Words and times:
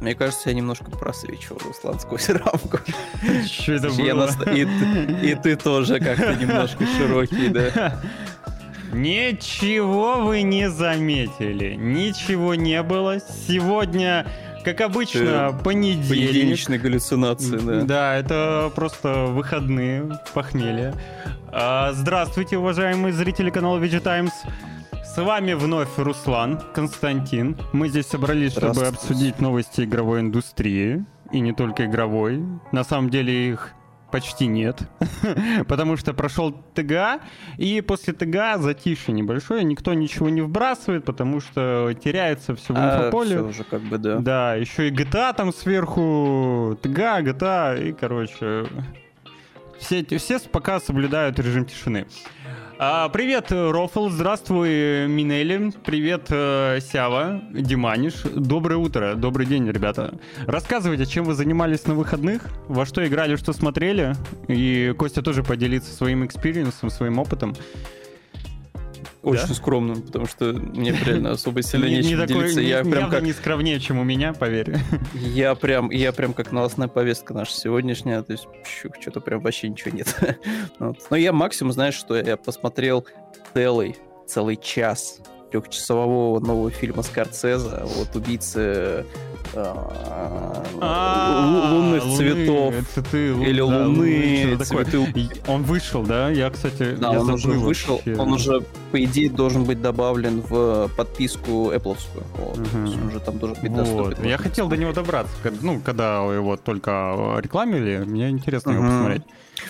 Мне 0.00 0.14
кажется, 0.14 0.48
я 0.48 0.54
немножко 0.54 0.84
просвечивал 0.90 1.58
Руслан 1.64 2.00
сквозь 2.00 2.28
рамку. 2.30 2.78
Что 3.46 3.72
это 3.72 3.88
было? 3.90 4.26
наста- 4.26 4.50
и, 4.50 4.64
ты- 4.64 5.30
и 5.30 5.34
ты 5.34 5.56
тоже 5.56 6.00
как-то 6.00 6.34
немножко 6.34 6.84
широкий, 6.98 7.48
да. 7.48 8.00
Ничего 8.92 10.16
вы 10.24 10.42
не 10.42 10.68
заметили. 10.70 11.74
Ничего 11.74 12.54
не 12.54 12.82
было. 12.82 13.18
Сегодня, 13.46 14.26
как 14.64 14.80
обычно, 14.80 15.58
понедельник. 15.62 16.08
Понедельничные 16.08 16.78
галлюцинации, 16.80 17.58
да. 17.58 17.80
Да, 17.82 18.16
это 18.16 18.72
просто 18.74 19.26
выходные, 19.26 20.18
похмелье. 20.34 20.94
А, 21.52 21.92
Здравствуйте, 21.92 22.58
уважаемые 22.58 23.12
зрители 23.12 23.50
канала 23.50 23.78
VG 23.78 24.00
Times. 24.00 24.32
С 25.20 25.22
вами 25.22 25.52
вновь 25.52 25.98
Руслан, 25.98 26.58
Константин. 26.72 27.58
Мы 27.74 27.90
здесь 27.90 28.06
собрались, 28.06 28.52
чтобы 28.52 28.86
обсудить 28.86 29.38
новости 29.38 29.82
игровой 29.82 30.20
индустрии. 30.20 31.04
И 31.30 31.40
не 31.40 31.52
только 31.52 31.84
игровой. 31.84 32.42
На 32.72 32.84
самом 32.84 33.10
деле 33.10 33.50
их 33.50 33.74
почти 34.10 34.46
нет. 34.46 34.80
Потому 35.68 35.98
что 35.98 36.14
прошел 36.14 36.52
ТГА, 36.74 37.20
и 37.58 37.82
после 37.82 38.14
ТГА 38.14 38.56
затишье 38.60 39.12
небольшое, 39.12 39.62
никто 39.62 39.92
ничего 39.92 40.30
не 40.30 40.40
вбрасывает, 40.40 41.04
потому 41.04 41.40
что 41.42 41.92
теряется 42.02 42.56
все 42.56 42.72
в 42.72 42.78
А, 42.78 42.96
инфополе. 42.96 43.36
всё 43.36 43.46
уже 43.46 43.64
как 43.64 43.82
бы, 43.82 43.98
да. 43.98 44.20
Да, 44.20 44.54
еще 44.54 44.88
и 44.88 44.90
GTA 44.90 45.34
там 45.36 45.52
сверху, 45.52 46.78
ТГА, 46.80 47.20
GTA, 47.20 47.88
и, 47.88 47.92
короче, 47.92 48.64
все, 49.78 50.02
все 50.16 50.38
пока 50.50 50.80
соблюдают 50.80 51.38
режим 51.38 51.66
тишины. 51.66 52.06
А, 52.82 53.10
привет, 53.10 53.48
Рофл, 53.50 54.08
здравствуй, 54.08 55.06
Минели, 55.06 55.70
привет, 55.84 56.28
э, 56.30 56.78
Сява, 56.80 57.42
Диманиш, 57.52 58.22
доброе 58.34 58.76
утро, 58.76 59.16
добрый 59.16 59.44
день, 59.44 59.70
ребята. 59.70 60.18
Рассказывайте, 60.46 61.04
чем 61.04 61.26
вы 61.26 61.34
занимались 61.34 61.86
на 61.86 61.92
выходных, 61.92 62.48
во 62.68 62.86
что 62.86 63.06
играли, 63.06 63.36
что 63.36 63.52
смотрели, 63.52 64.14
и 64.48 64.94
Костя 64.96 65.20
тоже 65.20 65.44
поделится 65.44 65.92
своим 65.92 66.24
experience 66.24 66.73
ом, 66.73 66.88
своим 66.88 67.18
опытом. 67.18 67.54
Очень 69.22 69.48
Да? 69.48 69.54
скромно, 69.54 69.94
потому 70.00 70.26
что 70.26 70.52
мне 70.52 70.92
реально 70.92 71.30
особо 71.32 71.62
сильно 71.62 71.84
Не- 71.86 71.92
не 71.92 71.96
нечем 71.98 72.18
такой- 72.20 72.34
делиться. 72.42 72.60
не- 72.60 72.68
Я 72.68 72.82
прям 72.84 73.10
как 73.10 73.22
не 73.22 73.32
скромнее, 73.32 73.78
чем 73.80 73.98
у 73.98 74.04
меня, 74.04 74.32
поверь. 74.32 74.76
Я 75.14 75.54
прям, 75.54 75.90
я 75.90 76.12
прям 76.12 76.32
как 76.32 76.52
новостная 76.52 76.88
повестка 76.88 77.34
наша 77.34 77.52
сегодняшняя, 77.54 78.22
то 78.22 78.32
есть 78.32 78.46
что-то 79.00 79.20
прям 79.20 79.40
вообще 79.40 79.68
ничего 79.68 79.96
нет. 79.96 80.14
Но 80.78 81.16
я 81.16 81.32
максимум, 81.32 81.72
знаешь, 81.72 81.94
что 81.94 82.16
я 82.16 82.36
посмотрел 82.36 83.06
целый, 83.54 83.96
целый 84.26 84.56
час 84.56 85.20
трехчасового 85.50 86.40
нового 86.40 86.70
фильма 86.70 87.02
Скорцеза, 87.02 87.82
вот 87.96 88.14
убийцы 88.14 89.04
а, 89.52 90.62
лу- 90.80 91.72
лунных 91.74 92.02
цветов. 92.16 92.74
Или 93.46 93.60
луны, 93.60 94.56
цветы. 94.64 95.28
Он 95.48 95.62
вышел, 95.62 96.02
да? 96.02 96.30
Я, 96.30 96.50
кстати, 96.50 96.94
Да, 96.98 97.10
он 97.10 97.30
уже 97.30 97.48
вышел, 97.50 98.00
он 98.18 98.32
уже, 98.32 98.60
по 98.92 99.02
идее, 99.02 99.30
должен 99.30 99.64
быть 99.64 99.80
добавлен 99.82 100.40
в 100.40 100.88
подписку 100.96 101.72
Apple. 101.72 101.96
Он 102.38 103.06
уже 103.08 103.20
там 103.20 103.38
должен 103.38 103.56
быть 103.62 103.72
доступен. 103.74 104.24
Я 104.28 104.38
хотел 104.38 104.68
до 104.68 104.76
него 104.76 104.92
добраться. 104.92 105.32
Ну, 105.62 105.80
когда 105.84 106.18
его 106.32 106.56
только 106.56 107.36
рекламили, 107.42 108.04
мне 108.06 108.30
интересно 108.30 108.70
его 108.72 108.82
посмотреть. 108.84 109.22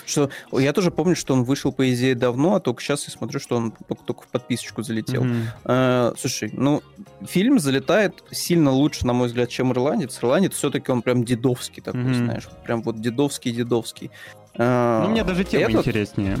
Что, 0.05 0.29
я 0.51 0.73
тоже 0.73 0.91
помню, 0.91 1.15
что 1.15 1.33
он 1.33 1.43
вышел, 1.43 1.71
по 1.71 1.91
идее, 1.93 2.15
давно, 2.15 2.55
а 2.55 2.59
только 2.59 2.81
сейчас 2.81 3.05
я 3.07 3.11
смотрю, 3.13 3.39
что 3.39 3.57
он 3.57 3.71
только, 3.87 4.03
только 4.03 4.21
в 4.23 4.27
подписочку 4.27 4.83
залетел. 4.83 5.23
Мгм. 5.23 5.43
Э, 5.65 6.13
слушай, 6.19 6.49
ну, 6.53 6.81
фильм 7.27 7.59
залетает 7.59 8.23
сильно 8.31 8.71
лучше, 8.71 9.05
на 9.05 9.13
мой 9.13 9.27
взгляд, 9.27 9.49
чем 9.49 9.71
«Ирландец». 9.71 10.17
«Ирландец» 10.19 10.53
все-таки 10.55 10.91
он 10.91 11.01
прям 11.01 11.23
дедовский 11.23 11.81
такой, 11.81 12.01
Мгм. 12.01 12.13
знаешь, 12.25 12.47
прям 12.63 12.81
вот 12.81 12.99
дедовский-дедовский. 13.01 14.11
Э, 14.55 15.01
Ну, 15.03 15.09
мне 15.09 15.23
даже 15.23 15.43
тема 15.43 15.65
этот- 15.69 15.87
интереснее. 15.87 16.37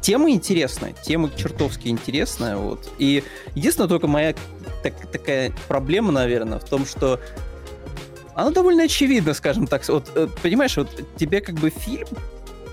Тема 0.00 0.30
интересная, 0.30 0.92
тема 1.02 1.28
чертовски 1.36 1.88
интересная, 1.88 2.56
вот. 2.56 2.88
И 2.98 3.24
единственная 3.56 3.88
только 3.88 4.06
моя 4.06 4.34
так- 4.82 5.10
такая 5.10 5.52
проблема, 5.66 6.12
наверное, 6.12 6.60
в 6.60 6.64
том, 6.64 6.86
что 6.86 7.18
она 8.34 8.50
довольно 8.50 8.84
очевидна, 8.84 9.34
скажем 9.34 9.66
так. 9.66 9.86
Вот, 9.88 10.10
э, 10.14 10.28
понимаешь, 10.42 10.76
вот 10.76 10.88
тебе 11.16 11.40
как 11.40 11.56
бы 11.56 11.70
фильм, 11.70 12.06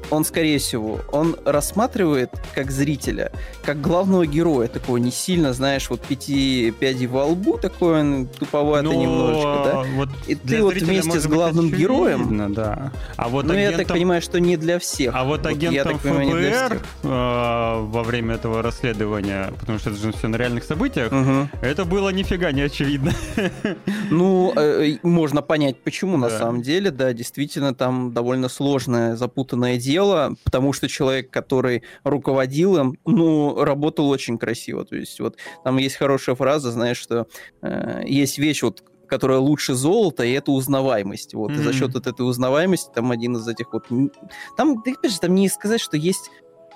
он, 0.10 0.26
скорее 0.26 0.58
всего, 0.60 1.00
он 1.12 1.36
рассматривает 1.46 2.30
как 2.56 2.72
зрителя, 2.72 3.32
как 3.64 3.82
главного 3.82 4.26
героя, 4.26 4.68
такого 4.68 4.98
не 4.98 5.12
сильно, 5.12 5.54
знаешь, 5.54 5.90
вот 5.90 6.02
пяти 6.02 6.74
пядей 6.80 7.08
во 7.08 7.26
лбу, 7.26 7.58
такой 7.58 8.00
он 8.02 8.28
туповатый 8.28 8.92
Но 8.92 9.02
немножечко, 9.02 9.62
да? 9.66 9.84
Вот 9.96 10.10
И 10.28 10.36
ты 10.36 10.62
вот 10.64 10.74
вместе 10.76 11.20
с 11.20 11.24
быть 11.26 11.34
главным 11.34 11.66
очевидно, 11.68 11.82
героем, 11.82 12.54
да. 12.54 12.92
А 13.18 13.30
вот 13.30 13.46
ну, 13.46 13.54
я 13.54 13.72
так 13.72 13.82
агентом- 13.82 13.94
понимаю, 13.96 14.22
что 14.22 14.40
не 14.40 14.58
для 14.58 14.80
всех. 14.80 15.14
А 15.16 15.24
вот 15.24 15.44
я 15.46 15.50
агентом 15.52 15.94
так 15.94 16.02
понимаю, 16.02 16.30
ФБР 16.32 16.80
э, 17.04 17.08
во 17.86 18.04
время 18.04 18.36
этого 18.36 18.62
расследования, 18.62 19.52
потому 19.60 19.80
что 19.80 19.90
это 19.92 20.00
же 20.00 20.12
все 20.12 20.28
на 20.28 20.36
реальных 20.38 20.64
событиях, 20.64 21.12
Мгм. 21.12 21.50
это 21.62 21.86
было 21.86 22.10
нифига 22.10 22.52
не 22.52 22.62
очевидно. 22.62 23.12
Ну, 24.10 24.54
э, 24.56 24.98
можно 25.04 25.42
понять, 25.42 25.82
почему 25.84 26.18
на 26.18 26.30
самом 26.30 26.62
деле, 26.62 26.92
да, 26.92 27.14
действительно, 27.14 27.74
там 27.74 28.12
довольно 28.14 28.50
сложное, 28.50 29.16
запутанное 29.16 29.78
дело, 29.78 29.99
потому 30.44 30.74
что 30.74 30.88
человек, 30.88 31.30
который 31.30 31.84
руководил 32.04 32.78
им, 32.78 32.98
ну, 33.06 33.64
работал 33.64 34.10
очень 34.10 34.38
красиво. 34.38 34.86
То 34.86 34.96
есть 34.96 35.20
вот 35.20 35.38
там 35.64 35.78
есть 35.78 35.96
хорошая 35.96 36.36
фраза, 36.36 36.72
знаешь, 36.72 36.98
что 36.98 37.28
э, 37.62 38.04
есть 38.06 38.38
вещь, 38.38 38.64
вот 38.64 38.84
которая 39.08 39.40
лучше 39.40 39.74
золота, 39.74 40.24
и 40.24 40.32
это 40.32 40.52
узнаваемость. 40.52 41.34
Вот. 41.34 41.52
И 41.52 41.56
за 41.56 41.74
счет 41.74 41.94
вот 41.94 42.08
этой 42.08 42.22
узнаваемости 42.22 42.92
там 42.94 43.12
один 43.12 43.36
из 43.38 43.48
этих 43.48 43.74
вот... 43.74 43.86
Там, 44.56 44.82
ты 44.84 44.94
опять 44.94 45.12
же, 45.12 45.20
там 45.20 45.34
не 45.34 45.50
сказать, 45.50 45.82
что 45.82 45.98
есть 45.98 46.30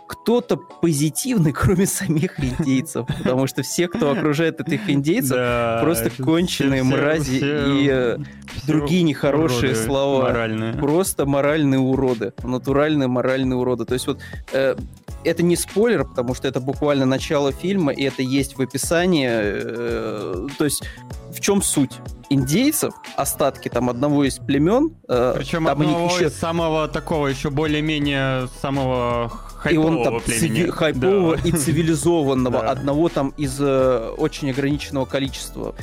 кто-то 0.07 0.57
позитивный, 0.57 1.53
кроме 1.53 1.85
самих 1.85 2.39
индейцев, 2.39 3.07
потому 3.07 3.47
что 3.47 3.63
все, 3.63 3.87
кто 3.87 4.11
окружает 4.11 4.59
этих 4.61 4.89
индейцев, 4.89 5.37
просто 5.81 6.11
конченые 6.21 6.83
мрази 6.83 7.39
и 7.39 7.87
э, 7.89 8.17
другие 8.65 9.03
нехорошие 9.03 9.71
уроды 9.71 9.85
слова. 9.85 10.23
Моральные. 10.23 10.73
просто 10.73 11.25
моральные 11.25 11.79
уроды, 11.79 12.33
натуральные 12.43 13.07
моральные 13.07 13.57
уроды. 13.57 13.85
То 13.85 13.93
есть 13.93 14.07
вот 14.07 14.19
э, 14.51 14.75
это 15.23 15.43
не 15.43 15.55
спойлер, 15.55 16.05
потому 16.05 16.33
что 16.33 16.47
это 16.47 16.59
буквально 16.59 17.05
начало 17.05 17.51
фильма, 17.51 17.91
и 17.91 18.03
это 18.03 18.21
есть 18.21 18.57
в 18.57 18.61
описании. 18.61 19.29
э, 19.29 20.47
то 20.57 20.65
есть 20.65 20.83
в 21.31 21.39
чем 21.39 21.61
суть? 21.61 21.91
Индейцев, 22.29 22.93
остатки 23.15 23.69
там 23.69 23.89
одного 23.89 24.23
из 24.23 24.37
племен, 24.37 24.95
э, 25.07 25.33
Причем 25.37 25.65
там 25.65 25.81
одного 25.81 26.07
еще 26.07 26.27
из 26.27 26.35
самого 26.35 26.87
такого 26.87 27.27
еще 27.27 27.49
более-менее 27.49 28.47
самого 28.61 29.31
и 29.71 29.77
он 29.77 30.03
там 30.03 30.19
племени. 30.19 30.63
циви- 30.65 30.71
хайпового 30.71 31.37
Да. 31.37 31.41
и 31.47 31.51
цивилизованного, 31.51 32.59
Да. 32.61 32.71
одного 32.71 33.09
там 33.09 33.33
из 33.37 33.57
э, 33.59 34.09
очень 34.17 34.49
ограниченного 34.51 35.05
количества. 35.05 35.75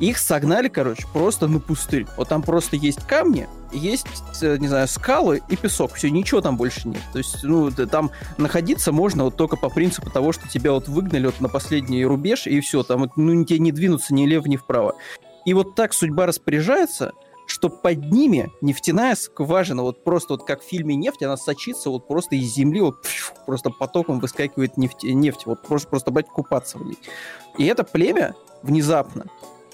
Их 0.00 0.18
согнали, 0.18 0.68
короче, 0.68 1.06
просто 1.12 1.48
на 1.48 1.58
пустырь. 1.58 2.06
Вот 2.16 2.28
там 2.28 2.42
просто 2.42 2.76
есть 2.76 3.04
камни, 3.04 3.48
есть, 3.72 4.06
э, 4.42 4.56
не 4.58 4.68
знаю, 4.68 4.86
скалы 4.86 5.42
и 5.48 5.56
песок. 5.56 5.94
Все, 5.94 6.08
ничего 6.10 6.40
там 6.40 6.56
больше 6.56 6.86
нет. 6.88 7.00
То 7.12 7.18
есть, 7.18 7.42
ну, 7.42 7.70
там 7.70 8.10
находиться 8.36 8.92
можно 8.92 9.24
вот 9.24 9.36
только 9.36 9.56
по 9.56 9.68
принципу 9.68 10.08
того, 10.10 10.32
что 10.32 10.48
тебя 10.48 10.72
вот 10.72 10.86
выгнали 10.88 11.26
вот 11.26 11.40
на 11.40 11.48
последний 11.48 12.04
рубеж, 12.04 12.46
и 12.46 12.60
все, 12.60 12.82
там 12.84 13.10
ну, 13.16 13.44
тебе 13.44 13.58
не 13.58 13.72
двинуться 13.72 14.14
ни 14.14 14.24
влево, 14.24 14.46
ни 14.46 14.56
вправо. 14.56 14.94
И 15.44 15.52
вот 15.54 15.74
так 15.74 15.92
судьба 15.92 16.26
распоряжается, 16.26 17.12
что 17.48 17.70
под 17.70 18.12
ними 18.12 18.52
нефтяная 18.60 19.14
скважина, 19.16 19.82
вот 19.82 20.04
просто 20.04 20.34
вот 20.34 20.46
как 20.46 20.62
в 20.62 20.64
фильме 20.64 20.94
«Нефть», 20.94 21.22
она 21.22 21.36
сочится 21.36 21.90
вот 21.90 22.06
просто 22.06 22.36
из 22.36 22.54
земли, 22.54 22.80
вот 22.80 23.06
просто 23.46 23.70
потоком 23.70 24.20
выскакивает 24.20 24.76
нефть, 24.76 25.02
нефть 25.02 25.46
вот 25.46 25.62
просто, 25.62 25.88
просто 25.88 26.10
брать 26.10 26.28
купаться 26.28 26.78
в 26.78 26.84
ней. 26.84 26.98
И 27.56 27.64
это 27.64 27.84
племя 27.84 28.34
внезапно 28.62 29.26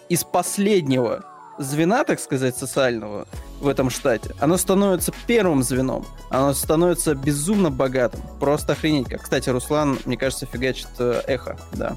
из 0.08 0.22
последнего 0.22 1.24
звена, 1.58 2.04
так 2.04 2.20
сказать, 2.20 2.56
социального 2.56 3.26
в 3.60 3.68
этом 3.68 3.90
штате, 3.90 4.34
оно 4.40 4.56
становится 4.56 5.12
первым 5.26 5.62
звеном, 5.62 6.04
оно 6.30 6.54
становится 6.54 7.14
безумно 7.14 7.70
богатым, 7.70 8.20
просто 8.40 8.72
охренеть 8.72 9.08
как. 9.08 9.22
Кстати, 9.22 9.50
Руслан, 9.50 9.98
мне 10.04 10.16
кажется, 10.16 10.46
фигачит 10.46 10.88
э, 10.98 11.22
эхо, 11.26 11.58
да, 11.72 11.96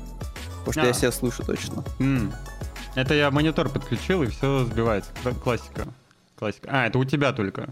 потому 0.60 0.74
что 0.74 0.82
А. 0.82 0.86
я 0.88 0.94
себя 0.94 1.12
слышу 1.12 1.44
точно. 1.44 1.84
М. 2.00 2.34
Это 2.98 3.14
я 3.14 3.30
монитор 3.30 3.70
подключил, 3.70 4.24
и 4.24 4.28
все 4.28 4.64
сбивается. 4.66 5.12
Кла- 5.24 5.40
Классика. 5.40 5.88
Классика. 6.36 6.68
А, 6.72 6.88
это 6.88 6.98
у 6.98 7.06
тебя 7.06 7.32
только. 7.32 7.70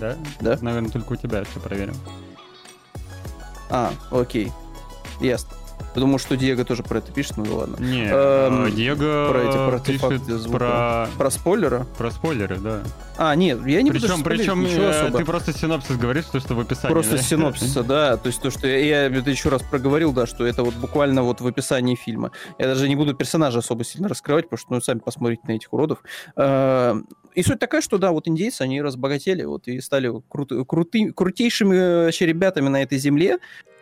Да? 0.00 0.16
Да. 0.40 0.58
Наверное, 0.60 0.90
только 0.90 1.12
у 1.12 1.16
тебя 1.16 1.44
все 1.44 1.60
проверим. 1.60 1.94
А, 3.70 3.92
окей, 4.10 4.50
ясно. 5.20 5.50
Потому 5.94 6.18
что 6.18 6.36
Диего 6.36 6.64
тоже 6.64 6.82
про 6.82 6.98
это 6.98 7.12
пишет, 7.12 7.36
ну 7.36 7.56
ладно. 7.56 7.76
Не, 7.78 8.04
Эм, 8.04 8.66
э, 8.66 8.70
Диего 8.70 9.28
про 9.30 9.40
эти- 9.42 9.52
про 9.70 9.78
пишет 9.80 10.02
артефакты 10.04 10.38
звука. 10.38 10.58
про, 10.58 11.08
Про 11.18 11.30
спойлеры? 11.30 11.86
про 11.98 12.10
спойлеры, 12.10 12.56
да. 12.58 12.80
А, 13.16 13.34
нет, 13.34 13.66
я 13.66 13.82
не 13.82 13.90
буду 13.90 14.02
Причем, 14.02 14.18
спойлерить 14.20 14.46
причем 14.46 14.82
э, 14.82 14.88
особо. 14.90 15.18
ты 15.18 15.24
просто 15.24 15.52
синопсис 15.52 15.96
говоришь, 15.96 16.24
то, 16.26 16.40
что 16.40 16.54
в 16.54 16.60
описании. 16.60 16.92
Просто 16.94 17.16
да? 17.16 17.22
синопсиса, 17.22 17.82
да. 17.84 18.16
То 18.16 18.28
есть 18.28 18.40
то, 18.40 18.50
что 18.50 18.66
я, 18.66 18.78
я 18.78 19.06
это 19.18 19.30
еще 19.30 19.48
раз 19.50 19.62
проговорил, 19.62 20.12
да, 20.12 20.26
что 20.26 20.46
это 20.46 20.62
вот 20.62 20.74
буквально 20.74 21.22
вот 21.22 21.40
в 21.40 21.46
описании 21.46 21.96
фильма. 21.96 22.30
Я 22.58 22.66
даже 22.66 22.88
не 22.88 22.96
буду 22.96 23.14
персонажа 23.14 23.58
особо 23.58 23.84
сильно 23.84 24.08
раскрывать, 24.08 24.44
потому 24.48 24.58
что, 24.58 24.72
ну, 24.74 24.80
сами 24.80 25.00
посмотрите 25.00 25.42
на 25.46 25.52
этих 25.52 25.72
уродов. 25.72 26.02
Э, 26.36 26.94
И 27.34 27.42
суть 27.44 27.58
такая, 27.60 27.80
что, 27.80 27.98
да, 27.98 28.10
вот 28.10 28.26
индейцы, 28.26 28.62
они 28.62 28.82
разбогатели, 28.82 29.44
вот, 29.44 29.68
и 29.68 29.80
стали 29.80 30.08
крут- 30.28 30.66
крути- 30.66 31.12
крутейшими 31.12 31.76
э, 31.76 32.04
вообще 32.06 32.26
ребятами 32.26 32.68
на 32.68 32.82
этой 32.82 32.98
земле, 32.98 33.38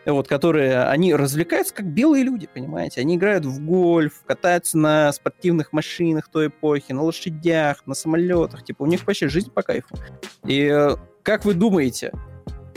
вот, 0.06 0.28
которые, 0.28 0.84
они 0.84 1.14
развлекаются 1.14 1.74
как 1.74 1.86
белые 1.86 2.24
люди, 2.24 2.48
понимаете? 2.52 3.00
Они 3.00 3.16
играют 3.16 3.44
в 3.44 3.64
гольф, 3.64 4.22
катаются 4.26 4.78
на 4.78 5.12
спортивных 5.12 5.72
машинах 5.72 6.28
той 6.28 6.48
эпохи, 6.48 6.92
на 6.92 7.02
лошадях, 7.02 7.86
на 7.86 7.94
самолетах, 7.94 8.64
типа, 8.64 8.82
у 8.82 8.86
них 8.86 9.06
вообще 9.06 9.28
жизнь 9.28 9.50
по 9.50 9.62
кайфу. 9.62 9.96
И 10.44 10.62
э, 10.62 10.96
как 11.22 11.44
вы 11.44 11.54
думаете, 11.54 12.12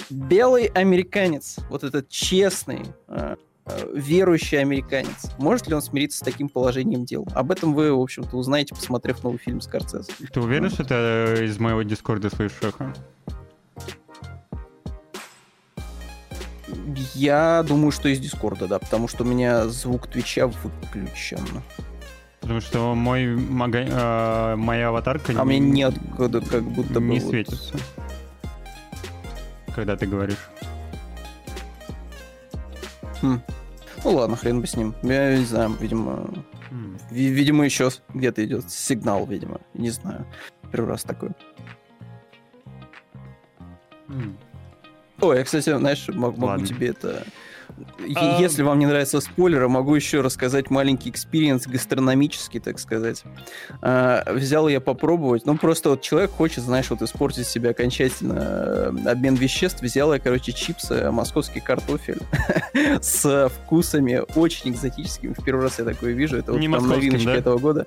белый 0.09 0.65
американец, 0.65 1.57
вот 1.69 1.83
этот 1.83 2.09
честный, 2.09 2.81
э, 3.07 3.35
э, 3.65 3.91
верующий 3.93 4.59
американец, 4.59 5.31
может 5.37 5.67
ли 5.67 5.73
он 5.73 5.81
смириться 5.81 6.19
с 6.19 6.21
таким 6.21 6.49
положением 6.49 7.05
дел? 7.05 7.27
Об 7.33 7.51
этом 7.51 7.73
вы, 7.73 7.93
в 7.93 7.99
общем-то, 7.99 8.35
узнаете, 8.35 8.75
посмотрев 8.75 9.23
новый 9.23 9.39
фильм 9.39 9.61
Скорцезе. 9.61 10.11
Ты 10.33 10.39
уверен, 10.41 10.69
что 10.69 10.83
это 10.83 11.43
из 11.43 11.57
моего 11.59 11.83
дискорда 11.83 12.29
слышишь 12.29 12.59
Я 17.13 17.63
думаю, 17.67 17.91
что 17.91 18.09
из 18.09 18.19
Дискорда, 18.19 18.67
да, 18.67 18.79
потому 18.79 19.07
что 19.07 19.23
у 19.23 19.27
меня 19.27 19.67
звук 19.67 20.07
Твича 20.07 20.47
выключен. 20.47 21.45
Потому 22.39 22.59
что 22.61 22.95
мой 22.95 23.27
мага- 23.35 23.87
э, 23.87 24.55
моя 24.55 24.89
аватарка 24.89 25.31
А 25.33 25.43
не, 25.43 25.43
мне 25.43 25.59
неоткуда 25.59 26.41
как 26.41 26.63
будто 26.63 26.99
бы 26.99 27.05
не 27.07 27.19
вот- 27.19 27.29
светится. 27.29 27.75
Когда 29.75 29.95
ты 29.95 30.05
говоришь. 30.07 30.49
Хм. 33.21 33.39
Ну 34.03 34.11
ладно, 34.15 34.35
хрен 34.35 34.59
бы 34.61 34.67
с 34.67 34.75
ним. 34.75 34.95
Я 35.03 35.37
не 35.37 35.45
знаю, 35.45 35.75
видимо... 35.79 36.29
М. 36.71 36.97
ви- 37.11 37.29
Видимо, 37.29 37.63
еще 37.65 37.89
где-то 38.13 38.43
идет 38.43 38.71
сигнал, 38.71 39.25
видимо. 39.27 39.61
Не 39.75 39.91
знаю. 39.91 40.25
Первый 40.71 40.89
раз 40.89 41.03
такой. 41.03 41.29
М. 44.09 44.37
Ой, 45.21 45.37
я, 45.37 45.43
кстати, 45.43 45.75
знаешь, 45.75 46.07
мог- 46.09 46.37
могу 46.37 46.45
Ладно. 46.47 46.67
тебе 46.67 46.87
это... 46.89 47.23
А- 48.15 48.37
Если 48.41 48.63
вам 48.63 48.79
не 48.79 48.85
нравятся 48.85 49.21
спойлеры, 49.21 49.69
могу 49.69 49.95
еще 49.95 50.19
рассказать 50.19 50.69
маленький 50.69 51.09
experience 51.09 51.67
гастрономический, 51.67 52.59
так 52.59 52.79
сказать. 52.79 53.23
А, 53.81 54.25
взял 54.33 54.67
я 54.67 54.81
попробовать. 54.81 55.45
Ну, 55.45 55.57
просто 55.57 55.91
вот 55.91 56.01
человек 56.01 56.31
хочет, 56.31 56.65
знаешь, 56.65 56.89
вот 56.89 57.01
испортить 57.01 57.47
себе 57.47 57.69
окончательно 57.69 58.91
э, 59.05 59.09
обмен 59.09 59.35
веществ. 59.35 59.81
Взял 59.81 60.11
я, 60.13 60.19
короче, 60.19 60.51
чипсы, 60.51 61.11
московский 61.11 61.61
картофель 61.61 62.19
с 63.01 63.49
вкусами 63.49 64.21
очень 64.35 64.71
экзотическими. 64.71 65.33
В 65.33 65.41
первый 65.43 65.61
раз 65.63 65.79
я 65.79 65.85
такое 65.85 66.11
вижу. 66.11 66.37
Это 66.37 66.51
вот 66.51 66.61
московским, 66.61 66.97
новиночка 66.97 67.31
да? 67.31 67.37
этого 67.37 67.57
года. 67.57 67.85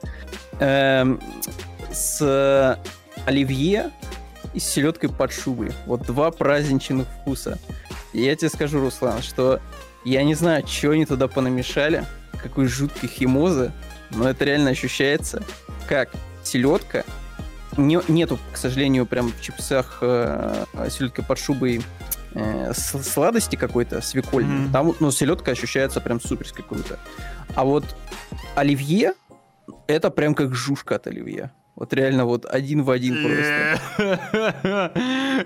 Эм, 0.60 1.20
С 1.92 2.78
оливье 3.26 3.90
и 4.55 4.61
с 4.61 4.65
селедкой 4.65 5.11
под 5.11 5.33
шубой. 5.33 5.73
Вот 5.87 6.03
два 6.03 6.31
праздничных 6.31 7.06
вкуса. 7.21 7.59
И 8.12 8.23
я 8.23 8.35
тебе 8.37 8.49
скажу, 8.49 8.81
Руслан, 8.81 9.23
что 9.23 9.61
я 10.05 10.23
не 10.23 10.35
знаю, 10.35 10.67
что 10.67 10.91
они 10.91 11.05
туда 11.05 11.29
понамешали, 11.29 12.05
какой 12.43 12.67
жуткой 12.67 13.09
химозы, 13.09 13.73
но 14.11 14.29
это 14.29 14.45
реально 14.45 14.71
ощущается, 14.71 15.43
как 15.89 16.11
селедка. 16.43 17.05
Не- 17.77 18.03
нету, 18.06 18.39
к 18.53 18.56
сожалению, 18.56 19.05
прям 19.06 19.33
в 19.33 19.41
чипсах 19.41 19.99
э, 20.01 20.65
селедка 20.91 21.23
под 21.23 21.39
шубой 21.39 21.83
э, 22.35 22.73
сладости 22.75 23.56
какой-то 23.56 24.01
свекольной. 24.01 24.61
Мгм. 24.61 24.73
Там, 24.73 24.95
ну, 25.01 25.11
селедка 25.11 25.51
ощущается 25.51 26.01
прям 26.01 26.21
суперски 26.21 26.62
круто. 26.62 27.01
А 27.56 27.65
вот 27.65 27.85
оливье, 28.55 29.15
это 29.89 30.11
прям 30.11 30.35
как 30.35 30.55
жушка 30.55 30.97
от 30.97 31.09
оливье. 31.09 31.51
Вот 31.76 31.93
реально 31.93 32.25
вот 32.25 32.47
один 32.47 32.82
в 32.85 32.91
один 32.91 33.17
просто. 33.25 33.81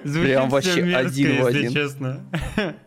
Прям 0.02 0.50
вообще 0.50 0.82
мерзко, 0.82 0.98
один 0.98 1.42
в 1.42 1.46
один. 1.46 1.72
честно. 1.72 2.20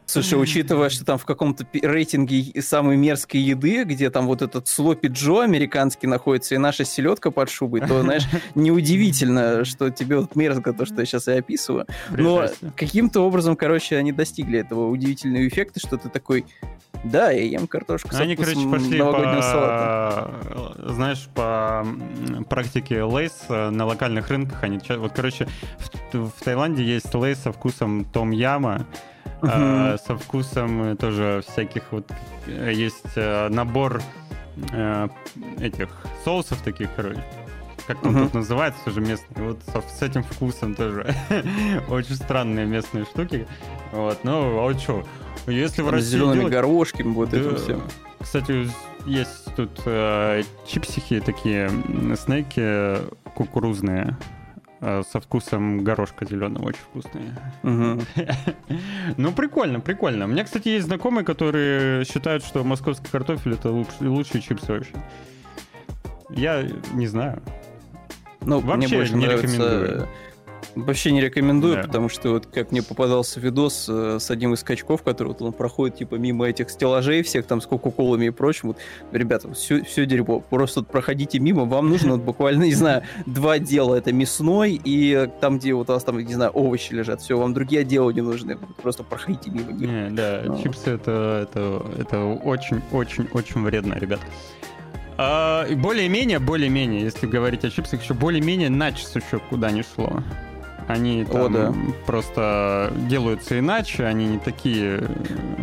Слушай, 0.05 0.39
учитывая, 0.39 0.89
что 0.89 1.05
там 1.05 1.17
в 1.17 1.25
каком-то 1.25 1.65
рейтинге 1.73 2.61
самой 2.61 2.97
мерзкой 2.97 3.41
еды, 3.41 3.83
где 3.83 4.09
там 4.09 4.27
вот 4.27 4.41
этот 4.41 4.67
слопи 4.67 5.07
Джо 5.07 5.41
американский 5.41 6.05
находится 6.05 6.53
и 6.53 6.57
наша 6.57 6.83
селедка 6.83 7.31
под 7.31 7.49
шубой, 7.49 7.81
то, 7.81 8.01
знаешь, 8.01 8.25
неудивительно, 8.55 9.65
что 9.65 9.89
тебе 9.89 10.17
вот 10.17 10.35
мерзко 10.35 10.73
то, 10.73 10.85
что 10.85 10.99
я 10.99 11.05
сейчас 11.05 11.27
и 11.27 11.31
описываю. 11.31 11.87
Но 12.09 12.47
каким-то 12.75 13.21
образом, 13.21 13.55
короче, 13.55 13.95
они 13.97 14.11
достигли 14.11 14.59
этого 14.59 14.89
удивительного 14.89 15.47
эффекта, 15.47 15.79
что 15.79 15.97
ты 15.97 16.09
такой, 16.09 16.45
да, 17.03 17.31
я 17.31 17.43
ем 17.43 17.67
картошку 17.67 18.09
Они, 18.13 18.35
короче, 18.35 18.67
пошли 18.69 18.99
новогоднего 18.99 19.41
салата. 19.41 20.31
по, 20.43 20.89
знаешь, 20.93 21.27
по 21.33 21.87
практике 22.49 23.01
лейс 23.03 23.30
э, 23.49 23.69
на 23.69 23.85
локальных 23.85 24.29
рынках. 24.29 24.63
Они, 24.63 24.79
вот, 24.97 25.11
короче, 25.13 25.47
в, 26.11 26.13
в 26.29 26.43
Таиланде 26.43 26.83
есть 26.83 27.13
лейс 27.13 27.39
со 27.39 27.51
вкусом 27.51 28.05
том 28.05 28.31
яма, 28.31 28.85
э, 29.41 29.97
со 30.05 30.17
вкусом 30.17 30.83
э, 30.83 30.95
тоже 30.95 31.43
всяких 31.47 31.83
вот 31.91 32.09
э, 32.47 32.71
есть 32.73 33.13
э, 33.15 33.49
набор 33.49 34.01
э, 34.71 35.07
этих 35.59 35.89
соусов 36.23 36.61
таких, 36.61 36.89
короче. 36.95 37.23
Как 37.87 37.99
там 38.01 38.13
Мгм. 38.13 38.23
тут 38.25 38.33
называется, 38.35 38.79
тоже 38.85 39.01
местные. 39.01 39.47
Вот 39.47 39.59
со- 39.65 39.81
с 39.81 40.01
этим 40.03 40.23
вкусом 40.23 40.75
тоже. 40.75 41.15
Очень 41.89 42.15
странные 42.15 42.65
местные 42.67 43.05
штуки. 43.05 43.47
Вот, 43.91 44.23
ну, 44.23 44.65
а 44.69 44.77
что? 44.77 45.03
Если 45.47 45.81
в 45.81 45.85
Там 45.85 45.95
с 45.95 45.97
России 45.97 46.09
зелеными 46.11 46.35
делать- 46.41 46.53
горошками, 46.53 47.11
вот 47.11 47.29
да. 47.31 47.55
все. 47.55 47.81
Кстати, 48.19 48.69
есть 49.05 49.53
тут 49.55 49.81
э, 49.85 50.43
чипсики 50.67 51.19
такие, 51.19 51.69
снеки 52.15 52.97
кукурузные 53.35 54.17
э, 54.79 55.03
со 55.09 55.19
вкусом 55.19 55.83
горошка 55.83 56.25
зеленого, 56.25 56.65
очень 56.67 56.81
вкусные. 56.81 57.35
Ну, 59.17 59.31
прикольно, 59.33 59.79
прикольно. 59.79 60.25
У 60.25 60.27
меня, 60.27 60.43
кстати, 60.43 60.69
есть 60.69 60.85
знакомые, 60.87 61.25
которые 61.25 62.05
считают, 62.05 62.43
что 62.43 62.63
московский 62.63 63.07
картофель 63.11 63.53
это 63.53 63.69
луч- 63.69 63.99
лучшие 63.99 64.41
чипсы 64.41 64.71
вообще. 64.71 64.93
Я 66.29 66.67
не 66.93 67.07
знаю. 67.07 67.41
Ну, 68.41 68.59
мне 68.61 68.67
Вообще 68.71 68.95
больше 68.95 69.15
не 69.15 69.25
нравится... 69.25 69.47
рекомендую. 69.47 70.07
Вообще 70.75 71.11
не 71.11 71.21
рекомендую, 71.21 71.75
Да. 71.75 71.81
потому 71.83 72.07
что 72.09 72.29
вот 72.31 72.45
как 72.45 72.71
мне 72.71 72.81
попадался 72.81 73.39
видос 73.39 73.87
э, 73.89 74.17
с 74.19 74.31
одним 74.31 74.53
из 74.53 74.63
качков, 74.63 75.03
который 75.03 75.29
вот 75.29 75.41
он 75.41 75.51
проходит 75.53 75.97
типа 75.97 76.15
мимо 76.15 76.47
этих 76.47 76.69
стеллажей 76.69 77.23
всех 77.23 77.45
там 77.45 77.59
с 77.61 77.65
кока-колами 77.67 78.25
и 78.25 78.29
прочим. 78.29 78.69
Вот, 78.69 78.77
ребята, 79.11 79.53
все, 79.53 79.83
все 79.83 80.05
дерьмо, 80.05 80.39
просто 80.39 80.79
вот 80.79 80.87
проходите 80.87 81.39
мимо, 81.39 81.65
вам 81.65 81.89
нужно 81.89 82.13
вот 82.13 82.21
буквально, 82.21 82.63
не 82.63 82.73
знаю, 82.73 83.03
два 83.25 83.59
дела. 83.59 83.95
Это 83.95 84.13
мясной 84.13 84.79
и 84.83 85.13
э, 85.13 85.27
там, 85.41 85.59
где 85.59 85.73
вот 85.73 85.89
у 85.89 85.93
вас 85.93 86.03
там, 86.03 86.17
не 86.19 86.33
знаю, 86.33 86.51
овощи 86.51 86.93
лежат. 86.93 87.21
Все, 87.21 87.37
вам 87.37 87.53
другие 87.53 87.81
отделы 87.81 88.13
не 88.13 88.21
нужны. 88.21 88.57
Просто 88.81 89.03
проходите 89.03 89.49
мимо 89.51 89.71
них. 89.73 89.89
Не, 89.89 90.09
да, 90.11 90.41
Ну. 90.45 90.61
чипсы 90.61 90.91
это, 90.91 91.47
это, 91.51 91.85
это 91.99 92.23
очень-очень-очень 92.23 93.61
вредно, 93.63 93.95
ребят. 93.95 94.19
А, 95.17 95.67
более-менее, 95.75 96.39
более-менее, 96.39 97.01
если 97.01 97.27
говорить 97.27 97.63
о 97.65 97.69
чипсах, 97.69 98.01
еще 98.01 98.13
более-менее 98.13 98.69
начес 98.69 99.15
еще 99.15 99.39
куда 99.49 99.69
не 99.71 99.83
шло. 99.83 100.23
Они 100.91 101.23
О, 101.23 101.25
там 101.25 101.53
да. 101.53 101.73
просто 102.05 102.91
делаются 103.09 103.57
иначе, 103.59 104.05
они 104.05 104.25
не 104.27 104.39
такие... 104.39 105.07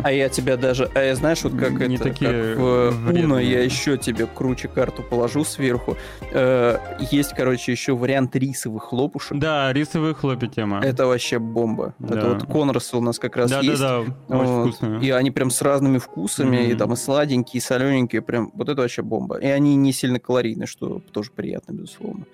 А 0.03 0.11
я 0.11 0.29
тебя 0.29 0.57
даже, 0.57 0.89
а 0.95 1.01
я 1.01 1.15
знаешь, 1.15 1.43
вот 1.43 1.53
как 1.55 1.71
Не 1.87 1.95
это, 1.95 2.05
такие 2.05 2.55
как 2.55 2.57
в. 2.57 3.11
Uno 3.11 3.43
я 3.43 3.63
еще 3.63 3.97
тебе 3.97 4.25
круче 4.27 4.67
карту 4.67 5.03
положу 5.03 5.43
сверху. 5.43 5.97
Э, 6.31 6.77
есть, 7.11 7.33
короче, 7.35 7.71
еще 7.71 7.95
вариант 7.95 8.35
рисовых 8.35 8.83
хлопушек. 8.83 9.37
Да, 9.37 9.71
рисовые 9.73 10.13
хлопья 10.13 10.47
тема. 10.47 10.81
Это 10.83 11.05
вообще 11.05 11.39
бомба. 11.39 11.93
Да. 11.99 12.17
Это 12.17 12.29
вот 12.29 12.45
Конорсы 12.45 12.97
у 12.97 13.01
нас 13.01 13.19
как 13.19 13.35
раз 13.37 13.51
есть. 13.61 13.79
Да-да-да, 13.79 14.35
очень 14.35 14.51
Вот. 14.51 14.67
вкусные. 14.73 15.01
И 15.01 15.09
они 15.11 15.31
прям 15.31 15.51
с 15.51 15.61
разными 15.61 15.97
вкусами, 15.97 16.57
и 16.65 16.69
Мгм. 16.69 16.77
там 16.77 16.93
и 16.93 16.95
сладенькие, 16.95 17.59
и 17.59 17.61
солененькие, 17.61 18.21
прям 18.21 18.51
вот 18.53 18.69
это 18.69 18.81
вообще 18.81 19.01
бомба. 19.01 19.37
И 19.37 19.47
они 19.47 19.75
не 19.75 19.91
сильно 19.93 20.19
калорийны, 20.19 20.65
что 20.65 21.01
тоже 21.11 21.31
приятно, 21.35 21.73
безусловно. 21.73 22.25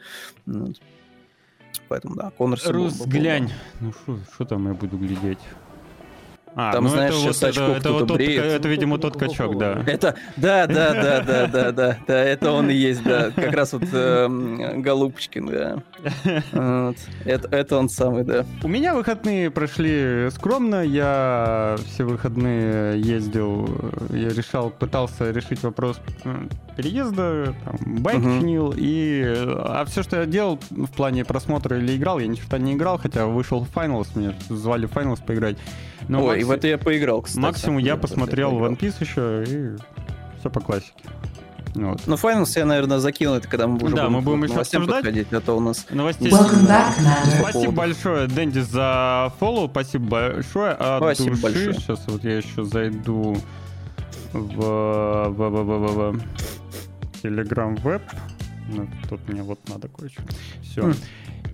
Вот. 0.46 0.76
Поэтому 1.88 2.16
да, 2.16 2.32
бомба, 2.38 2.58
Рус, 2.66 3.06
глянь. 3.06 3.52
Ну 3.82 3.94
что 4.34 4.46
там 4.46 4.68
я 4.68 4.74
буду 4.74 4.98
глядеть? 4.98 5.40
А, 6.58 6.72
Там, 6.72 6.86
ну 6.86 6.90
знаешь, 6.90 7.14
это 7.14 7.22
сейчас 7.22 7.42
вот, 7.42 7.50
очков 7.50 7.70
это, 7.70 7.78
это, 7.80 7.92
вот 7.92 8.08
тот, 8.08 8.22
это, 8.22 8.68
видимо, 8.70 8.98
тот 8.98 9.18
качок, 9.18 9.58
да. 9.58 9.84
Это, 9.86 10.16
да, 10.38 10.66
да, 10.68 10.94
да, 10.94 11.22
да, 11.22 11.48
да, 11.48 11.72
да, 11.74 11.98
да, 12.08 12.24
это 12.24 12.52
он 12.52 12.70
и 12.70 12.74
есть, 12.74 13.04
да. 13.04 13.32
Как 13.32 13.54
раз 13.54 13.74
вот 13.74 13.84
э, 13.92 14.74
Голубочкин, 14.78 15.48
да. 15.48 15.84
Вот. 16.54 16.98
Это, 17.26 17.48
это 17.54 17.78
он 17.78 17.90
самый, 17.90 18.24
да. 18.24 18.46
У 18.64 18.70
меня 18.70 18.96
выходные 18.96 19.52
прошли 19.52 20.30
скромно. 20.32 20.82
Я 20.86 21.76
все 21.88 22.06
выходные 22.06 23.02
ездил, 23.02 23.68
я 24.12 24.30
решал, 24.30 24.70
пытался 24.70 25.32
решить 25.32 25.62
вопрос 25.62 26.00
переезда, 26.78 27.56
там, 27.66 27.76
байк 28.02 28.20
угу. 28.20 28.40
чинил, 28.40 28.74
и... 28.76 29.24
А 29.36 29.86
все, 29.86 30.04
что 30.04 30.18
я 30.18 30.26
делал 30.26 30.60
в 30.70 30.92
плане 30.92 31.26
просмотра 31.26 31.78
или 31.78 31.96
играл, 31.96 32.20
я 32.20 32.28
ни 32.28 32.36
черта 32.36 32.58
не 32.58 32.74
играл, 32.74 32.98
хотя 32.98 33.26
вышел 33.28 33.62
в 33.62 33.70
Finals, 33.74 34.08
меня 34.16 34.34
звали 34.50 34.86
в 34.86 34.92
Finals 34.92 35.24
поиграть. 35.26 35.58
Но 36.08 36.26
Ой. 36.26 36.44
В 36.46 36.52
это 36.52 36.68
я 36.68 36.78
поиграл, 36.78 37.22
кстати. 37.22 37.42
Максимум 37.42 37.78
я 37.80 37.98
посмотрел 37.98 38.52
One 38.54 38.78
Piece 38.78 38.96
еще, 39.00 39.44
и 39.48 39.76
все 40.40 40.50
по 40.50 40.60
классике. 40.60 40.94
Вот. 41.76 42.04
Ну, 42.08 42.16
Finals 42.16 42.52
я, 42.56 42.66
наверное, 42.66 43.00
закину 43.00 43.34
это, 43.34 43.50
когда 43.50 43.68
мы 43.68 43.76
уже 43.76 43.96
да, 43.96 44.04
будем, 44.04 44.14
мы 44.14 44.22
будем 44.22 44.44
еще 44.46 44.62
обсуждать. 44.62 45.04
подходить, 45.04 45.34
а 45.34 45.42
то 45.42 45.58
у 45.58 45.60
нас... 45.60 45.86
Новостей... 45.90 46.32
Спасибо 46.32 47.72
большое, 47.74 48.28
Дэнди, 48.28 48.60
за 48.60 49.34
фоллоу, 49.40 49.70
спасибо 49.70 50.06
большое. 50.06 50.72
От 50.72 51.04
спасибо 51.04 51.32
души. 51.32 51.42
большое. 51.42 51.74
Сейчас 51.74 52.04
вот 52.08 52.24
я 52.24 52.38
еще 52.38 52.64
зайду 52.64 53.36
в, 54.32 54.40
в, 54.40 55.30
в, 55.30 55.50
в, 55.50 55.64
в, 55.64 56.12
в 56.14 56.22
Telegram 57.22 57.76
Web. 57.84 58.02
Ну, 58.70 58.88
тут 59.10 59.28
мне 59.28 59.44
вот 59.44 59.60
надо 59.68 59.90
кое-что. 59.90 60.24
Все. 60.64 60.82
Mm. 60.82 60.98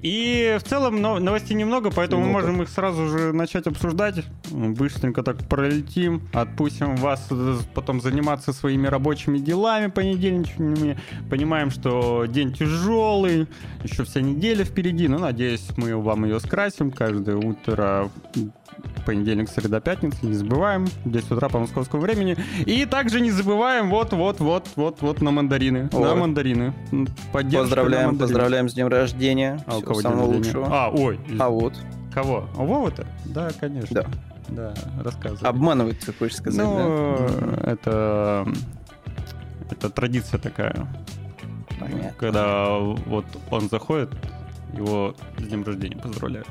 И 0.01 0.57
в 0.59 0.67
целом 0.67 1.01
новостей 1.01 1.55
немного, 1.55 1.91
поэтому 1.91 2.23
мы 2.23 2.31
можем 2.31 2.61
их 2.63 2.69
сразу 2.69 3.07
же 3.07 3.33
начать 3.33 3.67
обсуждать. 3.67 4.23
Быстренько 4.49 5.21
так 5.21 5.37
пролетим, 5.47 6.27
отпустим 6.33 6.95
вас 6.95 7.29
потом 7.75 8.01
заниматься 8.01 8.51
своими 8.51 8.87
рабочими 8.87 9.37
делами 9.37 9.87
понедельничными. 9.87 10.99
Понимаем, 11.29 11.69
что 11.69 12.25
день 12.25 12.51
тяжелый, 12.51 13.47
еще 13.83 14.03
вся 14.03 14.21
неделя 14.21 14.65
впереди, 14.65 15.07
но 15.07 15.19
надеюсь, 15.19 15.67
мы 15.77 15.95
вам 15.95 16.25
ее 16.25 16.39
скрасим 16.39 16.91
каждое 16.91 17.35
утро 17.35 18.09
понедельник, 19.05 19.49
среда, 19.49 19.79
пятница, 19.79 20.25
не 20.25 20.33
забываем, 20.33 20.87
10 21.05 21.31
утра 21.31 21.49
по 21.49 21.59
московскому 21.59 22.01
времени. 22.01 22.37
И 22.65 22.85
также 22.85 23.21
не 23.21 23.31
забываем 23.31 23.89
вот-вот-вот-вот-вот 23.89 25.21
на 25.21 25.31
мандарины. 25.31 25.89
Ой. 25.91 26.01
На 26.01 26.15
мандарины. 26.15 26.73
Поздравляем, 27.31 28.05
на 28.05 28.07
мандарины. 28.07 28.19
поздравляем 28.19 28.69
с 28.69 28.73
днем 28.73 28.87
рождения. 28.87 29.63
А 29.67 29.77
у 29.77 29.81
кого 29.81 30.01
самого 30.01 30.27
день 30.27 30.37
лучшего. 30.37 30.67
А, 30.69 30.89
ой. 30.89 31.19
А 31.39 31.49
вот. 31.49 31.73
Кого? 32.13 32.47
А 32.57 32.63
Вова-то? 32.63 33.07
Да, 33.25 33.49
конечно. 33.59 34.03
Да. 34.03 34.05
Да, 34.49 34.73
рассказывай. 35.01 35.47
Обманывать, 35.49 35.99
ты 35.99 36.11
хочешь 36.13 36.37
сказать, 36.37 36.65
ну, 36.65 37.17
да? 37.17 37.71
это... 37.71 38.47
Это 39.69 39.89
традиция 39.89 40.37
такая. 40.37 40.87
Понятно. 41.79 42.13
Когда 42.19 42.77
вот 42.77 43.25
он 43.49 43.69
заходит, 43.69 44.09
его 44.73 45.15
с 45.37 45.43
днем 45.43 45.63
рождения 45.63 45.95
поздравляют. 45.95 46.47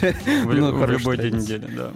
В, 0.00 0.54
ну, 0.54 0.72
в 0.72 0.90
любой 0.90 1.18
день 1.18 1.36
недели, 1.36 1.66
да. 1.66 1.90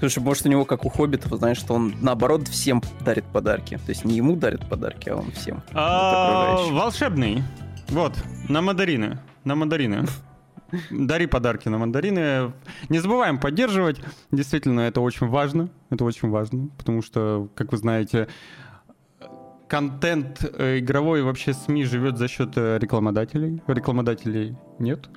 Слушай, 0.00 0.22
может, 0.22 0.46
у 0.46 0.48
него, 0.48 0.64
как 0.64 0.86
у 0.86 0.88
Хоббитов, 0.88 1.32
знаешь, 1.38 1.58
что 1.58 1.74
он, 1.74 1.94
наоборот, 2.00 2.48
всем 2.48 2.82
дарит 3.04 3.24
подарки. 3.26 3.76
То 3.76 3.90
есть 3.90 4.04
не 4.04 4.16
ему 4.16 4.34
дарит 4.34 4.66
подарки, 4.66 5.10
а 5.10 5.16
он 5.16 5.30
всем. 5.32 5.62
А, 5.74 6.56
волшебный. 6.70 7.42
Вот, 7.88 8.14
на 8.48 8.62
мандарины. 8.62 9.18
На 9.44 9.54
мандарины. 9.54 10.06
Дари 10.90 11.26
подарки 11.26 11.68
на 11.68 11.78
мандарины. 11.78 12.52
Не 12.88 12.98
забываем 12.98 13.38
поддерживать. 13.38 14.00
Действительно, 14.30 14.80
это 14.80 15.00
очень 15.02 15.26
важно. 15.26 15.68
Это 15.90 16.04
очень 16.04 16.30
важно, 16.30 16.68
потому 16.78 17.02
что, 17.02 17.50
как 17.54 17.72
вы 17.72 17.78
знаете, 17.78 18.28
контент 19.70 20.44
э, 20.58 20.80
игровой 20.80 21.22
вообще 21.22 21.54
СМИ 21.54 21.84
живет 21.84 22.18
за 22.18 22.26
счет 22.26 22.54
э, 22.56 22.78
рекламодателей. 22.78 23.62
Рекламодателей 23.68 24.56
нет. 24.80 25.08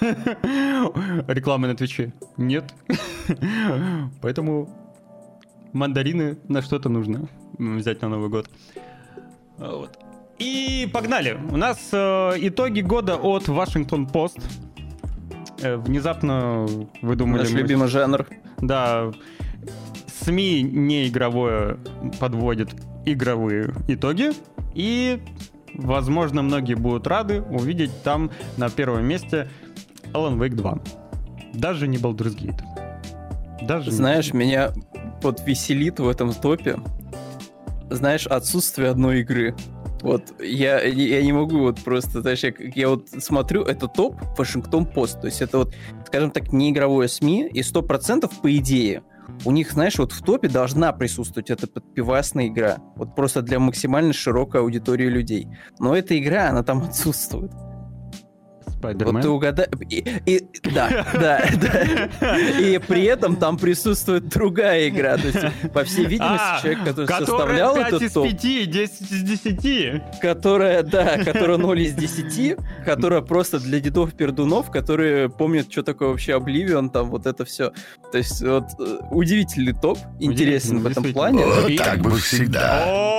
Рекламы 0.00 1.66
на 1.66 1.74
Твиче 1.74 2.12
нет. 2.36 2.72
Поэтому 4.22 4.68
мандарины 5.72 6.38
на 6.48 6.62
что-то 6.62 6.88
нужно 6.88 7.28
взять 7.58 8.00
на 8.00 8.08
Новый 8.08 8.30
год. 8.30 8.48
Вот. 9.58 9.98
И 10.38 10.88
погнали. 10.92 11.36
У 11.50 11.56
нас 11.56 11.90
э, 11.92 12.34
итоги 12.36 12.82
года 12.82 13.16
от 13.16 13.48
Вашингтон 13.48 14.06
Пост. 14.06 14.38
Э, 15.60 15.76
внезапно 15.76 16.68
вы 17.02 17.16
думали... 17.16 17.40
Наш 17.40 17.50
любимый 17.50 17.88
жанр. 17.88 18.28
Да. 18.58 19.10
СМИ 20.06 20.62
не 20.62 21.08
игровое 21.08 21.78
подводит 22.20 22.70
игровые 23.12 23.74
итоги. 23.88 24.30
И, 24.74 25.20
возможно, 25.74 26.42
многие 26.42 26.74
будут 26.74 27.06
рады 27.06 27.42
увидеть 27.42 28.02
там 28.02 28.30
на 28.56 28.70
первом 28.70 29.04
месте 29.04 29.48
Alan 30.12 30.38
Wake 30.38 30.54
2. 30.54 30.78
Даже 31.54 31.88
не 31.88 31.96
Baldur's 31.96 32.36
Gate. 32.36 32.62
Даже 33.62 33.90
Знаешь, 33.90 34.32
не... 34.32 34.40
меня 34.40 34.72
вот 35.22 35.42
веселит 35.46 35.98
в 35.98 36.08
этом 36.08 36.32
топе, 36.32 36.78
знаешь, 37.90 38.26
отсутствие 38.26 38.90
одной 38.90 39.20
игры. 39.20 39.56
Вот 40.00 40.40
я, 40.40 40.80
я 40.80 41.22
не 41.22 41.32
могу 41.32 41.58
вот 41.58 41.80
просто, 41.80 42.20
знаешь, 42.20 42.44
я, 42.44 42.52
я 42.74 42.88
вот 42.88 43.08
смотрю, 43.08 43.62
это 43.64 43.88
топ 43.88 44.16
Вашингтон 44.38 44.86
Пост, 44.86 45.20
то 45.20 45.26
есть 45.26 45.42
это 45.42 45.58
вот, 45.58 45.74
скажем 46.06 46.30
так, 46.30 46.52
не 46.52 46.70
игровое 46.70 47.08
СМИ, 47.08 47.48
и 47.52 47.62
сто 47.64 47.82
процентов 47.82 48.30
по 48.40 48.54
идее 48.56 49.02
у 49.44 49.50
них, 49.50 49.72
знаешь, 49.72 49.98
вот 49.98 50.12
в 50.12 50.22
топе 50.22 50.48
должна 50.48 50.92
присутствовать 50.92 51.50
эта 51.50 51.66
пивасная 51.66 52.48
игра. 52.48 52.78
Вот 52.96 53.14
просто 53.14 53.42
для 53.42 53.58
максимально 53.58 54.12
широкой 54.12 54.60
аудитории 54.60 55.06
людей. 55.06 55.48
Но 55.78 55.96
эта 55.96 56.18
игра, 56.18 56.48
она 56.48 56.62
там 56.62 56.82
отсутствует. 56.82 57.52
Spider-Man. 58.78 59.12
Вот 59.12 59.22
ты 59.22 59.28
угадай... 59.28 59.66
И, 59.88 60.04
и, 60.26 60.48
да, 60.74 61.06
да, 61.14 61.44
да. 61.60 62.38
И 62.38 62.78
при 62.78 63.04
этом 63.04 63.36
там 63.36 63.58
присутствует 63.58 64.28
другая 64.28 64.88
игра. 64.88 65.16
То 65.16 65.26
есть, 65.26 65.72
по 65.72 65.84
всей 65.84 66.06
видимости, 66.06 66.44
а, 66.44 66.60
человек, 66.60 66.84
который 66.84 67.06
составлял 67.06 67.74
5 67.74 67.86
этот 67.88 68.02
из 68.02 68.12
топ... 68.12 68.24
5, 68.24 68.40
10 68.40 69.12
из 69.12 69.22
10. 69.22 70.20
Которая, 70.20 70.82
да, 70.82 71.18
которая 71.24 71.58
0 71.58 71.80
из 71.80 71.94
10, 71.94 72.56
которая 72.84 73.20
просто 73.22 73.58
для 73.58 73.80
дедов-пердунов, 73.80 74.70
которые 74.70 75.28
помнят, 75.28 75.70
что 75.70 75.82
такое 75.82 76.10
вообще 76.10 76.34
Обливион, 76.34 76.90
там 76.90 77.10
вот 77.10 77.26
это 77.26 77.44
все. 77.44 77.72
То 78.12 78.18
есть, 78.18 78.42
вот, 78.42 78.64
э, 78.78 78.98
удивительный 79.10 79.74
топ, 79.74 79.98
интересен 80.20 80.80
в 80.80 80.86
этом 80.86 81.12
плане. 81.12 81.44
Так 81.76 82.00
бы 82.00 82.16
всегда. 82.18 83.18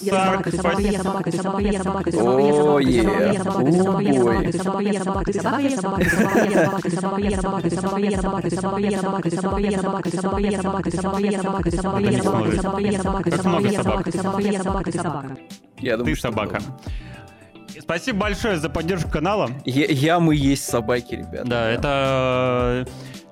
Я 0.00 0.14
собака, 0.14 0.50
собака, 0.56 0.82
я 0.82 1.02
собака, 1.02 1.32
собака, 1.32 1.62
я 1.62 1.82
собака, 1.82 2.12
собака, 2.12 2.40
я 2.40 2.62
собака, 2.62 2.80
я 2.80 3.42
собака, 3.42 3.72
собака, 3.72 4.02
я 4.02 4.22
собака, 4.22 4.52
собака, 4.52 4.59
я 4.80 5.00
собака, 5.00 5.32
собака, 5.32 5.60
я 5.60 5.76
собака, 5.76 6.10
собака, 6.10 6.44
я 6.44 6.60
собака, 6.60 6.90
собака, 6.90 7.20
я 7.20 7.40
собака, 7.40 7.70
собака, 7.70 8.00
я 8.00 8.20
собака, 8.20 8.50
собака, 8.50 8.80
я 8.80 9.00
собака, 9.00 9.30
собака, 9.30 9.60
я 9.60 9.80
собака, 9.80 10.10
собака, 10.10 10.40
я 10.40 10.60
собака, 10.62 10.90
собака, 10.90 11.20
я 11.20 11.42
собака, 11.42 11.70
собака, 11.70 12.00
я 12.00 12.22
собака, 12.22 12.56
собака, 12.56 12.80
я 12.80 13.02
собака, 13.02 13.30
собака, 13.30 13.68
я 13.68 13.82
собака, 13.82 14.12
собака, 14.12 14.42
я 14.42 14.62
собака, 14.62 14.92
собака. 14.92 15.36
Я 15.78 15.96
думаю, 15.96 16.14
Ты 16.14 16.20
собака. 16.20 16.60
Спасибо 17.78 18.18
большое 18.18 18.58
за 18.58 18.68
поддержку 18.68 19.10
канала. 19.10 19.50
Я, 19.64 19.86
я 19.86 20.20
мы 20.20 20.34
есть 20.34 20.64
собаки, 20.64 21.14
ребята. 21.14 21.44
Да, 21.46 21.68
это 21.70 22.88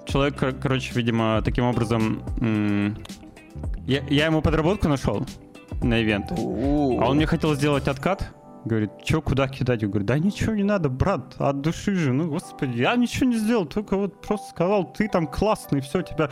человек, 0.06 0.36
короче, 0.60 0.92
видимо, 0.94 1.42
таким 1.44 1.64
образом... 1.64 2.22
Я, 3.86 4.02
я 4.08 4.26
ему 4.26 4.42
подработку 4.42 4.88
нашел 4.88 5.26
на 5.82 6.02
ивент. 6.02 6.30
А 6.32 6.34
он 6.34 7.16
мне 7.16 7.26
хотел 7.26 7.54
сделать 7.54 7.88
откат. 7.88 8.30
Говорит, 8.68 8.90
что, 9.02 9.22
куда 9.22 9.48
кидать? 9.48 9.80
Я 9.80 9.88
говорю, 9.88 10.04
да 10.04 10.18
ничего 10.18 10.54
не 10.54 10.62
надо, 10.62 10.90
брат, 10.90 11.36
от 11.38 11.62
души 11.62 11.94
же. 11.94 12.12
Ну, 12.12 12.28
господи, 12.28 12.78
я 12.78 12.94
ничего 12.96 13.26
не 13.26 13.38
сделал, 13.38 13.64
только 13.64 13.96
вот 13.96 14.20
просто 14.20 14.50
сказал, 14.50 14.92
ты 14.92 15.08
там 15.08 15.26
классный, 15.26 15.80
все, 15.80 16.02
тебя... 16.02 16.30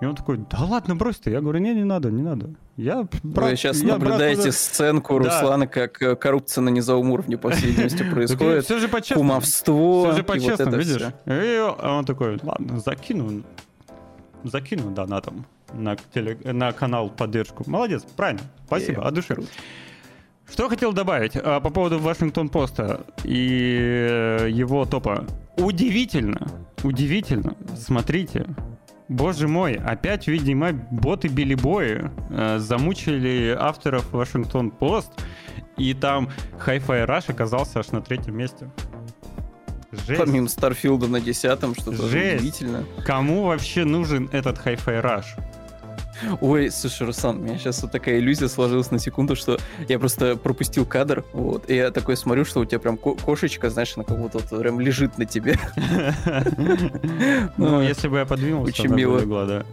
И 0.00 0.04
он 0.04 0.14
такой, 0.14 0.38
да 0.38 0.58
ладно, 0.60 0.94
брось 0.94 1.16
ты. 1.16 1.30
Я 1.30 1.40
говорю, 1.40 1.58
не, 1.58 1.74
не 1.74 1.84
надо, 1.84 2.10
не 2.10 2.22
надо. 2.22 2.50
Я, 2.76 3.06
брат, 3.22 3.50
Вы 3.50 3.56
сейчас 3.56 3.80
я, 3.80 3.92
наблюдаете 3.94 4.42
брат, 4.42 4.54
сценку 4.54 5.18
да. 5.20 5.24
Руслана, 5.24 5.66
как 5.66 6.02
э, 6.02 6.16
коррупция 6.16 6.62
на 6.62 6.68
низовом 6.68 7.10
уровне, 7.12 7.38
по 7.38 7.50
всей 7.50 7.70
видимости, 7.70 8.02
происходит. 8.10 8.64
Все 8.64 8.78
же 8.78 8.88
по-честному. 8.88 9.30
Кумовство. 9.30 10.04
Все 10.04 10.16
же 10.16 10.22
по-честному, 10.22 10.76
видишь? 10.76 11.02
И 11.26 11.58
он 11.82 12.04
такой, 12.04 12.38
ладно, 12.42 12.78
закину. 12.80 13.42
Закину 14.44 14.90
донатом 14.90 15.46
на, 15.72 15.96
теле, 16.12 16.38
на 16.44 16.72
канал 16.72 17.08
поддержку. 17.08 17.64
Молодец, 17.66 18.02
правильно. 18.16 18.42
Спасибо, 18.66 19.06
от 19.06 19.14
души. 19.14 19.36
Что 20.50 20.68
хотел 20.68 20.92
добавить 20.92 21.32
а, 21.36 21.60
по 21.60 21.70
поводу 21.70 21.98
Вашингтон 21.98 22.48
Поста 22.48 23.00
и 23.24 24.46
его 24.48 24.84
топа. 24.84 25.26
Удивительно, 25.56 26.48
удивительно. 26.82 27.56
Смотрите, 27.76 28.46
Боже 29.08 29.48
мой, 29.48 29.74
опять, 29.74 30.26
видимо, 30.26 30.72
боты 30.72 31.28
Билибои 31.28 32.10
э, 32.30 32.58
замучили 32.58 33.56
авторов 33.58 34.12
Вашингтон 34.12 34.70
Пост, 34.70 35.12
и 35.76 35.94
там 35.94 36.28
Hi-Fi 36.66 37.06
Rush 37.06 37.30
оказался 37.30 37.78
аж 37.80 37.88
на 37.92 38.00
третьем 38.00 38.36
месте. 38.36 38.68
Жесть. 39.92 40.20
Помимо 40.20 40.48
Старфилда 40.48 41.06
на 41.06 41.20
десятом, 41.20 41.74
что 41.74 41.92
тоже 41.92 42.08
Жесть. 42.08 42.40
удивительно. 42.40 42.84
Кому 43.04 43.44
вообще 43.44 43.84
нужен 43.84 44.28
этот 44.32 44.58
Hi-Fi 44.58 45.02
Rush? 45.02 45.40
Ой, 46.40 46.70
слушай, 46.70 47.06
Руслан, 47.06 47.38
у 47.38 47.42
меня 47.42 47.58
сейчас 47.58 47.82
вот 47.82 47.92
такая 47.92 48.18
иллюзия 48.18 48.48
сложилась 48.48 48.90
на 48.90 48.98
секунду, 48.98 49.36
что 49.36 49.58
я 49.88 49.98
просто 49.98 50.36
пропустил 50.36 50.84
кадр, 50.86 51.24
вот, 51.32 51.68
и 51.70 51.74
я 51.76 51.90
такой 51.90 52.16
смотрю, 52.16 52.44
что 52.44 52.60
у 52.60 52.64
тебя 52.64 52.78
прям 52.78 52.96
ко- 52.96 53.14
кошечка, 53.14 53.70
знаешь, 53.70 53.92
она 53.96 54.04
как 54.04 54.18
будто 54.18 54.38
вот 54.38 54.60
прям 54.60 54.80
лежит 54.80 55.18
на 55.18 55.24
тебе. 55.26 55.58
Ну, 57.56 57.70
Ну, 57.76 57.82
если 57.82 58.08
бы 58.08 58.18
я 58.18 58.26
подвинулся, 58.26 58.68
очень 58.82 58.94
мило. 58.94 59.46
да. 59.46 59.64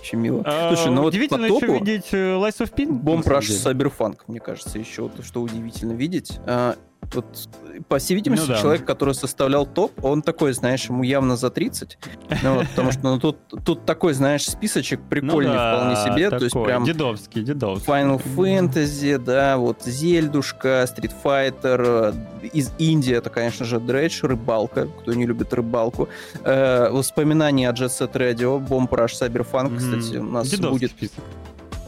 Очень 0.00 0.18
мило. 0.20 0.42
А, 0.44 0.72
Слушай, 0.74 0.92
ну 0.92 1.02
вот 1.02 1.08
Удивительно 1.14 1.46
еще 1.46 1.66
видеть 1.66 2.06
э, 2.12 2.16
Lies 2.36 2.58
of 2.60 2.72
Pin. 2.72 2.92
Бомб 2.92 3.26
Rush. 3.26 3.48
Cyberpunk, 3.48 4.18
мне 4.28 4.38
кажется, 4.38 4.78
еще 4.78 5.10
что 5.24 5.42
удивительно 5.42 5.92
видеть. 5.92 6.38
Вот, 7.14 7.48
по 7.88 7.98
всей 7.98 8.14
видимости, 8.14 8.46
Ну 8.48 8.54
да. 8.54 8.60
человек, 8.60 8.84
который 8.84 9.14
составлял 9.14 9.66
топ, 9.66 10.04
он 10.04 10.22
такой, 10.22 10.52
знаешь, 10.52 10.84
ему 10.86 11.02
явно 11.02 11.36
за 11.36 11.50
30. 11.50 11.98
Ну 12.42 12.54
вот, 12.54 12.68
потому 12.68 12.92
что 12.92 13.00
ну, 13.02 13.18
тут, 13.18 13.36
тут 13.64 13.84
такой, 13.84 14.12
знаешь, 14.14 14.44
списочек 14.46 15.00
Ну 15.00 15.06
прикольный 15.08 15.52
да, 15.54 15.76
вполне 15.76 15.96
себе. 15.96 16.30
То 16.30 16.36
есть 16.36 16.52
такой, 16.52 16.66
прям 16.66 16.84
Дедовский, 16.84 17.42
дедовский. 17.42 17.92
Final 17.92 18.22
Fantasy, 18.36 19.18
да, 19.18 19.56
вот 19.56 19.82
Зельдушка, 19.84 20.84
Street 20.84 21.12
Fighter, 21.22 22.14
э, 22.42 22.46
из 22.52 22.72
Индии 22.78 23.14
это, 23.14 23.30
конечно 23.30 23.64
же, 23.64 23.78
Дредж, 23.80 24.20
рыбалка, 24.24 24.86
кто 25.00 25.12
не 25.14 25.26
любит 25.26 25.52
рыбалку. 25.52 26.08
Э, 26.44 26.88
воспоминания 26.90 27.68
о 27.68 27.72
Jet 27.72 27.88
Set 27.88 28.12
Radio, 28.12 28.58
Bomb 28.66 28.88
Rush 28.88 29.20
Cyberpunk, 29.20 29.68
Мгм. 29.70 29.78
кстати, 29.78 30.16
у 30.18 30.24
нас 30.24 30.48
Дедовский 30.48 30.70
будет 30.72 30.90
список. 30.90 31.24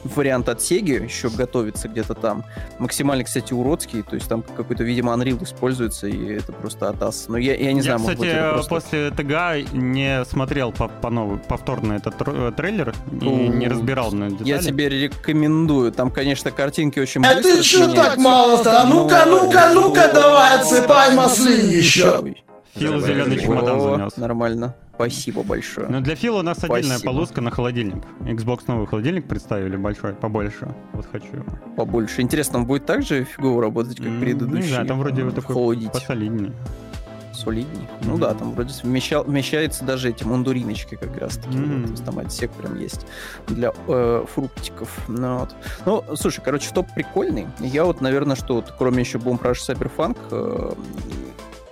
Вариант 0.05 0.49
от 0.49 0.59
Sega, 0.59 1.05
еще 1.05 1.31
готовится 1.31 1.89
где-то 1.89 2.15
там. 2.15 2.45
Максимально, 2.79 3.25
кстати, 3.25 3.53
уродский, 3.53 4.03
то 4.03 4.15
есть 4.15 4.29
там 4.29 4.43
какой-то, 4.43 4.85
видимо, 4.85 5.13
Unreal 5.13 5.43
используется, 5.43 6.07
и 6.07 6.35
это 6.35 6.53
просто 6.53 6.89
атас. 6.89 7.27
Но 7.29 7.39
я, 7.39 7.55
я 7.55 7.73
не 7.73 7.83
знаю, 7.83 7.99
может 8.01 8.17
кстати, 8.17 8.31
быть, 8.31 8.39
это 8.39 8.53
просто... 8.53 8.71
после 8.71 9.11
ТГ 9.11 9.73
не 9.73 10.25
смотрел 10.25 10.73
по, 10.73 10.89
по 10.89 11.11
новой, 11.11 11.39
повторно 11.39 11.95
этот 11.95 12.15
тр- 12.15 12.49
э, 12.49 12.53
трейлер 12.53 12.91
и 12.91 13.25
Ну, 13.25 13.53
не 13.53 13.69
разбирал 13.69 14.13
на 14.13 14.31
детали. 14.31 14.49
Я 14.49 14.59
тебе 14.59 14.89
рекомендую. 14.89 15.93
Там, 15.93 16.11
конечно, 16.11 16.51
картинки 16.51 16.99
очень 16.99 17.25
А 17.25 17.35
быстро 17.35 17.57
ты 17.57 17.63
чё 17.63 17.95
так 17.95 18.17
мало-то? 18.19 18.85
Ну-ка, 18.87 19.25
Но- 19.27 19.45
ну-ка, 19.45 19.71
ну-ка, 19.75 20.11
давай, 20.13 20.59
отсыпай 20.61 21.15
маслин 21.15 21.69
еще. 21.71 22.23
Фил 22.79 23.01
зеленый 23.01 23.39
чемодан 23.39 23.81
занес. 23.81 24.17
Нормально. 24.17 24.75
Спасибо 24.95 25.43
большое. 25.45 25.87
Но 25.89 26.01
для 26.01 26.17
Фила 26.17 26.41
у 26.41 26.43
нас 26.43 26.63
отдельная 26.65 26.99
полоска 26.99 27.41
на 27.41 27.51
холодильник. 27.51 28.03
Xbox 28.21 28.63
новый 28.67 28.87
холодильник 28.87 29.29
представили 29.29 29.77
большой, 29.77 30.15
побольше. 30.15 30.75
Вот 30.93 31.07
хочу. 31.11 31.45
Побольше. 31.77 32.21
Интересно, 32.23 32.59
он 32.59 32.67
будет 32.67 32.85
так 32.87 33.03
же 33.03 33.23
фигово 33.25 33.63
работать, 33.63 33.97
как 33.99 34.19
предыдущий? 34.21 34.65
Не 34.65 34.69
знаю, 34.73 34.87
там 34.87 34.99
вроде 34.99 35.23
вот 35.25 35.35
такой 35.37 35.55
Холодить. 35.55 35.93
посолиднее. 35.93 36.53
Солидней. 37.33 37.87
Ну 38.03 38.13
Мгм. 38.15 38.21
да, 38.21 38.35
там 38.35 38.51
вроде 38.53 38.75
вмещал- 38.83 39.23
вмещается 39.23 39.85
даже 39.85 40.09
эти 40.09 40.25
мундуриночки 40.25 40.97
как 40.97 41.17
раз 41.19 41.37
таки. 41.37 41.57
То 41.57 41.91
есть 41.93 42.05
там 42.05 42.19
отсек 42.19 42.51
прям 42.51 42.77
есть 42.81 43.07
для 43.47 43.73
э, 43.87 44.25
фруктиков. 44.35 44.89
Ну, 45.07 45.39
вот. 45.39 45.55
ну, 45.87 46.17
слушай, 46.17 46.41
короче, 46.45 46.71
топ 46.75 46.89
прикольный. 46.93 47.47
Я 47.61 47.85
вот, 47.85 48.01
наверное, 48.01 48.35
что 48.35 48.57
вот, 48.57 48.75
кроме 48.77 49.03
еще 49.05 49.19
Bomb 49.19 49.41
Rush 49.41 49.61
Cyberpunk, 49.69 50.17
э, 50.33 50.73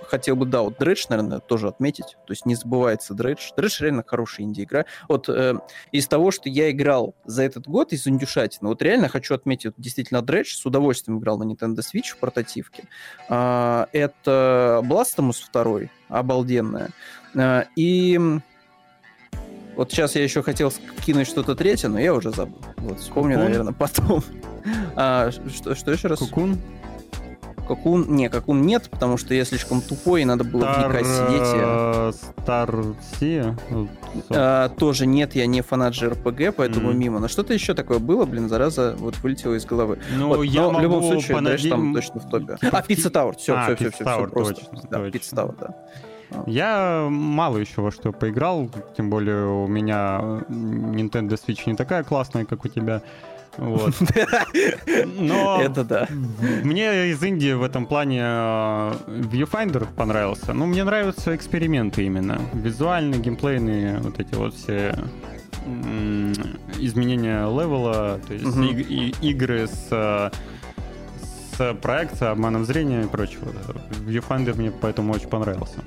хотел 0.07 0.35
бы, 0.35 0.45
да, 0.45 0.61
вот 0.61 0.81
Dredge, 0.81 1.05
наверное, 1.09 1.39
тоже 1.39 1.67
отметить. 1.67 2.17
То 2.25 2.33
есть 2.33 2.45
не 2.45 2.55
забывается 2.55 3.13
Dredge. 3.13 3.39
Dredge 3.55 3.81
реально 3.81 4.03
хорошая 4.05 4.45
инди-игра. 4.45 4.85
Вот 5.07 5.29
э, 5.29 5.55
из 5.91 6.07
того, 6.07 6.31
что 6.31 6.49
я 6.49 6.71
играл 6.71 7.15
за 7.25 7.43
этот 7.43 7.67
год 7.67 7.93
из 7.93 8.07
индюшатины, 8.07 8.69
вот 8.69 8.81
реально 8.81 9.09
хочу 9.09 9.35
отметить 9.35 9.65
вот, 9.65 9.75
действительно 9.77 10.19
Dredge. 10.19 10.47
С 10.55 10.65
удовольствием 10.65 11.19
играл 11.19 11.37
на 11.37 11.43
Nintendo 11.43 11.79
Switch 11.79 12.09
в 12.13 12.17
портативке. 12.17 12.85
А, 13.29 13.87
это 13.91 14.81
Blasphemous 14.83 15.41
2, 15.51 15.89
обалденная. 16.09 16.89
А, 17.35 17.65
и 17.75 18.19
вот 19.77 19.91
сейчас 19.91 20.15
я 20.15 20.23
еще 20.23 20.41
хотел 20.41 20.73
кинуть 21.05 21.27
что-то 21.27 21.55
третье, 21.55 21.87
но 21.87 21.99
я 21.99 22.13
уже 22.15 22.31
забыл. 22.31 22.59
Вот 22.77 22.99
вспомню, 22.99 23.35
Кукун? 23.35 23.51
наверное, 23.51 23.73
потом. 23.73 24.23
А, 24.97 25.31
что, 25.31 25.75
что 25.75 25.91
еще 25.91 26.09
раз? 26.09 26.19
Кукун? 26.19 26.59
Какун? 27.67 28.15
Не, 28.15 28.29
какун 28.29 28.61
нет, 28.61 28.89
потому 28.89 29.17
что 29.17 29.33
я 29.33 29.43
слишком 29.45 29.81
тупой, 29.81 30.21
и 30.21 30.25
надо 30.25 30.43
было 30.43 30.61
в 30.65 30.73
Стар... 30.73 30.91
ВК 30.91 31.05
сидеть. 31.05 31.53
я- 31.55 32.11
Стар 32.41 32.69
Sea? 33.19 33.59
Ну, 33.69 33.87
А, 34.29 34.69
тоже 34.69 35.05
нет, 35.05 35.35
я 35.35 35.45
не 35.47 35.61
фанат 35.61 35.93
JRPG, 35.93 36.53
поэтому 36.53 36.89
Мгм. 36.89 36.99
мимо. 36.99 37.19
Но 37.19 37.27
что-то 37.27 37.53
еще 37.53 37.73
такое 37.73 37.99
было, 37.99 38.25
блин, 38.25 38.47
зараза, 38.49 38.95
вот 38.97 39.17
вылетело 39.17 39.53
из 39.55 39.65
головы. 39.65 39.99
Ну, 40.15 40.29
Вот, 40.29 40.43
я 40.43 40.61
но 40.61 40.67
могу 40.71 40.79
в 40.79 40.83
любом 40.83 41.03
случае, 41.03 41.35
понаде- 41.37 41.49
дальше 41.49 41.69
там 41.69 41.93
точно 41.93 42.19
в 42.21 42.29
топе. 42.29 42.57
А, 42.71 42.81
Пицца 42.81 43.09
Тауэр, 43.09 43.35
все, 43.35 43.55
А, 43.55 43.65
все, 43.65 43.75
все, 43.75 43.89
все, 43.91 44.03
Tower, 44.03 44.29
просто. 44.29 44.53
точно, 44.55 44.79
Да. 44.89 45.11
Пицца 45.11 45.35
Тауэр, 45.35 45.55
да. 45.59 45.75
Я 46.45 47.07
мало 47.09 47.57
еще 47.57 47.81
во 47.81 47.89
что 47.91 48.11
поиграл, 48.11 48.69
тем 48.97 49.09
более 49.09 49.45
у 49.45 49.67
меня 49.67 50.19
Nintendo 50.49 51.37
Switch 51.37 51.61
не 51.65 51.75
такая 51.75 52.03
классная, 52.03 52.43
как 52.45 52.65
у 52.65 52.67
тебя. 52.67 53.01
Вот. 53.57 53.93
Но 55.19 55.59
Это 55.61 55.83
да. 55.83 56.07
мне 56.63 57.09
из 57.09 57.21
Индии 57.23 57.53
в 57.53 57.63
этом 57.63 57.85
плане 57.87 58.19
э, 58.21 58.93
Viewfinder 59.07 59.87
понравился. 59.95 60.53
Ну, 60.53 60.65
мне 60.67 60.83
нравятся 60.83 61.35
эксперименты 61.35 62.03
именно. 62.05 62.39
Визуальные, 62.53 63.19
геймплейные, 63.19 63.97
вот 63.99 64.19
эти 64.19 64.35
вот 64.35 64.53
все 64.53 64.95
изменения 66.79 67.41
левела, 67.45 68.19
то 68.27 68.33
есть 68.33 68.45
Мгм. 68.45 68.63
иг- 68.69 68.89
и- 68.89 69.13
игры 69.29 69.67
с 69.67 69.87
э, 69.91 70.29
с 71.57 71.73
проекцией, 71.81 72.31
обманом 72.31 72.65
зрения 72.65 73.01
и 73.03 73.07
прочего. 73.07 73.47
Viewfinder 74.05 74.55
мне 74.55 74.71
поэтому 74.71 75.13
очень 75.13 75.27
понравился. 75.27 75.79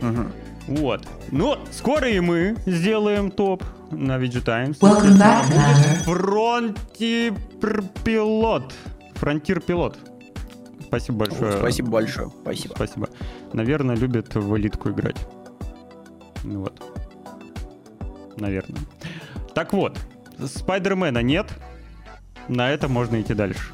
Мгм. 0.00 0.32
Вот. 0.68 1.06
Ну, 1.30 1.56
скоро 1.70 2.08
и 2.08 2.18
мы 2.20 2.56
сделаем 2.66 3.30
топ 3.30 3.62
на 3.90 4.18
VG 4.18 4.42
Times. 4.42 4.78
Welcome 4.80 5.18
back. 5.18 5.44
Frontier 6.04 7.34
Pilot. 8.04 8.72
Frontier 9.14 9.60
Pilot. 9.60 9.98
Спасибо 10.86 11.18
большое. 11.18 11.58
Спасибо 11.58 11.90
большое. 11.90 12.30
Спасибо. 12.42 12.74
Спасибо. 12.74 13.08
Наверное, 13.52 13.96
любит 13.96 14.34
в 14.34 14.56
элитку 14.56 14.90
играть. 14.90 15.24
Ну 16.44 16.60
Вот. 16.60 16.82
Наверное. 18.36 18.80
Так 19.54 19.72
вот, 19.72 19.98
Spider-Man 20.44 21.15
а 21.15 21.22
нет. 21.22 21.46
На 22.48 22.70
это 22.70 22.88
можно 22.88 23.20
идти 23.20 23.34
дальше. 23.34 23.72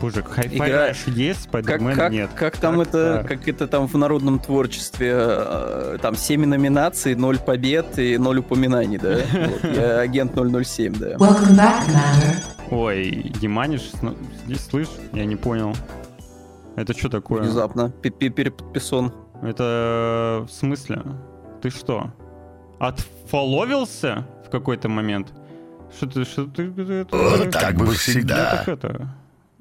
Боже, 0.00 0.20
Hi-Fi 0.20 0.56
Игра- 0.56 0.90
Rush 0.90 1.10
есть, 1.12 1.40
Как, 1.40 1.48
Spider-Man 1.64 1.96
как, 1.96 2.12
нет. 2.12 2.30
как 2.34 2.56
там 2.58 2.78
Как 2.78 2.88
это, 2.88 3.14
так? 3.18 3.28
как 3.28 3.48
это 3.48 3.66
там 3.66 3.86
в 3.88 3.94
народном 3.96 4.38
творчестве, 4.38 5.12
э, 5.16 5.98
там 6.02 6.14
7 6.14 6.44
номинаций, 6.46 7.14
0 7.14 7.38
побед 7.38 7.98
и 7.98 8.18
0 8.18 8.38
упоминаний, 8.38 8.98
да? 8.98 9.16
Вот, 9.62 9.76
я 9.76 10.00
агент 10.00 10.32
007, 10.34 10.94
да. 10.98 11.14
Welcome 11.14 11.56
back, 11.56 11.86
Ladder. 11.88 12.36
Ой, 12.70 13.32
Диманиш, 13.40 13.90
ну, 14.02 14.14
здесь 14.44 14.64
слышь, 14.66 14.88
я 15.14 15.24
не 15.24 15.36
понял. 15.36 15.74
Это 16.76 16.92
что 16.96 17.08
такое? 17.08 17.42
Внезапно. 17.42 17.90
Пи- 17.90 18.10
пи- 18.10 18.28
Переподписон. 18.28 19.12
Это 19.42 20.44
в 20.46 20.52
смысле? 20.52 21.02
Ты 21.62 21.70
что? 21.70 22.12
Отфоловился 22.78 24.24
в 24.46 24.50
какой-то 24.50 24.88
момент? 24.88 25.28
Что 25.96 26.06
ты, 26.06 26.24
что 26.24 26.44
ты, 26.46 26.70
это, 26.76 27.50
Так 27.50 27.76
бы 27.76 27.86
всегда. 27.94 28.56
так 28.64 28.68
это, 28.68 29.08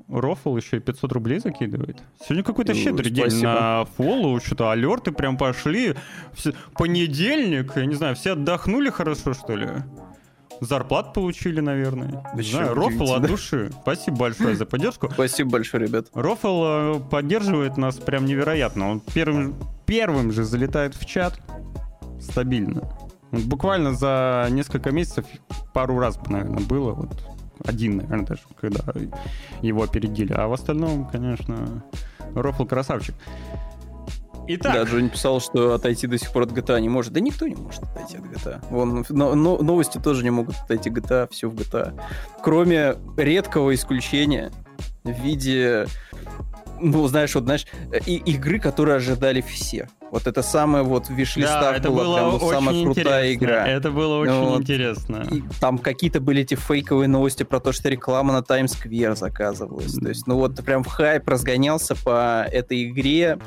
Рофл 0.09 0.55
еще 0.55 0.77
и 0.77 0.79
500 0.79 1.11
рублей 1.11 1.39
закидывает. 1.39 1.97
Сегодня 2.21 2.43
какой-то 2.43 2.73
Ну, 2.73 2.79
щедрый 2.79 3.11
день 3.11 3.29
спасибо. 3.29 3.51
на 3.51 3.85
фоллоу, 3.97 4.39
что-то 4.39 4.71
алерты 4.71 5.11
прям 5.11 5.37
пошли. 5.37 5.95
Все- 6.33 6.53
Понедельник, 6.77 7.75
я 7.75 7.85
не 7.85 7.95
знаю, 7.95 8.15
все 8.15 8.31
отдохнули 8.33 8.89
хорошо, 8.89 9.33
что 9.33 9.55
ли? 9.55 9.67
Зарплат 10.61 11.13
получили, 11.13 11.59
наверное. 11.59 12.23
Вообще 12.33 12.51
знаю, 12.53 12.73
Рофл 12.73 13.13
от 13.13 13.27
души. 13.27 13.69
Спасибо 13.83 14.17
большое 14.17 14.55
за 14.55 14.65
поддержку. 14.65 15.09
Спасибо 15.11 15.51
большое, 15.51 15.85
ребят. 15.85 16.07
Рофл 16.13 16.63
э, 16.65 16.99
поддерживает 17.11 17.77
нас 17.77 17.97
прям 17.97 18.25
невероятно. 18.25 18.89
Он 18.89 18.99
первым, 18.99 19.55
первым 19.85 20.31
же 20.31 20.43
залетает 20.45 20.95
в 20.95 21.05
чат 21.05 21.39
стабильно. 22.19 22.89
Буквально 23.31 23.93
за 23.93 24.47
несколько 24.49 24.89
месяцев 24.91 25.25
пару 25.73 25.99
раз, 25.99 26.17
наверное, 26.27 26.63
было. 26.65 26.93
Вот 26.93 27.37
один, 27.65 27.97
наверное, 27.97 28.25
даже, 28.25 28.41
когда 28.59 28.81
его 29.61 29.83
опередили. 29.83 30.33
А 30.33 30.47
в 30.47 30.53
остальном, 30.53 31.05
конечно, 31.07 31.83
Рофл 32.35 32.65
красавчик. 32.65 33.15
Итак, 34.49 34.73
Да, 34.73 34.83
Джонни 34.83 35.09
писал, 35.09 35.41
что 35.41 35.73
отойти 35.73 36.07
до 36.07 36.17
сих 36.17 36.31
пор 36.31 36.43
от 36.43 36.51
GTA 36.53 36.79
не 36.79 36.87
может. 36.87 37.11
Да 37.11 37.19
никто 37.19 37.45
не 37.47 37.55
может 37.55 37.83
отойти 37.83 38.17
от 38.17 38.23
GTA. 38.23 38.63
Вон, 38.69 39.05
но- 39.09 39.35
но- 39.35 39.57
новости 39.57 39.97
тоже 39.97 40.23
не 40.23 40.29
могут 40.29 40.55
отойти 40.63 40.89
GTA, 40.89 41.27
все 41.29 41.49
в 41.49 41.53
GTA. 41.53 41.99
Кроме 42.41 42.95
редкого 43.17 43.75
исключения 43.75 44.51
в 45.03 45.11
виде, 45.11 45.85
ну, 46.79 47.07
знаешь, 47.07 47.33
вот, 47.35 47.45
знаешь, 47.45 47.65
и, 48.05 48.15
игры, 48.17 48.59
которые 48.59 48.97
ожидали 48.97 49.41
все. 49.41 49.87
Вот 50.11 50.25
это 50.25 50.41
самое 50.41 50.83
вот 50.83 51.09
в 51.09 51.15
да, 51.37 51.75
это 51.75 51.89
была 51.89 52.03
было 52.03 52.15
прям 52.15 52.29
вот 52.31 52.51
самая 52.51 52.83
крутая 52.83 53.33
игра. 53.33 53.67
Это 53.67 53.91
было 53.91 54.19
очень 54.19 54.33
вот. 54.33 54.61
интересно. 54.61 55.27
И 55.29 55.43
там 55.59 55.77
какие-то 55.77 56.21
были 56.21 56.43
эти 56.43 56.55
фейковые 56.55 57.07
новости 57.07 57.43
про 57.43 57.59
то, 57.59 57.71
что 57.71 57.89
реклама 57.89 58.33
на 58.33 58.41
Таймс-сквер 58.41 59.15
заказывалась. 59.15 59.93
То 59.93 60.07
есть, 60.07 60.27
ну 60.27 60.37
вот 60.37 60.63
прям 60.63 60.83
хайп 60.83 61.27
разгонялся 61.27 61.95
по 61.95 62.45
этой 62.49 62.89
игре 62.89 63.37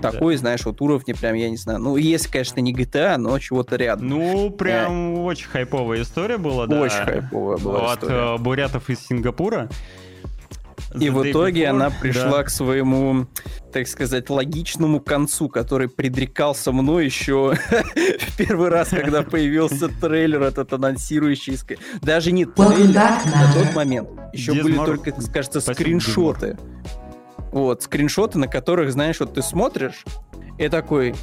такой, 0.00 0.36
знаешь, 0.36 0.64
вот 0.64 0.80
уровни 0.80 1.12
прям, 1.12 1.34
я 1.34 1.50
не 1.50 1.56
знаю. 1.56 1.78
Ну, 1.78 1.96
если, 1.96 2.30
конечно, 2.30 2.60
не 2.60 2.72
GTA, 2.72 3.16
но 3.16 3.38
чего-то 3.38 3.76
рядом. 3.76 4.08
Ну, 4.08 4.50
прям 4.50 5.18
очень 5.20 5.48
хайповая 5.48 6.02
история 6.02 6.38
была, 6.38 6.66
да. 6.66 6.80
Очень 6.80 7.04
хайповая 7.04 7.56
была 7.58 7.92
От 7.92 8.02
история. 8.02 8.34
э, 8.34 8.38
бурятов 8.38 8.90
из 8.90 9.00
Сингапура. 9.00 9.68
И 10.94 11.10
в 11.10 11.30
итоге 11.30 11.64
Before, 11.64 11.68
она 11.68 11.90
да. 11.90 11.96
пришла 12.00 12.42
к 12.42 12.50
своему, 12.50 13.26
так 13.72 13.88
сказать, 13.88 14.30
логичному 14.30 15.00
концу, 15.00 15.48
который 15.48 15.88
предрекался 15.88 16.72
мной 16.72 17.06
еще 17.06 17.54
в 18.20 18.36
первый 18.36 18.68
раз, 18.68 18.88
когда 18.88 19.22
появился 19.22 19.88
трейлер 19.88 20.42
этот 20.42 20.72
анонсирующий. 20.72 21.58
Даже 22.02 22.32
не 22.32 22.44
трейлер, 22.44 22.94
на 22.94 23.52
тот 23.52 23.74
момент. 23.74 24.08
Еще 24.32 24.52
были 24.52 24.76
только, 24.76 25.12
кажется, 25.32 25.60
скриншоты. 25.60 26.56
Вот, 27.52 27.82
скриншоты, 27.82 28.38
на 28.38 28.48
которых, 28.48 28.92
знаешь, 28.92 29.18
вот 29.20 29.34
ты 29.34 29.42
смотришь, 29.42 30.04
и 30.58 30.68
такой, 30.68 31.14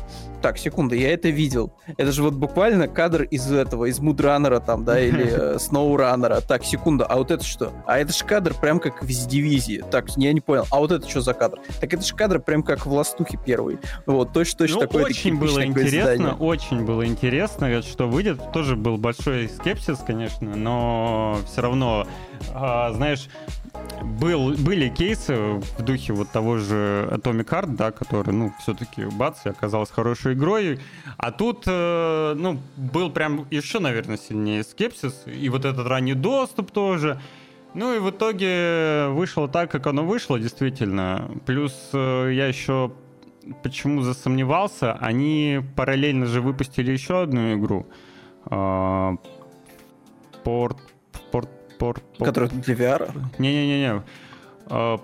так, 0.43 0.57
секунду, 0.57 0.93
я 0.93 1.13
это 1.13 1.29
видел. 1.29 1.71
Это 1.97 2.11
же 2.11 2.21
вот 2.21 2.33
буквально 2.33 2.89
кадр 2.89 3.23
из 3.23 3.49
этого, 3.49 3.85
из 3.85 3.99
Мудранера 3.99 4.59
там, 4.59 4.83
да, 4.83 4.99
или 5.01 5.55
э. 5.57 6.41
Так, 6.45 6.65
секунду, 6.65 7.05
а 7.07 7.15
вот 7.15 7.31
это 7.31 7.45
что? 7.45 7.71
А 7.87 7.97
это 7.97 8.11
же 8.11 8.25
кадр 8.25 8.53
прям 8.53 8.79
как 8.81 9.01
в 9.01 9.07
дивизии. 9.07 9.81
Так, 9.89 10.09
я 10.17 10.33
не 10.33 10.41
понял. 10.41 10.65
А 10.69 10.79
вот 10.79 10.91
это 10.91 11.09
что 11.09 11.21
за 11.21 11.33
кадр? 11.33 11.59
Так 11.79 11.93
это 11.93 12.03
же 12.03 12.13
кадр 12.13 12.41
прям 12.41 12.61
как 12.61 12.85
в 12.85 12.91
Ластухе 12.91 13.39
первый. 13.43 13.79
Вот, 14.05 14.33
точно-точно 14.33 14.75
Ну, 14.75 14.81
такое 14.81 15.05
очень 15.05 15.37
было 15.37 15.65
интересно, 15.65 16.15
здание. 16.15 16.33
очень 16.33 16.83
было 16.83 17.05
интересно, 17.05 17.81
что 17.81 18.09
выйдет. 18.09 18.51
Тоже 18.51 18.75
был 18.75 18.97
большой 18.97 19.47
скепсис, 19.47 19.99
конечно, 20.05 20.55
но 20.55 21.39
все 21.49 21.61
равно, 21.61 22.05
а, 22.53 22.91
знаешь, 22.91 23.29
был, 24.03 24.55
были 24.57 24.89
кейсы 24.89 25.35
в 25.35 25.81
духе 25.81 26.13
вот 26.13 26.29
того 26.29 26.57
же 26.57 27.07
Atomic 27.11 27.45
Heart, 27.45 27.75
да, 27.75 27.91
который, 27.91 28.33
ну, 28.33 28.53
все-таки 28.59 29.05
бац, 29.05 29.45
и 29.45 29.49
оказалась 29.49 29.89
хорошей 29.89 30.33
игрой. 30.33 30.79
А 31.17 31.31
тут, 31.31 31.63
э, 31.65 32.33
ну, 32.37 32.59
был 32.77 33.09
прям 33.11 33.47
еще, 33.51 33.79
наверное, 33.79 34.17
сильнее 34.17 34.63
скепсис. 34.63 35.23
И 35.25 35.49
вот 35.49 35.65
этот 35.65 35.87
ранний 35.87 36.13
доступ 36.13 36.71
тоже. 36.71 37.19
Ну 37.73 37.95
и 37.95 37.99
в 37.99 38.11
итоге 38.11 39.07
вышло 39.09 39.47
так, 39.47 39.71
как 39.71 39.87
оно 39.87 40.05
вышло, 40.05 40.39
действительно. 40.39 41.31
Плюс 41.45 41.89
э, 41.93 42.31
я 42.33 42.47
еще 42.47 42.91
почему 43.61 44.01
засомневался, 44.01 44.93
они 44.93 45.59
параллельно 45.75 46.25
же 46.25 46.41
выпустили 46.41 46.91
еще 46.91 47.23
одну 47.23 47.55
игру. 47.55 47.87
А, 48.45 49.15
Порт... 50.43 50.77
Порт... 51.79 52.03
порт- 52.17 52.25
Который 52.25 52.49
для 52.49 52.75
VR. 52.75 53.11
Не-не-не-не. 53.37 54.03
А, 54.67 54.97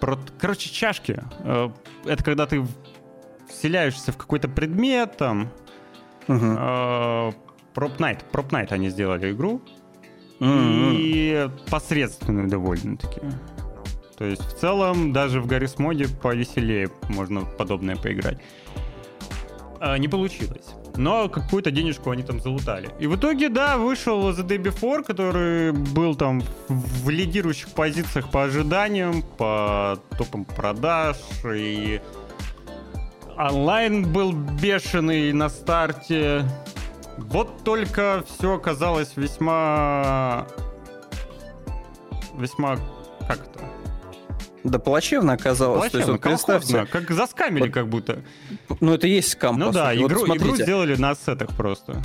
про- 0.00 0.18
Короче, 0.40 0.70
чашки. 0.70 1.22
А, 1.40 1.72
Это 2.04 2.22
когда 2.24 2.46
ты 2.46 2.64
вселяешься 3.48 4.12
в 4.12 4.16
какой-то 4.16 4.48
предмет, 4.48 5.16
там... 5.16 5.48
Мгм. 6.28 6.56
а, 6.58 7.30
Prop 7.74 7.96
Night. 7.98 8.20
Prop 8.32 8.48
Night 8.50 8.68
они 8.72 8.88
сделали 8.90 9.32
игру. 9.32 9.60
М-м. 10.40 10.94
И 10.98 11.48
посредственную 11.70 12.48
довольно-таки. 12.48 13.20
То 14.18 14.24
есть 14.24 14.42
в 14.42 14.58
целом 14.58 15.12
даже 15.12 15.40
в 15.40 15.46
Гаррис 15.46 15.78
моде 15.78 16.06
повеселее 16.08 16.90
можно 17.08 17.42
подобное 17.42 17.96
поиграть. 17.96 18.38
А, 19.78 19.96
не 19.98 20.08
получилось. 20.08 20.74
Но 20.96 21.28
какую-то 21.28 21.70
денежку 21.70 22.10
они 22.10 22.22
там 22.22 22.40
залутали. 22.40 22.90
И 22.98 23.06
в 23.06 23.16
итоге, 23.16 23.48
да, 23.48 23.76
вышел 23.76 24.30
The 24.30 24.46
Day 24.46 24.62
Before, 24.62 25.04
который 25.04 25.72
был 25.72 26.14
там 26.14 26.42
в 26.68 27.10
лидирующих 27.10 27.68
позициях 27.70 28.30
по 28.30 28.44
ожиданиям, 28.44 29.22
по 29.22 29.98
топам 30.16 30.44
продаж, 30.44 31.16
и 31.44 32.00
онлайн 33.36 34.10
был 34.10 34.32
бешеный 34.32 35.32
на 35.32 35.48
старте. 35.48 36.44
Вот 37.18 37.64
только 37.64 38.24
все 38.26 38.54
оказалось 38.54 39.16
весьма... 39.16 40.46
Весьма... 42.38 42.76
Как 43.26 43.38
это? 43.40 43.75
Да 44.66 44.78
плачевно 44.78 45.34
оказалось. 45.34 45.90
То 45.92 45.98
есть, 45.98 46.08
Плачевно, 46.08 46.12
вот 46.12 46.20
представьте, 46.22 46.86
как 46.90 47.10
заскамили 47.10 47.64
Вот 47.64 47.72
как 47.72 47.88
будто. 47.88 48.22
ну 48.80 48.94
это 48.94 49.06
есть 49.06 49.30
скам, 49.30 49.58
Ну 49.58 49.70
да, 49.72 49.90
сути. 49.90 50.02
Вот 50.02 50.10
игру, 50.12 50.36
игру 50.36 50.56
сделали 50.56 50.96
на 50.96 51.10
ассетах 51.10 51.54
просто. 51.56 52.02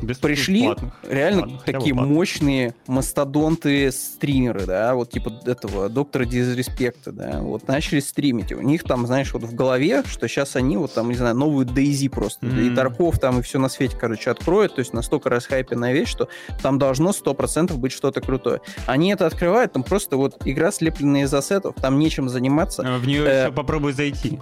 Вот 0.00 0.08
без 0.08 0.18
пришли 0.18 0.64
платных. 0.64 0.94
реально 1.08 1.42
бы 1.46 1.58
такие 1.64 1.94
платных. 1.94 2.14
мощные 2.16 2.74
мастодонты 2.86 3.90
стримеры, 3.92 4.66
да, 4.66 4.94
вот 4.94 5.10
типа 5.10 5.32
этого 5.46 5.88
доктора 5.88 6.24
Дизреспекта, 6.24 7.12
да, 7.12 7.40
вот 7.40 7.66
начали 7.68 8.00
стримить. 8.00 8.52
У 8.52 8.60
них 8.60 8.84
там, 8.84 9.06
знаешь, 9.06 9.32
вот 9.32 9.42
в 9.42 9.54
голове, 9.54 10.02
что 10.06 10.28
сейчас 10.28 10.56
они 10.56 10.76
вот 10.76 10.92
там, 10.94 11.08
не 11.08 11.14
знаю, 11.16 11.34
новую 11.36 11.66
Дейзи 11.66 12.08
просто, 12.08 12.46
Мгм. 12.46 12.60
и 12.60 12.74
Тарков 12.74 13.18
там 13.18 13.38
и 13.38 13.42
все 13.42 13.58
на 13.58 13.68
свете, 13.68 13.96
короче, 14.00 14.30
откроют, 14.30 14.74
то 14.74 14.80
есть 14.80 14.92
настолько 14.92 15.30
расхайпенная 15.30 15.92
вещь, 15.92 16.08
что 16.08 16.28
там 16.62 16.78
должно 16.78 17.12
100% 17.12 17.76
быть 17.78 17.92
что-то 17.92 18.20
крутое. 18.20 18.60
Они 18.86 19.12
это 19.12 19.26
открывают, 19.26 19.72
там 19.72 19.82
просто 19.82 20.16
вот 20.16 20.36
игра, 20.44 20.70
слепленная 20.72 21.22
из 21.24 21.32
ассетов, 21.34 21.74
там 21.80 21.98
нечем 21.98 22.28
заниматься. 22.28 22.82
Э, 22.82 22.98
В 22.98 23.06
нее 23.06 23.24
Э, 23.26 23.42
еще 23.44 23.52
попробуй 23.52 23.92
зайти. 23.92 24.38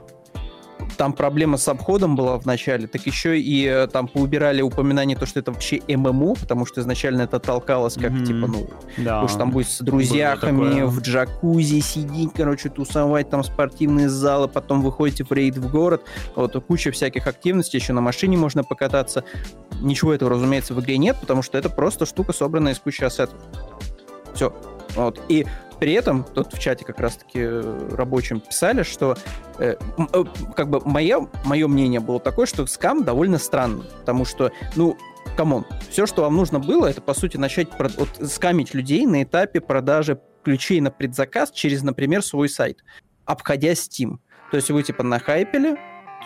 Там 0.97 1.13
проблема 1.13 1.57
с 1.57 1.67
обходом 1.69 2.17
была 2.17 2.39
в 2.39 2.47
начале, 2.47 2.87
так 2.87 3.07
еще 3.07 3.39
и 3.41 3.65
э, 3.67 3.87
там 3.87 4.09
поубирали 4.09 4.63
упоминание 4.63 5.17
то, 5.17 5.27
что 5.27 5.41
это 5.41 5.53
вообще 5.53 5.81
ММО, 5.89 6.35
потому 6.35 6.67
что 6.67 6.81
изначально 6.81 7.23
это 7.23 7.39
толкалось 7.39 7.95
как 7.95 8.11
Мгм. 8.13 8.25
типа, 8.25 8.47
ну, 8.47 8.71
Да. 8.99 9.21
потому 9.21 9.29
что 9.29 9.39
там 9.39 9.51
будет 9.51 9.69
с 9.69 9.81
друзьями 9.81 10.83
в 10.83 11.01
джакузи 11.01 11.81
сидеть, 11.81 12.31
короче, 12.35 12.69
тусовать, 12.69 13.31
там 13.31 13.43
спортивные 13.45 14.09
залы, 14.09 14.49
потом 14.49 14.83
выходите 14.83 15.25
в 15.25 15.33
рейд 15.33 15.57
в 15.59 15.71
город, 15.71 16.03
вот, 16.37 16.55
куча 16.67 16.91
всяких 16.91 17.27
активностей, 17.27 17.79
еще 17.79 17.93
на 17.93 18.01
машине 18.01 18.37
можно 18.37 18.63
покататься. 18.65 19.25
Ничего 19.81 20.13
этого, 20.15 20.31
разумеется, 20.31 20.75
в 20.75 20.81
игре 20.81 20.99
нет, 20.99 21.17
потому 21.21 21.43
что 21.43 21.59
это 21.59 21.69
просто 21.69 22.07
штука, 22.07 22.33
собранная 22.33 22.73
из 22.75 22.79
кучи 22.79 23.03
ассетов. 23.05 23.39
Все. 24.35 24.55
Вот. 24.97 25.21
И 25.29 25.47
при 25.85 25.93
этом, 25.93 26.25
тут 26.25 26.55
в 26.55 26.59
чате 26.59 26.83
как 26.83 26.99
раз-таки 26.99 27.41
э, 27.41 27.89
рабочим 27.93 28.41
писали, 28.41 28.85
что 28.85 29.19
э, 29.59 29.75
э, 29.99 30.25
как 30.57 30.71
бы 30.71 30.81
мое, 30.83 31.29
мое 31.45 31.69
мнение 31.69 32.01
было 32.01 32.19
такое, 32.19 32.47
что 32.47 32.65
скам 32.65 33.05
довольно 33.05 33.37
странный, 33.37 33.85
потому 33.99 34.25
что, 34.25 34.51
ну, 34.77 34.97
come 35.37 35.54
on, 35.54 35.67
все, 35.91 36.07
что 36.07 36.23
вам 36.23 36.37
нужно 36.37 36.59
было, 36.59 36.87
это, 36.87 37.03
по 37.03 37.13
сути, 37.13 37.37
начать 37.37 37.69
вот, 37.79 38.09
скамить 38.33 38.73
людей 38.73 39.05
на 39.05 39.25
этапе 39.25 39.61
продажи 39.61 40.19
ключей 40.43 40.81
на 40.81 40.91
предзаказ 40.91 41.51
через, 41.51 41.83
например, 41.83 42.23
свой 42.23 42.49
сайт, 42.49 42.83
обходя 43.27 43.73
Steam. 43.73 44.17
То 44.53 44.57
есть 44.57 44.71
вы, 44.71 44.83
типа, 44.85 45.03
нахайпили, 45.03 45.77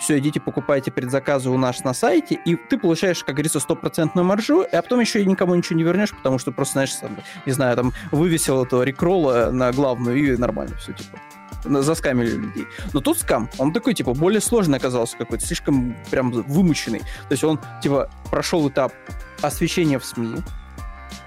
все, 0.00 0.18
идите 0.18 0.40
покупайте 0.40 0.90
предзаказы 0.90 1.50
у 1.50 1.58
нас 1.58 1.84
на 1.84 1.94
сайте, 1.94 2.38
и 2.44 2.56
ты 2.56 2.78
получаешь, 2.78 3.24
как 3.24 3.34
говорится, 3.34 3.60
стопроцентную 3.60 4.24
маржу, 4.24 4.64
а 4.70 4.82
потом 4.82 5.00
еще 5.00 5.22
и 5.22 5.26
никому 5.26 5.54
ничего 5.54 5.76
не 5.76 5.82
вернешь, 5.82 6.10
потому 6.10 6.38
что 6.38 6.52
просто, 6.52 6.74
знаешь, 6.74 6.94
сам, 6.94 7.16
не 7.46 7.52
знаю, 7.52 7.76
там 7.76 7.92
вывесил 8.10 8.64
этого 8.64 8.82
рикролла 8.82 9.50
на 9.50 9.72
главную, 9.72 10.16
и 10.16 10.36
нормально 10.36 10.76
все, 10.76 10.92
типа. 10.92 11.18
Заскамили 11.64 12.30
людей. 12.30 12.66
Но 12.92 13.00
тут 13.00 13.18
скам, 13.18 13.50
он 13.58 13.72
такой, 13.72 13.94
типа, 13.94 14.14
более 14.14 14.40
сложный 14.40 14.78
оказался 14.78 15.16
какой-то, 15.16 15.44
слишком 15.44 15.96
прям 16.10 16.30
вымученный. 16.30 17.00
То 17.00 17.32
есть 17.32 17.42
он, 17.42 17.58
типа, 17.82 18.08
прошел 18.30 18.68
этап 18.68 18.92
освещения 19.42 19.98
в 19.98 20.04
СМИ, 20.04 20.36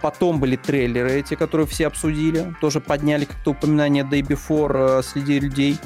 Потом 0.02 0.40
были 0.40 0.56
трейлеры 0.56 1.12
эти, 1.12 1.36
которые 1.36 1.68
все 1.68 1.88
обсудили. 1.88 2.54
Тоже 2.60 2.82
подняли 2.82 3.26
как-то 3.26 3.52
упоминание 3.52 4.04
Day 4.04 4.22
Before 4.22 5.00
э, 5.00 5.04
среди 5.04 5.40
людей. 5.40 5.78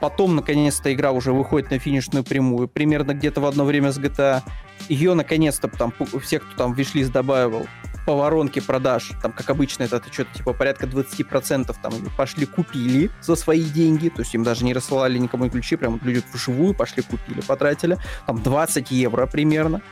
Потом, 0.00 0.36
наконец-то, 0.36 0.92
игра 0.92 1.12
уже 1.12 1.32
выходит 1.32 1.70
на 1.70 1.78
финишную 1.78 2.24
прямую. 2.24 2.68
Примерно 2.68 3.14
где-то 3.14 3.40
в 3.40 3.46
одно 3.46 3.64
время 3.64 3.92
с 3.92 3.98
GTA. 3.98 4.42
Ее, 4.88 5.14
наконец-то, 5.14 5.68
там, 5.68 5.92
все, 6.22 6.38
кто 6.38 6.56
там 6.56 6.72
вишлист 6.72 7.12
добавил, 7.12 7.66
по 8.06 8.16
воронке 8.16 8.62
продаж, 8.62 9.12
там, 9.22 9.32
как 9.32 9.50
обычно, 9.50 9.84
это 9.84 10.02
что-то 10.10 10.34
типа 10.34 10.52
порядка 10.52 10.86
20% 10.86 11.76
там 11.82 11.92
пошли 12.16 12.46
купили 12.46 13.10
за 13.20 13.36
свои 13.36 13.62
деньги, 13.62 14.08
то 14.08 14.22
есть 14.22 14.34
им 14.34 14.42
даже 14.42 14.64
не 14.64 14.72
рассылали 14.72 15.18
никому 15.18 15.48
ключи, 15.50 15.76
прям 15.76 16.00
люди 16.02 16.22
вживую 16.32 16.74
пошли 16.74 17.02
купили, 17.02 17.40
потратили, 17.40 17.98
там 18.26 18.42
20 18.42 18.90
евро 18.90 19.26
примерно. 19.26 19.82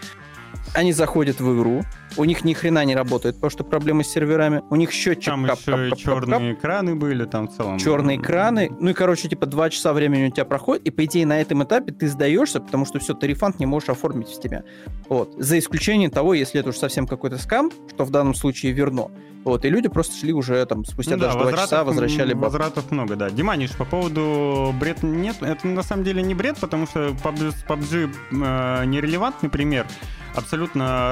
Они 0.75 0.93
заходят 0.93 1.41
в 1.41 1.57
игру, 1.57 1.83
у 2.17 2.25
них 2.25 2.45
ни 2.45 2.53
хрена 2.53 2.85
не 2.85 2.95
работает, 2.95 3.37
потому 3.37 3.51
что 3.51 3.65
проблемы 3.65 4.05
с 4.05 4.09
серверами, 4.09 4.63
у 4.71 4.77
них 4.77 4.93
счетчик 4.93 5.33
Там 5.33 5.47
кап, 5.47 5.59
еще 5.59 5.71
кап, 5.71 5.81
кап, 5.81 5.91
кап, 5.91 5.99
черные 5.99 6.53
экраны 6.55 6.95
были, 6.95 7.25
там 7.25 7.49
в 7.49 7.57
целом. 7.57 7.79
черные 7.79 8.19
экраны. 8.19 8.71
Ну 8.79 8.91
и, 8.91 8.93
короче, 8.93 9.29
типа, 9.29 9.47
два 9.47 9.71
часа 9.71 9.93
времени 9.93 10.29
у 10.29 10.31
тебя 10.31 10.45
проходит, 10.45 10.85
и, 10.87 10.91
по 10.91 11.05
идее, 11.05 11.27
на 11.27 11.41
этом 11.41 11.63
этапе 11.65 11.93
ты 11.93 12.09
сдаешься, 12.09 12.61
потому 12.61 12.85
что 12.87 12.99
все, 12.99 13.15
ты 13.15 13.27
рефанд 13.27 13.59
не 13.61 13.67
можешь 13.67 13.89
оформить 13.89 14.29
в 14.29 14.41
тебя. 14.41 14.65
Вот. 15.09 15.35
За 15.37 15.59
исключением 15.59 16.11
того, 16.11 16.35
если 16.35 16.61
это 16.61 16.71
уж 16.71 16.77
совсем 16.77 17.07
какой-то 17.07 17.39
скам, 17.39 17.71
что 17.95 18.05
в 18.05 18.11
данном 18.11 18.35
случае 18.35 18.73
верно. 18.73 19.11
Вот. 19.45 19.65
И 19.65 19.69
люди 19.71 19.89
просто 19.89 20.17
шли 20.17 20.33
уже 20.33 20.65
там 20.67 20.85
спустя 20.85 21.13
Ну 21.13 21.23
да, 21.23 21.27
даже 21.27 21.39
два 21.39 21.53
часа, 21.53 21.85
возвращали 21.85 22.35
бабки. 22.35 22.45
Возвратов 22.45 22.91
много, 22.91 23.17
да. 23.17 23.31
Диманиш, 23.31 23.71
по 23.73 23.85
поводу 23.85 24.75
бред 24.79 25.03
нет, 25.03 25.37
это 25.41 25.67
на 25.67 25.83
самом 25.83 26.05
деле 26.05 26.23
не 26.23 26.35
бред, 26.35 26.59
потому 26.61 26.87
что 26.87 27.09
PUBG, 27.09 27.55
PUBG 27.67 28.15
э, 28.33 28.85
нерелевантный 28.87 29.49
пример. 29.49 29.87
Абсолютно 30.35 30.58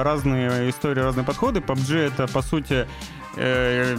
разные 0.03 0.69
истории, 0.69 1.01
разные 1.01 1.25
подходы. 1.25 1.59
PUBG 1.59 1.97
это, 1.97 2.27
по 2.27 2.41
сути, 2.41 2.87
э, 3.35 3.97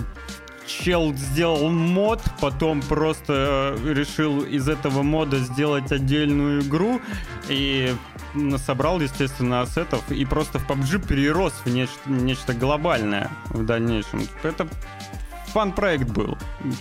чел 0.66 1.14
сделал 1.14 1.70
мод, 1.70 2.20
потом 2.40 2.82
просто 2.82 3.76
э, 3.82 3.92
решил 3.92 4.42
из 4.42 4.68
этого 4.68 5.02
мода 5.02 5.38
сделать 5.38 5.90
отдельную 5.90 6.62
игру 6.62 7.00
и 7.48 7.94
собрал, 8.58 9.00
естественно, 9.00 9.62
ассетов 9.62 10.02
и 10.11 10.24
просто 10.24 10.58
в 10.58 10.68
PUBG 10.68 11.06
перерос 11.06 11.54
в 11.64 11.70
нечто, 11.70 11.98
нечто 12.06 12.52
глобальное 12.52 13.30
в 13.46 13.64
дальнейшем. 13.64 14.22
Это 14.42 14.68
фан-проект 15.48 16.11
был. 16.11 16.37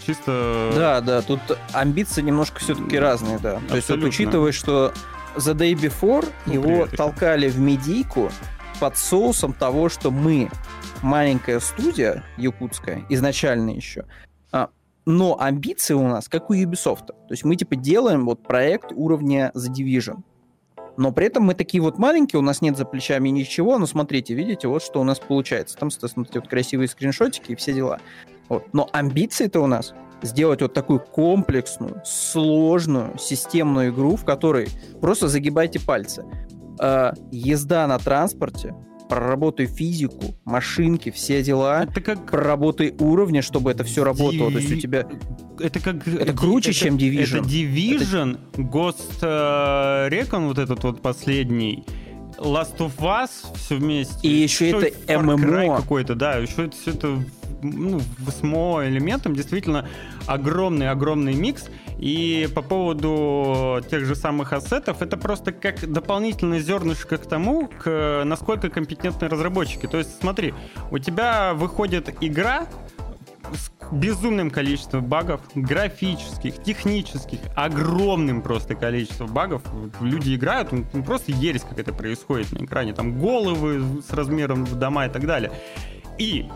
Чисто... 0.06 0.72
Да, 0.76 1.02
да, 1.02 1.22
тут 1.22 1.40
амбиции 1.74 2.22
немножко 2.22 2.60
все-таки 2.60 3.00
разные, 3.00 3.40
да. 3.40 3.60
То 3.70 3.76
есть 3.78 3.90
вот 3.90 3.98
Абсолютно. 3.98 4.10
учитывая, 4.10 4.52
что 4.52 4.94
The 5.36 5.54
Day 5.54 5.74
Before 5.74 6.28
Ну, 6.46 6.54
его 6.54 6.84
привет, 6.84 6.98
толкали 6.98 7.50
в 7.50 7.60
медийку 7.60 8.32
под 8.80 8.98
соусом 8.98 9.54
того, 9.54 9.90
что 9.90 10.12
мы 10.12 10.50
маленькая 11.02 11.60
студия 11.60 12.24
якутская, 12.38 13.06
изначально 13.10 13.72
еще, 13.72 14.06
а, 14.52 14.70
но 15.06 15.40
амбиции 15.40 15.94
у 15.94 16.08
нас 16.08 16.28
как 16.28 16.50
у 16.50 16.54
Ubisoft. 16.54 17.08
То 17.08 17.32
есть 17.32 17.44
мы 17.44 17.56
типа 17.56 17.76
делаем 17.76 18.26
вот 18.26 18.44
проект 18.44 18.92
уровня 18.94 19.52
The 19.56 19.72
Division. 19.74 20.24
Но 20.98 21.12
при 21.12 21.28
этом 21.28 21.44
мы 21.44 21.54
такие 21.54 21.82
вот 21.82 22.00
маленькие, 22.00 22.40
у 22.40 22.44
нас 22.44 22.62
нет 22.62 22.76
за 22.76 22.84
плечами 22.84 23.30
ничего, 23.30 23.78
но 23.78 23.86
смотрите, 23.86 24.34
видите, 24.34 24.68
вот 24.68 24.82
что 24.82 25.00
у 25.00 25.04
нас 25.04 25.20
получается. 25.20 25.78
Там, 25.78 25.90
эти 25.90 26.38
вот 26.38 26.48
красивые 26.48 26.88
скриншотики 26.88 27.52
и 27.52 27.56
все 27.56 27.72
дела. 27.74 28.00
Вот. 28.50 28.74
Но 28.74 28.90
амбиции-то 28.92 29.62
у 29.62 29.68
нас 29.68 29.94
сделать 30.24 30.62
вот 30.62 30.74
такую 30.74 31.00
комплексную, 31.00 32.02
сложную, 32.04 33.18
системную 33.20 33.92
игру, 33.92 34.16
в 34.16 34.26
которой 34.26 34.70
просто 35.00 35.28
загибайте 35.28 35.80
пальцы. 35.80 36.26
Э, 36.80 37.12
езда 37.32 37.88
на 37.88 37.98
транспорте, 37.98 38.74
проработай 39.10 39.66
физику, 39.68 40.36
машинки, 40.46 41.12
все 41.12 41.42
дела, 41.42 41.84
Это 41.84 42.02
как... 42.02 42.30
проработай 42.30 42.94
уровни, 43.00 43.42
чтобы 43.42 43.72
это 43.72 43.84
все 43.84 44.04
работало. 44.04 44.52
То 44.52 44.58
есть 44.58 44.72
у 44.72 44.76
Ди- 44.76 44.82
тебя... 44.82 45.08
Это 45.60 45.80
как... 45.80 46.08
Это 46.08 46.34
круче, 46.34 46.74
чем 46.74 46.98
Division. 46.98 47.40
Это 47.40 47.48
Division, 47.50 48.38
Ghost 48.58 49.20
э, 49.22 50.10
Recon, 50.10 50.48
вот 50.48 50.60
этот 50.60 50.84
вот 50.84 51.02
последний, 51.02 51.84
Last 52.38 52.78
of 52.78 52.98
Us 53.00 53.30
все 53.56 53.76
вместе. 53.78 54.28
И 54.28 54.30
еще 54.30 54.68
Всё 54.68 54.80
это 54.80 54.98
Far 55.14 55.38
MMO. 55.38 55.78
какой-то, 55.78 56.16
да, 56.16 56.36
еще 56.36 56.66
это 56.66 56.76
все 56.78 56.92
это 56.92 57.18
ну, 57.64 58.00
с 58.28 58.44
МО 58.44 58.86
элементом 58.86 59.36
действительно 59.36 59.88
огромный-огромный 60.28 61.34
микс. 61.34 61.66
И 62.00 62.48
по 62.54 62.62
поводу 62.62 63.82
тех 63.90 64.06
же 64.06 64.16
самых 64.16 64.54
ассетов, 64.54 65.02
это 65.02 65.18
просто 65.18 65.52
как 65.52 65.92
дополнительное 65.92 66.60
зернышко 66.60 67.18
к 67.18 67.26
тому, 67.26 67.68
к 67.68 68.24
насколько 68.24 68.70
компетентны 68.70 69.28
разработчики. 69.28 69.88
То 69.88 69.98
есть 69.98 70.20
смотри, 70.20 70.54
у 70.92 71.00
тебя 71.00 71.54
выходит 71.54 72.16
игра, 72.22 72.68
с 73.54 73.72
безумным 73.92 74.52
количеством 74.52 75.06
багов, 75.06 75.42
графических, 75.56 76.62
технических, 76.62 77.40
огромным 77.56 78.42
просто 78.42 78.76
количеством 78.76 79.34
багов. 79.34 79.62
Люди 80.02 80.36
играют, 80.36 80.72
ну, 80.72 80.86
ну, 80.94 81.04
просто 81.04 81.32
ересь 81.32 81.62
какая-то 81.62 81.94
происходит 81.94 82.52
на 82.52 82.66
экране. 82.66 82.94
Там 82.94 83.20
головы 83.20 84.02
с 84.02 84.12
размером 84.12 84.66
в 84.66 84.76
дома 84.76 85.06
и 85.06 85.10
так 85.10 85.26
далее. 85.26 85.52
И 86.18 86.50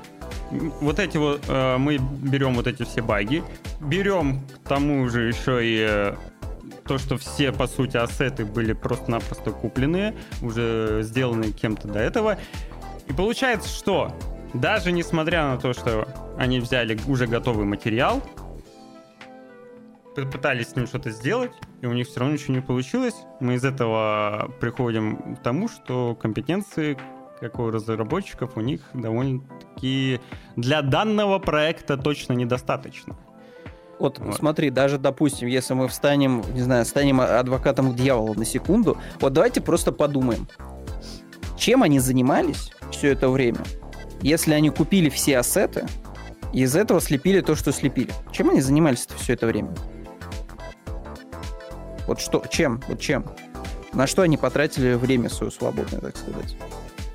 вот 0.82 1.00
эти 1.00 1.17
вот, 1.17 1.44
э, 1.48 1.78
мы 1.78 1.98
берем 1.98 2.56
вот 2.56 2.67
эти 2.67 2.84
все 2.84 3.02
баги, 3.02 3.44
берем 3.80 4.41
к 4.63 4.67
тому 4.67 5.08
же 5.10 5.28
еще 5.28 5.65
и 5.65 5.86
э, 5.88 6.15
то, 6.86 6.98
что 6.98 7.17
все, 7.17 7.52
по 7.52 7.67
сути, 7.67 7.98
ассеты 7.98 8.46
были 8.46 8.74
просто-напросто 8.74 9.52
купленные, 9.52 10.15
уже 10.41 11.00
сделаны 11.04 11.52
кем-то 11.52 11.88
до 11.88 12.00
этого. 12.00 12.38
И 13.08 13.13
получается, 13.13 13.70
что 13.70 14.13
даже 14.54 14.91
несмотря 14.91 15.48
на 15.48 15.58
то, 15.58 15.74
что 15.74 16.08
они 16.38 16.60
взяли 16.60 17.00
уже 17.08 17.28
готовый 17.28 17.65
материал, 17.65 18.22
пытались 20.15 20.70
с 20.70 20.76
ним 20.76 20.88
что-то 20.88 21.10
сделать, 21.12 21.52
и 21.82 21.86
у 21.86 21.94
них 21.94 22.08
все 22.08 22.20
равно 22.20 22.34
ничего 22.34 22.54
не 22.56 22.62
получилось, 22.62 23.15
мы 23.39 23.56
из 23.56 23.63
этого 23.63 24.52
приходим 24.60 25.36
к 25.36 25.39
тому, 25.41 25.70
что 25.70 26.15
компетенции 26.15 26.98
как 27.42 27.60
у 27.60 27.72
разработчиков 27.72 28.56
у 28.56 28.62
них 28.62 28.82
довольно-таки 28.94 30.22
для 30.56 30.84
данного 30.84 31.40
проекта 31.40 31.98
точно 31.98 32.34
недостаточно. 32.34 33.18
Вот, 34.00 34.20
Вот. 34.20 34.36
смотри, 34.36 34.70
даже, 34.70 35.00
допустим, 35.00 35.48
если 35.48 35.74
мы 35.74 35.88
встанем, 35.88 36.44
не 36.54 36.62
знаю, 36.62 36.86
станем 36.86 37.20
адвокатом 37.20 37.96
дьявола 37.96 38.36
на 38.36 38.46
секунду, 38.46 38.98
вот 39.20 39.34
давайте 39.34 39.60
просто 39.60 39.92
подумаем, 39.92 40.48
чем 41.58 41.82
они 41.82 42.00
занимались 42.00 42.72
все 42.92 43.12
это 43.12 43.28
время, 43.30 43.62
если 44.22 44.54
они 44.54 44.70
купили 44.70 45.10
все 45.10 45.40
ассеты 45.40 45.88
и 46.54 46.62
из 46.62 46.76
этого 46.76 47.02
слепили 47.02 47.42
то, 47.42 47.56
что 47.56 47.72
слепили. 47.72 48.12
Чем 48.32 48.52
они 48.52 48.62
занимались 48.62 49.08
все 49.18 49.34
это 49.34 49.48
время? 49.48 49.74
Вот 52.06 52.20
что, 52.20 52.44
чем, 52.50 52.82
вот 52.88 53.00
чем? 53.00 53.26
На 53.94 54.06
что 54.06 54.22
они 54.22 54.38
потратили 54.38 54.94
время 54.94 55.30
свое 55.30 55.52
свободное, 55.52 56.02
так 56.02 56.18
сказать? 56.18 56.56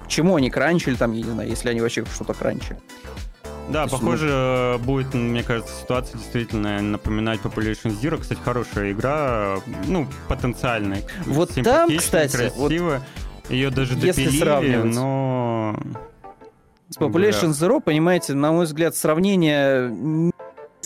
Чему 0.08 0.36
они 0.36 0.50
кранчили 0.50 0.94
там, 0.94 1.12
я 1.12 1.22
не 1.22 1.30
знаю, 1.30 1.48
если 1.48 1.70
они 1.70 1.80
вообще 1.80 2.04
что-то 2.04 2.34
кранчили? 2.34 2.78
Да, 3.68 3.82
есть, 3.82 3.92
похоже, 3.92 4.28
э, 4.30 4.78
будет, 4.78 5.12
мне 5.12 5.42
кажется, 5.42 5.72
ситуация 5.80 6.18
действительно 6.18 6.80
напоминать 6.80 7.40
Population 7.40 7.98
Zero. 8.00 8.18
Кстати, 8.18 8.38
хорошая 8.40 8.92
игра, 8.92 9.58
ну, 9.86 10.06
потенциальная. 10.28 11.02
Вот 11.26 11.50
там, 11.64 11.96
кстати, 11.96 12.52
вот 12.54 12.68
красивая. 12.68 13.02
Ее 13.48 13.70
даже 13.70 13.94
если 13.94 14.24
допилили, 14.24 14.38
сравнивать. 14.38 14.94
но... 14.94 15.76
С 16.88 16.98
Population 16.98 17.50
Zero, 17.50 17.80
понимаете, 17.80 18.34
на 18.34 18.52
мой 18.52 18.66
взгляд, 18.66 18.94
сравнение 18.94 19.90
не 19.90 20.32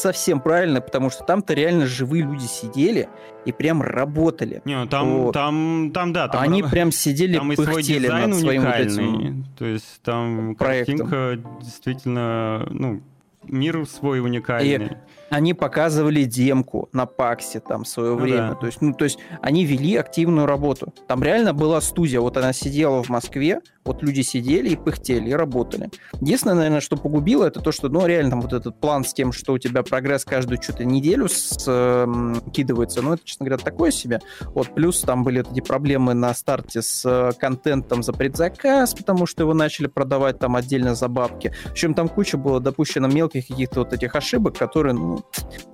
совсем 0.01 0.41
правильно, 0.41 0.81
потому 0.81 1.11
что 1.11 1.25
там-то 1.25 1.55
реально 1.55 1.87
живые 1.87 2.25
люди 2.25 2.45
сидели 2.45 3.09
и 3.45 3.53
прям 3.53 3.83
работали. 3.83 4.63
Не, 4.65 4.77
ну 4.79 4.87
там, 4.87 5.23
Вот. 5.23 5.33
там, 5.33 5.91
там, 5.95 6.13
да, 6.13 6.29
там, 6.29 6.43
Они 6.43 6.63
прям 6.63 6.93
сидели, 6.93 7.37
там 7.37 7.53
и 7.53 7.57
свой 7.57 7.83
дизайн 7.83 8.31
над 8.31 8.41
своим 8.41 8.63
уникальный. 8.63 9.45
То 9.59 9.65
есть 9.65 10.01
там 10.03 10.57
проектом. 10.57 10.99
картинка 10.99 11.41
действительно, 11.61 12.67
ну, 12.71 13.03
мир 13.45 13.87
свой 13.87 14.21
уникальный. 14.21 14.97
Они 15.31 15.55
показывали 15.55 16.25
демку 16.25 16.89
на 16.93 17.07
Паксе 17.07 17.61
там 17.61 17.85
в 17.85 17.89
свое 17.89 18.11
Ну 18.11 18.17
время. 18.17 18.49
да. 18.51 18.55
То 18.57 18.67
есть, 18.67 18.83
ну, 18.83 18.93
то 18.93 19.05
есть 19.05 19.19
они 19.41 19.65
вели 19.65 19.97
активную 19.97 20.47
работу. 20.47 20.93
Там 21.07 21.23
реально 21.23 21.55
была 21.55 21.81
студия. 21.81 22.21
Вот 22.21 22.37
она 22.37 22.53
сидела 22.53 23.03
в 23.03 23.09
Москве, 23.09 23.61
вот 23.85 24.03
люди 24.03 24.21
сидели 24.21 24.71
и 24.71 24.77
пыхтели, 24.77 25.31
и 25.31 25.33
работали. 25.33 25.89
Единственное, 26.21 26.57
наверное, 26.57 26.81
что 26.81 26.97
погубило, 26.97 27.45
это 27.45 27.61
то, 27.61 27.73
что, 27.73 27.89
ну, 27.89 28.07
реально 28.07 28.31
там 28.31 28.41
вот 28.43 28.53
этот 28.53 28.79
план 28.81 29.05
с 29.05 29.15
тем, 29.15 29.33
что 29.33 29.55
у 29.55 29.59
тебя 29.59 29.83
прогресс 29.83 30.25
каждую 30.25 30.61
что-то 30.61 30.85
неделю 30.85 31.29
скидывается, 31.29 33.03
ну, 33.03 33.15
это, 33.15 33.25
честно 33.25 33.47
говоря, 33.47 33.63
такое 33.63 33.91
себе. 33.91 34.21
Вот, 34.55 34.75
плюс 34.75 35.01
там 35.01 35.25
были 35.25 35.49
эти 35.51 35.61
проблемы 35.61 36.15
на 36.15 36.35
старте 36.35 36.83
с 36.83 37.05
э, 37.05 37.33
контентом 37.39 38.03
за 38.03 38.13
предзаказ, 38.13 38.95
потому 38.95 39.27
что 39.27 39.43
его 39.43 39.55
начали 39.55 39.87
продавать 39.87 40.39
там 40.39 40.57
отдельно 40.57 40.95
за 40.95 41.09
бабки. 41.09 41.53
В 41.69 41.73
общем, 41.73 41.95
там 41.95 42.09
куча 42.09 42.37
было 42.37 42.61
допущено 42.61 43.09
мелких 43.09 43.49
каких-то 43.49 43.81
вот 43.81 43.93
этих 43.93 44.15
ошибок, 44.15 44.57
которые, 44.59 44.95
ну, 44.95 45.20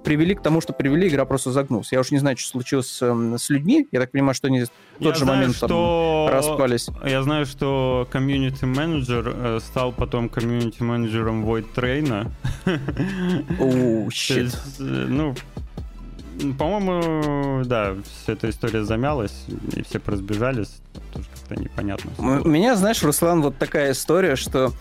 привели 0.04 0.34
к 0.34 0.42
тому, 0.42 0.60
что 0.60 0.72
привели, 0.72 1.08
игра 1.08 1.24
просто 1.24 1.50
загнулась. 1.52 1.92
Я 1.92 2.00
уж 2.00 2.10
не 2.10 2.18
знаю, 2.18 2.36
что 2.36 2.50
случилось 2.50 2.88
с, 2.88 3.02
эм, 3.02 3.38
с 3.38 3.50
людьми. 3.50 3.88
Я 3.92 4.00
так 4.00 4.12
понимаю, 4.12 4.34
что 4.34 4.46
они 4.48 4.62
в 4.62 4.68
тот 4.68 4.74
Я 4.98 5.14
же 5.14 5.24
знаю, 5.24 5.38
момент 5.38 5.58
там 5.58 5.68
что... 5.68 6.28
распались. 6.32 6.88
Я 7.04 7.22
знаю, 7.22 7.46
что 7.46 8.06
комьюнити-менеджер 8.10 9.34
э, 9.36 9.58
стал 9.60 9.92
потом 9.92 10.28
комьюнити-менеджером 10.28 11.44
Void 11.44 11.66
Train. 11.74 12.30
Оу, 13.60 14.10
щит. 14.10 14.56
э, 14.78 14.82
ну, 14.82 15.34
по-моему, 16.58 17.64
да, 17.64 17.96
вся 18.22 18.34
эта 18.34 18.50
история 18.50 18.84
замялась, 18.84 19.44
и 19.74 19.82
все 19.82 19.98
поразбежались. 19.98 20.76
Тоже 21.12 21.26
как-то 21.46 21.62
непонятно. 21.62 22.10
У 22.18 22.48
меня, 22.48 22.76
знаешь, 22.76 23.02
Руслан, 23.02 23.42
вот 23.42 23.56
такая 23.58 23.92
история, 23.92 24.36
что 24.36 24.72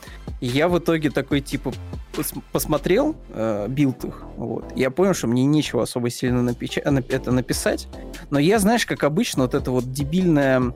я 0.41 0.67
в 0.67 0.77
итоге 0.79 1.09
такой, 1.09 1.41
типа, 1.41 1.73
пос- 2.13 2.41
посмотрел 2.51 3.15
э, 3.29 3.67
билд 3.69 4.03
их, 4.05 4.21
вот, 4.37 4.65
я 4.75 4.89
понял, 4.91 5.13
что 5.13 5.27
мне 5.27 5.45
нечего 5.45 5.83
особо 5.83 6.09
сильно 6.09 6.47
напеча- 6.49 6.83
нап- 6.83 7.05
это 7.09 7.31
написать, 7.31 7.87
но 8.29 8.39
я, 8.39 8.59
знаешь, 8.59 8.85
как 8.85 9.03
обычно, 9.03 9.43
вот 9.43 9.53
это 9.53 9.71
вот 9.71 9.91
дебильная, 9.91 10.73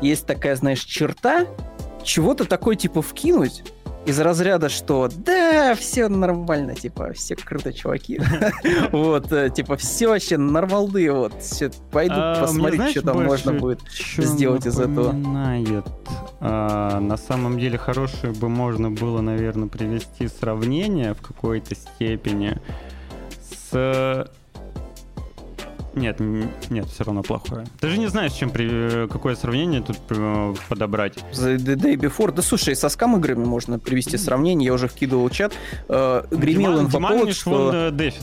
есть 0.00 0.26
такая, 0.26 0.56
знаешь, 0.56 0.80
черта, 0.84 1.46
чего-то 2.02 2.44
такое, 2.44 2.76
типа, 2.76 3.02
вкинуть, 3.02 3.62
из 4.06 4.20
разряда, 4.20 4.68
что 4.68 5.08
да, 5.14 5.74
все 5.74 6.08
нормально, 6.08 6.74
типа, 6.74 7.12
все 7.14 7.36
круто, 7.36 7.72
чуваки. 7.72 8.20
Вот, 8.92 9.32
э, 9.32 9.50
типа, 9.50 9.76
все 9.76 10.08
вообще 10.08 10.36
нормалды, 10.36 11.10
вот, 11.10 11.40
все, 11.40 11.70
пойду 11.90 12.14
А, 12.16 12.40
посмотреть, 12.40 12.90
что 12.90 13.02
там 13.02 13.24
можно 13.24 13.52
будет. 13.52 13.80
сделать 13.90 14.66
из 14.66 14.78
этого. 14.78 15.14
А, 16.40 17.00
на 17.00 17.16
самом 17.16 17.58
деле 17.58 17.78
хорошее 17.78 18.32
бы 18.32 18.48
можно 18.48 18.90
было, 18.90 19.20
наверное, 19.20 19.68
привести 19.68 20.28
сравнение 20.28 21.14
в 21.14 21.22
какой-то 21.22 21.74
степени 21.74 22.60
с 23.70 24.28
Нет, 25.94 26.18
нет, 26.70 26.86
все 26.86 27.04
равно 27.04 27.22
плохое. 27.22 27.66
Ты 27.80 27.88
же 27.88 27.98
не 27.98 28.08
знаешь, 28.08 28.32
чем 28.32 28.50
при... 28.50 29.06
какое 29.08 29.34
сравнение 29.36 29.80
тут 29.80 29.98
э, 30.10 30.54
подобрать. 30.68 31.16
The 31.32 31.56
Day 31.76 31.94
Before. 31.94 32.32
Да 32.32 32.42
слушай, 32.42 32.74
со 32.74 32.88
скам 32.88 33.16
играми 33.16 33.44
можно 33.44 33.78
привести 33.78 34.16
сравнение. 34.16 34.66
Я 34.66 34.74
уже 34.74 34.88
вкидывал 34.88 35.28
чат. 35.30 35.52
Э, 35.88 36.24
Гремел 36.30 36.72
Диман- 36.72 36.80
инфоповод, 36.84 37.16
Диманиш 37.18 37.36
что... 37.36 37.70
э, 37.74 37.90
Дефит. 37.92 38.22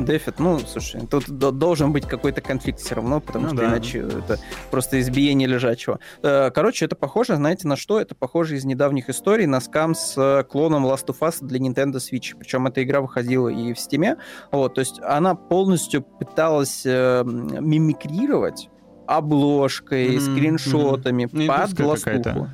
Дефит, 0.00 0.38
ну, 0.38 0.58
слушай, 0.58 1.00
тут 1.06 1.28
до- 1.28 1.52
должен 1.52 1.92
быть 1.92 2.06
какой-то 2.06 2.40
конфликт 2.40 2.80
все 2.80 2.96
равно, 2.96 3.20
потому 3.20 3.44
Ну 3.46 3.50
что 3.54 3.62
да. 3.62 3.68
иначе 3.68 3.98
это 4.00 4.38
просто 4.70 5.00
избиение 5.00 5.46
лежачего. 5.48 6.00
Э, 6.22 6.50
Короче, 6.50 6.84
это 6.86 6.96
похоже, 6.96 7.36
знаете, 7.36 7.68
на 7.68 7.76
что? 7.76 8.00
Это 8.00 8.14
похоже 8.14 8.56
из 8.56 8.64
недавних 8.64 9.08
историй 9.08 9.46
на 9.46 9.60
скам 9.60 9.94
с 9.94 10.14
э, 10.16 10.42
клоном 10.44 10.84
Last 10.86 11.06
of 11.06 11.18
Us 11.20 11.36
для 11.40 11.58
Nintendo 11.60 11.96
Switch. 11.96 12.34
Причем 12.38 12.66
эта 12.66 12.82
игра 12.82 13.00
выходила 13.00 13.48
и 13.48 13.72
в 13.72 13.76
Steam. 13.76 14.16
Вот, 14.52 14.74
то 14.74 14.80
есть 14.80 15.00
она 15.02 15.34
полностью 15.34 16.02
пыталась 16.02 16.82
э, 16.84 17.22
мимикрировать 17.24 18.68
обложкой, 19.06 20.16
Мгм, 20.16 20.20
скриншотами 20.20 21.28
Ну, 21.30 21.46
под 21.46 21.78
ластуху. 21.80 22.48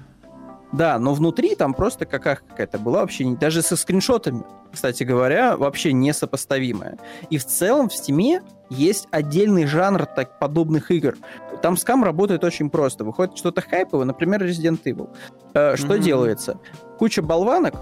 Да, 0.72 0.98
но 0.98 1.12
внутри 1.12 1.54
там 1.54 1.74
просто 1.74 2.06
какая- 2.06 2.36
какая-то 2.48 2.78
была 2.78 3.00
вообще, 3.00 3.24
даже 3.36 3.60
со 3.62 3.76
скриншотами, 3.76 4.42
кстати 4.72 5.02
говоря, 5.02 5.56
вообще 5.56 5.92
несопоставимая. 5.92 6.98
И 7.28 7.36
в 7.38 7.44
целом 7.44 7.88
в 7.90 7.92
Steam 7.92 8.40
есть 8.70 9.06
отдельный 9.10 9.66
жанр 9.66 10.06
так, 10.06 10.38
подобных 10.38 10.90
игр. 10.90 11.16
Там 11.60 11.76
скам 11.76 12.02
работает 12.02 12.42
очень 12.42 12.70
просто. 12.70 13.04
Выходит 13.04 13.36
что-то 13.36 13.60
хайповое, 13.60 14.06
например, 14.06 14.42
Resident 14.42 14.82
Evil. 14.84 15.10
Э, 15.52 15.76
что 15.76 15.94
Мгм. 15.94 16.00
делается? 16.00 16.58
Куча 16.98 17.20
болванок, 17.20 17.74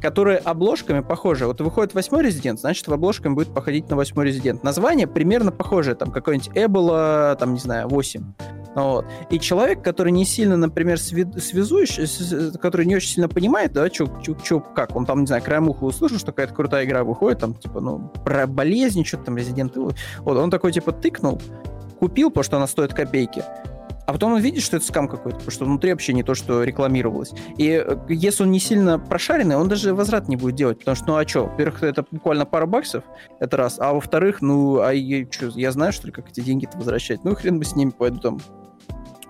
которые 0.00 0.38
обложками 0.38 1.00
похожи. 1.00 1.46
Вот 1.46 1.60
выходит 1.60 1.94
восьмой 1.94 2.22
резидент, 2.22 2.60
значит, 2.60 2.86
в 2.88 2.92
обложками 2.92 3.34
будет 3.34 3.52
походить 3.54 3.88
на 3.90 3.96
восьмой 3.96 4.26
резидент. 4.26 4.62
Название 4.62 5.06
примерно 5.06 5.52
похожее, 5.52 5.94
там 5.94 6.10
какой-нибудь 6.10 6.50
Эбола, 6.54 7.36
там, 7.38 7.54
не 7.54 7.60
знаю, 7.60 7.88
8. 7.88 8.32
Вот. 8.74 9.06
И 9.30 9.40
человек, 9.40 9.82
который 9.82 10.12
не 10.12 10.24
сильно, 10.24 10.56
например, 10.56 11.00
связующий, 11.00 12.06
с- 12.06 12.18
с- 12.20 12.58
который 12.58 12.86
не 12.86 12.94
очень 12.94 13.08
сильно 13.08 13.28
понимает, 13.28 13.72
да, 13.72 13.90
чё, 13.90 14.06
чё- 14.22 14.60
как, 14.60 14.94
он 14.94 15.04
там, 15.04 15.22
не 15.22 15.26
знаю, 15.26 15.42
краем 15.42 15.68
уха 15.68 15.84
услышал, 15.84 16.18
что 16.18 16.32
какая-то 16.32 16.54
крутая 16.54 16.84
игра 16.84 17.02
выходит, 17.02 17.40
там, 17.40 17.54
типа, 17.54 17.80
ну, 17.80 18.12
про 18.24 18.46
болезни, 18.46 19.02
что-то 19.02 19.24
там, 19.24 19.36
Evil. 19.36 19.96
Вот, 20.20 20.36
он 20.36 20.50
такой, 20.50 20.70
типа, 20.70 20.92
тыкнул, 20.92 21.40
купил, 21.98 22.30
потому 22.30 22.44
что 22.44 22.56
она 22.58 22.66
стоит 22.68 22.94
копейки, 22.94 23.42
а 24.08 24.12
потом 24.12 24.32
он 24.32 24.40
видит, 24.40 24.62
что 24.62 24.78
это 24.78 24.86
скам 24.86 25.06
какой-то, 25.06 25.36
потому 25.36 25.52
что 25.52 25.64
внутри 25.66 25.92
вообще 25.92 26.14
не 26.14 26.22
то, 26.22 26.34
что 26.34 26.64
рекламировалось. 26.64 27.34
И 27.58 27.84
э, 27.86 27.96
если 28.08 28.42
он 28.42 28.50
не 28.50 28.58
сильно 28.58 28.98
прошаренный, 28.98 29.54
он 29.54 29.68
даже 29.68 29.94
возврат 29.94 30.28
не 30.28 30.36
будет 30.36 30.54
делать, 30.54 30.78
потому 30.78 30.96
что, 30.96 31.08
ну 31.08 31.16
а 31.16 31.28
что, 31.28 31.44
во-первых, 31.44 31.82
это 31.82 32.06
буквально 32.10 32.46
пара 32.46 32.64
баксов, 32.64 33.04
это 33.38 33.58
раз, 33.58 33.76
а 33.78 33.92
во-вторых, 33.92 34.40
ну, 34.40 34.80
а 34.80 34.94
я, 34.94 35.26
чё, 35.26 35.50
я 35.54 35.72
знаю, 35.72 35.92
что 35.92 36.06
ли, 36.06 36.12
как 36.14 36.30
эти 36.30 36.40
деньги-то 36.40 36.78
возвращать? 36.78 37.22
Ну, 37.22 37.34
хрен 37.34 37.58
бы 37.58 37.66
с 37.66 37.76
ними, 37.76 37.90
пойду 37.90 38.18
там 38.18 38.38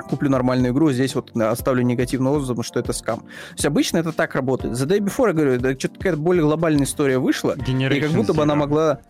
куплю 0.08 0.30
нормальную 0.30 0.72
игру, 0.72 0.92
здесь 0.92 1.16
вот 1.16 1.32
да, 1.34 1.50
оставлю 1.50 1.82
негативный 1.82 2.30
отзыв, 2.30 2.50
потому 2.50 2.62
что 2.62 2.78
это 2.78 2.92
скам. 2.92 3.22
То 3.22 3.54
есть 3.54 3.66
обычно 3.66 3.98
это 3.98 4.12
так 4.12 4.36
работает. 4.36 4.76
За 4.76 4.86
Day 4.86 5.00
Before, 5.00 5.26
я 5.26 5.32
говорю, 5.32 5.58
да, 5.58 5.72
что-то 5.72 5.96
какая-то 5.96 6.18
более 6.18 6.44
глобальная 6.44 6.84
история 6.84 7.18
вышла, 7.18 7.56
и 7.56 7.58
как 7.58 7.68
Generation 7.68 8.14
будто 8.14 8.32
бы 8.32 8.44
она 8.44 8.54
могла... 8.54 9.00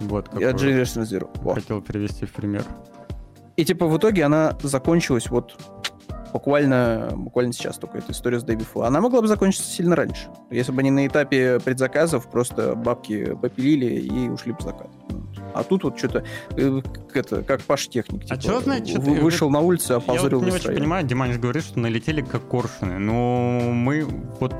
Вот 0.00 0.30
Я 0.38 0.52
какой 0.52 0.70
Generation 0.70 1.02
Zero. 1.02 1.28
Во. 1.42 1.52
хотел 1.52 1.82
привести 1.82 2.24
в 2.24 2.32
пример. 2.32 2.64
И 3.58 3.64
типа 3.64 3.86
в 3.88 3.98
итоге 3.98 4.22
она 4.24 4.56
закончилась 4.62 5.28
вот 5.30 5.56
буквально, 6.32 7.10
буквально 7.16 7.52
сейчас 7.52 7.76
только 7.76 7.98
эта 7.98 8.12
история 8.12 8.38
с 8.38 8.44
Day 8.44 8.56
Before. 8.56 8.86
Она 8.86 9.00
могла 9.00 9.20
бы 9.20 9.26
закончиться 9.26 9.68
сильно 9.68 9.96
раньше. 9.96 10.28
Если 10.50 10.70
бы 10.70 10.78
они 10.80 10.92
на 10.92 11.04
этапе 11.08 11.58
предзаказов 11.58 12.30
просто 12.30 12.76
бабки 12.76 13.34
попилили 13.34 13.86
и 14.00 14.28
ушли 14.28 14.52
в 14.56 14.62
закат. 14.62 14.90
А 15.54 15.64
тут 15.64 15.82
вот 15.82 15.98
что-то 15.98 16.22
э, 16.56 16.80
как 16.82 17.16
это, 17.16 17.42
как 17.42 17.60
Паш 17.62 17.88
Техник. 17.88 18.22
А 18.30 18.36
типа, 18.36 18.42
чё 18.42 18.60
значит, 18.60 18.98
вы- 18.98 19.16
э, 19.16 19.20
Вышел 19.20 19.50
на 19.50 19.58
улицу, 19.58 19.94
Я 19.94 19.96
опозорил 19.96 20.38
вот 20.38 20.46
не 20.46 20.52
очень 20.52 20.72
понимаю, 20.72 21.04
Диманиш 21.04 21.38
говорит, 21.38 21.64
что 21.64 21.80
налетели 21.80 22.20
как 22.20 22.46
коршуны. 22.46 22.98
Ну, 23.00 23.72
мы 23.72 24.06
вот 24.38 24.54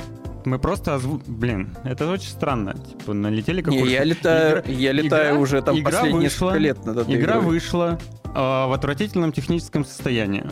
мы 0.44 0.58
просто 0.58 0.94
озву... 0.94 1.20
Блин, 1.26 1.76
это 1.84 2.10
очень 2.10 2.30
странно. 2.30 2.74
Типа, 2.74 3.12
налетели 3.12 3.60
как 3.60 3.74
Не, 3.74 3.86
я 3.86 4.02
летаю, 4.02 4.62
Игра- 4.62 4.72
я 4.72 4.92
летаю 4.92 5.34
игра- 5.34 5.40
уже 5.40 5.62
там 5.62 5.78
игра 5.78 5.90
последние 5.90 6.22
вышла, 6.22 6.46
несколько 6.52 6.58
лет 6.58 6.86
над 6.86 7.08
Игра 7.10 7.32
игрой. 7.34 7.40
вышла 7.44 7.98
в 8.34 8.74
отвратительном 8.74 9.32
техническом 9.32 9.84
состоянии. 9.84 10.44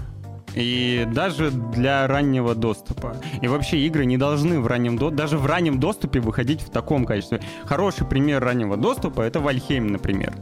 И 0.55 1.07
даже 1.12 1.51
для 1.51 2.07
раннего 2.07 2.55
доступа. 2.55 3.17
И 3.43 3.49
вообще 3.49 3.79
игры 3.81 4.07
не 4.07 4.17
должны 4.17 4.59
в 4.59 4.67
раннем 4.67 4.97
до... 4.97 5.11
даже 5.11 5.37
в 5.37 5.45
раннем 5.45 5.79
доступе 5.79 6.21
выходить 6.21 6.62
в 6.62 6.71
таком 6.71 7.05
качестве. 7.05 7.43
Хороший 7.67 8.07
пример 8.07 8.43
раннего 8.43 8.79
доступа 8.79 9.21
это 9.21 9.41
Вальхейм, 9.41 9.89
например. 9.89 10.33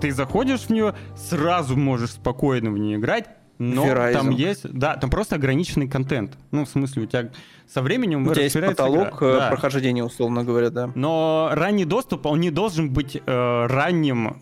Ты 0.00 0.12
заходишь 0.12 0.62
в 0.62 0.70
нее, 0.70 0.94
сразу 1.16 1.76
можешь 1.76 2.10
спокойно 2.12 2.70
в 2.70 2.78
нее 2.78 2.98
играть, 2.98 3.26
но 3.58 3.86
Verizon. 3.86 4.12
там 4.12 4.30
есть, 4.30 4.72
да, 4.72 4.96
там 4.96 5.10
просто 5.10 5.36
ограниченный 5.36 5.88
контент. 5.88 6.36
Ну, 6.52 6.64
в 6.64 6.68
смысле, 6.68 7.02
у 7.02 7.06
тебя 7.06 7.30
со 7.68 7.82
временем 7.82 8.26
У 8.26 8.32
тебя 8.32 8.44
есть 8.44 8.60
потолок 8.60 9.18
игра. 9.22 9.28
э, 9.28 9.36
Да. 9.38 9.48
прохождения, 9.50 10.04
условно 10.04 10.44
говоря, 10.44 10.70
да. 10.70 10.90
Но 10.94 11.50
ранний 11.52 11.84
доступ, 11.84 12.26
он 12.26 12.40
не 12.40 12.50
должен 12.50 12.90
быть 12.92 13.20
э, 13.24 13.66
ранним 13.66 14.40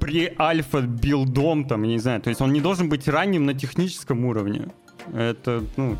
при 0.00 0.32
альфа-билдом, 0.38 1.66
там, 1.66 1.82
я 1.82 1.90
не 1.90 1.98
знаю, 1.98 2.20
то 2.20 2.30
есть 2.30 2.40
он 2.40 2.52
не 2.52 2.60
должен 2.60 2.88
быть 2.88 3.06
ранним 3.06 3.46
на 3.46 3.54
техническом 3.54 4.24
уровне. 4.24 4.68
Это, 5.14 5.62
ну, 5.76 5.96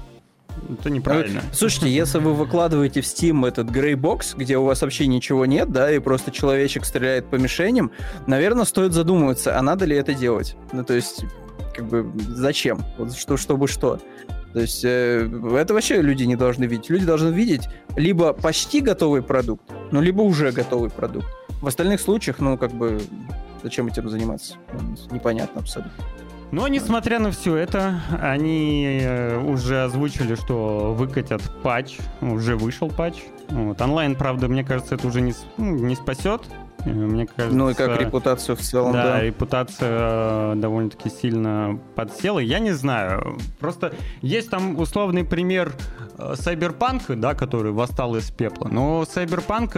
это 0.69 0.91
неправильно. 0.91 1.43
Слушайте, 1.53 1.91
если 1.91 2.19
вы 2.19 2.35
выкладываете 2.35 3.01
в 3.01 3.05
Steam 3.05 3.47
этот 3.47 3.69
Box, 3.69 4.35
где 4.37 4.57
у 4.59 4.65
вас 4.65 4.83
вообще 4.83 5.07
ничего 5.07 5.47
нет, 5.47 5.71
да, 5.71 5.93
и 5.93 5.99
просто 5.99 6.31
человечек 6.31 6.85
стреляет 6.85 7.27
по 7.27 7.37
мишеням, 7.37 7.91
наверное, 8.27 8.65
стоит 8.65 8.93
задумываться, 8.93 9.59
а 9.59 9.63
надо 9.63 9.85
ли 9.85 9.97
это 9.97 10.15
делать. 10.15 10.57
Ну, 10.73 10.85
то 10.85 10.95
есть, 10.95 11.25
как 11.75 11.87
бы, 11.87 12.11
зачем? 12.17 12.83
Вот 12.99 13.15
что, 13.15 13.37
чтобы 13.37 13.69
что? 13.69 14.01
То 14.53 14.61
есть, 14.61 14.85
э, 14.85 15.31
это 15.55 15.75
вообще 15.75 16.03
люди 16.03 16.25
не 16.25 16.37
должны 16.37 16.65
видеть. 16.65 16.91
Люди 16.91 17.07
должны 17.07 17.33
видеть 17.33 17.69
либо 17.97 18.33
почти 18.33 18.81
готовый 18.81 19.23
продукт, 19.23 19.63
ну, 19.93 20.01
либо 20.01 20.23
уже 20.23 20.51
готовый 20.51 20.91
продукт. 20.91 21.27
В 21.61 21.67
остальных 21.67 22.01
случаях, 22.01 22.41
ну, 22.41 22.59
как 22.59 22.73
бы, 22.73 23.01
зачем 23.62 23.87
этим 23.87 24.09
заниматься? 24.09 24.55
Непонятно 25.11 25.61
абсолютно. 25.61 26.05
Но, 26.53 26.66
несмотря 26.66 27.20
на 27.20 27.31
все 27.31 27.55
это, 27.57 28.01
они 28.20 28.99
э, 29.01 29.38
уже 29.38 29.85
озвучили, 29.85 30.35
что 30.35 30.94
выкатят 30.94 31.42
патч, 31.62 31.99
уже 32.20 32.57
вышел 32.57 32.90
патч. 32.90 33.23
Вот. 33.51 33.81
Онлайн, 33.81 34.16
правда, 34.16 34.49
мне 34.49 34.64
кажется, 34.64 34.96
это 34.96 35.07
уже 35.07 35.20
не, 35.20 35.33
ну, 35.59 35.77
не 35.77 35.94
спасет. 35.94 36.42
Э, 36.85 36.90
Мне 36.90 37.27
кажется, 37.27 37.57
Ну, 37.57 37.71
и 37.71 37.75
как 37.75 37.99
репутацию 38.01 38.57
в 38.57 38.61
целом, 38.61 38.93
да, 38.93 39.05
да. 39.05 39.21
репутация 39.23 39.88
э, 39.90 40.55
довольно-таки 40.57 41.11
сильно 41.11 41.79
подсела. 41.95 42.38
Я 42.38 42.59
не 42.59 42.73
знаю. 42.73 43.38
Просто 43.59 43.93
есть 44.23 44.51
там 44.51 44.79
условный 44.79 45.25
пример 45.25 45.73
э, 46.19 46.35
Cyberpunk, 46.37 47.14
да, 47.16 47.35
который 47.35 47.73
восстал 47.73 48.16
из 48.16 48.31
пепла. 48.31 48.69
Но 48.71 49.03
Cyberpunk 49.03 49.73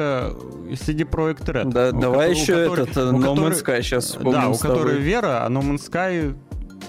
CD 0.73 1.09
Projekt 1.09 1.45
Red. 1.47 1.71
Да, 1.73 1.93
давай 1.93 2.29
ко- 2.33 2.39
еще 2.39 2.55
которой- 2.69 2.83
этот 2.85 2.97
э, 2.97 3.01
No 3.11 3.35
Man's 3.35 3.65
Sky 3.65 3.83
сейчас 3.83 4.17
Да, 4.21 4.49
у 4.49 4.57
которой 4.57 4.99
вера, 4.99 5.45
а 5.45 5.49
No 5.49 5.61
Man's 5.63 5.89
Sky... 5.91 6.37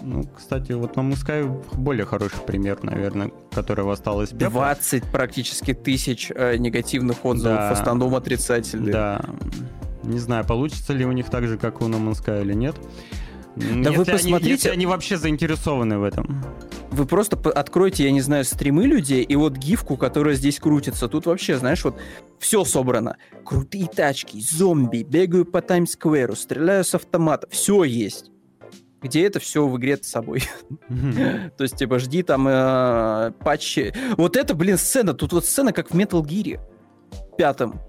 Ну, 0.06 0.24
кстати, 0.36 0.74
вот 0.74 0.98
Man's 0.98 1.24
Sky 1.26 1.64
более 1.78 2.06
хороший 2.06 2.40
пример, 2.46 2.80
наверное, 2.84 3.32
который 3.54 3.86
восстал 3.86 4.22
из 4.22 4.30
пепла. 4.30 4.50
20 4.50 5.04
практически 5.06 5.74
тысяч 5.74 6.30
э, 6.36 6.58
негативных 6.58 7.24
отзывов, 7.24 7.58
Да. 7.58 7.70
в 7.70 7.72
основном 7.80 8.14
отрицательных. 8.16 8.92
Да. 8.92 9.22
Не 10.04 10.20
знаю, 10.20 10.46
получится 10.46 10.94
ли 10.94 11.06
у 11.06 11.12
них 11.12 11.30
так 11.30 11.48
же, 11.48 11.58
как 11.58 11.82
у 11.82 11.86
No 11.86 11.98
Man's 12.00 12.24
Sky 12.24 12.42
или 12.42 12.54
нет. 12.54 12.76
Да 13.56 13.64
если 13.66 13.90
вы 13.90 14.04
они- 14.04 14.12
посмотрите- 14.12 14.52
если 14.52 14.70
они 14.70 14.86
вообще 14.88 15.18
заинтересованы 15.18 16.00
в 16.00 16.04
этом. 16.04 16.44
Вы 16.90 17.06
просто 17.06 17.38
откройте, 17.52 18.04
я 18.04 18.12
не 18.12 18.22
знаю, 18.22 18.46
стримы 18.46 18.84
людей, 18.86 19.24
и 19.24 19.36
вот 19.36 19.54
гифку, 19.58 19.96
которая 19.96 20.36
здесь 20.36 20.60
крутится. 20.60 21.08
Тут 21.08 21.26
вообще, 21.28 21.58
знаешь, 21.58 21.84
вот 21.84 22.00
все 22.40 22.66
собрано. 22.66 23.18
Крутые 23.46 23.88
тачки, 23.88 24.40
зомби, 24.42 25.04
бегаю 25.04 25.46
по 25.46 25.62
Таймс-скверу, 25.62 26.36
стреляю 26.36 26.84
с 26.84 26.94
автомата. 26.96 27.48
Все 27.52 27.84
есть. 27.84 28.32
Где 29.02 29.26
это 29.26 29.40
все 29.40 29.68
в 29.68 29.78
игре 29.78 29.98
с 29.98 30.08
собой? 30.08 30.44
То 30.90 31.64
есть, 31.64 31.78
типа, 31.78 32.00
жди 32.00 32.24
там 32.24 32.48
э, 32.48 33.32
патчи. 33.44 33.94
Вот 34.18 34.36
это, 34.38 34.56
блин, 34.56 34.78
сцена. 34.78 35.14
Тут 35.14 35.34
вот 35.34 35.46
сцена, 35.46 35.74
как 35.74 35.92
в 35.92 35.98
Metal 35.98 36.22
Gear 36.24 36.60
пятом 37.38 37.80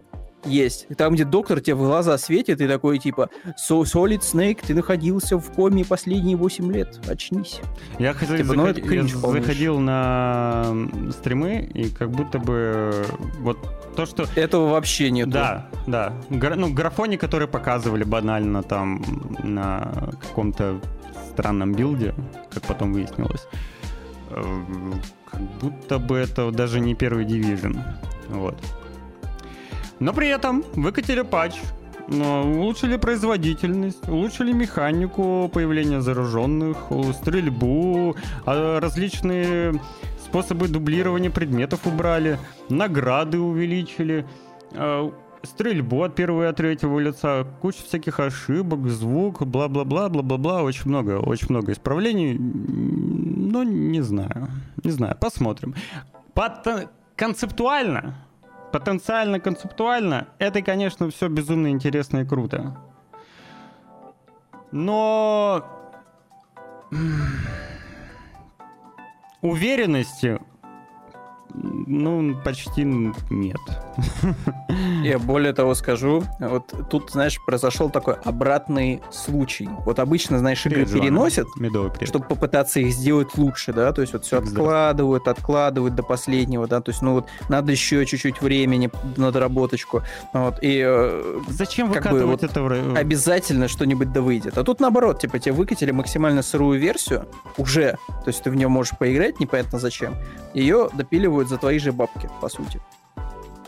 есть. 0.46 0.86
Там, 0.96 1.14
где 1.14 1.24
доктор 1.24 1.60
тебе 1.60 1.74
в 1.74 1.78
глаза 1.78 2.16
светит, 2.18 2.60
и 2.60 2.66
такой, 2.68 2.98
типа, 2.98 3.30
so, 3.68 3.82
Solid 3.82 4.20
Snake, 4.20 4.58
ты 4.66 4.74
находился 4.74 5.38
в 5.38 5.50
коме 5.52 5.84
последние 5.84 6.36
8 6.36 6.72
лет. 6.72 7.00
Очнись. 7.08 7.60
Я, 7.98 8.12
хотел, 8.14 8.36
Типа, 8.36 8.54
ну, 8.54 8.66
заход- 8.66 8.70
это 8.70 8.80
кринж 8.82 9.14
я 9.14 9.20
полнейший. 9.20 9.46
заходил 9.46 9.78
на 9.80 10.74
стримы, 11.12 11.68
и 11.74 11.88
как 11.90 12.10
будто 12.10 12.38
бы 12.38 12.54
э, 12.54 13.04
вот 13.40 13.58
то, 13.96 14.06
что... 14.06 14.26
Этого 14.34 14.70
вообще 14.70 15.10
нет. 15.10 15.28
Да, 15.30 15.68
да. 15.86 16.12
Гра- 16.30 16.56
ну, 16.56 16.72
графони, 16.72 17.16
которые 17.16 17.48
показывали 17.48 18.04
банально 18.04 18.62
там 18.62 19.02
на 19.42 20.10
каком-то 20.20 20.80
странном 21.32 21.72
билде, 21.72 22.14
как 22.52 22.62
потом 22.64 22.92
выяснилось, 22.92 23.46
э, 24.30 24.42
как 25.30 25.40
будто 25.60 25.98
бы 25.98 26.16
это 26.16 26.50
даже 26.50 26.80
не 26.80 26.94
первый 26.94 27.24
дивизион. 27.24 27.78
Вот. 28.28 28.56
Но 30.00 30.12
при 30.12 30.28
этом 30.28 30.64
выкатили 30.74 31.22
патч, 31.22 31.54
улучшили 32.08 32.96
производительность, 32.96 34.08
улучшили 34.08 34.52
механику 34.52 35.50
появления 35.52 36.00
зараженных, 36.00 36.88
стрельбу, 37.14 38.16
а, 38.44 38.80
различные 38.80 39.80
способы 40.22 40.68
дублирования 40.68 41.30
предметов 41.30 41.86
убрали, 41.86 42.38
награды 42.68 43.38
увеличили, 43.38 44.26
а, 44.72 45.12
стрельбу 45.44 46.02
от 46.02 46.14
первого 46.14 46.44
и 46.44 46.46
от 46.46 46.56
третьего 46.56 46.98
лица, 46.98 47.46
куча 47.60 47.82
всяких 47.82 48.18
ошибок, 48.20 48.88
звук, 48.88 49.42
бла-бла-бла, 49.42 50.08
бла-бла-бла, 50.08 50.62
очень 50.62 50.88
много, 50.88 51.18
очень 51.18 51.48
много 51.50 51.72
исправлений, 51.72 52.36
но 52.38 53.62
не 53.62 54.00
знаю, 54.00 54.48
не 54.82 54.90
знаю, 54.90 55.16
посмотрим. 55.20 55.74
Пот- 56.34 56.88
концептуально, 57.16 58.16
потенциально 58.74 59.38
концептуально, 59.38 60.26
это, 60.40 60.60
конечно, 60.60 61.08
все 61.08 61.28
безумно 61.28 61.68
интересно 61.68 62.18
и 62.22 62.24
круто. 62.24 62.76
Но 64.72 65.64
уверенности, 69.42 70.40
ну, 71.52 72.34
почти 72.42 72.82
нет. 72.82 73.60
Я 75.04 75.18
более 75.18 75.52
того 75.52 75.74
скажу, 75.74 76.24
вот 76.38 76.72
тут, 76.90 77.10
знаешь, 77.10 77.38
произошел 77.44 77.90
такой 77.90 78.14
обратный 78.24 79.02
случай. 79.10 79.68
Вот 79.84 79.98
обычно, 79.98 80.38
знаешь, 80.38 80.64
игры 80.66 80.84
Привет, 80.84 81.02
переносят, 81.02 81.46
Медовый 81.56 81.90
привет. 81.90 82.08
чтобы 82.08 82.26
попытаться 82.26 82.80
их 82.80 82.92
сделать 82.92 83.36
лучше, 83.36 83.72
да, 83.72 83.92
то 83.92 84.00
есть 84.00 84.12
вот 84.12 84.24
все 84.24 84.38
откладывают, 84.38 85.28
откладывают 85.28 85.94
до 85.94 86.02
последнего, 86.02 86.66
да, 86.66 86.80
то 86.80 86.90
есть, 86.90 87.02
ну 87.02 87.14
вот 87.14 87.26
надо 87.48 87.72
еще 87.72 88.04
чуть-чуть 88.06 88.40
времени 88.40 88.90
на 89.16 89.30
доработочку, 89.30 90.02
вот, 90.32 90.58
и 90.62 90.82
э, 90.84 91.40
Зачем 91.48 91.92
как 91.92 92.10
бы 92.10 92.24
вот 92.24 92.42
это 92.42 92.62
в... 92.62 92.96
обязательно 92.96 93.68
что-нибудь 93.68 94.12
да 94.12 94.20
выйдет. 94.20 94.58
А 94.58 94.64
тут 94.64 94.80
наоборот, 94.80 95.20
типа 95.20 95.38
тебе 95.38 95.52
выкатили 95.52 95.90
максимально 95.90 96.42
сырую 96.42 96.80
версию 96.80 97.26
уже, 97.58 97.98
то 98.08 98.28
есть 98.28 98.42
ты 98.42 98.50
в 98.50 98.54
нее 98.54 98.68
можешь 98.68 98.96
поиграть, 98.98 99.40
непонятно 99.40 99.78
зачем, 99.78 100.16
ее 100.54 100.88
допиливают 100.92 101.48
за 101.48 101.58
твои 101.58 101.78
же 101.78 101.92
бабки, 101.92 102.28
по 102.40 102.48
сути. 102.48 102.80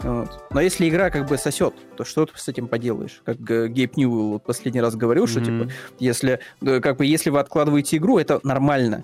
Вот. 0.02 0.44
Но 0.50 0.60
если 0.60 0.88
игра 0.88 1.10
как 1.10 1.26
бы 1.28 1.38
сосет, 1.38 1.74
то 1.96 2.04
что 2.04 2.26
ты 2.26 2.32
с 2.38 2.48
этим 2.48 2.68
поделаешь? 2.68 3.22
Как 3.24 3.36
э, 3.50 3.68
Гейб 3.68 3.96
Ньюэлл 3.96 4.32
вот 4.32 4.44
последний 4.44 4.80
раз 4.80 4.94
говорил, 4.96 5.26
что 5.26 5.40
Мгм. 5.40 5.46
типа 5.68 5.72
если 5.98 6.40
э, 6.62 6.80
как 6.80 6.96
бы 6.98 7.06
если 7.06 7.30
вы 7.30 7.38
откладываете 7.40 7.96
игру, 7.96 8.18
это 8.18 8.40
нормально. 8.42 9.02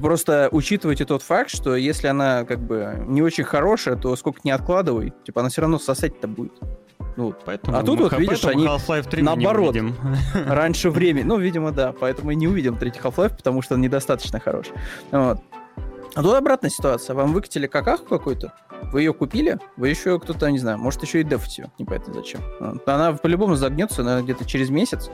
Просто 0.00 0.48
учитывайте 0.52 1.04
тот 1.04 1.22
факт, 1.22 1.50
что 1.50 1.74
если 1.76 2.06
она 2.06 2.44
как 2.44 2.60
бы 2.60 3.02
не 3.08 3.22
очень 3.22 3.44
хорошая, 3.44 3.96
то 3.96 4.14
сколько 4.16 4.40
не 4.44 4.50
откладывай, 4.50 5.12
типа 5.24 5.40
она 5.40 5.50
все 5.50 5.62
равно 5.62 5.78
сосать-то 5.78 6.28
будет. 6.28 6.52
Ну, 7.16 7.26
вот. 7.26 7.42
Поэтому 7.44 7.76
А 7.76 7.82
тут 7.82 7.98
мы 7.98 8.08
вот, 8.08 8.18
видишь, 8.18 8.44
они 8.44 8.64
Half-Life 8.66 9.08
3 9.10 9.22
мы 9.22 9.36
не 9.36 9.44
наоборот. 9.44 9.76
раньше 10.46 10.90
времени. 10.90 11.24
Ну, 11.24 11.38
видимо, 11.38 11.72
да. 11.72 11.92
Поэтому 11.92 12.30
и 12.30 12.36
не 12.36 12.46
увидим 12.46 12.76
третий 12.76 13.00
Half-Life, 13.00 13.36
потому 13.36 13.62
что 13.62 13.74
он 13.74 13.80
недостаточно 13.80 14.38
хорош. 14.38 14.66
Вот. 15.10 15.38
А 16.14 16.22
тут 16.22 16.34
обратная 16.34 16.70
ситуация. 16.70 17.14
Вам 17.14 17.32
выкатили 17.32 17.66
какаху 17.66 18.04
какую-то, 18.04 18.52
вы 18.92 19.02
ее 19.02 19.12
купили, 19.12 19.58
вы 19.76 19.88
еще 19.88 20.18
кто-то, 20.18 20.50
не 20.50 20.58
знаю, 20.58 20.78
может 20.78 21.02
еще 21.02 21.20
и 21.20 21.24
дефать 21.24 21.58
ее, 21.58 21.70
непонятно 21.78 22.14
зачем. 22.14 22.40
Вот. 22.58 22.88
Она 22.88 23.12
по-любому 23.12 23.54
загнется, 23.54 24.02
наверное, 24.02 24.24
где-то 24.24 24.44
через 24.44 24.70
месяц. 24.70 25.10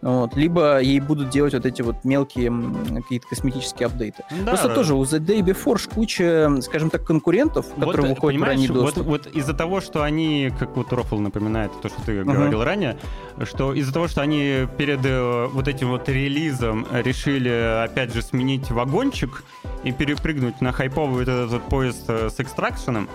Вот. 0.00 0.34
Либо 0.36 0.80
ей 0.80 1.00
будут 1.00 1.28
делать 1.28 1.54
вот 1.54 1.66
эти 1.66 1.82
вот 1.82 2.04
мелкие 2.04 2.52
какие-то 2.96 3.26
косметические 3.28 3.86
апдейты. 3.86 4.24
Да, 4.44 4.52
Просто 4.52 4.74
тоже 4.74 4.94
у 4.94 5.02
The 5.02 5.18
Day 5.18 5.40
Before 5.40 5.78
куча, 5.92 6.50
скажем 6.62 6.90
так, 6.90 7.04
конкурентов, 7.04 7.66
которые 7.74 8.08
вот, 8.08 8.16
выходят 8.16 8.40
в 8.40 8.44
ранний 8.44 8.68
вот, 8.68 8.74
доступ. 8.74 9.06
вот 9.06 9.26
из-за 9.26 9.54
того, 9.54 9.80
что 9.80 10.02
они, 10.02 10.50
как 10.58 10.76
вот 10.76 10.92
Рофл 10.92 11.18
напоминает 11.18 11.72
то, 11.82 11.88
что 11.88 12.00
ты 12.02 12.24
говорил 12.24 12.64
ранее, 12.64 12.98
что 13.42 13.74
из-за 13.74 13.92
того, 13.92 14.08
что 14.08 14.22
они 14.22 14.66
перед 14.78 15.04
э, 15.04 15.46
вот 15.52 15.68
этим 15.68 15.90
вот 15.90 16.08
релизом 16.08 16.86
решили, 16.92 17.84
опять 17.84 18.14
же, 18.14 18.22
сменить 18.22 18.70
вагончик 18.70 19.44
и 19.84 19.92
перепрыгнуть 19.92 20.37
на 20.60 20.72
хайповый 20.72 21.24
вот 21.24 21.28
этот 21.28 21.62
поезд 21.68 22.04
э, 22.08 22.30
с 22.30 22.38
экстракшеном, 22.40 23.08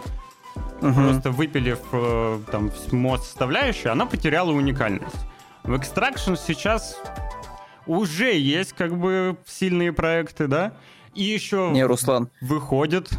Мгм. 0.82 0.94
просто 0.94 1.32
выпилив 1.32 1.80
э, 1.92 2.40
там 2.52 2.72
мост 2.92 3.24
составляющую, 3.26 3.92
она 3.92 4.06
потеряла 4.06 4.52
уникальность. 4.52 5.16
В 5.64 5.74
Extraction 5.74 6.38
сейчас 6.38 7.00
уже 7.88 8.38
есть 8.38 8.74
как 8.74 8.98
бы 8.98 9.38
сильные 9.46 9.94
проекты, 9.94 10.48
да? 10.48 10.74
И 11.16 11.24
еще 11.24 11.70
Не, 11.72 11.86
Руслан, 11.86 12.30
выходят. 12.42 13.10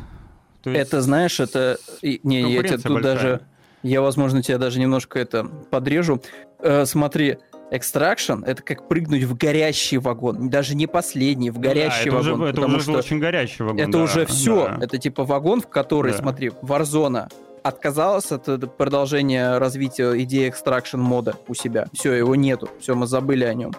То 0.63 0.71
есть 0.71 0.81
это, 0.89 1.01
знаешь, 1.03 1.41
это... 1.41 1.79
Не, 2.03 2.41
я 2.53 2.63
тебе 2.63 2.79
тут 2.79 2.93
большая. 2.93 3.03
даже... 3.15 3.41
Я, 3.83 4.01
возможно, 4.01 4.43
тебя 4.43 4.57
даже 4.59 4.81
немножко 4.81 5.19
это 5.19 5.45
подрежу. 5.45 6.23
Э, 6.61 6.87
смотри, 6.87 7.39
Extraction— 7.71 8.45
это 8.47 8.63
как 8.63 8.87
прыгнуть 8.89 9.25
в 9.25 9.37
горящий 9.37 9.99
вагон. 9.99 10.49
Даже 10.51 10.75
не 10.75 10.87
последний, 10.87 11.51
в 11.51 11.57
Ну 11.57 11.63
да, 11.63 11.69
горящий 11.71 12.09
это 12.09 12.17
вагон. 12.17 12.41
уже, 12.43 12.51
это 12.53 12.61
уже 12.67 12.81
что 12.81 12.93
очень 12.93 13.19
горячий 13.19 13.63
вагон. 13.63 13.81
это 13.81 13.91
да, 13.91 14.03
уже 14.03 14.27
все. 14.27 14.67
да. 14.69 14.79
Это 14.85 14.99
типа 14.99 15.25
вагон, 15.25 15.61
в 15.61 15.67
который, 15.69 16.13
Да. 16.13 16.19
смотри, 16.19 16.49
Warzone 16.63 17.29
отказалась 17.65 18.31
от 18.31 18.49
э, 18.49 18.59
продолжения 18.59 19.59
развития 19.59 20.13
идеи 20.23 20.51
экстракшн 20.51 21.01
мода 21.01 21.35
у 21.49 21.55
себя. 21.55 21.87
Все, 21.95 22.13
его 22.13 22.37
нету. 22.37 22.69
Все, 22.79 22.95
мы 22.95 23.07
забыли 23.07 23.45
о 23.45 23.55
нем. 23.55 23.73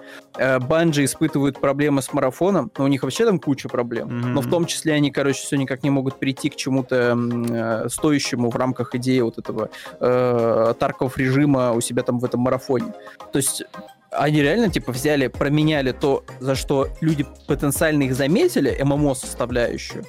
Банжи 0.68 1.06
испытывают 1.06 1.62
проблемы 1.62 2.02
с 2.02 2.12
марафоном, 2.12 2.72
но 2.78 2.84
у 2.84 2.88
них 2.88 3.04
вообще 3.04 3.26
там 3.26 3.40
куча 3.40 3.70
проблем. 3.70 4.08
Мгм. 4.08 4.34
Но 4.34 4.42
в 4.42 4.50
том 4.50 4.66
числе 4.66 4.94
они, 4.94 5.12
короче, 5.12 5.40
все 5.40 5.56
никак 5.56 5.84
не 5.84 5.92
могут 5.92 6.20
прийти 6.20 6.50
к 6.50 6.56
чему-то 6.56 7.16
э, 7.16 7.90
стоящему 7.90 8.50
в 8.50 8.56
рамках 8.56 8.96
идеи 8.96 9.20
вот 9.20 9.38
этого 9.38 9.70
э, 10.00 10.74
Тарков 10.80 11.18
режима 11.18 11.72
у 11.72 11.80
себя 11.80 12.02
там 12.04 12.20
в 12.20 12.26
этом 12.26 12.42
марафоне. 12.42 12.92
То 13.32 13.38
есть 13.38 13.64
они 14.12 14.42
реально, 14.42 14.70
типа, 14.70 14.92
взяли, 14.92 15.28
променяли 15.28 15.92
то, 15.92 16.24
за 16.40 16.56
что 16.56 16.88
люди 17.02 17.26
потенциально 17.48 18.04
их 18.04 18.16
заметили, 18.16 18.78
ММО-составляющую, 18.82 20.06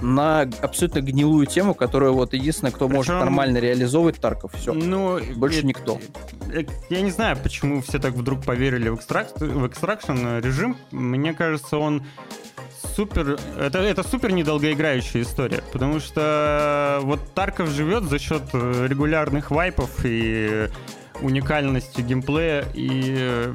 на 0.00 0.40
абсолютно 0.62 1.00
гнилую 1.00 1.46
тему, 1.46 1.74
которую 1.74 2.14
вот 2.14 2.32
единственное, 2.34 2.72
кто 2.72 2.88
может 2.88 3.06
Причем- 3.08 3.18
нормально 3.20 3.58
реализовывать 3.58 4.20
Тарков, 4.20 4.52
все. 4.54 4.72
Ну, 4.72 5.18
Больше 5.36 5.60
э, 5.60 5.62
никто. 5.62 6.00
э, 6.52 6.64
Я 6.88 7.00
не 7.02 7.10
знаю, 7.10 7.36
почему 7.42 7.80
все 7.82 7.98
так 7.98 8.14
вдруг 8.14 8.44
поверили 8.44 8.88
в, 8.88 8.96
экстракт, 8.96 9.40
в 9.40 9.66
экстракшн 9.66 10.38
режим. 10.38 10.76
Мне 10.90 11.32
кажется, 11.34 11.76
он 11.78 12.02
супер... 12.96 13.38
Это, 13.58 13.78
это 13.78 14.02
супер 14.02 14.32
недолгоиграющая 14.32 15.22
история, 15.22 15.62
потому 15.72 16.00
что 16.00 17.00
вот 17.02 17.34
Тарков 17.34 17.68
живет 17.70 18.04
за 18.04 18.18
счет 18.18 18.42
э, 18.52 18.86
регулярных 18.88 19.50
вайпов 19.50 19.90
и 20.04 20.68
уникальности 21.20 22.00
геймплея 22.00 22.64
и 22.74 23.14
э, 23.18 23.54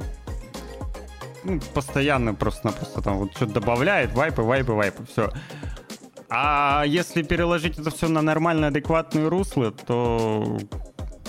ну, 1.43 1.59
постоянно 1.73 2.33
просто-напросто 2.33 3.01
там 3.01 3.17
вот 3.17 3.31
что-то 3.35 3.53
добавляет, 3.53 4.13
вайпы, 4.13 4.41
вайпы, 4.41 4.71
вайпы, 4.73 5.03
все. 5.11 5.31
А 6.29 6.83
если 6.87 7.21
переложить 7.23 7.77
это 7.79 7.91
все 7.91 8.07
на 8.07 8.21
нормальные, 8.21 8.69
адекватные 8.69 9.27
руслы, 9.27 9.71
то 9.85 10.57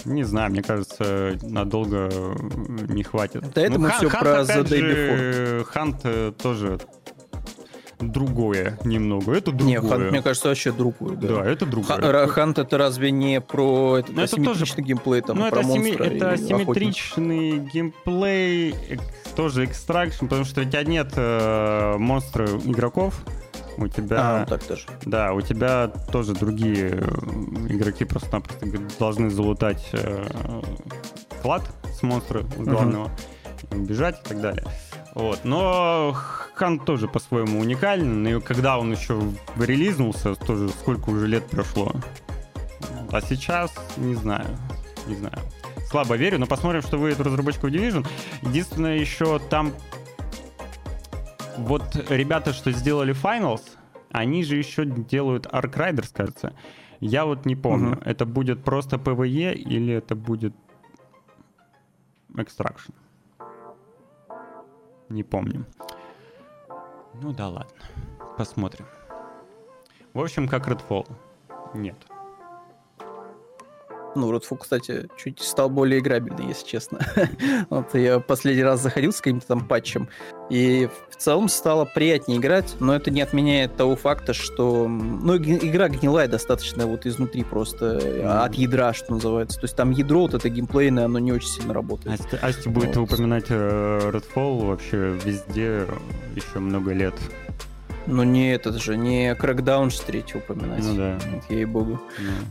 не 0.05 0.23
знаю, 0.25 0.51
мне 0.51 0.63
кажется, 0.63 1.37
надолго 1.43 2.09
не 2.89 3.03
хватит. 3.03 3.45
Да 3.55 3.61
это 3.63 3.79
мы 3.79 3.89
Хан- 3.89 3.97
всё 3.99 4.09
Хант, 4.09 4.23
про 4.23 4.41
The 4.43 4.63
Day 4.65 4.79
же, 4.79 5.65
Хант 5.69 5.97
э, 6.05 6.33
тоже 6.41 6.79
другое 7.99 8.79
немного. 8.85 9.33
Это 9.35 9.53
Не, 9.53 9.81
другое. 9.81 9.99
Хант, 9.99 10.11
мне 10.13 10.23
кажется, 10.23 10.49
вообще 10.49 10.71
другой. 10.73 11.17
Да. 11.17 11.29
Да, 11.29 11.45
это 11.51 11.67
другое. 11.67 11.97
Ха- 12.01 12.27
Хант 12.29 12.59
это 12.59 12.77
разве 12.79 13.11
не 13.11 13.41
про 13.41 14.03
Ну, 14.09 14.23
это 14.23 14.23
асимметричный 14.25 14.85
геймплей, 14.85 15.23
там, 15.23 15.39
ну, 15.39 15.49
про 15.51 15.61
это, 15.61 15.69
асимме- 15.69 15.79
монстра 15.79 16.05
это 16.05 16.15
и 16.15 16.21
охотника? 16.21 16.33
асимметричный 16.57 17.59
геймплей, 17.59 18.71
эк- 18.91 19.35
тоже 19.35 19.65
экстракшн, 19.65 20.27
потому 20.27 20.45
что 20.45 20.61
у 20.61 20.65
тебя 20.65 20.83
нет 20.83 21.13
э, 21.17 21.97
монстра 21.99 22.47
игроков, 22.65 23.25
у 23.77 23.89
тебя... 23.89 24.43
А, 24.43 24.47
так 24.47 24.63
тоже. 24.65 24.87
Да, 25.05 25.33
у 25.33 25.41
тебя 25.41 25.89
тоже 25.89 26.35
другие 26.35 26.91
э, 26.91 26.99
игроки 27.69 28.05
просто-напросто 28.05 28.67
должны 28.99 29.31
залутать 29.31 29.89
э, 29.93 30.63
клад 31.43 31.63
с 31.93 32.03
монстра 32.03 32.43
главного, 32.57 33.11
убежать 33.71 34.21
и 34.25 34.29
так 34.29 34.41
далее. 34.41 34.65
Вот. 35.15 35.41
Но 35.45 36.15
Хан 36.55 36.79
тоже 36.79 37.09
по-своему 37.09 37.61
уникален, 37.61 38.27
и 38.27 38.41
когда 38.41 38.79
он 38.79 38.93
еще 38.93 39.21
релизнулся, 39.59 40.35
тоже 40.35 40.69
сколько 40.69 41.11
уже 41.11 41.27
лет 41.27 41.47
прошло. 41.47 41.93
А 43.11 43.21
сейчас 43.21 43.73
не 43.97 44.15
знаю, 44.15 44.47
не 45.07 45.15
знаю. 45.15 45.39
Слабо 45.89 46.17
верю, 46.17 46.39
но 46.39 46.47
посмотрим, 46.47 46.83
что 46.83 46.99
выйдет 46.99 47.21
у 47.21 47.25
разработчиков 47.25 47.71
Division. 47.71 48.07
Единственное, 48.43 48.99
еще 48.99 49.39
там 49.39 49.73
вот 51.59 51.83
ребята, 52.11 52.53
что 52.53 52.71
сделали 52.73 53.15
Finals, 53.15 53.63
они 54.13 54.45
же 54.45 54.57
еще 54.57 54.85
делают 54.85 55.47
Ark 55.47 55.75
Riders, 55.75 56.11
кажется. 56.13 56.53
Я 57.01 57.25
вот 57.27 57.45
не 57.47 57.57
помню, 57.57 57.91
Мгм. 57.91 58.01
это 58.05 58.25
будет 58.27 58.65
просто 58.65 58.97
PvE 58.97 59.53
или 59.55 59.93
это 59.95 60.15
будет 60.15 60.55
Extraction. 62.35 62.93
Не 65.09 65.23
помню. 65.23 65.65
Ну 67.23 67.33
да 67.33 67.49
ладно, 67.49 67.71
посмотрим. 68.37 68.87
В 70.13 70.21
общем, 70.21 70.49
как 70.49 70.69
Redfall. 70.69 71.07
Нет. 71.75 71.97
Ну, 74.17 74.33
Redfall, 74.33 74.59
кстати, 74.59 75.09
чуть 75.17 75.41
стал 75.41 75.71
более 75.71 76.01
играбельный, 76.01 76.49
если 76.49 76.67
честно. 76.67 76.99
вот 77.71 77.95
я 77.95 78.21
последний 78.21 78.63
раз 78.63 78.81
заходил 78.81 79.13
с 79.13 79.21
каким-то 79.21 79.47
там 79.47 79.67
патчем, 79.67 80.09
и 80.51 80.89
в 81.11 81.17
целом 81.17 81.49
стало 81.49 81.85
приятнее 81.85 82.39
играть, 82.39 82.77
но 82.81 82.95
это 82.95 83.11
не 83.11 83.21
отменяет 83.21 83.77
того 83.77 83.97
факта, 83.97 84.33
что... 84.33 84.89
Ну, 84.89 85.37
игра 85.37 85.89
гнилая 85.89 86.29
достаточно 86.29 86.87
вот 86.87 87.07
изнутри 87.07 87.45
просто, 87.45 88.43
от 88.45 88.55
ядра, 88.55 88.93
что 88.93 89.13
называется. 89.15 89.61
То 89.61 89.65
есть 89.65 89.77
там 89.77 89.91
ядро 89.91 90.23
вот 90.23 90.35
это 90.35 90.49
геймплейное, 90.49 91.05
оно 91.07 91.19
не 91.19 91.33
очень 91.33 91.49
сильно 91.49 91.75
работает. 91.75 92.21
Асти, 92.21 92.37
Асти 92.37 92.69
будет 92.69 92.97
Вот. 92.97 93.13
упоминать 93.13 93.47
э, 93.49 94.11
Redfall 94.13 94.67
вообще 94.67 95.19
везде 95.25 95.87
еще 96.35 96.59
много 96.59 96.93
лет. 96.93 97.15
Ну, 98.07 98.23
не 98.23 98.53
этот 98.55 98.81
же, 98.81 98.97
не 98.97 99.33
Crackdown 99.35 99.91
же 99.91 100.01
третий 100.03 100.39
упоминать. 100.39 100.83
Ну 100.83 100.95
да. 100.95 101.19
Вот, 101.33 101.51
ей-богу. 101.51 102.01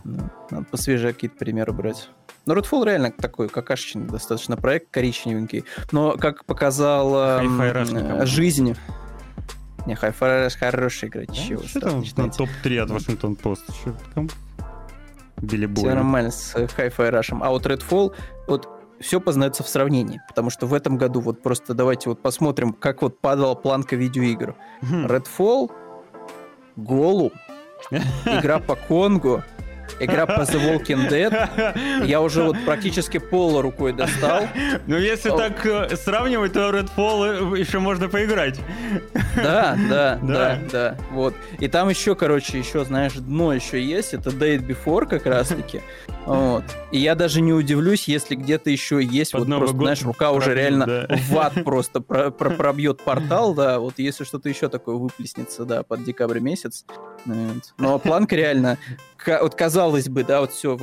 Ну. 0.04 0.18
Да, 0.18 0.30
Надо 0.52 0.66
посвежее 0.70 1.14
какие-то 1.14 1.38
примеры 1.38 1.72
брать. 1.72 2.10
Но 2.46 2.54
Redfall 2.56 2.86
реально 2.86 3.12
такой 3.12 3.48
какашечный 3.50 4.06
достаточно 4.06 4.58
проект, 4.58 4.92
коричневенький. 4.92 5.64
Но, 5.92 6.18
как 6.18 6.46
показала 6.46 7.40
м, 7.42 7.60
Hi-Fi 7.62 7.74
Rush 7.74 7.94
никому. 7.94 8.22
э, 8.22 8.26
жизнь... 8.26 8.76
Не, 9.86 9.94
Hi-Fi 9.94 10.20
Rush 10.48 10.58
хорошая 10.60 11.10
игра, 11.10 11.24
Да, 11.26 11.34
чего 11.34 11.64
Что 11.64 11.80
там 11.80 11.92
на 11.92 11.98
начинаете? 12.00 12.38
топ-3 12.38 12.78
от 12.80 12.90
Вашингтон 12.90 13.36
Пост? 13.36 13.64
Что 13.82 13.96
там? 14.14 14.30
Билли 15.42 15.72
Все 15.76 15.94
нормально 15.94 16.32
с 16.32 16.54
Hi-Fi 16.56 17.12
Rush. 17.12 17.38
А 17.42 17.50
вот 17.50 17.66
Redfall, 17.66 18.14
вот 18.48 18.68
все 19.00 19.20
познается 19.20 19.64
в 19.64 19.70
сравнении. 19.70 20.22
Потому 20.28 20.50
что 20.50 20.66
в 20.68 20.74
этом 20.74 20.98
году 20.98 21.22
вот 21.22 21.42
просто 21.42 21.74
давайте 21.74 22.10
вот 22.10 22.22
посмотрим, 22.22 22.74
как 22.74 23.02
вот 23.02 23.20
падала 23.20 23.56
планка 23.56 23.96
видеоигр. 23.96 24.56
Redfall, 24.82 25.72
Голум, 26.76 27.32
игра 27.92 28.60
по 28.60 28.76
Конгу, 28.76 29.44
игра 30.00 30.26
по 30.26 30.42
The 30.42 30.60
Walking 30.78 31.10
Dead. 31.10 32.06
Я 32.06 32.22
уже 32.22 32.44
вот 32.44 32.58
практически 32.66 33.18
пола 33.18 33.62
рукой 33.62 33.94
достал. 33.94 34.48
Ну, 34.88 34.98
если 34.98 35.30
О. 35.30 35.38
так 35.38 35.66
э, 35.66 35.96
сравнивать, 35.96 36.54
то 36.54 36.70
Redfall 36.70 37.58
еще 37.58 37.80
можно 37.80 38.10
поиграть. 38.10 38.60
Да, 39.36 39.78
да, 39.90 40.20
Да. 40.22 40.34
да, 40.34 40.60
да. 40.72 40.98
Вот. 41.12 41.34
И 41.60 41.68
там 41.68 41.90
еще, 41.90 42.16
короче, 42.16 42.58
еще, 42.58 42.86
знаешь, 42.86 43.14
дно 43.14 43.54
еще 43.54 43.82
есть. 43.84 44.14
Это 44.14 44.30
Date 44.30 44.66
Before 44.66 45.06
как 45.08 45.26
раз-таки. 45.26 45.82
Вот. 46.26 46.64
И 46.92 46.98
я 47.00 47.14
даже 47.16 47.42
не 47.42 47.54
удивлюсь, 47.54 48.08
если 48.08 48.36
где-то 48.36 48.70
еще 48.70 49.02
есть, 49.04 49.32
Под 49.34 49.42
вот 49.42 49.48
Новый 49.48 49.68
просто, 49.68 49.78
знаешь, 49.78 50.02
рука 50.04 50.32
уже 50.32 50.46
пробьют, 50.48 50.60
реально 50.60 50.86
да. 50.86 51.08
в 51.30 51.38
ад 51.38 51.54
просто 51.64 52.02
про- 52.02 52.32
про- 52.32 52.50
пробьет 52.50 53.02
портал, 53.02 53.54
да, 53.54 53.80
вот 53.80 53.96
если 53.98 54.24
что-то 54.24 54.50
еще 54.50 54.68
такое 54.70 54.96
выплеснется, 54.96 55.66
да, 55.66 55.84
под 55.84 56.04
декабрь 56.04 56.40
месяц. 56.40 56.86
Вот. 57.26 57.74
Но 57.78 58.00
планка 58.00 58.36
реально, 58.36 58.78
вот 59.28 59.56
казалось 59.56 60.08
бы, 60.10 60.24
да, 60.24 60.42
вот 60.42 60.52
все, 60.52 60.78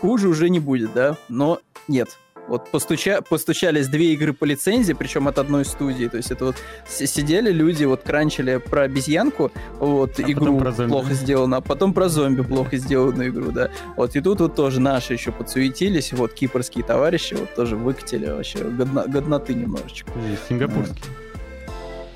хуже 0.00 0.28
уже 0.28 0.48
не 0.50 0.60
будет, 0.60 0.92
да, 0.94 1.16
но 1.28 1.60
нет. 1.88 2.18
Вот 2.48 2.68
постуча, 2.72 3.22
постучались 3.22 3.86
две 3.86 4.14
игры 4.14 4.32
по 4.32 4.44
лицензии, 4.44 4.94
причем 4.94 5.28
от 5.28 5.38
одной 5.38 5.64
студии. 5.64 6.06
То 6.08 6.16
есть 6.16 6.32
это 6.32 6.46
вот 6.46 6.56
сидели 6.88 7.52
люди, 7.52 7.84
вот 7.84 8.02
кранчили 8.02 8.56
про 8.56 8.82
обезьянку, 8.82 9.52
вот 9.78 10.18
А 10.18 10.22
игру 10.22 10.58
про 10.58 10.72
зомби. 10.72 10.90
плохо 10.90 11.14
сделано, 11.14 11.58
а 11.58 11.60
потом 11.60 11.94
про 11.94 12.08
зомби 12.08 12.42
плохо 12.42 12.76
сделанную 12.78 13.28
игру, 13.30 13.52
да. 13.52 13.70
Вот 13.96 14.16
и 14.16 14.20
тут 14.20 14.40
вот 14.40 14.56
тоже 14.56 14.80
наши 14.80 15.12
еще 15.12 15.30
подсуетились, 15.30 16.12
вот 16.12 16.32
кипрские 16.32 16.82
товарищи 16.82 17.34
вот 17.34 17.54
тоже 17.54 17.76
выкатили 17.76 18.26
вообще 18.28 18.58
годно- 18.58 19.06
годноты 19.06 19.54
немножечко. 19.54 20.10
И 20.10 20.36
Сингапурский. 20.48 21.00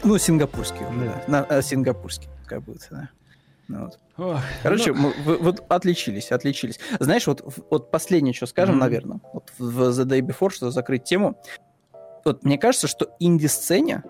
Ну, 0.03 0.19
сингапурский, 0.19 0.81
Да. 0.81 1.05
да. 1.05 1.25
На- 1.29 1.45
а, 1.59 1.63
сингапурский, 1.63 2.29
как 2.47 2.63
будет, 2.65 2.87
да. 2.91 3.11
Ну, 3.69 3.85
вот. 3.85 3.99
Ох, 4.17 4.41
Короче, 4.63 4.93
ну, 4.93 5.13
мы 5.25 5.37
вот 5.39 5.65
отличились, 5.69 6.31
отличились. 6.33 6.79
Знаешь, 7.01 7.27
вот, 7.27 7.43
вот 7.71 7.91
последнее, 7.91 8.33
что 8.33 8.47
скажем, 8.47 8.77
Мгм. 8.77 8.85
наверное, 8.85 9.21
вот 9.33 9.53
в 9.59 9.81
The 9.91 10.05
Day 10.05 10.21
Before, 10.21 10.51
что 10.51 10.71
закрыть 10.71 11.05
тему. 11.05 11.37
Вот 12.25 12.45
мне 12.45 12.59
кажется, 12.59 12.87
что 12.89 13.11
инди-сцене 13.19 14.03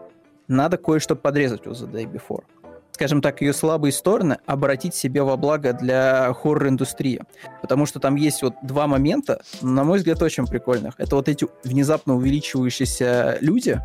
надо 0.49 0.77
кое-что 0.77 1.17
подрезать 1.17 1.67
у 1.67 1.71
The 1.71 1.91
Day 1.91 2.05
Before. 2.11 2.45
Скажем 2.93 3.21
так, 3.21 3.43
ее 3.43 3.53
слабые 3.53 3.93
стороны 3.93 4.39
обратить 4.47 4.95
себе 4.95 5.23
во 5.23 5.37
благо 5.37 5.75
для 5.75 6.33
хоррор-индустрии. 6.33 7.21
Потому 7.61 7.85
что 7.85 8.01
там 8.01 8.15
есть 8.15 8.43
вот 8.43 8.55
два 8.63 8.87
момента, 8.87 9.43
на 9.61 9.85
мой 9.85 9.99
взгляд, 9.99 10.23
очень 10.23 10.47
прикольных. 10.47 10.95
Это 10.97 11.17
вот 11.17 11.29
эти 11.29 11.47
внезапно 11.63 12.15
увеличивающиеся 12.17 13.37
люди, 13.43 13.81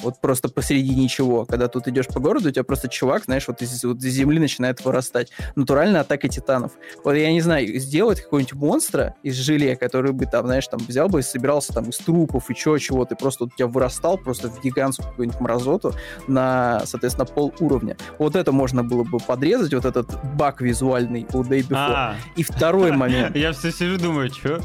вот 0.00 0.20
просто 0.20 0.48
посреди 0.48 0.94
ничего, 0.94 1.44
когда 1.44 1.68
тут 1.68 1.86
идешь 1.88 2.08
по 2.08 2.20
городу, 2.20 2.48
у 2.48 2.52
тебя 2.52 2.64
просто 2.64 2.88
чувак, 2.88 3.24
знаешь, 3.24 3.46
вот 3.46 3.62
из, 3.62 3.84
вот 3.84 3.98
из 3.98 4.12
земли 4.12 4.38
начинает 4.38 4.84
вырастать. 4.84 5.30
Натуральная 5.54 6.00
атака 6.00 6.28
титанов. 6.28 6.72
Вот 7.04 7.12
я 7.14 7.30
не 7.32 7.40
знаю, 7.40 7.78
сделать 7.78 8.20
какого-нибудь 8.20 8.54
монстра 8.54 9.14
из 9.22 9.36
желе, 9.36 9.76
который 9.76 10.12
бы 10.12 10.26
там, 10.26 10.46
знаешь, 10.46 10.66
там 10.66 10.80
взял 10.80 11.08
бы 11.08 11.20
и 11.20 11.22
собирался 11.22 11.72
там 11.72 11.90
из 11.90 11.98
трупов 11.98 12.50
и 12.50 12.54
чего 12.54 12.78
чего-то, 12.78 13.14
и 13.14 13.18
просто 13.18 13.44
вот 13.44 13.52
у 13.52 13.56
тебя 13.56 13.66
вырастал 13.68 14.18
просто 14.18 14.48
в 14.48 14.60
гигантскую 14.62 15.08
какую-нибудь 15.10 15.40
мразоту 15.40 15.92
на, 16.26 16.82
соответственно, 16.84 17.26
пол 17.26 17.54
уровня. 17.60 17.96
Вот 18.18 18.36
это 18.36 18.52
можно 18.52 18.82
было 18.82 19.04
бы 19.04 19.18
подрезать, 19.18 19.72
вот 19.74 19.84
этот 19.84 20.08
баг 20.34 20.60
визуальный 20.60 21.26
у 21.32 21.42
Day 21.42 21.60
Before. 21.60 21.92
А, 21.94 22.16
И 22.36 22.42
второй 22.42 22.92
момент. 22.96 23.36
я 23.36 23.52
все 23.52 23.70
сижу, 23.70 23.98
думаю, 23.98 24.30
что? 24.30 24.60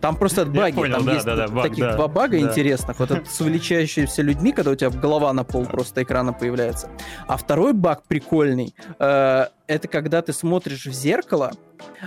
Там 0.00 0.16
просто 0.16 0.46
баги. 0.46 0.74
там 0.90 1.08
есть 1.08 1.24
таких 1.62 1.96
два 1.96 2.08
бага 2.08 2.38
интересных. 2.38 2.98
Вот 2.98 3.10
этот 3.10 3.30
с 3.30 3.40
увеличающимися 3.40 4.22
людьми, 4.22 4.41
когда 4.50 4.72
у 4.72 4.74
тебя 4.74 4.90
голова 4.90 5.32
на 5.32 5.44
пол 5.44 5.66
просто 5.66 6.02
экрана 6.02 6.32
появляется. 6.32 6.90
А 7.28 7.36
второй 7.36 7.72
баг 7.72 8.02
прикольный. 8.02 8.74
э, 8.98 9.46
это 9.66 9.88
когда 9.88 10.22
ты 10.22 10.32
смотришь 10.32 10.86
в 10.86 10.92
зеркало, 10.92 11.52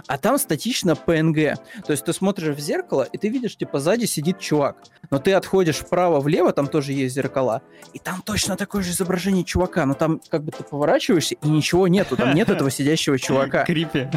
а 0.07 0.17
там 0.17 0.37
статично 0.37 0.91
PNG. 0.91 1.55
То 1.85 1.91
есть 1.91 2.05
ты 2.05 2.13
смотришь 2.13 2.55
в 2.55 2.59
зеркало, 2.59 3.03
и 3.03 3.17
ты 3.17 3.29
видишь, 3.29 3.55
типа, 3.57 3.79
сзади 3.79 4.05
сидит 4.05 4.39
чувак. 4.39 4.77
Но 5.11 5.19
ты 5.19 5.33
отходишь 5.33 5.77
вправо-влево, 5.77 6.51
там 6.51 6.67
тоже 6.67 6.93
есть 6.93 7.15
зеркала, 7.15 7.61
и 7.93 7.99
там 7.99 8.21
точно 8.25 8.55
такое 8.55 8.81
же 8.83 8.91
изображение 8.91 9.43
чувака. 9.43 9.85
Но 9.85 9.93
там 9.93 10.21
как 10.29 10.43
бы 10.43 10.51
ты 10.51 10.63
поворачиваешься, 10.63 11.35
и 11.35 11.47
ничего 11.47 11.87
нету. 11.87 12.15
Там 12.15 12.33
нет 12.33 12.49
этого 12.49 12.71
сидящего 12.71 13.19
чувака 13.19 13.63
Крипи. 13.65 14.07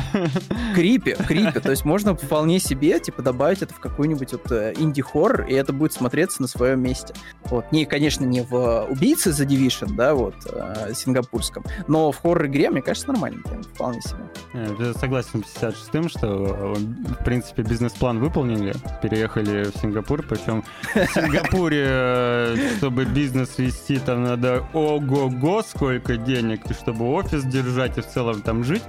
крипе, 0.75 1.17
крипе. 1.17 1.61
То 1.61 1.71
есть 1.71 1.85
можно 1.85 2.15
вполне 2.15 2.59
себе, 2.59 2.99
типа, 3.01 3.23
добавить 3.23 3.63
это 3.63 3.75
в 3.75 3.81
какой-нибудь 3.81 4.33
вот 4.33 4.53
э, 4.53 4.75
инди-хоррор, 4.77 5.47
и 5.47 5.55
это 5.55 5.73
будет 5.73 5.93
смотреться 5.93 6.41
на 6.43 6.49
своем 6.49 6.81
месте. 6.81 7.15
Вот. 7.45 7.71
Не, 7.73 7.85
конечно, 7.85 8.25
не 8.25 8.41
в 8.41 8.55
э, 8.55 8.85
«Убийце 8.87 9.33
за 9.33 9.45
Division», 9.45 9.95
да, 9.95 10.15
вот, 10.15 10.35
э, 10.47 10.93
сингапурском, 10.95 11.65
но 11.87 12.13
в 12.13 12.19
хоррор-игре, 12.21 12.71
мне 12.71 12.83
кажется, 12.83 13.09
нормально 13.09 13.28
прям, 13.31 13.63
вполне 13.63 14.01
себе. 14.01 14.19
Э, 14.55 14.75
Я 14.79 14.93
согласен 14.95 15.45
с 15.45 15.57
56-м, 15.57 16.09
что, 16.09 16.27
э, 16.27 16.75
в 16.75 17.25
принципе, 17.25 17.63
бизнес-план 17.63 18.19
выполнили, 18.19 18.75
переехали 19.03 19.65
в 19.71 19.77
Сингапур, 19.77 20.23
причем 20.23 20.65
в 20.95 21.07
Сингапуре, 21.15 21.85
э, 21.89 22.57
чтобы 22.79 23.05
бизнес 23.05 23.59
вести, 23.59 23.99
там 23.99 24.25
надо 24.25 24.65
ого-го 24.73 25.63
сколько 25.63 26.17
денег, 26.17 26.71
и 26.71 26.75
чтобы 26.75 27.05
офис 27.11 27.45
держать 27.45 27.99
и 27.99 28.01
в 28.01 28.07
целом 28.07 28.43
там 28.43 28.65
жить, 28.65 28.83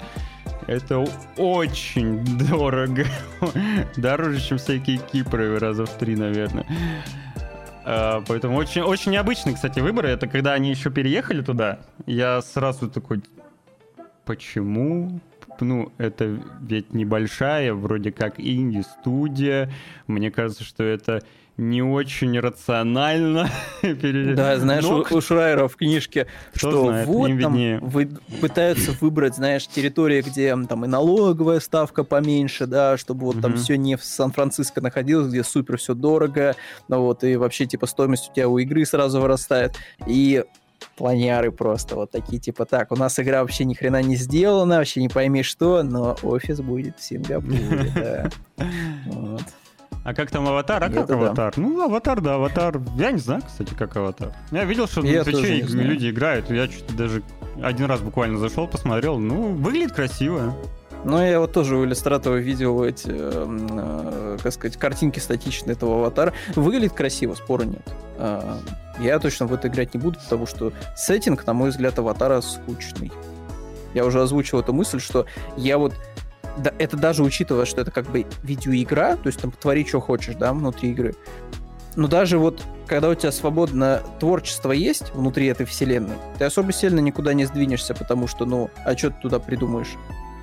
это 0.67 1.05
очень 1.37 2.23
дорого. 2.47 3.05
Дороже, 3.97 4.39
чем 4.39 4.57
всякие 4.57 4.97
Кипры 4.97 5.57
раза 5.59 5.85
в 5.85 5.89
три, 5.97 6.15
наверное. 6.15 6.65
Поэтому 7.85 8.55
очень, 8.55 8.81
очень 8.81 9.13
необычный, 9.13 9.55
кстати, 9.55 9.79
выбор. 9.79 10.05
Это 10.05 10.27
когда 10.27 10.53
они 10.53 10.69
еще 10.69 10.91
переехали 10.91 11.41
туда. 11.41 11.79
Я 12.05 12.41
сразу 12.43 12.87
такой, 12.87 13.23
почему? 14.29 15.19
Ну, 15.59 15.91
это 15.97 16.39
ведь 16.61 16.93
небольшая, 16.93 17.73
вроде 17.73 18.11
как 18.11 18.39
инди-студия. 18.39 19.71
Мне 20.05 20.29
кажется, 20.29 20.63
что 20.63 20.83
это 20.83 21.23
не 21.57 21.81
очень 21.81 22.39
рационально. 22.39 23.49
Да, 23.81 24.57
знаешь, 24.59 24.83
Но 24.83 24.99
у, 25.09 25.17
у 25.17 25.21
Шрайера 25.21 25.67
в 25.67 25.75
книжке, 25.75 26.27
Кто 26.53 26.69
что 26.71 26.85
знает, 26.85 27.07
вот 27.07 27.27
там 27.27 27.37
виднее. 27.37 27.79
вы- 27.81 28.07
пытаются 28.39 28.91
выбрать, 29.01 29.35
знаешь, 29.35 29.67
территории, 29.67 30.21
где 30.21 30.55
там 30.67 30.85
и 30.85 30.87
налоговая 30.87 31.59
ставка 31.59 32.03
поменьше, 32.03 32.67
да, 32.67 32.97
чтобы 32.97 33.25
вот 33.25 33.41
там 33.41 33.53
Мгм. 33.53 33.59
все 33.59 33.77
не 33.77 33.95
в 33.97 34.03
Сан-Франциско 34.03 34.79
находилось, 34.81 35.29
где 35.29 35.43
супер 35.43 35.77
все 35.77 35.95
дорого, 35.95 36.55
ну 36.87 37.01
вот, 37.01 37.23
и 37.23 37.35
вообще, 37.35 37.65
типа, 37.65 37.87
стоимость 37.87 38.29
у 38.29 38.33
тебя 38.35 38.47
у 38.47 38.59
игры 38.59 38.85
сразу 38.85 39.19
вырастает. 39.19 39.75
И 40.07 40.43
планяры 40.95 41.51
просто 41.51 41.95
вот 41.95 42.11
такие, 42.11 42.39
типа, 42.39 42.65
так, 42.65 42.91
у 42.91 42.95
нас 42.95 43.19
игра 43.19 43.41
вообще 43.41 43.65
ни 43.65 43.73
хрена 43.73 44.01
не 44.01 44.15
сделана, 44.15 44.77
вообще 44.77 45.01
не 45.01 45.09
пойми 45.09 45.43
что, 45.43 45.83
но 45.83 46.17
офис 46.23 46.61
будет 46.61 46.97
в 46.99 47.03
Сингапуре, 47.03 47.91
да. 47.95 48.29
Вот. 49.05 49.43
А 50.03 50.13
как 50.13 50.31
там 50.31 50.47
аватар? 50.47 50.83
А 50.83 50.89
как 50.89 51.07
да. 51.07 51.13
аватар? 51.13 51.53
Ну, 51.57 51.81
аватар, 51.83 52.21
да, 52.21 52.35
аватар. 52.35 52.81
Я 52.95 53.11
не 53.11 53.19
знаю, 53.19 53.41
кстати, 53.45 53.73
как 53.73 53.95
аватар. 53.97 54.33
Я 54.51 54.63
видел, 54.63 54.87
что 54.87 55.01
Я 55.01 55.19
на 55.19 55.25
Твиче 55.25 55.61
люди 55.61 56.09
играют. 56.09 56.49
Я 56.49 56.67
что-то 56.67 56.95
даже 56.95 57.21
один 57.61 57.85
раз 57.85 57.99
буквально 57.99 58.39
зашел, 58.39 58.67
посмотрел. 58.67 59.19
Ну, 59.19 59.53
выглядит 59.53 59.91
красиво. 59.91 60.55
Ну, 61.05 61.21
я 61.21 61.39
вот 61.39 61.53
тоже 61.53 61.77
у 61.77 61.85
иллюстратора 61.85 62.35
видел 62.35 62.83
эти, 62.83 63.09
эм, 63.09 63.67
э, 63.71 64.37
как 64.43 64.53
сказать, 64.53 64.77
картинки 64.77 65.19
статичные 65.19 65.73
этого 65.73 65.99
аватара. 65.99 66.33
Выглядит 66.55 66.93
красиво, 66.93 67.35
спора 67.35 67.63
нет. 67.63 67.87
А, 68.17 68.59
Я 68.99 69.17
точно 69.19 69.45
в 69.45 69.53
это 69.53 69.69
играть 69.69 69.93
не 69.93 69.99
буду, 69.99 70.19
потому 70.19 70.45
что 70.45 70.73
сеттинг, 70.97 71.47
на 71.47 71.53
мой 71.53 71.69
взгляд, 71.69 71.97
аватара 71.97 72.41
скучный. 72.41 73.13
Я 73.93 74.05
уже 74.05 74.21
озвучил 74.21 74.59
эту 74.59 74.73
мысль, 74.73 74.99
что 74.99 75.25
я 75.55 75.77
вот 75.77 75.93
да, 76.57 76.73
это 76.77 76.97
даже 76.97 77.23
учитывая, 77.23 77.63
что 77.63 77.79
это 77.79 77.91
как 77.91 78.07
бы 78.07 78.25
видеоигра, 78.43 79.15
то 79.15 79.27
есть 79.27 79.39
там 79.39 79.51
твори, 79.51 79.85
что 79.85 80.01
хочешь, 80.01 80.35
да, 80.35 80.51
внутри 80.51 80.91
игры. 80.91 81.15
Но 81.95 82.07
даже 82.07 82.37
вот, 82.37 82.61
когда 82.87 83.09
у 83.09 83.15
тебя 83.15 83.31
свободное 83.31 84.01
творчество 84.19 84.71
есть 84.71 85.13
внутри 85.13 85.47
этой 85.47 85.65
вселенной, 85.65 86.15
ты 86.37 86.45
особо 86.45 86.73
сильно 86.73 86.99
никуда 86.99 87.33
не 87.33 87.45
сдвинешься, 87.45 87.93
потому 87.93 88.27
что, 88.27 88.45
ну, 88.45 88.69
а 88.85 88.97
что 88.97 89.11
ты 89.11 89.21
туда 89.21 89.39
придумаешь? 89.39 89.95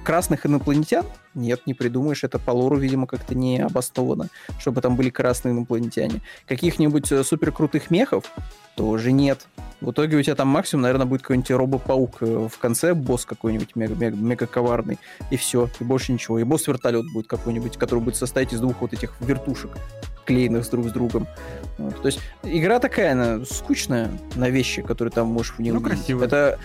Красных 0.06 0.46
инопланетян? 0.46 1.04
Нет, 1.34 1.62
не 1.66 1.74
придумаешь. 1.74 2.22
Это 2.22 2.38
по 2.38 2.52
лору, 2.52 2.76
видимо, 2.76 3.08
как-то 3.08 3.34
не 3.34 3.58
обосновано, 3.58 4.28
чтобы 4.56 4.80
там 4.80 4.94
были 4.94 5.10
красные 5.10 5.52
инопланетяне. 5.52 6.20
Каких-нибудь 6.46 7.10
э, 7.10 7.24
супер 7.24 7.50
крутых 7.50 7.90
мехов? 7.90 8.30
Тоже 8.76 9.10
нет. 9.10 9.48
В 9.80 9.90
итоге 9.90 10.16
у 10.16 10.22
тебя 10.22 10.36
там 10.36 10.46
максимум, 10.46 10.82
наверное, 10.82 11.06
будет 11.06 11.22
какой-нибудь 11.22 11.50
робопаук 11.50 12.18
э, 12.20 12.48
в 12.48 12.56
конце, 12.58 12.94
босс 12.94 13.24
какой-нибудь 13.24 13.74
мега, 13.74 13.96
мега, 13.96 14.48
и 15.32 15.36
все, 15.36 15.68
и 15.80 15.82
больше 15.82 16.12
ничего. 16.12 16.38
И 16.38 16.44
босс-вертолет 16.44 17.12
будет 17.12 17.26
какой-нибудь, 17.26 17.76
который 17.76 17.98
будет 17.98 18.14
состоять 18.14 18.52
из 18.52 18.60
двух 18.60 18.80
вот 18.82 18.92
этих 18.92 19.20
вертушек, 19.20 19.72
клеенных 20.24 20.64
с 20.64 20.68
друг 20.68 20.86
с 20.86 20.92
другом. 20.92 21.26
Вот. 21.78 22.00
То 22.00 22.06
есть 22.06 22.20
игра 22.44 22.78
такая, 22.78 23.10
она 23.10 23.44
скучная 23.44 24.12
на 24.36 24.50
вещи, 24.50 24.82
которые 24.82 25.10
там 25.10 25.26
можешь 25.26 25.54
в 25.54 25.58
ней 25.58 25.72
Ну, 25.72 25.80
красивая. 25.80 26.26
Это 26.26 26.60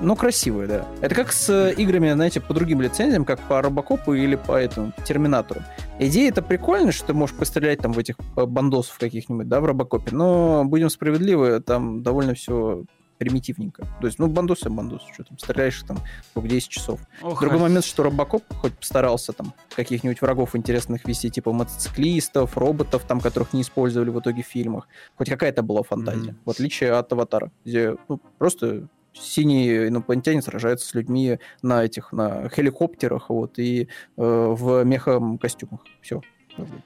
ну, 0.00 0.16
красивая, 0.16 0.66
да. 0.66 0.86
Это 1.00 1.14
как 1.14 1.32
с 1.32 1.48
э, 1.48 1.72
играми, 1.74 2.12
знаете, 2.12 2.40
по 2.40 2.52
другим 2.54 2.80
лицензиям, 2.80 3.24
как 3.24 3.40
по 3.40 3.62
Робокопу 3.62 4.14
или 4.14 4.36
по 4.36 4.52
этому 4.52 4.92
Терминатору. 5.04 5.60
Идея 5.98 6.28
это 6.28 6.42
прикольно, 6.42 6.92
что 6.92 7.08
ты 7.08 7.14
можешь 7.14 7.36
пострелять 7.36 7.80
там 7.80 7.92
в 7.92 7.98
этих 7.98 8.16
э, 8.36 8.44
бандосов 8.46 8.98
каких-нибудь, 8.98 9.48
да, 9.48 9.60
в 9.60 9.64
Робокопе, 9.64 10.14
но, 10.14 10.64
будем 10.64 10.90
справедливы, 10.90 11.60
там 11.60 12.02
довольно 12.02 12.34
все 12.34 12.84
примитивненько. 13.18 13.86
То 14.00 14.06
есть, 14.06 14.18
ну, 14.18 14.26
бандосы, 14.26 14.68
бандосы, 14.68 15.06
что 15.14 15.24
там, 15.24 15.38
стреляешь 15.38 15.82
там 15.84 15.98
сколько, 16.30 16.48
10 16.48 16.68
часов. 16.68 17.00
Ох, 17.22 17.40
Другой 17.40 17.60
момент, 17.60 17.84
что 17.84 18.02
Робокоп 18.02 18.42
хоть 18.60 18.74
постарался 18.74 19.32
там 19.32 19.54
каких-нибудь 19.74 20.20
врагов 20.20 20.54
интересных 20.54 21.06
вести, 21.06 21.30
типа 21.30 21.52
мотоциклистов, 21.52 22.58
роботов, 22.58 23.04
там, 23.08 23.20
которых 23.20 23.54
не 23.54 23.62
использовали 23.62 24.10
в 24.10 24.20
итоге 24.20 24.42
в 24.42 24.46
фильмах. 24.46 24.86
Хоть 25.16 25.30
какая-то 25.30 25.62
была 25.62 25.82
фантазия, 25.82 26.32
Мгм. 26.32 26.38
в 26.44 26.50
отличие 26.50 26.92
от 26.92 27.10
Аватара, 27.10 27.50
где 27.64 27.96
ну, 28.08 28.20
просто 28.38 28.86
синие 29.18 29.88
инопланетяне 29.88 30.42
сражаются 30.42 30.88
с 30.88 30.94
людьми 30.94 31.38
на 31.62 31.84
этих, 31.84 32.12
на 32.12 32.48
хеликоптерах, 32.48 33.30
вот, 33.30 33.58
и 33.58 33.82
э, 33.82 33.86
в 34.16 34.84
меха-костюмах. 34.84 35.80
Все. 36.00 36.20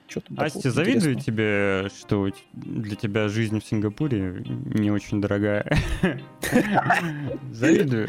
Что 0.09 0.21
там 0.21 0.41
Асти, 0.41 0.69
завидую 0.69 1.15
тебе, 1.15 1.89
что 1.97 2.29
для 2.53 2.97
тебя 2.97 3.29
жизнь 3.29 3.61
в 3.61 3.65
Сингапуре 3.65 4.43
не 4.45 4.91
очень 4.91 5.21
дорогая. 5.21 5.65
Завидую. 7.53 8.09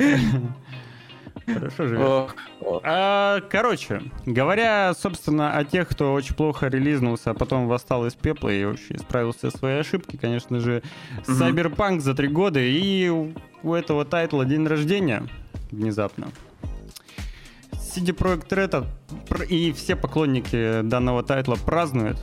Хорошо 1.46 1.88
живет. 1.88 2.36
А, 2.84 3.42
короче, 3.50 4.02
говоря, 4.26 4.94
собственно, 4.94 5.58
о 5.58 5.64
тех, 5.66 5.88
кто 5.90 6.14
очень 6.14 6.36
плохо 6.36 6.68
релизнулся, 6.68 7.32
а 7.32 7.34
потом 7.34 7.68
восстал 7.68 8.06
из 8.06 8.14
пепла 8.14 8.50
и 8.50 8.64
вообще 8.64 8.96
исправился 8.96 9.50
своей 9.52 9.80
ошибки, 9.82 10.18
конечно 10.18 10.60
же. 10.60 10.84
Cyberpunk 11.28 12.00
за 12.00 12.14
три 12.14 12.28
года, 12.28 12.60
и 12.60 13.10
у- 13.10 13.34
этого 13.74 14.06
тайтла 14.06 14.46
день 14.46 14.66
рождения 14.68 15.24
внезапно. 15.72 16.28
CD 17.74 18.14
Projekt 18.14 18.48
Red 18.50 19.48
и 19.50 19.72
все 19.74 19.96
поклонники 19.96 20.82
данного 20.82 21.24
тайтла 21.24 21.56
празднуют. 21.56 22.18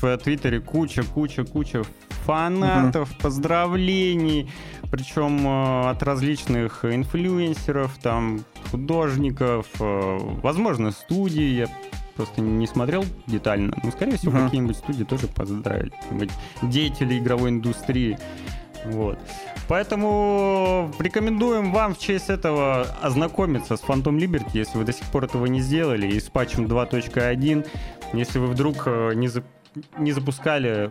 В 0.00 0.16
Твиттере 0.18 0.60
куча, 0.60 1.02
куча, 1.02 1.44
куча 1.44 1.82
фанатов, 2.24 3.08
поздравлений, 3.18 4.50
причем 4.90 5.46
э, 5.46 5.90
от 5.90 6.02
различных 6.02 6.84
инфлюенсеров, 6.84 7.96
там, 7.98 8.40
художников, 8.70 9.66
э, 9.80 10.18
возможно, 10.42 10.90
студии, 10.92 11.42
я 11.60 11.66
просто 12.16 12.40
не 12.40 12.66
смотрел 12.66 13.04
детально, 13.26 13.76
но, 13.82 13.90
скорее 13.90 14.16
всего, 14.16 14.32
Мгм. 14.32 14.44
какие-нибудь 14.44 14.76
студии 14.76 15.04
тоже 15.04 15.26
поздравили, 15.28 15.92
деятели 16.62 17.18
игровой 17.18 17.50
индустрии, 17.50 18.18
вот. 18.86 19.18
Поэтому 19.68 20.90
рекомендуем 20.98 21.72
вам 21.72 21.94
в 21.94 21.98
честь 21.98 22.28
этого 22.28 22.82
ознакомиться 23.02 23.76
с 23.76 23.82
Phantom 23.82 24.16
Liberty, 24.18 24.50
если 24.54 24.78
вы 24.78 24.84
до 24.84 24.92
сих 24.92 25.04
пор 25.06 25.24
этого 25.24 25.46
не 25.46 25.60
сделали, 25.60 26.06
и 26.08 26.18
с 26.20 26.24
патчем 26.24 26.66
2.1. 26.66 27.66
Если 28.12 28.38
вы 28.40 28.46
вдруг 28.48 28.82
э, 28.86 29.12
не, 29.14 29.28
за- 29.28 29.44
не 29.98 30.12
запускали 30.12 30.90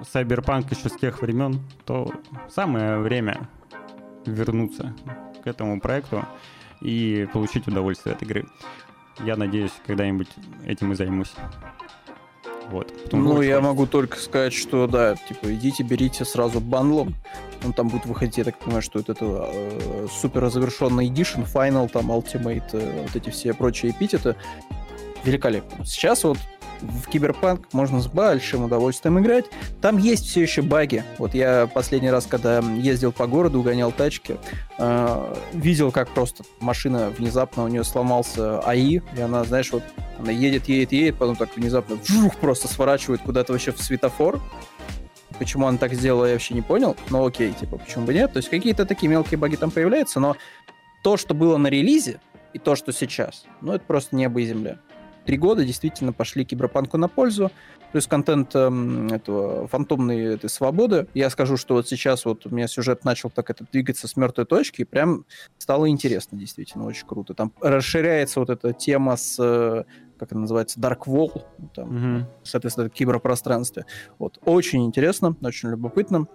Cyberpunk 0.00 0.74
еще 0.74 0.88
с 0.88 0.96
тех 0.96 1.22
времен, 1.22 1.60
то 1.84 2.12
самое 2.48 2.98
время 2.98 3.48
вернуться 4.26 4.94
к 5.42 5.46
этому 5.46 5.80
проекту 5.80 6.24
и 6.80 7.28
получить 7.32 7.66
удовольствие 7.66 8.14
от 8.14 8.22
игры. 8.22 8.46
Я 9.24 9.36
надеюсь, 9.36 9.72
когда-нибудь 9.86 10.28
этим 10.66 10.92
и 10.92 10.94
займусь. 10.94 11.32
Вот. 12.70 12.86
Потому 13.04 13.24
что 13.24 13.34
Ну, 13.34 13.42
я 13.42 13.60
могу 13.60 13.86
только 13.86 14.16
сказать, 14.16 14.52
что 14.52 14.86
да, 14.86 15.16
типа, 15.16 15.52
идите, 15.54 15.82
берите 15.82 16.24
сразу 16.24 16.60
бандлом. 16.60 17.14
Он 17.64 17.72
там 17.72 17.88
будет 17.88 18.06
выходить, 18.06 18.38
я 18.38 18.44
так 18.44 18.58
понимаю, 18.58 18.82
что 18.82 19.00
это, 19.00 19.12
это 19.12 19.50
э, 19.52 20.06
супер 20.10 20.48
завершенный 20.48 21.08
Edition, 21.08 21.46
Final, 21.52 21.90
там, 21.90 22.10
Ultimate, 22.10 22.70
э, 22.72 23.02
вот 23.02 23.14
эти 23.14 23.28
все 23.30 23.52
прочие 23.52 23.90
эпитеты. 23.92 24.36
Великолепно. 25.24 25.84
Сейчас 25.84 26.24
вот 26.24 26.38
в 26.80 27.08
Киберпанк 27.08 27.72
можно 27.72 28.00
с 28.00 28.06
большим 28.06 28.64
удовольствием 28.64 29.18
играть. 29.18 29.46
Там 29.80 29.98
есть 29.98 30.26
все 30.26 30.42
еще 30.42 30.62
баги. 30.62 31.04
Вот 31.18 31.34
я 31.34 31.68
последний 31.72 32.10
раз, 32.10 32.26
когда 32.26 32.58
ездил 32.58 33.12
по 33.12 33.26
городу, 33.26 33.62
гонял 33.62 33.92
тачки, 33.92 34.36
э, 34.78 35.34
видел, 35.52 35.92
как 35.92 36.08
просто 36.10 36.44
машина 36.60 37.10
внезапно 37.16 37.64
у 37.64 37.68
нее 37.68 37.84
сломался 37.84 38.60
АИ, 38.60 39.00
и 39.16 39.20
она, 39.20 39.44
знаешь, 39.44 39.70
вот 39.72 39.82
она 40.18 40.32
едет, 40.32 40.68
едет, 40.68 40.92
едет, 40.92 41.16
потом 41.16 41.36
так 41.36 41.56
внезапно 41.56 41.96
вжух, 41.96 42.36
просто 42.36 42.68
сворачивает 42.68 43.22
куда-то 43.22 43.52
вообще 43.52 43.72
в 43.72 43.82
светофор. 43.82 44.40
Почему 45.38 45.66
она 45.66 45.78
так 45.78 45.94
сделала, 45.94 46.26
я 46.26 46.32
вообще 46.32 46.54
не 46.54 46.62
понял. 46.62 46.96
Но 47.08 47.24
окей, 47.24 47.52
типа, 47.52 47.78
почему 47.78 48.04
бы 48.04 48.12
нет? 48.12 48.32
То 48.32 48.38
есть 48.38 48.50
какие-то 48.50 48.84
такие 48.84 49.08
мелкие 49.08 49.38
баги 49.38 49.56
там 49.56 49.70
появляются, 49.70 50.20
но 50.20 50.36
то, 51.02 51.16
что 51.16 51.32
было 51.32 51.56
на 51.56 51.68
релизе, 51.68 52.20
и 52.52 52.58
то, 52.58 52.74
что 52.74 52.92
сейчас, 52.92 53.44
ну, 53.60 53.72
это 53.72 53.84
просто 53.84 54.16
небо 54.16 54.40
и 54.40 54.46
земля. 54.46 54.78
Три 55.30 55.38
года 55.38 55.64
действительно 55.64 56.12
пошли 56.12 56.44
киберпанку 56.44 56.98
на 56.98 57.06
пользу, 57.06 57.52
плюс 57.92 58.08
контент 58.08 58.52
эм, 58.56 59.06
этого 59.12 59.68
фантомной 59.68 60.34
этой 60.34 60.50
свободы. 60.50 61.06
Я 61.14 61.30
скажу, 61.30 61.56
что 61.56 61.74
вот 61.74 61.86
сейчас 61.86 62.24
вот 62.24 62.46
у 62.46 62.50
меня 62.50 62.66
сюжет 62.66 63.04
начал 63.04 63.30
так 63.30 63.48
это 63.48 63.64
двигаться 63.70 64.08
с 64.08 64.16
мертвой 64.16 64.44
точки, 64.44 64.80
и 64.80 64.84
прям 64.84 65.24
стало 65.56 65.88
интересно, 65.88 66.36
действительно, 66.36 66.84
очень 66.84 67.06
круто. 67.06 67.34
Там 67.34 67.52
расширяется 67.60 68.40
вот 68.40 68.50
эта 68.50 68.72
тема 68.72 69.16
с, 69.16 69.36
э, 69.38 69.84
как 70.18 70.32
она 70.32 70.40
называется, 70.40 70.80
Dark 70.80 71.02
Wall, 71.06 71.44
там, 71.76 71.94
Мгм. 71.94 72.26
соответственно, 72.42 72.90
киберпространстве. 72.90 73.86
Вот. 74.18 74.40
Очень 74.44 74.84
интересно, 74.84 75.36
очень 75.42 75.68
любопытно. 75.68 76.26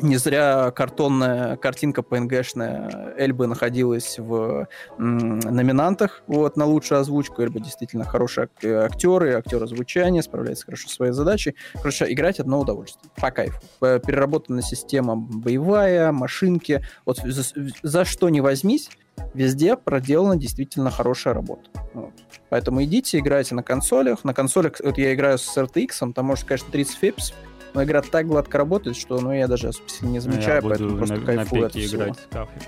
Не 0.00 0.16
зря 0.16 0.72
картонная 0.72 1.56
картинка 1.56 2.00
PNG-шная 2.02 3.14
Эльбы 3.16 3.46
находилась 3.46 4.18
в 4.18 4.66
м, 4.98 5.38
номинантах 5.38 6.22
вот, 6.26 6.56
на 6.56 6.64
лучшую 6.66 7.00
озвучку. 7.00 7.42
Эльба 7.42 7.60
действительно 7.60 8.04
хороший 8.04 8.44
ак- 8.44 8.64
актер 8.64 9.24
и 9.24 9.30
актер 9.30 9.62
озвучания, 9.62 10.22
справляется 10.22 10.64
хорошо 10.66 10.88
своей 10.88 11.12
задачей. 11.12 11.54
Короче, 11.74 12.12
играть 12.12 12.40
одно 12.40 12.60
удовольствие. 12.60 13.08
По 13.16 13.30
кайфу. 13.30 13.60
П- 13.78 14.00
Переработана 14.04 14.62
система 14.62 15.14
боевая, 15.16 16.10
машинки. 16.10 16.84
Вот 17.06 17.18
за, 17.18 17.44
за 17.82 18.04
что 18.04 18.28
не 18.30 18.40
возьмись, 18.40 18.90
везде 19.32 19.76
проделана 19.76 20.36
действительно 20.36 20.90
хорошая 20.90 21.34
работа. 21.34 21.70
Вот. 21.94 22.12
Поэтому 22.48 22.82
идите, 22.82 23.18
играйте 23.20 23.54
на 23.54 23.62
консолях. 23.62 24.24
На 24.24 24.34
консолях, 24.34 24.72
вот 24.82 24.98
я 24.98 25.14
играю 25.14 25.38
с 25.38 25.56
RTX, 25.56 26.12
там 26.12 26.24
может, 26.26 26.44
конечно, 26.46 26.70
30 26.72 26.96
фепс, 26.96 27.32
но 27.74 27.82
игра 27.82 28.00
так 28.02 28.26
гладко 28.26 28.58
работает, 28.58 28.96
что 28.96 29.20
ну, 29.20 29.32
я 29.32 29.48
даже 29.48 29.68
особо 29.68 29.88
не 30.02 30.20
замечаю, 30.20 30.56
я 30.56 30.62
буду 30.62 30.74
поэтому 30.74 30.96
просто 30.96 31.14
на, 31.16 31.20
на 31.20 31.26
кайфую 31.26 31.66
от 31.66 31.72
пеке 31.72 31.86
играть 31.86 32.18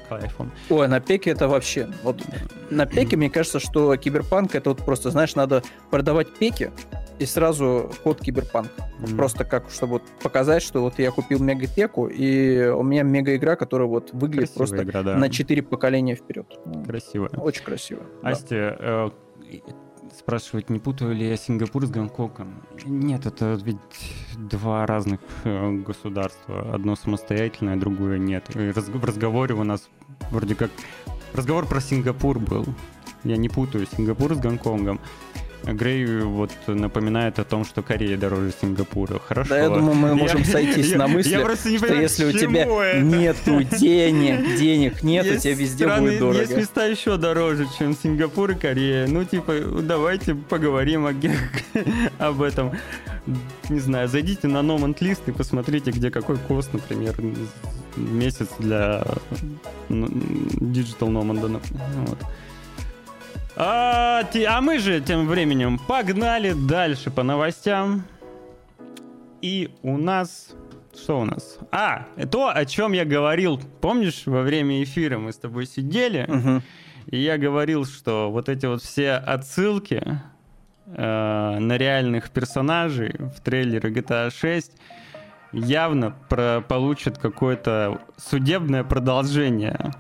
кайфом. 0.09 0.53
Ой, 0.69 0.89
на 0.89 1.01
пеке 1.01 1.31
это 1.31 1.49
вообще... 1.49 1.89
Вот 2.03 2.23
на 2.71 2.87
пеке, 2.87 3.17
мне 3.17 3.31
кажется, 3.31 3.61
что 3.61 3.97
киберпанк 3.97 4.55
это 4.55 4.71
вот 4.71 4.85
просто, 4.85 5.11
знаешь, 5.11 5.35
надо 5.37 5.63
продавать 5.91 6.35
пеки 6.35 6.73
и 7.19 7.25
сразу 7.25 7.91
код 8.03 8.21
киберпанк. 8.21 8.69
Мгм. 8.99 9.17
Просто 9.17 9.45
как, 9.45 9.71
чтобы 9.71 9.95
вот 9.95 10.03
показать, 10.23 10.63
что 10.63 10.81
вот 10.81 10.99
я 10.99 11.11
купил 11.11 11.39
мега-пеку, 11.39 12.09
и 12.09 12.67
у 12.67 12.83
меня 12.83 13.03
мега-игра, 13.03 13.57
которая 13.57 13.89
вот 13.89 14.13
выглядит 14.13 14.51
Красивая 14.51 14.85
просто 14.85 14.91
игра, 14.91 15.03
да. 15.03 15.17
на 15.17 15.31
4 15.31 15.63
поколения 15.63 16.15
вперед. 16.15 16.47
Ну, 16.67 16.85
Красивая. 16.85 17.31
Очень 17.31 17.65
красиво. 17.65 18.03
да. 18.23 18.31
Асти, 18.31 18.57
э, 18.57 19.11
спрашивают, 20.27 20.71
не 20.71 20.81
путаю 20.81 21.15
ли 21.15 21.29
я 21.29 21.37
Сингапур 21.37 21.87
с 21.87 21.91
Гонконгом? 21.91 22.61
Нет, 22.85 23.27
это 23.27 23.57
ведь 23.63 23.77
два 24.37 24.85
разных 24.85 25.21
э, 25.45 25.71
государства. 25.87 26.75
Одно 26.75 26.97
самостоятельное, 26.97 27.77
другое 27.77 28.19
нет. 28.19 28.45
И 28.57 28.73
в 28.73 29.05
разговоре 29.05 29.55
у 29.55 29.63
нас 29.63 29.89
вроде 30.33 30.57
как... 30.57 30.73
Разговор 31.33 31.67
про 31.67 31.81
Сингапур 31.81 32.41
был. 32.41 32.67
Я 33.23 33.37
не 33.37 33.49
путаю 33.49 33.87
Сингапур 33.87 34.35
с 34.35 34.39
Гонконгом. 34.39 34.99
Грей 35.65 36.07
вот 36.23 36.51
напоминает 36.67 37.39
о 37.39 37.45
том, 37.45 37.65
что 37.65 37.83
Корея 37.83 38.17
дороже 38.17 38.53
Сингапура. 38.61 39.19
Хорошо. 39.19 39.49
Да, 39.51 39.59
я 39.59 39.69
думаю, 39.69 39.95
мы 39.95 40.15
можем 40.15 40.45
сойтись 40.45 40.91
я- 40.93 40.99
на 40.99 41.09
мысли, 41.09 41.31
я 41.31 41.41
просто 41.41 41.71
не 41.71 41.79
что 41.79 41.87
понимаю, 41.87 42.03
если 42.05 42.25
у 42.25 42.33
тебя 42.33 42.63
это? 42.63 43.01
нету 43.01 43.63
денег, 43.79 44.57
денег 44.59 45.03
нету, 45.03 45.29
Есть 45.31 45.43
тебе 45.43 45.55
везде 45.55 45.85
страны- 45.85 46.01
будет 46.01 46.19
дорого. 46.21 46.41
Есть 46.41 46.57
места 46.57 46.87
еще 46.87 47.17
дороже, 47.17 47.67
чем 47.79 47.97
Сингапур 47.97 48.53
и 48.53 48.55
Корея. 48.55 49.07
Ну, 49.09 49.25
типа, 49.25 49.55
давайте 49.83 50.35
поговорим 50.35 51.07
о, 51.07 51.15
об 52.19 52.43
этом. 52.43 52.73
Не 53.69 53.81
знаю, 53.81 54.07
зайдите 54.09 54.47
на 54.47 54.59
Man's 54.59 54.99
List 55.01 55.23
и 55.27 55.33
посмотрите, 55.33 55.91
где 55.91 56.11
какой 56.13 56.37
кост, 56.37 56.73
например, 56.73 57.17
месяц 57.97 58.47
для 58.61 59.05
Digital 59.89 61.09
Nomad. 61.11 61.61
Вот. 62.07 62.19
А, 63.57 64.23
а 64.49 64.61
мы 64.61 64.79
же 64.79 65.01
тем 65.01 65.27
временем 65.27 65.79
погнали 65.79 66.53
дальше 66.53 67.11
по 67.11 67.23
новостям. 67.23 68.05
И 69.43 69.71
у 69.83 69.97
нас... 69.97 70.51
Что 70.95 71.21
у 71.21 71.25
нас? 71.25 71.59
А, 71.73 72.07
то, 72.31 72.49
о 72.49 72.65
чем 72.65 72.93
я 72.93 73.05
говорил. 73.05 73.61
Помнишь, 73.81 74.23
во 74.27 74.41
время 74.43 74.83
эфира 74.83 75.19
мы 75.19 75.33
с 75.33 75.37
тобой 75.37 75.67
сидели, 75.67 76.25
Мгм. 76.27 76.63
и 77.07 77.19
я 77.19 77.37
говорил, 77.37 77.85
что 77.85 78.31
вот 78.31 78.49
эти 78.49 78.65
вот 78.67 78.83
все 78.83 79.13
отсылки 79.13 80.03
э, 80.87 81.59
на 81.59 81.77
реальных 81.77 82.31
персонажей 82.31 83.15
в 83.19 83.41
трейлере 83.43 83.91
GTA 83.91 84.31
6 84.31 84.73
явно 85.53 86.15
про- 86.31 86.63
получат 86.67 87.19
какое-то 87.19 88.01
судебное 88.17 88.83
продолжение. 88.83 89.93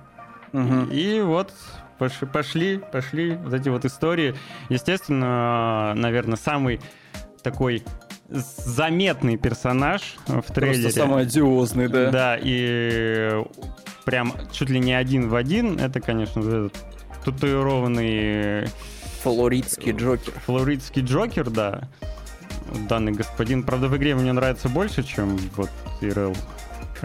Мгм. 0.53 0.89
И 0.91 1.21
вот 1.21 1.53
пош- 1.53 1.83
пошли, 1.99 2.79
пошли 2.79 3.37
вот 3.37 3.55
эти 3.55 3.69
вот 3.69 3.85
истории. 3.85 4.35
Естественно, 4.69 5.95
наверное, 5.95 6.37
самый 6.37 6.81
такой 7.43 7.83
заметный 8.29 9.37
персонаж 9.37 10.17
в 10.27 10.53
трейлере. 10.53 10.83
Просто 10.83 11.01
самый 11.01 11.23
одиозный, 11.23 11.89
да. 11.89 12.11
Да, 12.11 12.39
и 12.41 13.43
прям 14.05 14.35
чуть 14.53 14.71
ли 14.71 14.81
не 14.81 14.95
один 14.95 15.29
в 15.29 15.35
один, 15.35 15.79
это, 15.79 16.01
конечно, 16.01 16.71
татуированный 17.25 18.69
Флоридский 19.23 19.93
Джокер. 19.93 20.33
флоридский 20.45 21.03
Джокер, 21.03 21.51
да. 21.51 21.89
Данный 22.89 23.13
господин, 23.13 23.63
правда, 23.63 23.89
в 23.89 23.97
игре 23.97 24.15
мне 24.15 24.33
нравится 24.33 24.69
больше, 24.69 25.03
чем 25.03 25.37
вот 25.57 25.71
ИРЛ. 26.01 26.35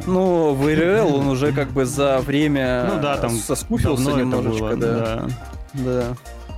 Ну, 0.06 0.54
в 0.54 0.70
ИРЛ 0.70 1.16
он 1.16 1.28
уже 1.28 1.52
как 1.52 1.70
бы 1.70 1.86
за 1.86 2.20
время 2.20 2.90
Ну 2.94 3.02
да, 3.02 3.18
там 3.18 3.32
соскучился 3.32 4.12
немножечко, 4.12 4.64
было, 4.64 4.76
да. 4.76 4.98
да. 4.98 5.28
Да. 5.74 6.04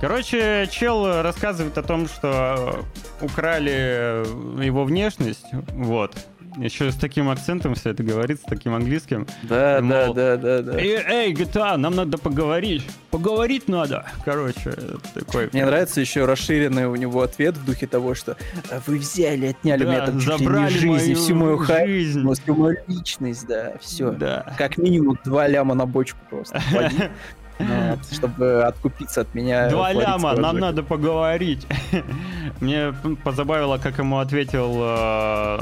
Короче, 0.00 0.68
чел 0.70 1.22
рассказывает 1.22 1.78
о 1.78 1.82
том, 1.82 2.08
что 2.08 2.84
украли 3.20 4.24
его 4.62 4.84
внешность, 4.84 5.46
вот. 5.72 6.14
Еще 6.56 6.92
с 6.92 6.94
таким 6.94 7.28
акцентом 7.28 7.74
все 7.74 7.90
это 7.90 8.02
говорит, 8.02 8.38
с 8.40 8.42
таким 8.42 8.74
английским. 8.74 9.26
Да, 9.42 9.80
да, 9.80 9.82
Мол, 9.82 10.14
да, 10.14 10.36
да, 10.36 10.62
да. 10.62 10.78
Эй, 10.78 10.96
эй, 11.06 11.32
GTA, 11.32 11.76
нам 11.76 11.94
надо 11.94 12.18
поговорить. 12.18 12.86
Поговорить 13.10 13.68
надо. 13.68 14.06
Короче, 14.24 14.72
такой... 15.14 15.50
Мне 15.52 15.66
нравится 15.66 16.00
еще 16.00 16.24
расширенный 16.24 16.86
у 16.86 16.96
него 16.96 17.22
ответ 17.22 17.56
в 17.56 17.64
духе 17.64 17.86
того, 17.86 18.14
что 18.14 18.36
«А 18.70 18.80
вы 18.86 18.98
взяли, 18.98 19.46
отняли 19.48 19.84
у 19.84 19.88
меня 19.88 20.00
Да, 20.00 20.06
там 20.06 20.20
чуть 20.20 20.28
ли 20.28 20.34
не 20.34 20.44
забрали 20.44 20.72
жизнь, 20.72 20.88
мою 20.88 21.16
всю 21.16 21.34
мою 21.34 21.58
жизнь. 21.58 21.72
харизму, 21.72 22.34
всю 22.34 22.54
мою 22.54 22.76
личность, 22.86 23.46
да, 23.46 23.72
все. 23.80 24.10
Да. 24.12 24.54
Как 24.58 24.78
минимум 24.78 25.18
два 25.24 25.48
ляма 25.48 25.74
на 25.74 25.86
бочку 25.86 26.18
просто. 26.30 26.60
вот, 27.58 27.98
чтобы 28.12 28.64
откупиться 28.64 29.22
от 29.22 29.34
меня. 29.34 29.68
Два 29.68 29.92
ляма, 29.92 30.34
нам 30.34 30.58
надо 30.58 30.82
поговорить. 30.82 31.66
Мне 32.60 32.94
позабавило, 33.22 33.78
как 33.78 33.98
ему 33.98 34.18
ответил 34.18 34.74
э, 34.80 35.58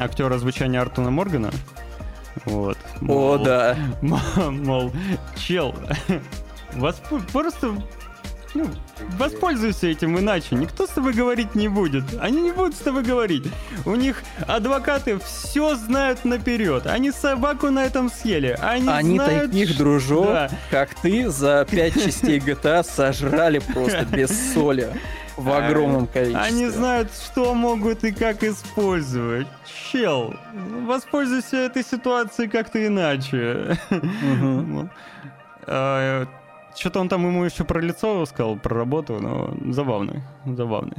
актер 0.00 0.32
озвучания 0.32 0.80
Артуна 0.80 1.10
Моргана. 1.10 1.50
Вот. 2.44 2.78
О, 3.06 3.38
да. 3.38 3.76
Мол, 4.02 4.92
чел, 5.36 5.74
воспо- 6.74 7.22
просто 7.32 7.74
ну, 8.54 8.66
воспользуйся 9.18 9.86
этим 9.86 10.18
иначе. 10.18 10.54
Никто 10.54 10.86
с 10.86 10.90
тобой 10.90 11.12
говорить 11.12 11.54
не 11.54 11.68
будет. 11.68 12.04
Они 12.20 12.42
не 12.42 12.52
будут 12.52 12.74
с 12.74 12.78
тобой 12.78 13.02
говорить. 13.02 13.44
У 13.84 13.94
них 13.94 14.22
адвокаты 14.46 15.18
все 15.18 15.74
знают 15.74 16.24
наперед. 16.24 16.86
Они 16.86 17.10
собаку 17.10 17.70
на 17.70 17.84
этом 17.84 18.10
съели. 18.10 18.56
Они, 18.60 18.88
Они 18.88 19.16
знают, 19.18 19.50
таких 19.52 19.76
дружок, 19.76 20.26
Да. 20.26 20.50
как 20.70 20.94
ты, 20.94 21.28
за 21.30 21.66
пять 21.70 21.94
частей 21.94 22.38
GTA 22.38 22.84
сожрали 22.84 23.58
просто 23.58 24.04
без 24.10 24.52
соли 24.52 24.88
в 25.36 25.50
огромном 25.50 26.06
количестве. 26.06 26.40
Они 26.42 26.66
знают, 26.68 27.10
что 27.14 27.54
могут 27.54 28.04
и 28.04 28.12
как 28.12 28.42
использовать. 28.44 29.46
Чел, 29.90 30.34
воспользуйся 30.86 31.56
этой 31.56 31.82
ситуацией 31.84 32.48
как-то 32.48 32.86
иначе. 32.86 33.78
Что-то 36.74 37.00
он 37.00 37.08
там 37.08 37.26
ему 37.26 37.44
еще 37.44 37.64
про 37.64 37.80
лицо 37.80 38.24
сказал, 38.26 38.56
про 38.56 38.74
работу, 38.76 39.18
но 39.20 39.54
забавный, 39.72 40.22
забавный. 40.46 40.96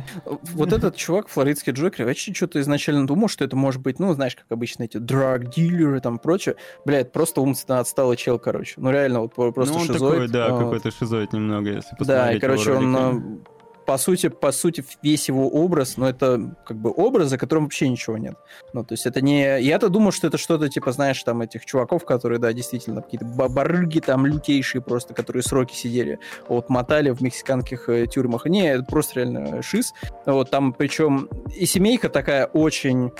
Вот 0.53 0.71
этот 0.71 0.95
чувак, 0.95 1.27
флоридский 1.27 1.73
Джокер, 1.73 2.01
я 2.01 2.05
вообще 2.07 2.33
что-то 2.33 2.59
изначально 2.61 3.07
думал, 3.07 3.27
что 3.27 3.43
это 3.43 3.55
может 3.55 3.81
быть, 3.81 3.99
ну, 3.99 4.13
знаешь, 4.13 4.35
как 4.35 4.45
обычно 4.49 4.83
эти 4.83 4.97
драг-дилеры 4.97 5.99
там 5.99 6.19
прочее. 6.19 6.55
Бля, 6.85 6.99
это 6.99 7.11
просто 7.11 7.41
умственно 7.41 7.79
отсталый 7.79 8.17
чел, 8.17 8.39
короче. 8.39 8.75
Ну, 8.77 8.91
реально, 8.91 9.21
вот 9.21 9.33
про- 9.33 9.51
просто 9.51 9.73
ну, 9.73 9.81
он 9.81 9.87
шизоид. 9.87 10.11
такой, 10.11 10.27
да, 10.27 10.49
Вот. 10.49 10.59
какой-то 10.59 10.91
шизоид 10.91 11.33
немного, 11.33 11.69
если 11.71 11.95
посмотреть 11.95 12.07
Да, 12.07 12.33
и, 12.33 12.39
короче, 12.39 12.71
он, 12.73 13.41
по 13.85 13.97
сути, 13.97 14.29
по 14.29 14.51
сути, 14.51 14.83
весь 15.01 15.27
его 15.27 15.47
образ, 15.47 15.97
но 15.97 16.09
это 16.09 16.55
как 16.65 16.77
бы 16.77 16.91
образ, 16.91 17.29
за 17.29 17.37
которым 17.37 17.65
вообще 17.65 17.89
ничего 17.89 18.17
нет. 18.17 18.35
Ну, 18.73 18.83
то 18.83 18.93
есть 18.93 19.05
это 19.05 19.21
не... 19.21 19.61
Я-то 19.61 19.89
думал, 19.89 20.11
что 20.11 20.27
это 20.27 20.37
что-то, 20.37 20.69
типа, 20.69 20.91
знаешь, 20.91 21.21
там, 21.23 21.41
этих 21.41 21.65
чуваков, 21.65 22.05
которые, 22.05 22.39
да, 22.39 22.53
действительно, 22.53 23.01
какие-то 23.01 23.25
бабарыги 23.25 23.99
там 23.99 24.25
лютейшие 24.25 24.81
просто, 24.81 25.13
которые 25.13 25.43
сроки 25.43 25.73
сидели, 25.73 26.19
вот, 26.47 26.69
мотали 26.69 27.09
в 27.09 27.21
мексиканских 27.21 27.89
э, 27.89 28.07
тюрьмах. 28.07 28.45
Не, 28.45 28.73
это 28.73 28.83
просто 28.83 29.21
реально 29.21 29.61
шиз. 29.61 29.93
Вот, 30.25 30.49
там, 30.49 30.73
причем, 30.73 31.29
и 31.55 31.65
семейка 31.65 32.09
такая 32.09 32.45
очень 32.45 33.11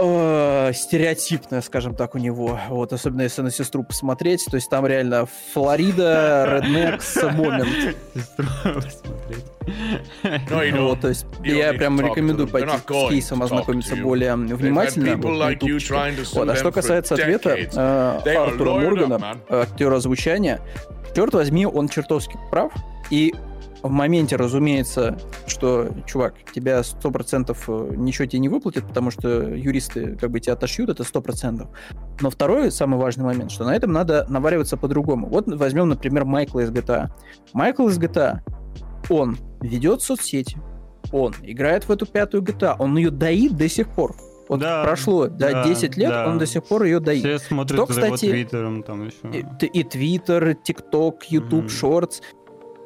э, 0.00 0.72
стереотипная, 0.74 1.60
скажем 1.60 1.94
так, 1.94 2.14
у 2.14 2.18
него. 2.18 2.58
Вот, 2.68 2.92
особенно 2.92 3.22
если 3.22 3.42
на 3.42 3.50
сестру 3.50 3.82
посмотреть. 3.82 4.44
То 4.50 4.56
есть 4.56 4.68
там 4.70 4.86
реально 4.86 5.26
Флорида, 5.52 6.60
Реднекс, 6.62 7.16
момент. 7.22 7.96
Сестру 8.14 8.46
посмотреть. 8.64 9.44
No, 10.22 10.68
you 10.68 10.82
Вот, 10.82 11.00
то 11.00 11.08
есть 11.08 11.26
я 11.44 11.72
прям 11.72 12.00
рекомендую 12.00 12.48
пойти 12.48 12.76
с 12.76 13.08
кейсом 13.08 13.42
ознакомиться 13.42 13.96
более 13.96 14.34
внимательно. 14.36 15.16
вот, 15.16 16.48
а 16.48 16.56
что 16.56 16.72
касается 16.72 17.14
ответа 17.14 17.56
э, 17.56 18.34
Артура 18.36 18.72
Моргана, 18.72 19.36
актера 19.48 19.96
озвучания, 19.96 20.60
черт 21.14 21.34
возьми, 21.34 21.66
он 21.66 21.88
чертовски 21.88 22.38
прав. 22.50 22.72
И 23.10 23.34
в 23.82 23.90
моменте, 23.90 24.36
разумеется, 24.36 25.18
что, 25.46 25.88
чувак, 26.06 26.34
тебя 26.54 26.80
100% 26.80 27.56
э, 27.66 27.94
ничего 27.96 28.26
тебе 28.26 28.40
не 28.40 28.48
выплатят, 28.48 28.86
потому 28.86 29.10
что 29.10 29.28
юристы 29.54 30.16
как 30.16 30.30
бы 30.30 30.40
тебя 30.40 30.54
отошьют, 30.54 30.90
это 30.90 31.02
100%. 31.02 31.66
Но 32.20 32.30
второй 32.30 32.70
самый 32.70 32.98
важный 32.98 33.24
момент, 33.24 33.50
что 33.50 33.64
на 33.64 33.74
этом 33.74 33.92
надо 33.92 34.26
навариваться 34.28 34.76
по-другому. 34.76 35.28
Вот 35.28 35.46
возьмем, 35.46 35.88
например, 35.88 36.24
Майкла 36.24 36.60
из 36.60 36.70
GTA. 36.70 37.08
Майкл 37.52 37.88
из 37.88 37.98
GTA, 37.98 38.38
он 39.08 39.36
ведет 39.60 40.02
соцсети, 40.02 40.58
он 41.12 41.34
играет 41.42 41.88
в 41.88 41.90
эту 41.92 42.06
пятую 42.06 42.42
GTA, 42.42 42.76
он 42.78 42.96
ее 42.96 43.10
доит 43.10 43.56
до 43.56 43.68
сих 43.68 43.88
пор. 43.88 44.14
Вот 44.48 44.58
Да, 44.58 44.82
прошло 44.82 45.28
да, 45.28 45.52
да, 45.52 45.64
10 45.64 45.96
лет, 45.96 46.10
да. 46.10 46.28
он 46.28 46.38
до 46.38 46.44
сих 46.46 46.64
пор 46.64 46.82
ее 46.82 46.98
доит. 46.98 47.20
Все 47.20 47.38
смотрят 47.38 47.84
Что, 47.84 47.92
за 47.92 48.00
его 48.06 48.14
кстати, 48.16 48.30
твиттером 48.30 48.82
там 48.82 49.06
еще. 49.06 49.16
И, 49.32 49.66
и 49.66 49.84
Твиттер, 49.84 50.54
ТикТок, 50.56 51.22
Ютуб, 51.30 51.60
Мгм. 51.60 51.68
Шортс. 51.68 52.20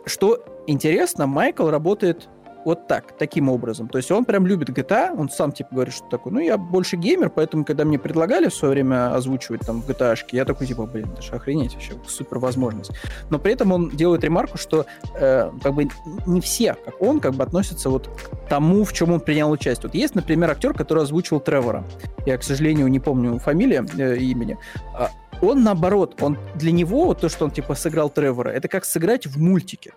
Что 0.04 0.44
интересно, 0.66 1.26
Майкл 1.26 1.68
работает 1.68 2.28
вот 2.64 2.88
так, 2.88 3.16
таким 3.18 3.48
образом. 3.48 3.88
То 3.88 3.98
есть 3.98 4.10
он 4.10 4.24
прям 4.24 4.46
любит 4.46 4.70
GTA, 4.70 5.14
он 5.16 5.28
сам 5.28 5.52
типа 5.52 5.70
говорит, 5.72 5.94
что 5.94 6.08
такое, 6.08 6.32
ну 6.32 6.40
я 6.40 6.56
больше 6.56 6.96
геймер, 6.96 7.30
поэтому 7.30 7.64
когда 7.64 7.84
мне 7.84 7.98
предлагали 7.98 8.48
в 8.48 8.54
свое 8.54 8.72
время 8.72 9.14
озвучивать 9.14 9.60
там 9.62 9.82
в 9.82 9.88
GTA, 9.88 10.16
я 10.32 10.44
такой 10.44 10.66
типа, 10.66 10.86
блин, 10.86 11.10
это 11.12 11.22
же 11.22 11.32
охренеть 11.32 11.74
вообще, 11.74 11.92
супер 12.06 12.38
возможность. 12.38 12.92
Но 13.30 13.38
при 13.38 13.52
этом 13.52 13.72
он 13.72 13.90
делает 13.90 14.24
ремарку, 14.24 14.58
что 14.58 14.86
э, 15.14 15.50
как 15.62 15.74
бы 15.74 15.88
не 16.26 16.40
все, 16.40 16.74
как 16.74 17.00
он, 17.00 17.20
как 17.20 17.34
бы 17.34 17.44
относятся 17.44 17.90
вот 17.90 18.08
к 18.08 18.48
тому, 18.48 18.84
в 18.84 18.92
чем 18.92 19.12
он 19.12 19.20
принял 19.20 19.50
участие. 19.50 19.88
Вот 19.88 19.94
есть, 19.94 20.14
например, 20.14 20.50
актер, 20.50 20.72
который 20.72 21.02
озвучивал 21.02 21.40
Тревора. 21.40 21.84
Я, 22.26 22.38
к 22.38 22.42
сожалению, 22.42 22.88
не 22.88 23.00
помню 23.00 23.38
фамилии, 23.38 23.84
э, 23.98 24.16
имени. 24.16 24.56
А 24.94 25.10
он 25.42 25.62
наоборот, 25.62 26.16
он 26.22 26.38
для 26.54 26.72
него 26.72 27.04
вот 27.06 27.20
то, 27.20 27.28
что 27.28 27.44
он 27.44 27.50
типа 27.50 27.74
сыграл 27.74 28.08
Тревора, 28.08 28.50
это 28.50 28.68
как 28.68 28.84
сыграть 28.84 29.26
в 29.26 29.40
мультике. 29.40 29.92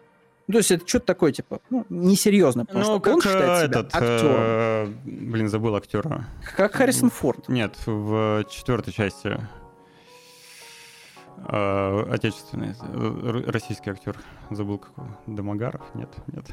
Ну, 0.47 0.53
то 0.53 0.57
есть 0.59 0.71
это 0.71 0.87
что-то 0.87 1.05
такое, 1.07 1.31
типа, 1.33 1.59
ну, 1.69 1.85
несерьезно, 1.89 2.65
потому 2.65 2.79
Ну, 2.79 2.85
что 2.85 3.11
он 3.11 3.19
как 3.19 3.31
считает 3.31 3.49
э, 3.49 3.67
себя 3.67 3.79
этот... 3.81 3.95
актером. 3.95 4.35
э, 4.37 4.85
Блин, 5.03 5.49
забыл 5.49 5.75
актера. 5.75 6.25
Как 6.55 6.73
Харрисон 6.73 7.09
Форд. 7.09 7.49
Нет, 7.49 7.75
в 7.85 8.45
четвертой 8.49 8.93
части. 8.93 9.37
э, 11.49 12.03
отечественный, 12.11 12.73
э, 12.81 13.43
российский 13.51 13.89
актер. 13.91 14.15
Забыл 14.49 14.79
какого. 14.79 15.17
Домогаров? 15.27 15.81
Нет, 15.93 16.09
нет. 16.27 16.45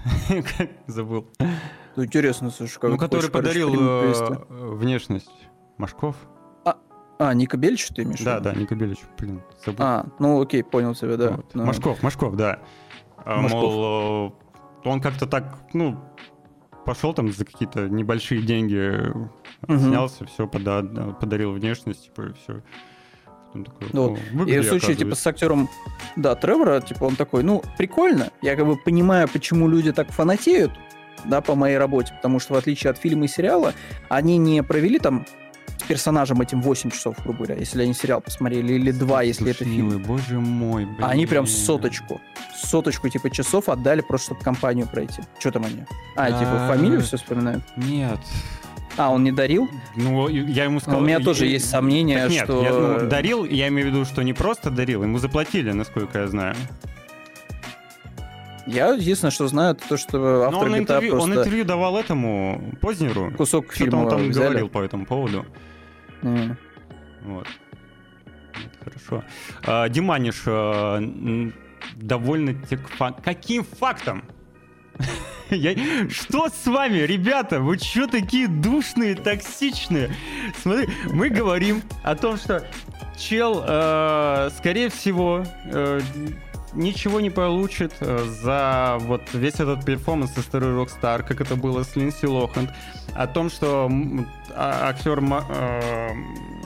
Забыл. 0.86 1.26
Ну, 1.97 2.05
интересно, 2.05 2.51
слушай, 2.51 2.78
как 2.80 2.90
Ну, 2.90 2.99
который 2.99 3.30
подарил 3.30 3.72
э, 3.78 4.12
внешность 4.51 5.30
Машков. 5.78 6.16
А, 7.16 7.32
Ника 7.32 7.57
Бельч 7.57 7.86
ты 7.88 8.03
имеешь? 8.03 8.20
Да, 8.20 8.40
да, 8.40 8.53
Ника 8.55 8.74
Белич, 8.74 8.99
блин, 9.16 9.40
забыл. 9.64 9.78
А, 9.84 10.07
ну 10.18 10.42
окей, 10.42 10.64
понял 10.64 10.97
тебя, 10.97 11.16
да. 11.16 11.30
Вот. 11.36 11.55
Ну, 11.55 11.64
Машков, 11.64 12.03
Машков, 12.03 12.34
да. 12.34 12.59
А. 13.25 13.41
Мол, 13.41 14.33
э, 14.85 14.89
он 14.89 15.01
как-то 15.01 15.27
так, 15.27 15.59
ну, 15.72 15.99
пошел 16.85 17.14
там 17.14 17.33
за 17.33 17.45
какие-то 17.45 17.89
небольшие 17.89 18.43
деньги, 18.43 19.12
Мгм. 19.66 19.79
снялся, 19.79 20.27
все, 20.27 20.47
подарил 20.47 21.53
внешность, 21.53 22.05
типа, 22.05 22.22
и 22.22 22.33
все. 22.35 22.62
Такой, 23.53 23.89
Ну, 23.93 24.14
«О, 24.14 24.45
И 24.47 24.59
в 24.59 24.64
случае, 24.64 24.97
типа, 24.97 25.12
оказывается». 25.12 25.22
с 25.22 25.27
актером, 25.29 25.68
да, 26.16 26.35
Тревора, 26.35 26.81
типа, 26.81 27.05
он 27.05 27.14
такой, 27.14 27.45
ну, 27.45 27.62
прикольно, 27.79 28.31
я 28.43 28.57
как 28.57 28.66
бы 28.66 28.77
понимаю, 28.77 29.29
почему 29.29 29.68
люди 29.68 29.93
так 29.93 30.11
фанатеют, 30.11 30.72
да, 31.25 31.41
по 31.41 31.55
моей 31.55 31.79
работе, 31.79 32.12
потому 32.14 32.41
что, 32.41 32.55
в 32.55 32.57
отличие 32.57 32.91
от 32.91 32.99
фильма 32.99 33.27
и 33.27 33.29
сериала, 33.29 33.72
они 34.09 34.39
не 34.39 34.62
провели 34.64 34.99
там 34.99 35.25
персонажем 35.89 36.41
этим 36.41 36.62
8 36.62 36.91
часов, 36.91 37.16
грубо 37.22 37.45
говоря, 37.45 37.57
если 37.61 37.83
они 37.83 37.95
сериал 37.95 38.20
посмотрели, 38.20 38.75
или 38.75 38.91
2, 38.91 39.22
если 39.22 39.51
это 39.51 39.64
фильм. 39.64 40.03
Боже 40.03 40.41
мой, 40.41 40.85
блин. 40.87 41.05
А 41.05 41.09
они 41.11 41.27
прям 41.27 41.47
соточку, 41.47 42.20
соточку, 42.57 43.09
типа, 43.09 43.31
часов 43.31 43.68
отдали 43.68 44.01
просто, 44.01 44.27
чтобы 44.29 44.41
компанию 44.43 44.87
пройти. 44.87 45.22
Что 45.39 45.51
там 45.53 45.64
они? 45.64 45.85
А, 46.16 46.27
типа, 46.29 46.66
А. 46.66 46.68
фамилию 46.68 47.03
все 47.03 47.16
вспоминают? 47.16 47.62
Нет. 47.77 48.18
А, 48.97 49.11
он 49.11 49.25
не 49.25 49.33
дарил? 49.33 49.68
Ну, 49.97 50.29
я 50.29 50.64
ему 50.64 50.79
сказал... 50.81 51.01
у 51.01 51.05
меня 51.05 51.18
тоже 51.18 51.47
есть 51.47 51.68
сомнения, 51.68 52.27
нет, 52.29 52.45
что- 52.45 52.62
я, 52.62 52.70
ну, 52.72 53.09
дарил, 53.09 53.45
я 53.45 53.66
имею 53.68 53.89
в 53.89 53.91
виду, 53.93 54.05
что 54.05 54.22
не 54.22 54.33
просто 54.33 54.70
дарил, 54.70 55.03
ему 55.03 55.18
заплатили, 55.18 55.72
насколько 55.72 56.20
я 56.20 56.29
знаю. 56.29 56.55
Я 58.66 58.92
единственное, 58.94 59.30
что 59.32 59.46
знаю, 59.48 59.74
это 59.74 59.88
то, 59.88 59.96
что 59.96 60.18
Но 60.18 60.44
автор 60.58 60.68
он 60.68 60.74
GTA 60.74 60.78
интервью, 60.78 61.12
он 61.14 61.18
просто 61.20 61.40
интервью 61.40 61.64
давал 61.64 61.98
этому 61.98 62.72
Познеру. 62.80 63.30
кусок 63.36 63.66
Что-то 63.72 63.78
фильма 63.84 63.96
он 64.04 64.08
там 64.10 64.28
взяли. 64.30 64.44
говорил 64.46 64.68
по 64.68 64.80
этому 64.82 65.04
поводу. 65.06 65.44
М. 66.22 66.56
Вот. 67.22 67.46
Это 68.54 68.84
хорошо. 68.84 69.24
А, 69.66 69.88
Диманиш, 69.88 70.42
а, 70.46 71.00
довольно 71.96 72.54
тек 72.54 72.88
фа- 72.88 73.12
Каким 73.12 73.64
фактом? 73.64 74.24
Я- 75.50 76.08
Что 76.08 76.48
с 76.48 76.66
вами, 76.66 76.98
ребята? 76.98 77.60
Вы 77.60 77.78
что 77.78 78.06
такие 78.06 78.48
душные, 78.48 79.14
токсичные? 79.14 80.14
Смотри, 80.62 80.88
мы 81.12 81.28
говорим 81.28 81.82
о 82.02 82.14
том, 82.16 82.36
что 82.38 82.64
чел, 83.18 83.62
э, 83.66 84.50
скорее 84.56 84.88
всего, 84.88 85.44
э, 85.66 86.00
ничего 86.75 87.20
не 87.20 87.31
получит 87.31 87.93
э, 88.01 88.25
за 88.43 88.97
вот 89.01 89.22
весь 89.33 89.55
этот 89.55 89.85
перформанс 89.85 90.33
со 90.33 90.43
старой 90.43 90.70
Rockstar, 90.70 91.22
как 91.22 91.41
это 91.41 91.57
было 91.57 91.83
с 91.83 91.97
Линдси 91.97 92.27
Лохан. 92.27 92.70
О 93.14 93.27
том, 93.27 93.51
что 93.51 93.91
а- 94.55 94.89
актер 94.89 95.20
э, 95.20 96.11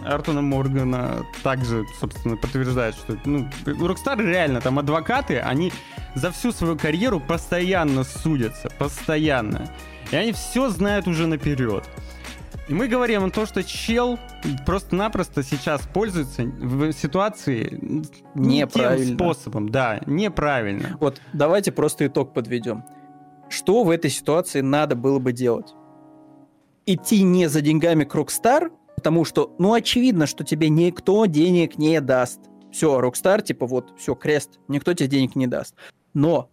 Артона 0.06 0.42
Моргана 0.42 1.26
также, 1.42 1.84
собственно, 2.00 2.36
подтверждает, 2.36 2.94
что 2.94 3.16
ну, 3.24 3.48
Rockstar 3.64 4.20
реально, 4.24 4.60
там 4.60 4.78
адвокаты, 4.78 5.38
они 5.38 5.72
за 6.14 6.30
всю 6.32 6.52
свою 6.52 6.76
карьеру 6.76 7.20
постоянно 7.20 8.04
судятся, 8.04 8.70
постоянно. 8.78 9.70
И 10.10 10.16
они 10.16 10.32
все 10.32 10.70
знают 10.70 11.06
уже 11.06 11.26
наперед. 11.26 11.84
И 12.68 12.74
мы 12.74 12.86
говорим 12.86 13.24
о 13.24 13.30
том, 13.30 13.46
что 13.46 13.64
чел 13.64 14.18
просто-напросто 14.66 15.42
сейчас 15.42 15.80
пользуется 15.92 16.42
в 16.42 16.92
ситуации 16.92 17.78
не 18.34 18.66
тем 18.66 19.14
способом. 19.14 19.70
Да, 19.70 20.02
неправильно. 20.04 20.98
Вот 21.00 21.22
давайте 21.32 21.72
просто 21.72 22.06
итог 22.06 22.34
подведем. 22.34 22.84
Что 23.48 23.84
в 23.84 23.90
этой 23.90 24.10
ситуации 24.10 24.60
надо 24.60 24.96
было 24.96 25.18
бы 25.18 25.32
делать? 25.32 25.74
Идти 26.84 27.22
не 27.22 27.48
за 27.48 27.62
деньгами 27.62 28.04
к 28.04 28.14
Rockstar, 28.14 28.70
потому 28.96 29.24
что, 29.24 29.54
ну, 29.58 29.72
очевидно, 29.72 30.26
что 30.26 30.44
тебе 30.44 30.68
никто 30.68 31.24
денег 31.24 31.78
не 31.78 32.00
даст. 32.02 32.40
Все, 32.70 33.00
Rockstar, 33.00 33.42
типа, 33.42 33.66
вот, 33.66 33.94
все, 33.98 34.14
крест, 34.14 34.60
никто 34.68 34.92
тебе 34.92 35.08
денег 35.08 35.36
не 35.36 35.46
даст. 35.46 35.74
Но 36.12 36.50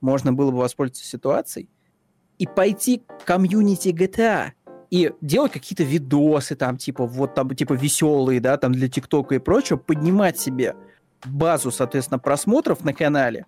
можно 0.00 0.32
было 0.32 0.52
бы 0.52 0.58
воспользоваться 0.58 1.04
ситуацией 1.04 1.68
и 2.38 2.46
пойти 2.46 2.98
к 2.98 3.24
комьюнити 3.24 3.88
GTA 3.88 4.52
и 4.90 5.12
делать 5.20 5.52
какие-то 5.52 5.82
видосы 5.82 6.56
там, 6.56 6.76
типа, 6.76 7.06
вот 7.06 7.34
там, 7.34 7.54
типа, 7.54 7.74
веселые, 7.74 8.40
да, 8.40 8.56
там, 8.56 8.72
для 8.72 8.88
ТикТока 8.88 9.34
и 9.34 9.38
прочего, 9.38 9.76
поднимать 9.76 10.38
себе 10.38 10.74
базу, 11.24 11.70
соответственно, 11.70 12.18
просмотров 12.18 12.84
на 12.84 12.92
канале, 12.92 13.46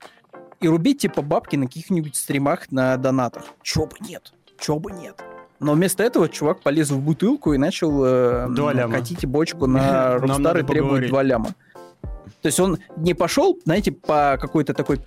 и 0.61 0.68
рубить 0.68 1.01
типа 1.01 1.22
бабки 1.22 1.57
на 1.57 1.66
каких-нибудь 1.66 2.16
стримах 2.16 2.70
на 2.72 2.97
донатах. 2.97 3.45
Чё 3.62 3.86
бы 3.86 3.97
нет, 4.01 4.32
чё 4.59 4.78
бы 4.78 4.91
нет. 4.91 5.22
Но 5.61 5.72
вместо 5.72 6.03
этого 6.03 6.28
чувак 6.28 6.61
полез 6.61 6.91
в 6.91 7.01
бутылку 7.01 7.53
и 7.53 7.59
начал 7.59 8.05
э, 8.05 8.89
катить 8.91 9.26
бочку 9.26 9.66
на 9.66 10.18
надо 10.20 10.61
и 10.61 10.62
поговорить. 10.62 11.11
два 11.11 11.22
ляма. 11.22 11.55
То 12.43 12.47
есть 12.47 12.61
он 12.61 12.78
не 12.97 13.14
пошел, 13.14 13.59
знаете, 13.64 13.91
по 13.91 14.39
какой-то 14.41 14.72
такой 14.72 15.01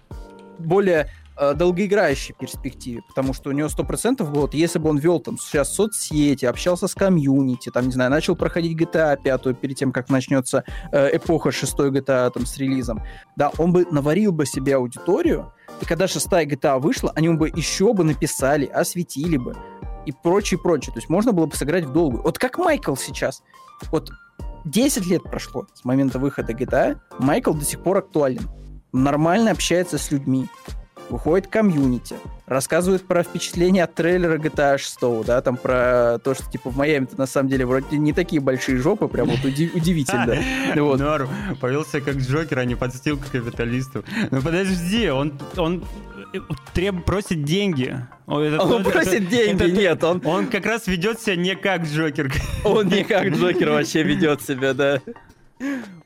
более 0.59 1.09
долгоиграющей 1.55 2.35
перспективе, 2.37 3.01
потому 3.07 3.33
что 3.33 3.49
у 3.49 3.53
него 3.53 3.67
100% 3.67 4.23
было, 4.29 4.41
вот, 4.41 4.53
если 4.53 4.79
бы 4.79 4.89
он 4.89 4.97
вел 4.97 5.19
там 5.19 5.37
сейчас 5.37 5.73
соцсети, 5.73 6.45
общался 6.45 6.87
с 6.87 6.93
комьюнити, 6.93 7.69
там, 7.69 7.85
не 7.87 7.91
знаю, 7.91 8.11
начал 8.11 8.35
проходить 8.35 8.79
GTA 8.79 9.21
5 9.21 9.59
перед 9.59 9.75
тем, 9.75 9.91
как 9.91 10.09
начнется 10.09 10.63
э, 10.91 11.17
эпоха 11.17 11.51
6 11.51 11.73
GTA 11.73 12.31
там 12.31 12.45
с 12.45 12.57
релизом, 12.57 13.03
да, 13.35 13.51
он 13.57 13.73
бы 13.73 13.85
наварил 13.89 14.31
бы 14.31 14.45
себе 14.45 14.75
аудиторию, 14.75 15.51
и 15.81 15.85
когда 15.85 16.07
шестая 16.07 16.45
GTA 16.45 16.79
вышла, 16.79 17.11
они 17.15 17.29
бы 17.29 17.49
еще 17.49 17.93
бы 17.93 18.03
написали, 18.03 18.65
осветили 18.65 19.37
бы 19.37 19.55
и 20.05 20.11
прочее, 20.11 20.59
прочее. 20.59 20.93
То 20.93 20.99
есть 20.99 21.09
можно 21.09 21.31
было 21.31 21.45
бы 21.45 21.55
сыграть 21.55 21.85
в 21.85 21.93
долгую. 21.93 22.23
Вот 22.23 22.37
как 22.37 22.57
Майкл 22.57 22.95
сейчас. 22.95 23.43
Вот 23.91 24.11
10 24.65 25.05
лет 25.07 25.23
прошло 25.23 25.67
с 25.73 25.83
момента 25.85 26.19
выхода 26.19 26.53
GTA, 26.53 26.99
Майкл 27.19 27.53
до 27.53 27.65
сих 27.65 27.81
пор 27.81 27.97
актуален. 27.97 28.47
Нормально 28.91 29.51
общается 29.51 29.97
с 29.97 30.11
людьми. 30.11 30.49
Выходит 31.12 31.47
комьюнити, 31.47 32.16
рассказывает 32.47 33.05
про 33.05 33.24
впечатления 33.24 33.84
от 33.84 33.93
трейлера 33.93 34.38
GTA 34.38 34.78
6, 34.78 35.26
да, 35.26 35.41
там 35.41 35.57
про 35.57 36.20
то, 36.24 36.34
что 36.34 36.49
типа 36.49 36.70
в 36.70 36.78
Майами-то 36.78 37.18
на 37.18 37.26
самом 37.26 37.49
деле 37.49 37.66
вроде 37.66 37.97
не 37.97 38.14
такие 38.14 38.41
большие 38.41 38.78
жопы, 38.78 39.09
прям 39.09 39.28
вот 39.28 39.43
уди- 39.43 39.72
удивительно. 39.74 40.38
Вот. 40.82 40.99
Норм. 41.01 41.28
Повел 41.59 41.84
себя 41.84 41.99
как 41.99 42.16
Джокер, 42.16 42.59
а 42.59 42.66
не 42.66 42.76
подстилка 42.76 43.26
капиталистов. 43.30 44.05
Ну 44.32 44.41
подожди, 44.41 45.09
он, 45.09 45.34
он 45.57 45.84
треб, 46.74 47.03
просит 47.03 47.43
деньги. 47.43 47.93
Он, 48.26 48.41
это- 48.43 48.62
Он 48.64 48.82
это- 48.82 48.89
просит 48.91 49.14
это- 49.14 49.26
деньги, 49.26 49.64
это- 49.66 49.72
нет, 49.72 50.03
он, 50.05 50.22
Он 50.26 50.47
как 50.47 50.66
раз 50.66 50.88
ведет 50.88 51.20
себя 51.20 51.36
не 51.36 51.55
как 51.57 51.84
Джокер. 51.84 52.32
он 52.64 52.88
не 52.88 53.03
как 53.03 53.28
Джокер 53.28 53.72
вообще 53.72 54.03
ведет 54.03 54.41
себя, 54.43 54.74
да. 54.74 55.01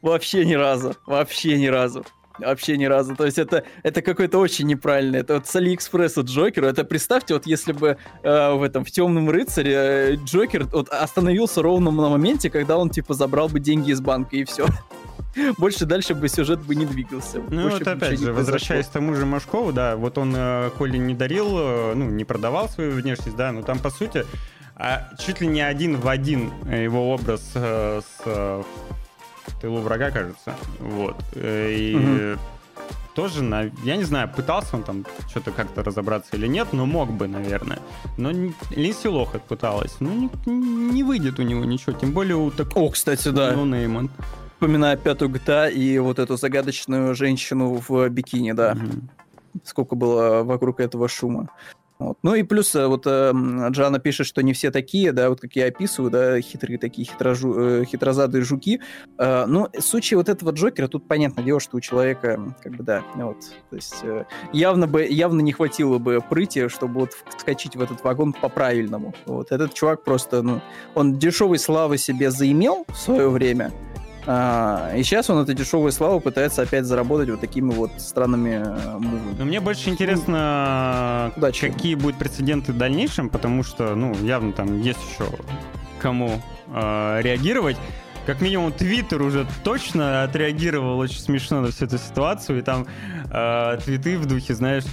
Вообще 0.01 0.45
ни 0.45 0.53
разу, 0.55 0.95
вообще 1.05 1.57
ни 1.59 1.67
разу. 1.67 2.03
Вообще 2.39 2.77
ни 2.77 2.85
разу. 2.85 3.15
То 3.15 3.25
есть 3.25 3.37
это, 3.37 3.63
это 3.83 4.01
какой-то 4.01 4.39
очень 4.39 4.67
неправильный. 4.67 5.19
Это 5.19 5.35
вот 5.35 5.47
с 5.47 5.55
Алиэкспресса 5.55 6.21
Джокеру. 6.21 6.67
Это 6.67 6.83
представьте, 6.83 7.33
вот 7.33 7.45
если 7.45 7.71
бы 7.71 7.97
э, 8.23 8.53
в 8.53 8.63
этом 8.63 8.83
в 8.83 8.91
темном 8.91 9.29
рыцаре 9.29 9.73
э, 9.73 10.15
Джокер 10.15 10.65
вот 10.65 10.89
остановился 10.89 11.61
ровно 11.61 11.91
на 11.91 12.09
моменте, 12.09 12.49
когда 12.49 12.77
он 12.77 12.89
типа 12.89 13.13
забрал 13.13 13.47
бы 13.47 13.59
деньги 13.59 13.91
из 13.91 14.01
банка 14.01 14.35
и 14.35 14.43
все. 14.43 14.67
Больше 15.57 15.85
дальше 15.85 16.13
бы 16.15 16.27
сюжет 16.29 16.61
бы 16.61 16.75
не 16.75 16.85
двигался. 16.85 17.41
Ну 17.49 17.63
Больше 17.63 17.79
вот 17.79 17.87
опять 17.87 18.19
же, 18.19 18.33
возвращаясь 18.33 18.87
к 18.87 18.91
тому 18.91 19.13
же 19.15 19.25
Машкову, 19.25 19.71
да, 19.71 19.95
вот 19.95 20.17
он 20.17 20.33
э, 20.35 20.71
коли 20.77 20.97
не 20.97 21.13
дарил, 21.13 21.47
э, 21.57 21.93
ну, 21.95 22.09
не 22.09 22.23
продавал 22.23 22.69
свою 22.69 22.91
внешность, 22.91 23.35
да, 23.35 23.51
но 23.51 23.61
там, 23.61 23.79
по 23.79 23.89
сути, 23.89 24.25
а, 24.75 25.09
чуть 25.19 25.41
ли 25.41 25.47
не 25.47 25.61
один 25.61 25.97
в 25.97 26.07
один 26.07 26.51
его 26.69 27.13
образ 27.13 27.51
э, 27.55 28.01
с 28.01 28.21
э, 28.25 28.63
в 29.47 29.59
тылу 29.59 29.81
врага, 29.81 30.11
кажется, 30.11 30.55
вот. 30.79 31.15
Э, 31.35 31.73
И 31.73 31.95
Мгм. 31.95 32.39
тоже, 33.15 33.43
на, 33.43 33.71
я 33.83 33.95
не 33.95 34.03
знаю, 34.03 34.29
пытался 34.29 34.75
он 34.75 34.83
там 34.83 35.05
что-то 35.29 35.51
как-то 35.51 35.83
разобраться 35.83 36.35
или 36.35 36.47
нет, 36.47 36.69
но 36.73 36.85
мог 36.85 37.11
бы, 37.11 37.27
наверное. 37.27 37.79
Но 38.17 38.31
Линдси 38.31 39.07
Лохат 39.07 39.43
пыталась, 39.43 39.95
но 39.99 40.09
не, 40.11 40.29
не 40.91 41.03
выйдет 41.03 41.39
у 41.39 41.43
него 41.43 41.63
ничего, 41.65 41.93
тем 41.93 42.11
более 42.11 42.35
у 42.35 42.51
такого 42.51 42.85
О, 42.85 42.89
кстати, 42.89 43.29
да. 43.29 43.51
ноунейма. 43.53 44.09
Вспоминаю 44.53 44.97
пятую 44.97 45.31
GTA 45.31 45.71
и 45.71 45.99
вот 45.99 46.17
эту 46.19 46.37
загадочную 46.37 47.13
женщину 47.15 47.81
в 47.87 48.09
бикини, 48.09 48.53
да. 48.53 48.75
Мгм. 48.75 49.09
сколько 49.63 49.95
было 49.95 50.43
вокруг 50.43 50.79
этого 50.81 51.07
шума. 51.07 51.49
Вот. 51.97 52.17
Ну 52.23 52.35
и 52.35 52.43
плюс 52.43 52.75
э, 52.75 52.87
вот 52.87 53.07
э, 53.07 53.29
м, 53.29 53.69
Джана 53.69 53.99
пишет, 53.99 54.27
что 54.27 54.43
не 54.43 54.51
все 54.51 54.69
такие, 54.69 55.13
да, 55.13 55.29
вот 55.29 55.39
как 55.39 55.55
я 55.55 55.67
описываю, 55.67 56.11
да, 56.11 56.41
хитрые 56.41 56.77
такие 56.77 57.07
хитрожу, 57.07 57.57
э, 57.57 57.85
хитрозадые 57.85 58.43
жуки. 58.43 58.81
Э, 59.17 59.45
ну, 59.45 59.69
в 59.73 59.81
случае 59.81 60.17
вот 60.17 60.27
этого 60.27 60.51
Джокера, 60.51 60.89
тут 60.89 61.07
понятное 61.07 61.45
дело, 61.45 61.61
что 61.61 61.77
у 61.77 61.79
человека, 61.79 62.53
как 62.61 62.75
бы, 62.75 62.83
да, 62.83 63.03
вот, 63.15 63.37
то 63.69 63.75
есть 63.75 63.95
э, 64.03 64.25
явно 64.51 64.87
бы, 64.87 65.05
явно 65.05 65.39
не 65.39 65.53
хватило 65.53 65.97
бы 65.97 66.21
прыти, 66.21 66.67
чтобы 66.67 67.01
вот 67.01 67.11
вскочить 67.37 67.77
в 67.77 67.81
этот 67.81 68.03
вагон 68.03 68.33
по-правильному. 68.33 69.13
Вот, 69.25 69.53
этот 69.53 69.73
чувак 69.73 70.03
просто, 70.03 70.41
ну, 70.41 70.61
он 70.95 71.17
дешевой 71.17 71.59
славы 71.59 71.97
себе 71.97 72.29
заимел 72.29 72.85
в 72.89 72.97
свое 72.97 73.29
время, 73.29 73.71
и 74.25 75.03
сейчас 75.03 75.29
он 75.29 75.43
эту 75.43 75.53
дешевую 75.53 75.91
славу 75.91 76.19
пытается 76.19 76.63
опять 76.63 76.85
заработать 76.85 77.29
вот 77.29 77.41
такими 77.41 77.71
вот 77.71 77.91
странными 77.97 78.63
э, 78.65 78.97
мувами. 78.97 79.35
Но 79.37 79.45
мне 79.45 79.59
больше 79.59 79.89
интересно, 79.89 81.31
Удачи. 81.35 81.69
какие 81.69 81.95
будут 81.95 82.17
прецеденты 82.17 82.73
в 82.73 82.77
дальнейшем, 82.77 83.29
потому 83.29 83.63
что, 83.63 83.93
ну, 83.95 84.15
явно 84.23 84.51
там 84.51 84.81
есть 84.81 84.99
еще 85.13 85.29
кому 85.99 86.41
э, 86.67 87.19
реагировать. 87.21 87.77
Как 88.25 88.41
минимум, 88.41 88.71
Твиттер 88.71 89.21
уже 89.21 89.45
точно 89.63 90.23
отреагировал 90.23 90.97
очень 90.97 91.19
смешно 91.19 91.61
на 91.61 91.67
всю 91.69 91.85
эту 91.85 91.99
ситуацию, 91.99 92.59
и 92.59 92.61
там 92.63 92.87
э, 93.31 93.77
твиты 93.83 94.17
в 94.17 94.25
духе, 94.25 94.55
знаешь, 94.55 94.85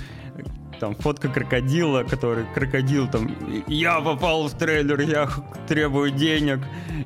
там 0.83 0.97
фотка 0.97 1.29
крокодила, 1.29 2.03
который 2.03 2.45
крокодил 2.55 3.07
там 3.07 3.31
я 3.69 4.01
попал 4.01 4.49
в 4.49 4.53
трейлер, 4.59 5.01
я 5.03 5.29
требую 5.69 6.11
денег, 6.11 6.59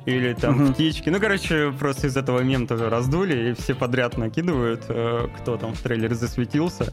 или 0.05 0.33
там 0.33 0.55
Мгм. 0.55 0.73
птички. 0.73 1.09
Ну, 1.11 1.19
короче, 1.19 1.71
просто 1.79 2.07
из 2.07 2.17
этого 2.17 2.39
мем 2.41 2.65
тоже 2.65 2.89
раздули, 2.89 3.51
и 3.51 3.53
все 3.53 3.75
подряд 3.75 4.17
накидывают, 4.17 4.85
э, 4.89 5.27
кто 5.37 5.57
там 5.57 5.75
в 5.75 5.79
трейлере 5.81 6.15
засветился, 6.15 6.91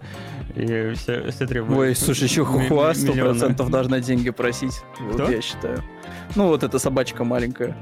и 0.55 0.93
все, 0.95 1.31
все 1.31 1.47
требуют. 1.47 1.79
Ой, 1.81 1.95
слушай, 1.97 2.25
еще 2.25 2.45
Хухуа 2.45 2.91
ми- 2.91 2.95
сто 2.95 3.13
миллионы. 3.13 3.31
процентов 3.31 3.71
должна 3.71 4.01
деньги 4.01 4.29
просить. 4.29 4.83
Вот 5.01 5.15
Кто? 5.23 5.31
я 5.31 5.41
считаю. 5.41 5.83
Ну, 6.37 6.49
вот 6.49 6.63
эта 6.65 6.79
собачка 6.79 7.25
маленькая. 7.25 7.75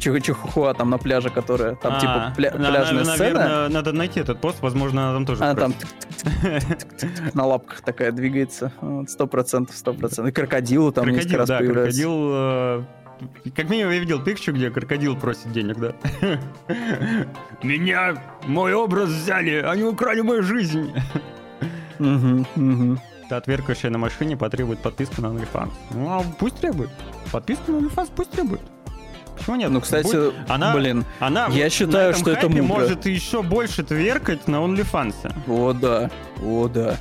Чих- 0.00 0.22
Чихуахуа 0.22 0.74
там 0.74 0.90
на 0.90 0.98
пляже, 0.98 1.30
которая 1.30 1.74
там 1.76 1.92
А, 1.94 2.00
типа 2.00 2.34
пля- 2.36 2.58
на- 2.58 2.70
пляжная 2.70 3.04
на- 3.04 3.14
сцена. 3.14 3.38
Наверное, 3.38 3.68
надо 3.68 3.92
найти 3.92 4.20
этот 4.20 4.40
пост, 4.40 4.60
возможно, 4.62 5.10
она 5.10 5.14
там 5.14 5.26
тоже 5.26 5.44
Она 5.44 5.54
там 5.54 5.74
на 7.34 7.46
лапках 7.46 7.82
такая 7.82 8.10
двигается. 8.12 8.72
Сто 9.06 9.26
процентов, 9.26 9.76
сто 9.76 9.92
процентов. 9.92 10.28
И 10.28 10.32
крокодилы 10.32 10.90
там 10.92 11.06
несколько 11.08 11.38
раз 11.38 11.48
да, 11.48 11.58
появляются. 11.58 12.02
крокодил... 12.02 12.86
Как 13.54 13.68
минимум 13.68 13.92
я 13.92 13.98
видел 14.00 14.22
пикчу, 14.24 14.50
где 14.52 14.70
крокодил 14.70 15.14
просит 15.14 15.52
денег, 15.52 15.76
да. 15.78 15.92
Меня, 17.62 18.14
мой 18.46 18.72
образ 18.72 19.10
взяли, 19.10 19.56
они 19.56 19.82
украли 19.84 20.22
мою 20.22 20.42
жизнь. 20.42 20.90
Та 23.28 23.36
отверкающая 23.36 23.90
на 23.90 23.98
машине 23.98 24.36
потребует 24.36 24.78
подписку 24.80 25.20
на 25.22 25.26
OnlyFans. 25.26 25.70
Ну, 25.90 26.08
а 26.10 26.22
пусть 26.38 26.56
требует. 26.56 26.88
Подписку 27.30 27.72
на 27.72 27.76
OnlyFans 27.86 28.10
пусть 28.16 28.30
требует. 28.30 28.62
Почему 29.40 29.56
нет? 29.56 29.70
Ну, 29.70 29.80
кстати, 29.80 30.06
Будет- 30.06 30.34
она, 30.48 30.74
блин, 30.74 31.04
она 31.18 31.48
я 31.50 31.64
вот 31.64 31.72
считаю, 31.72 32.14
что 32.14 32.30
это 32.30 32.48
мудро. 32.48 32.62
может 32.62 33.06
еще 33.06 33.42
больше 33.42 33.82
тверкать 33.82 34.46
на 34.46 34.56
OnlyFans. 34.56 35.32
О, 35.48 35.72
да, 35.72 36.10
о, 36.44 36.68
да. 36.68 36.96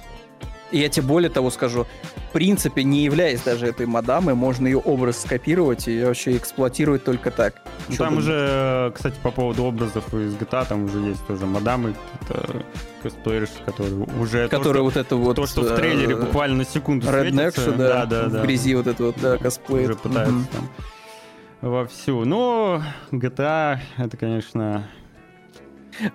И 0.71 0.77
я 0.79 0.87
тебе 0.89 1.05
более 1.07 1.29
того 1.31 1.49
скажу, 1.49 1.87
в 2.29 2.31
принципе, 2.31 2.83
не 2.83 3.03
являясь 3.03 3.41
даже 3.41 3.65
этой 3.65 3.87
мадамой, 3.87 4.35
можно 4.35 4.67
ее 4.67 4.77
образ 4.77 5.21
скопировать 5.21 5.87
и 5.87 6.03
вообще 6.03 6.37
эксплуатировать 6.37 7.03
только 7.03 7.31
так. 7.31 7.55
Ну, 7.87 7.95
там 7.95 8.17
уже, 8.17 8.91
кстати, 8.95 9.15
по 9.23 9.31
поводу 9.31 9.63
образов 9.65 10.13
из 10.13 10.35
GTA, 10.35 10.67
там 10.69 10.85
уже 10.85 10.99
есть 10.99 11.25
тоже 11.25 11.47
мадамы, 11.47 11.95
косплеерши, 13.01 13.53
которые 13.65 13.95
уже... 14.19 14.47
то, 14.47 14.57
Который 14.57 14.75
что- 14.77 14.83
вот 14.83 14.97
это 14.97 15.15
вот... 15.15 15.35
То, 15.37 15.47
что 15.47 15.61
в 15.61 15.75
трейлере 15.75 16.13
э, 16.13 16.17
буквально 16.17 16.57
на 16.57 16.65
секунду 16.65 17.07
Redneck, 17.07 17.51
светится. 17.51 17.71
да, 17.71 18.05
да, 18.05 18.27
да, 18.27 18.39
в 18.39 18.45
грязи 18.45 18.75
вот 18.75 18.87
это 18.87 19.03
вот, 19.05 19.15
да, 19.21 19.37
косплей. 19.37 19.85
Уже 19.85 19.95
пытаются 19.95 20.47
там 20.51 20.69
вовсю. 21.61 22.25
Но 22.25 22.81
GTA, 23.11 23.79
это, 23.97 24.17
конечно, 24.17 24.87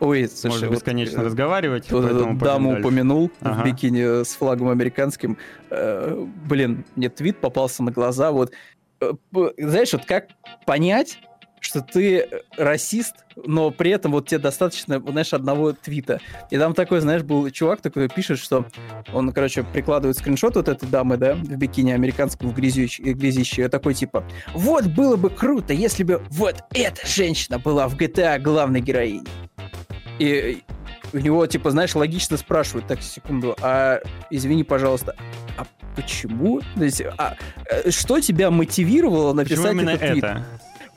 Ой, 0.01 0.29
слушай, 0.29 0.53
можно 0.55 0.69
вот, 0.69 0.77
бесконечно 0.77 1.21
э, 1.21 1.25
разговаривать. 1.25 1.91
Вот 1.91 2.05
пойдем 2.05 2.39
даму 2.39 2.71
дальше. 2.71 2.87
упомянул 2.87 3.31
Ага. 3.41 3.63
в 3.63 3.65
бикини 3.67 4.25
с 4.25 4.35
флагом 4.35 4.69
американским. 4.69 5.37
Э, 5.71 6.27
блин, 6.49 6.85
мне 6.97 7.09
твит 7.09 7.39
попался 7.39 7.83
на 7.83 7.93
глаза. 7.93 8.33
Вот, 8.33 8.53
э, 9.01 9.13
знаешь, 9.59 9.93
вот 9.93 10.05
как 10.07 10.29
понять, 10.67 11.21
что 11.65 11.81
ты 11.81 12.29
расист, 12.57 13.15
но 13.37 13.71
при 13.71 13.91
этом 13.91 14.13
вот 14.13 14.29
тебе 14.29 14.39
достаточно, 14.39 15.01
знаешь, 15.01 15.33
одного 15.33 15.73
твита. 15.73 16.21
И 16.51 16.59
там 16.59 16.75
такой, 16.75 17.01
знаешь, 17.01 17.23
был 17.23 17.49
чувак 17.51 17.81
такой 17.81 18.09
пишет, 18.09 18.39
что 18.39 18.67
он, 19.13 19.33
короче, 19.33 19.63
прикладывает 19.63 20.19
скриншот 20.19 20.57
вот 20.57 20.69
этой 20.69 20.89
дамы, 20.89 21.17
да, 21.17 21.35
в 21.35 21.57
бикини 21.57 21.93
американском, 21.93 22.51
в 22.51 22.59
грязищ- 22.59 23.01
грязище, 23.01 23.65
и 23.65 23.69
такой 23.69 23.95
типа, 23.95 24.25
вот 24.53 24.87
было 24.87 25.17
бы 25.17 25.31
круто, 25.31 25.73
если 25.73 26.03
бы 26.05 26.23
вот 26.31 26.57
эта 26.75 27.07
женщина 27.07 27.59
была 27.59 27.89
в 27.89 27.97
GTA 27.97 28.39
главной 28.39 28.81
героиней. 28.81 29.27
И 30.19 30.63
у 31.13 31.19
него, 31.19 31.47
типа, 31.47 31.71
знаешь, 31.71 31.95
логично 31.95 32.37
спрашивают, 32.37 32.87
так, 32.87 33.01
секунду, 33.01 33.57
а 33.63 34.01
извини, 34.31 34.65
пожалуйста, 34.65 35.17
а 35.57 35.65
почему? 35.97 36.61
То 36.77 36.85
есть, 36.85 37.03
а, 37.17 37.37
э, 37.71 37.91
что 37.91 38.21
тебя 38.21 38.51
мотивировало 38.51 39.33
Почему 39.33 39.63
написать 39.63 39.73
именно 39.73 39.91
этот 39.91 40.11
твит? 40.11 40.25
это? 40.25 40.45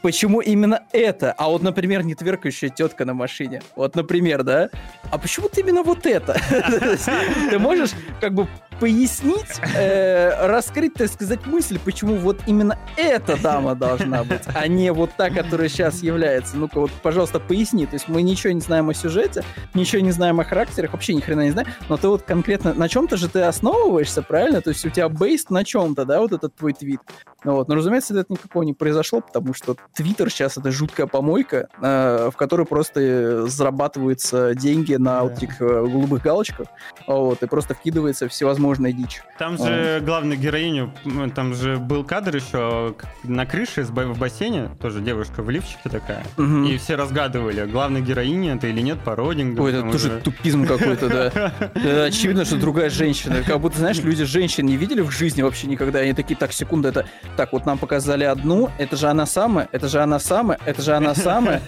Почему 0.01 0.41
именно 0.41 0.83
это? 0.91 1.33
А 1.33 1.49
вот, 1.49 1.61
например, 1.61 2.03
не 2.03 2.15
тверкающая 2.15 2.69
тетка 2.69 3.05
на 3.05 3.13
машине. 3.13 3.61
Вот, 3.75 3.95
например, 3.95 4.43
да? 4.43 4.69
А 5.11 5.17
почему 5.17 5.49
ты 5.49 5.61
именно 5.61 5.83
вот 5.83 6.05
это? 6.05 6.39
Ты 7.49 7.59
можешь 7.59 7.91
как 8.21 8.33
бы 8.33 8.47
пояснить, 8.79 9.59
э, 9.75 10.47
раскрыть, 10.47 10.93
так 10.93 11.09
сказать, 11.11 11.45
мысль, 11.45 11.79
почему 11.83 12.15
вот 12.15 12.39
именно 12.47 12.77
эта 12.95 13.41
дама 13.41 13.75
должна 13.75 14.23
быть, 14.23 14.43
а 14.53 14.67
не 14.67 14.91
вот 14.91 15.11
та, 15.17 15.29
которая 15.29 15.69
сейчас 15.69 16.03
является. 16.03 16.57
Ну-ка, 16.57 16.79
вот, 16.79 16.91
пожалуйста, 17.03 17.39
поясни. 17.39 17.85
То 17.85 17.95
есть 17.95 18.07
мы 18.07 18.21
ничего 18.21 18.53
не 18.53 18.61
знаем 18.61 18.89
о 18.89 18.93
сюжете, 18.93 19.43
ничего 19.73 20.01
не 20.01 20.11
знаем 20.11 20.39
о 20.39 20.43
характерах, 20.43 20.93
вообще 20.93 21.13
ни 21.13 21.21
хрена 21.21 21.41
не 21.41 21.51
знаем, 21.51 21.67
но 21.89 21.97
ты 21.97 22.07
вот 22.07 22.23
конкретно 22.23 22.73
на 22.73 22.89
чем-то 22.89 23.17
же 23.17 23.29
ты 23.29 23.41
основываешься, 23.41 24.21
правильно? 24.21 24.61
То 24.61 24.69
есть 24.69 24.85
у 24.85 24.89
тебя 24.89 25.09
бейст 25.09 25.49
на 25.49 25.63
чем-то, 25.63 26.05
да, 26.05 26.19
вот 26.19 26.31
этот 26.31 26.55
твой 26.55 26.73
твит. 26.73 27.01
Ну 27.43 27.53
вот, 27.53 27.67
но, 27.67 27.75
разумеется, 27.75 28.17
это 28.17 28.33
никакого 28.33 28.63
не 28.63 28.73
произошло, 28.73 29.21
потому 29.21 29.53
что 29.53 29.75
Твиттер 29.95 30.29
сейчас 30.29 30.57
это 30.57 30.71
жуткая 30.71 31.07
помойка, 31.07 31.69
э, 31.81 32.29
в 32.31 32.35
которой 32.35 32.65
просто 32.65 32.99
э, 32.99 33.45
зарабатываются 33.47 34.53
деньги 34.55 34.95
на 34.95 35.23
вот 35.23 35.37
этих 35.37 35.61
э, 35.61 35.65
голубых 35.65 36.21
галочках, 36.23 36.67
вот, 37.05 37.41
и 37.43 37.47
просто 37.47 37.73
вкидывается 37.73 38.27
всевозможная 38.67 38.91
дичь. 38.91 39.21
Там 39.37 39.57
же 39.57 40.01
главную 40.03 40.39
героиню, 40.39 40.91
там 41.35 41.53
же 41.53 41.77
был 41.77 42.03
кадр 42.03 42.35
еще 42.35 42.95
на 43.23 43.45
крыше 43.45 43.83
в 43.83 44.17
бассейне, 44.17 44.69
тоже 44.81 45.01
девушка 45.01 45.41
в 45.43 45.49
лифчике 45.49 45.89
такая. 45.89 46.23
Мгм. 46.37 46.65
И 46.65 46.77
все 46.77 46.95
разгадывали, 46.95 47.65
главная 47.65 48.01
героиня 48.01 48.55
это 48.55 48.67
или 48.67 48.81
нет 48.81 48.99
по 48.99 49.15
родингам. 49.15 49.63
Ой, 49.65 49.71
это 49.71 49.81
тоже 49.83 50.07
уже. 50.07 50.21
тупизм 50.21 50.65
какой-то, 50.65 51.09
да. 51.75 52.05
Очевидно, 52.05 52.45
что 52.45 52.57
другая 52.57 52.89
женщина. 52.89 53.43
Как 53.45 53.59
будто, 53.59 53.77
знаешь, 53.77 53.99
люди 53.99 54.23
женщин 54.25 54.65
не 54.65 54.77
видели 54.77 55.01
в 55.01 55.11
жизни 55.11 55.41
вообще 55.41 55.67
никогда. 55.67 55.99
Они 55.99 56.13
такие, 56.13 56.35
так, 56.35 56.51
секунду, 56.51 56.87
это... 56.87 57.05
Так, 57.35 57.53
вот 57.53 57.65
нам 57.65 57.77
показали 57.77 58.23
одну, 58.23 58.69
это 58.77 58.95
же 58.95 59.07
она 59.07 59.25
самая, 59.25 59.69
это 59.71 59.87
же 59.87 59.99
она 59.99 60.19
самая, 60.19 60.59
это 60.65 60.81
же 60.81 60.93
она 60.95 61.15
самая. 61.15 61.61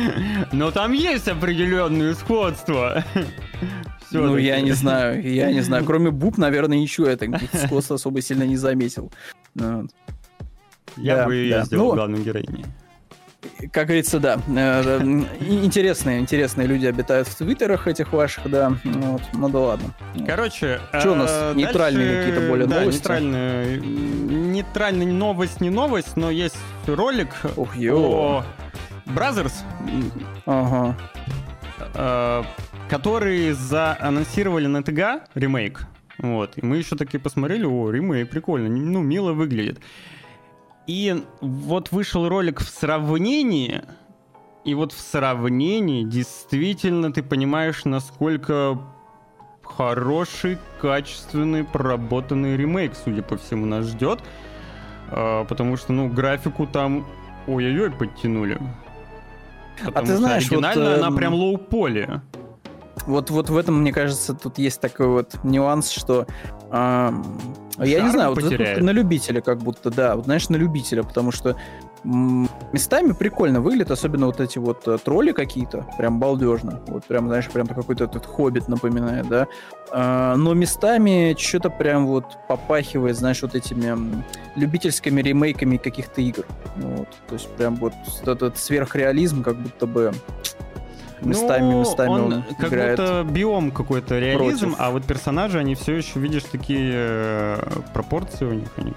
Но 0.52 0.70
там 0.70 0.92
есть 0.92 1.28
определенные 1.28 2.14
сходства. 2.14 3.04
Ну, 4.12 4.20
Всё-таки. 4.26 4.46
я 4.46 4.60
не 4.60 4.72
знаю, 4.72 5.22
я 5.32 5.50
не 5.52 5.60
знаю. 5.60 5.84
Кроме 5.84 6.10
буб, 6.10 6.38
наверное, 6.38 6.78
ничего 6.78 7.08
я 7.08 7.16
так 7.16 7.30
особо 7.72 8.20
сильно 8.22 8.44
не 8.44 8.56
заметил. 8.56 9.10
Вот. 9.54 9.90
Я 10.96 11.16
Да, 11.16 11.26
бы 11.26 11.34
ее 11.34 11.56
да. 11.58 11.64
сделал 11.64 11.88
Ну, 11.90 11.94
главной 11.94 12.22
героиней. 12.22 12.64
Как 13.72 13.86
говорится, 13.86 14.20
да. 14.20 14.38
э, 14.46 15.00
Интересные, 15.40 16.20
интересные 16.20 16.68
люди 16.68 16.86
обитают 16.86 17.26
в 17.28 17.34
твиттерах 17.34 17.88
этих 17.88 18.12
ваших, 18.12 18.48
да. 18.48 18.72
Вот. 18.84 19.22
Ну 19.32 19.48
да 19.48 19.58
ладно. 19.58 19.94
Короче, 20.26 20.80
Чё 21.02 21.12
у 21.12 21.14
нас? 21.16 21.30
э, 21.32 21.52
Нейтральные 21.56 22.06
дальше, 22.08 22.28
какие-то 22.30 22.48
более 22.48 22.66
да, 22.68 22.80
новости? 22.80 22.98
Нейтральные, 23.00 23.80
нейтральная 23.80 25.06
новость, 25.12 25.60
не 25.60 25.70
новость, 25.70 26.16
но 26.16 26.30
есть 26.30 26.56
ролик 26.86 27.30
Ух, 27.56 27.74
ё. 27.76 27.96
о 27.98 28.44
Brothers, 29.06 29.52
Ага. 30.46 30.96
Который 32.92 33.52
заанонсировали 33.52 34.66
на 34.66 34.82
ТГ 34.82 35.26
ремейк. 35.34 35.86
Вот. 36.18 36.58
И 36.58 36.64
мы 36.66 36.76
еще 36.76 36.94
такие 36.94 37.18
посмотрели, 37.18 37.64
о, 37.64 37.90
ремейк, 37.90 38.28
прикольно, 38.28 38.68
ну, 38.68 39.00
мило 39.00 39.32
выглядит. 39.32 39.80
И 40.86 41.24
вот 41.40 41.90
вышел 41.90 42.28
ролик 42.28 42.60
в 42.60 42.68
сравнении, 42.68 43.82
и 44.66 44.74
вот 44.74 44.92
в 44.92 45.00
сравнении 45.00 46.04
действительно 46.04 47.10
ты 47.10 47.22
понимаешь, 47.22 47.86
насколько 47.86 48.78
хороший, 49.62 50.58
качественный, 50.82 51.64
проработанный 51.64 52.58
ремейк, 52.58 52.92
судя 52.94 53.22
по 53.22 53.38
всему, 53.38 53.64
нас 53.64 53.86
ждет. 53.86 54.20
А, 55.08 55.46
потому 55.46 55.78
что, 55.78 55.94
ну, 55.94 56.10
графику 56.10 56.66
там 56.66 57.06
ой-ой-ой 57.46 57.90
подтянули. 57.90 58.60
Потому 59.82 60.06
ты 60.06 60.12
что 60.12 60.16
знаешь, 60.18 60.50
вот, 60.50 60.62
оригинально 60.62 60.94
она 60.96 61.08
эм, 61.08 61.16
прям 61.16 61.32
лоу-поле. 61.32 62.20
Вот, 63.06 63.30
вот 63.30 63.50
в 63.50 63.56
этом, 63.56 63.80
мне 63.80 63.92
кажется, 63.92 64.34
тут 64.34 64.58
есть 64.58 64.80
такой 64.80 65.06
вот 65.06 65.42
нюанс, 65.42 65.90
что 65.90 66.26
ам, 66.70 67.40
я 67.78 68.00
не 68.00 68.10
знаю, 68.10 68.34
вот 68.34 68.42
это 68.42 68.82
на 68.82 68.90
любителя 68.90 69.40
как 69.40 69.58
будто, 69.58 69.90
да, 69.90 70.16
вот 70.16 70.26
знаешь, 70.26 70.48
на 70.48 70.56
любителя, 70.56 71.02
потому 71.02 71.32
что 71.32 71.56
местами 72.04 73.12
прикольно 73.12 73.60
выглядит, 73.60 73.90
особенно 73.90 74.26
вот 74.26 74.40
эти 74.40 74.58
вот 74.58 74.86
э, 74.88 74.98
тролли 74.98 75.32
какие-то, 75.32 75.86
прям 75.96 76.18
балдежно. 76.18 76.80
Вот 76.88 77.04
прям, 77.04 77.28
знаешь, 77.28 77.48
прям 77.48 77.68
какой-то 77.68 78.04
этот 78.04 78.26
хоббит 78.26 78.66
напоминает, 78.66 79.28
да. 79.28 79.46
А, 79.92 80.34
но 80.36 80.52
местами 80.54 81.36
что-то 81.38 81.70
прям 81.70 82.06
вот 82.06 82.24
попахивает, 82.48 83.16
знаешь, 83.16 83.42
вот 83.42 83.54
этими 83.54 84.24
любительскими 84.56 85.22
ремейками 85.22 85.76
каких-то 85.76 86.20
игр. 86.20 86.44
Вот. 86.76 87.08
То 87.28 87.34
есть 87.34 87.48
прям 87.56 87.76
вот 87.76 87.94
этот 88.24 88.58
сверхреализм 88.58 89.44
как 89.44 89.56
будто 89.56 89.86
бы 89.86 90.12
местами, 91.24 91.72
Ну, 91.72 91.80
местами 91.80 92.08
он, 92.10 92.32
он 92.34 92.44
как 92.58 92.68
играет. 92.72 92.98
будто 92.98 93.24
биом 93.30 93.70
какой-то 93.70 94.18
реализм, 94.18 94.70
против. 94.70 94.76
а 94.80 94.90
вот 94.90 95.04
персонажи, 95.04 95.58
они 95.58 95.74
все 95.74 95.94
еще, 95.96 96.18
видишь, 96.20 96.44
такие 96.44 96.92
э, 96.94 97.58
пропорции 97.94 98.44
у 98.44 98.52
них, 98.54 98.68
они 98.76 98.92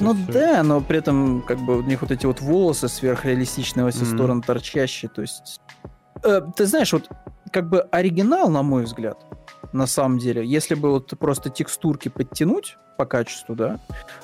Ну 0.00 0.14
всё- 0.14 0.32
да, 0.32 0.62
но 0.62 0.80
при 0.80 0.98
этом 0.98 1.42
как 1.42 1.58
бы 1.58 1.78
у 1.78 1.82
них 1.82 2.02
вот 2.02 2.10
эти 2.10 2.26
вот 2.26 2.40
волосы 2.40 2.88
сверхреалистичные 2.88 3.84
во 3.84 3.90
все 3.90 4.04
Мгм. 4.04 4.16
стороны 4.16 4.42
торчащие, 4.42 5.08
то 5.08 5.22
есть... 5.22 5.60
Э, 6.24 6.40
ты 6.56 6.66
знаешь, 6.66 6.92
вот 6.92 7.08
как 7.52 7.68
бы 7.68 7.80
оригинал, 7.92 8.48
на 8.48 8.62
мой 8.62 8.84
взгляд, 8.84 9.18
на 9.72 9.86
самом 9.86 10.18
деле, 10.18 10.44
если 10.44 10.74
бы 10.74 10.90
вот 10.90 11.12
просто 11.18 11.50
текстурки 11.50 12.08
подтянуть 12.08 12.76
по 12.98 13.06
качеству, 13.06 13.54
да, 13.54 13.80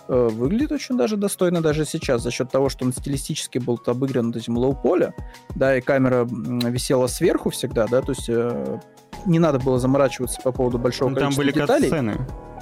э, 0.09 0.29
выглядит 0.31 0.73
очень 0.73 0.97
даже 0.97 1.17
достойно 1.17 1.61
даже 1.61 1.85
сейчас 1.85 2.23
за 2.23 2.31
счет 2.31 2.51
того, 2.51 2.69
что 2.69 2.85
он 2.85 2.93
стилистически 2.93 3.59
был 3.59 3.81
обыгран 3.85 4.29
вот 4.29 4.37
этим 4.37 4.57
лоу-поле, 4.59 5.15
да, 5.55 5.77
и 5.77 5.81
камера 5.81 6.27
висела 6.27 7.07
сверху 7.07 7.51
всегда, 7.51 7.87
да, 7.87 8.03
то 8.03 8.13
есть 8.13 8.29
э, 8.29 8.81
не 9.27 9.39
надо 9.39 9.59
было 9.59 9.79
заморачиваться 9.79 10.41
по 10.43 10.53
поводу 10.53 10.79
большого 10.79 11.11
Ну, 11.11 11.17
там 11.17 11.35
количества 11.35 11.43
были 11.43 11.53
деталей. 11.53 12.17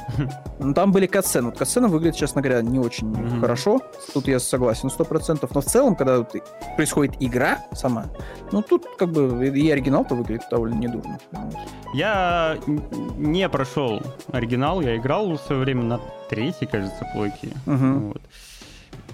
Ну, 0.58 0.72
там 0.74 0.90
были 0.92 1.06
катсцены. 1.06 1.46
Вот 1.48 1.58
катсцены 1.58 1.88
выглядят, 1.88 2.16
честно 2.16 2.40
говоря, 2.42 2.62
не 2.62 2.78
очень 2.78 3.08
Мгм. 3.08 3.40
хорошо. 3.40 3.80
Тут 4.14 4.26
я 4.28 4.40
согласен, 4.40 4.88
сто 4.90 5.04
процентов. 5.04 5.54
Но 5.54 5.60
в 5.60 5.64
целом, 5.64 5.94
когда 5.96 6.18
вот 6.18 6.34
происходит 6.76 7.14
игра 7.20 7.58
сама, 7.72 8.06
ну, 8.52 8.62
тут 8.62 8.86
как 8.98 9.10
бы 9.12 9.46
и 9.48 9.70
оригинал-то 9.70 10.14
выглядит 10.14 10.44
довольно 10.50 10.74
недурно. 10.76 11.18
Я 11.94 12.56
не 13.16 13.48
прошел 13.48 14.00
оригинал, 14.32 14.80
я 14.80 14.96
играл 14.96 15.32
в 15.32 15.40
свое 15.40 15.60
время 15.62 15.82
на 15.82 16.00
третьей, 16.30 16.66
кажется, 16.66 17.06
плойке. 17.12 17.48
Мгм. 17.66 18.08
Вот. 18.08 18.22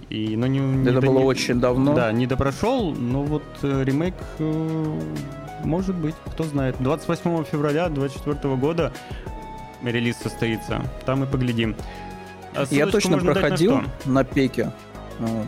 И, 0.08 0.36
но 0.36 0.46
не, 0.46 0.58
не 0.58 0.88
Это 0.90 1.00
до- 1.00 1.06
было 1.06 1.18
не- 1.20 1.24
очень 1.24 1.58
давно. 1.60 1.94
Да, 1.94 2.12
не 2.12 2.26
допрошел, 2.26 2.92
но 2.92 3.22
вот 3.22 3.42
э, 3.62 3.82
ремейк 3.84 4.14
э, 4.38 5.00
может 5.64 5.94
быть, 5.96 6.14
кто 6.26 6.44
знает. 6.44 6.76
28 6.80 7.44
февраля 7.44 7.88
2024 7.88 8.56
года 8.56 8.92
релиз 9.90 10.16
состоится. 10.16 10.82
Там 11.04 11.24
и 11.24 11.26
поглядим. 11.26 11.74
А 12.54 12.66
Я 12.70 12.86
точно 12.86 13.16
на 13.16 13.32
проходил 13.32 13.80
что? 13.80 14.10
на, 14.10 14.24
пеке. 14.24 14.70
Вот. 15.18 15.46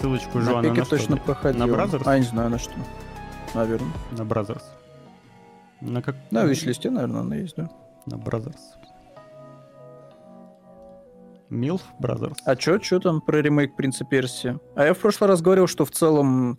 Ссылочку 0.00 0.38
На 0.38 0.44
Жуана 0.44 0.68
пеке 0.68 0.80
на 0.80 0.84
что 0.86 0.96
точно 0.96 1.16
дать? 1.16 1.24
проходил. 1.24 1.66
На 1.66 1.70
Brothers? 1.70 2.02
А, 2.06 2.18
не 2.18 2.24
знаю 2.24 2.50
на 2.50 2.58
что. 2.58 2.72
Наверное. 3.54 3.92
На 4.12 4.22
Brothers. 4.22 4.62
На 5.80 6.02
как? 6.02 6.16
На 6.30 6.44
виш-листе, 6.44 6.90
наверное, 6.90 7.20
она 7.20 7.36
есть, 7.36 7.56
да. 7.56 7.68
На 8.06 8.14
Brothers. 8.14 8.56
Milf 11.50 11.80
Brothers. 12.00 12.36
А 12.44 12.56
чё, 12.56 12.78
чё 12.78 13.00
там 13.00 13.20
про 13.20 13.40
ремейк 13.40 13.74
Принца 13.76 14.04
Персии? 14.04 14.58
А 14.74 14.84
я 14.84 14.94
в 14.94 14.98
прошлый 14.98 15.28
раз 15.28 15.40
говорил, 15.40 15.66
что 15.66 15.84
в 15.86 15.90
целом, 15.90 16.58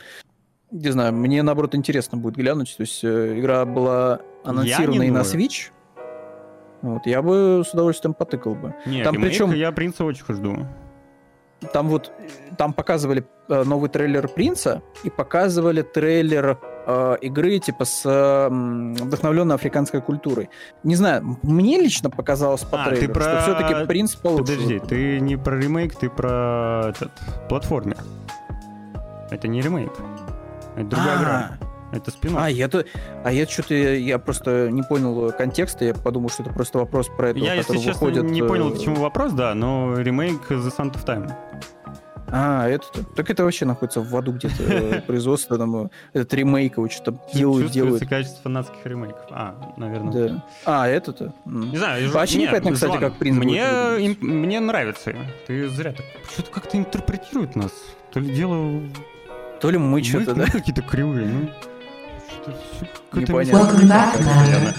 не 0.72 0.90
знаю, 0.90 1.14
мне 1.14 1.44
наоборот 1.44 1.76
интересно 1.76 2.18
будет 2.18 2.36
глянуть. 2.36 2.76
То 2.76 2.82
есть 2.82 3.04
э, 3.04 3.40
игра 3.40 3.66
была 3.66 4.20
анонсирована 4.44 5.04
и 5.04 5.12
на. 5.12 5.20
Switch. 5.20 5.72
Вот, 6.82 7.06
я 7.06 7.22
бы 7.22 7.64
с 7.66 7.74
удовольствием 7.74 8.14
потыкал 8.14 8.56
бы. 8.56 8.74
Нет, 8.86 9.04
там 9.04 9.16
причем- 9.16 9.52
я 9.54 9.72
принца 9.72 10.06
очень 10.06 10.24
жду. 10.30 10.66
Там 11.74 11.90
вот, 11.90 12.10
там 12.58 12.72
показывали 12.72 13.26
э, 13.50 13.64
новый 13.66 13.90
трейлер 13.90 14.30
Принца 14.30 14.82
и 15.04 15.10
показывали 15.10 15.82
трейлер 15.82 16.58
э, 16.88 17.18
игры 17.20 17.60
типа 17.60 17.84
с 17.84 18.04
э, 18.06 18.48
вдохновленной 18.50 19.56
африканской 19.56 20.02
культурой. 20.02 20.50
Не 20.84 20.96
знаю, 20.96 21.38
мне 21.44 21.78
лично 21.82 22.10
показалось 22.10 22.62
по 22.62 22.82
А, 22.82 22.86
трейлеру, 22.86 23.14
про- 23.14 23.22
что 23.24 23.42
все-таки 23.42 23.86
Принц 23.88 24.16
получше. 24.16 24.54
Подожди, 24.54 24.80
ты 24.80 25.20
не 25.20 25.36
про 25.36 25.58
ремейк, 25.58 25.96
ты 25.96 26.10
про 26.10 26.92
этот 26.96 27.12
платформер. 27.50 27.98
Это 29.30 29.50
не 29.50 29.60
ремейк. 29.62 29.92
Это 30.78 30.86
другая 30.86 31.18
А, 31.18 31.22
игра. 31.22 31.52
Это 31.92 32.12
спин 32.12 32.36
А, 32.38 32.50
я-то, 32.50 32.86
а 33.24 33.32
я 33.32 33.48
что-то, 33.48 33.74
я 33.74 34.20
просто 34.20 34.70
не 34.70 34.84
понял 34.84 35.32
контекста, 35.32 35.86
я 35.86 35.94
подумал, 35.94 36.30
что 36.30 36.44
это 36.44 36.54
просто 36.54 36.78
вопрос 36.78 37.08
про 37.08 37.30
этого, 37.30 37.44
Я, 37.44 37.54
если 37.56 37.74
который 37.74 37.84
честно, 37.84 38.08
выходит... 38.08 38.24
не 38.32 38.44
понял, 38.44 38.70
э, 38.72 38.76
к 38.76 38.80
чему 38.80 38.98
вопрос, 38.98 39.34
да, 39.34 39.54
но 39.56 39.98
ремейк 40.00 40.52
The 40.52 40.72
Sound 40.78 40.94
of 40.94 41.06
Time. 41.06 41.32
А, 42.32 42.68
это 42.68 42.86
Так 43.16 43.30
это 43.32 43.44
вообще 43.44 43.66
находится 43.66 44.02
в 44.02 44.16
аду 44.16 44.34
где-то 44.34 44.62
э, 44.64 45.02
производство, 45.08 45.58
там, 45.58 45.86
э, 45.86 45.90
этот 46.14 46.32
ремейк, 46.36 46.78
его 46.78 46.88
что-то 46.90 47.20
делают, 47.34 47.72
делают. 47.72 48.08
качество 48.08 48.44
фанатских 48.44 48.86
ремейков. 48.86 49.26
А, 49.32 49.74
наверное. 49.78 50.12
Да. 50.30 50.44
А, 50.66 50.88
это-то? 50.88 51.34
Не 51.46 51.78
знаю, 51.78 52.04
я 52.06 52.12
Вообще 52.12 52.38
не- 52.38 52.44
непонятно, 52.44 52.74
кстати, 52.74 52.92
Жан, 52.92 53.00
как 53.02 53.14
принц 53.16 53.36
будет 53.38 53.48
мне, 53.48 53.62
им- 54.06 54.18
мне 54.22 54.60
нравится. 54.60 55.16
Ты 55.48 55.68
зря 55.70 55.92
так. 55.92 56.06
Что-то 56.32 56.52
как-то 56.52 56.78
интерпретирует 56.78 57.56
нас. 57.56 57.72
То 58.12 58.20
ли 58.20 58.32
дело... 58.34 58.82
То 59.60 59.72
ли 59.72 59.78
мы 59.78 59.90
мы, 59.90 60.04
что-то, 60.04 60.36
мы 60.36 60.46
да? 60.46 60.52
какие-то 60.52 60.82
кривые. 60.84 61.28
Ну, 61.28 61.50
Непонятно. 63.14 64.74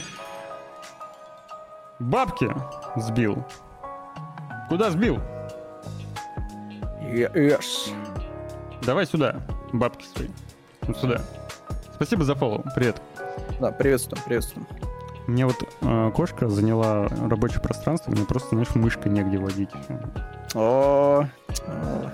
Бабки 1.98 2.50
сбил. 2.96 3.44
Куда 4.68 4.90
сбил? 4.90 5.18
Yes. 7.02 7.92
Давай 8.82 9.06
сюда. 9.06 9.36
Бабки 9.72 10.06
свои. 10.06 10.28
Вот 10.82 10.98
сюда. 10.98 11.20
Спасибо 11.94 12.24
за 12.24 12.34
фоллоу. 12.34 12.64
Привет. 12.74 13.02
Да, 13.60 13.72
приветствуем, 13.72 14.22
приветствуем. 14.24 14.66
Мне 15.26 15.44
вот 15.46 15.56
э, 15.82 16.10
кошка 16.14 16.48
заняла 16.48 17.08
рабочее 17.28 17.60
пространство, 17.60 18.10
мне 18.10 18.24
просто, 18.24 18.48
знаешь, 18.50 18.74
мышкой 18.74 19.12
негде 19.12 19.38
водить. 19.38 19.70
О, 20.54 21.24
о. 21.66 22.10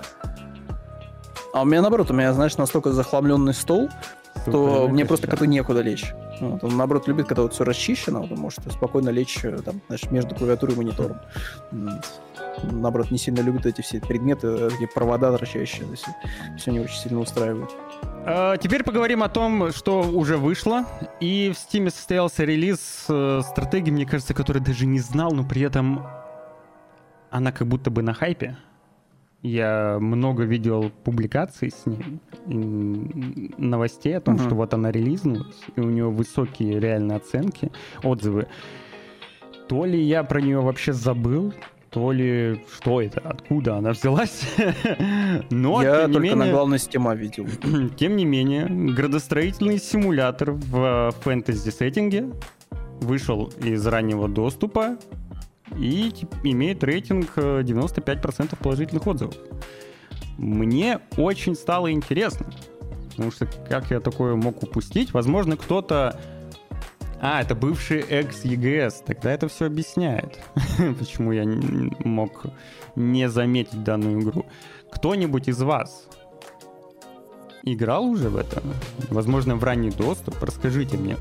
А 1.53 1.61
у 1.61 1.65
меня 1.65 1.81
наоборот, 1.81 2.11
у 2.11 2.13
меня, 2.13 2.33
знаешь, 2.33 2.57
настолько 2.57 2.91
захламленный 2.91 3.53
стол, 3.53 3.89
что 4.41 4.87
мне 4.87 5.05
просто 5.05 5.27
коту 5.27 5.45
некуда 5.45 5.81
лечь. 5.81 6.13
Вот, 6.39 6.63
он, 6.63 6.77
наоборот, 6.77 7.07
любит, 7.07 7.27
когда 7.27 7.43
вот 7.43 7.53
все 7.53 7.63
расчищено, 7.63 8.21
он 8.21 8.37
может 8.37 8.59
спокойно 8.71 9.09
лечь 9.09 9.39
э, 9.43 9.57
там, 9.63 9.81
знаешь, 9.87 10.09
между 10.11 10.35
клавиатурой 10.35 10.75
и 10.75 10.77
монитором. 10.77 11.17
Наоборот, 12.63 13.11
не 13.11 13.17
сильно 13.17 13.41
любит 13.41 13.65
эти 13.65 13.81
все 13.81 13.99
предметы, 13.99 14.47
э, 14.47 14.69
такие 14.69 14.87
провода 14.87 15.31
торчащие. 15.31 15.87
Все 16.57 16.71
не 16.71 16.79
очень 16.79 16.97
сильно 16.97 17.19
устраивает. 17.19 17.69
А, 18.25 18.57
Теперь 18.57 18.83
поговорим 18.83 19.23
о 19.23 19.29
том, 19.29 19.71
что 19.71 20.01
уже 20.01 20.37
вышло. 20.37 20.85
И 21.19 21.53
в 21.53 21.57
Steam 21.57 21.89
состоялся 21.89 22.43
релиз 22.43 23.05
э, 23.09 23.41
стратегии, 23.43 23.91
мне 23.91 24.05
кажется, 24.05 24.33
который 24.33 24.61
даже 24.61 24.85
не 24.85 24.99
знал, 24.99 25.31
но 25.31 25.43
при 25.43 25.61
этом 25.61 26.05
она 27.29 27.51
как 27.51 27.67
будто 27.67 27.89
бы 27.89 28.01
на 28.01 28.13
хайпе. 28.13 28.57
Я 29.43 29.97
много 29.99 30.43
видел 30.43 30.91
публикаций 31.03 31.71
с 31.71 31.85
ней, 31.85 32.19
новостей 32.47 34.17
о 34.17 34.21
том, 34.21 34.35
Мгм. 34.35 34.45
что 34.45 34.55
вот 34.55 34.73
она 34.73 34.91
релизнулась, 34.91 35.59
и 35.75 35.79
у 35.79 35.89
нее 35.89 36.09
высокие 36.09 36.79
реальные 36.79 37.17
оценки, 37.17 37.71
отзывы. 38.03 38.47
То 39.67 39.85
ли 39.85 40.01
я 40.01 40.23
про 40.23 40.39
нее 40.41 40.61
вообще 40.61 40.93
забыл, 40.93 41.53
то 41.89 42.11
ли 42.11 42.63
что 42.73 43.01
это, 43.01 43.21
откуда 43.21 43.75
она 43.77 43.91
взялась. 43.91 44.43
Но, 45.49 45.81
Я 45.81 46.07
только 46.07 46.19
на 46.19 46.23
менее, 46.23 46.51
главной 46.53 46.79
стима 46.79 47.15
видел. 47.15 47.47
тем 47.97 48.15
не 48.15 48.25
менее, 48.25 48.67
градостроительный 48.67 49.77
симулятор 49.79 50.51
в 50.51 51.13
фэнтези-сеттинге 51.21 52.29
вышел 53.01 53.51
из 53.61 53.85
раннего 53.85 54.27
доступа 54.27 54.97
и 55.77 56.11
имеет 56.43 56.83
рейтинг 56.83 57.31
э, 57.35 57.61
95% 57.63 58.55
положительных 58.61 59.05
отзывов. 59.05 59.35
Мне 60.37 60.99
очень 61.17 61.55
стало 61.55 61.91
интересно, 61.91 62.47
потому 63.09 63.31
что 63.31 63.47
как 63.67 63.89
я 63.89 63.99
такое 63.99 64.35
мог 64.35 64.61
упустить? 64.63 65.13
Возможно, 65.13 65.57
кто-то... 65.57 66.19
А, 67.19 67.41
это 67.41 67.55
бывший 67.55 68.01
экс-ЕГС. 68.01 69.01
Тогда 69.05 69.31
это 69.31 69.47
все 69.47 69.65
объясняет, 69.65 70.39
почему 70.99 71.31
я 71.31 71.43
мог 72.05 72.45
не 72.95 73.27
заметить 73.27 73.83
данную 73.83 74.21
игру. 74.21 74.45
Кто-нибудь 74.91 75.47
из 75.47 75.59
вас 75.61 76.07
играл 77.63 78.05
уже 78.05 78.29
в 78.29 78.37
это? 78.37 78.61
Возможно, 79.09 79.55
в 79.55 79.63
ранний 79.63 79.89
доступ? 79.89 80.41
Расскажите 80.41 80.97
мне, 80.97 81.17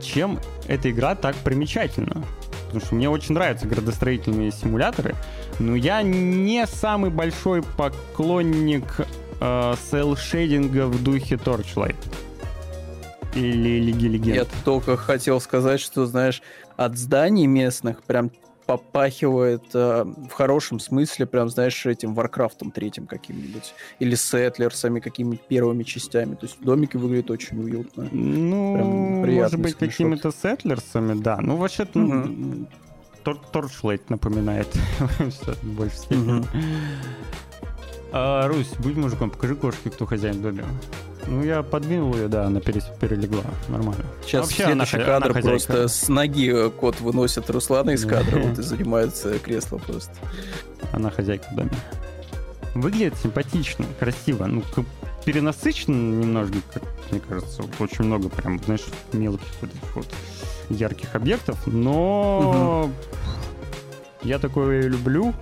чем 0.00 0.38
эта 0.66 0.90
игра 0.90 1.14
так 1.14 1.36
примечательна? 1.36 2.24
Потому 2.68 2.84
что 2.84 2.94
мне 2.94 3.08
очень 3.08 3.34
нравятся 3.34 3.66
градостроительные 3.66 4.52
симуляторы, 4.52 5.14
но 5.58 5.74
я 5.74 6.02
не 6.02 6.66
самый 6.66 7.10
большой 7.10 7.62
поклонник 7.62 8.84
э, 9.40 9.74
cel-shading 9.90 10.78
а 10.78 10.86
в 10.86 11.02
духе 11.02 11.36
Torchlight. 11.36 11.96
Или 13.34 13.80
Лиги 13.80 14.06
Легенд. 14.06 14.36
Я 14.36 14.46
только 14.64 14.96
хотел 14.96 15.40
сказать, 15.40 15.80
что, 15.80 16.06
знаешь, 16.06 16.42
от 16.76 16.98
зданий 16.98 17.46
местных 17.46 18.02
прям 18.02 18.30
попахивает 18.68 19.64
э, 19.72 20.04
в 20.04 20.32
хорошем 20.32 20.78
смысле, 20.78 21.24
прям, 21.24 21.48
знаешь, 21.48 21.86
этим 21.86 22.12
Варкрафтом 22.14 22.70
третьим 22.70 23.06
каким-нибудь. 23.06 23.72
Или 23.98 24.14
Сеттлерсами, 24.14 25.00
какими-нибудь 25.00 25.40
первыми 25.48 25.84
частями. 25.84 26.34
То 26.34 26.44
есть 26.44 26.60
домики 26.60 26.98
выглядят 26.98 27.30
очень 27.30 27.58
уютно. 27.58 28.08
Ну, 28.12 28.74
Прям 28.74 29.22
приятный 29.22 29.36
может 29.40 29.60
быть, 29.60 29.72
скриншот. 29.72 29.96
какими-то 29.96 30.30
сеттлерсами, 30.32 31.18
да. 31.18 31.38
Ну, 31.40 31.56
вообще-то. 31.56 31.98
Тор- 33.24 33.40
Torchlight 33.52 34.02
напоминает 34.10 34.68
всё, 35.30 35.54
в 35.54 35.64
большей 35.64 35.96
степени. 35.96 36.32
Мгм. 36.32 36.44
А, 38.12 38.48
Русь, 38.48 38.70
будь 38.78 38.96
мужиком, 38.96 39.30
покажи 39.30 39.56
кошке, 39.56 39.88
кто 39.90 40.04
хозяин 40.04 40.36
в 40.36 40.42
доме. 40.42 40.64
Ну, 41.28 41.44
я 41.44 41.62
подвинул 41.62 42.14
ее, 42.14 42.28
да, 42.28 42.46
она 42.46 42.60
перелегла. 42.60 43.44
Нормально. 43.68 44.04
Сейчас 44.24 44.46
Вообще 44.46 44.64
следующий 44.64 44.96
она 44.96 45.04
кадр 45.04 45.32
хозяйка. 45.34 45.48
просто 45.48 45.88
с 45.88 46.08
ноги 46.08 46.70
кот 46.80 47.00
выносит 47.00 47.50
Руслана 47.50 47.90
из 47.90 48.06
кадра 48.06 48.38
вот, 48.40 48.58
и 48.58 48.62
занимается 48.62 49.38
кресло 49.38 49.76
просто. 49.78 50.12
Она 50.92 51.10
хозяйка 51.10 51.46
в 51.52 51.56
доме. 51.56 51.70
Выглядит 52.74 53.14
симпатично, 53.22 53.84
красиво. 53.98 54.46
Ну, 54.46 54.62
перенасыщенно 55.24 56.20
немножко, 56.22 56.56
как 56.72 56.82
мне 57.10 57.20
кажется. 57.20 57.62
Очень 57.78 58.04
много 58.04 58.30
прям, 58.30 58.58
знаешь, 58.64 58.84
мелких 59.12 59.46
вот 59.60 59.70
этих 59.70 59.96
вот 59.96 60.06
ярких 60.70 61.14
объектов. 61.14 61.58
Но 61.66 62.90
я 64.22 64.38
такое 64.38 64.82
люблю, 64.82 65.34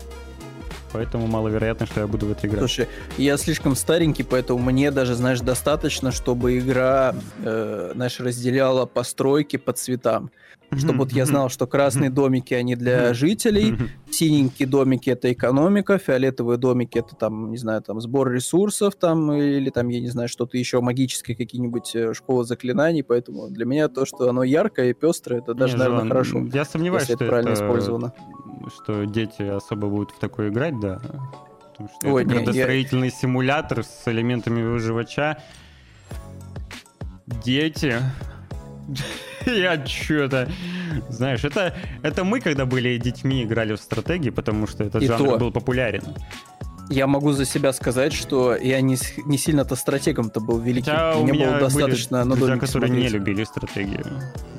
поэтому 0.93 1.27
маловероятно, 1.27 1.87
что 1.87 2.01
я 2.01 2.07
буду 2.07 2.27
в 2.27 2.33
это 2.33 2.47
играть. 2.47 2.61
Слушай, 2.61 2.89
я 3.19 3.37
слишком 3.37 3.77
старенький, 3.77 4.23
поэтому 4.23 4.59
мне 4.59 4.91
даже, 4.91 5.15
знаешь, 5.15 5.41
достаточно, 5.41 6.13
чтобы 6.13 6.59
игра, 6.59 7.15
э, 7.45 7.93
знаешь, 7.95 8.21
разделяла 8.21 8.87
постройки 8.87 9.57
по 9.57 9.73
цветам. 9.73 10.31
Чтобы 10.77 10.99
вот 10.99 11.13
я 11.13 11.27
знал, 11.27 11.49
что 11.49 11.69
красные 11.69 12.11
домики, 12.11 12.53
они 12.53 12.75
для 12.75 13.15
жителей, 13.15 13.77
синенькие 14.11 14.67
домики 14.67 15.11
это 15.11 15.33
экономика, 15.33 15.97
фиолетовые 15.97 16.59
домики 16.59 16.99
это 16.99 17.15
там, 17.15 17.53
не 17.53 17.57
знаю, 17.57 17.83
там 17.83 18.01
сбор 18.01 18.33
ресурсов 18.33 18.97
там 18.97 19.33
или 19.33 19.71
там, 19.71 19.89
я 19.89 20.01
не 20.01 20.09
знаю, 20.09 20.29
что-то 20.29 20.59
еще 20.59 20.81
магические 20.81 21.37
какие-нибудь 21.37 21.95
э, 21.95 22.15
школы 22.15 22.45
заклинаний, 22.45 23.05
поэтому 23.05 23.49
для 23.49 23.65
меня 23.65 23.87
то, 23.89 24.05
что 24.07 24.29
оно 24.29 24.43
яркое 24.43 24.91
и 24.91 24.93
пестрое, 24.93 25.41
это 25.41 25.55
даже, 25.55 25.75
Не, 25.75 25.79
наверное, 25.79 26.01
Жан, 26.01 26.09
хорошо, 26.09 26.47
Я 26.53 26.65
сомневаюсь, 26.65 27.03
если 27.03 27.15
что 27.15 27.25
это 27.25 27.31
правильно 27.31 27.51
это- 27.53 27.65
использовано. 27.65 28.13
Что 28.71 29.05
дети 29.05 29.43
особо 29.43 29.89
будут 29.89 30.11
в 30.13 30.19
такое 30.19 30.49
играть, 30.51 30.79
да. 30.81 31.01
Потому 31.73 31.89
что 31.89 32.09
Ой, 32.09 32.23
это 32.23 32.31
не, 32.33 32.39
я- 32.39 32.45
градостроительный 32.45 33.11
симулятор 33.11 33.85
с 33.85 34.03
элементами 34.07 34.63
выживача. 34.63 35.39
Дети. 37.27 38.01
Я 39.47 39.85
что-то... 39.87 40.49
Знаешь, 41.09 41.45
это, 41.45 41.77
это 42.03 42.25
мы, 42.25 42.41
когда 42.41 42.65
были 42.65 42.97
детьми, 42.97 43.43
играли 43.45 43.75
в 43.75 43.81
стратегии, 43.81 44.31
потому 44.31 44.67
что 44.67 44.85
этот 44.85 45.03
И 45.03 45.07
жанр 45.07 45.29
то. 45.33 45.39
был 45.39 45.53
популярен. 45.53 46.03
Я 46.89 47.07
могу 47.07 47.33
за 47.33 47.45
себя 47.45 47.73
сказать, 47.73 48.13
что 48.13 48.55
я 48.57 48.81
не, 48.81 48.97
не 49.25 49.39
сильно-то 49.39 49.75
стратегом-то 49.77 50.41
был 50.41 50.59
великим. 50.59 50.93
Хотя 50.93 51.19
Мне 51.19 51.47
было 51.47 51.59
достаточно 51.59 52.25
были 52.25 52.37
друзья, 52.39 52.57
которые 52.59 52.91
не 52.91 52.97
смотреть. 53.09 53.13
любили 53.13 53.45
стратегию. 53.45 54.07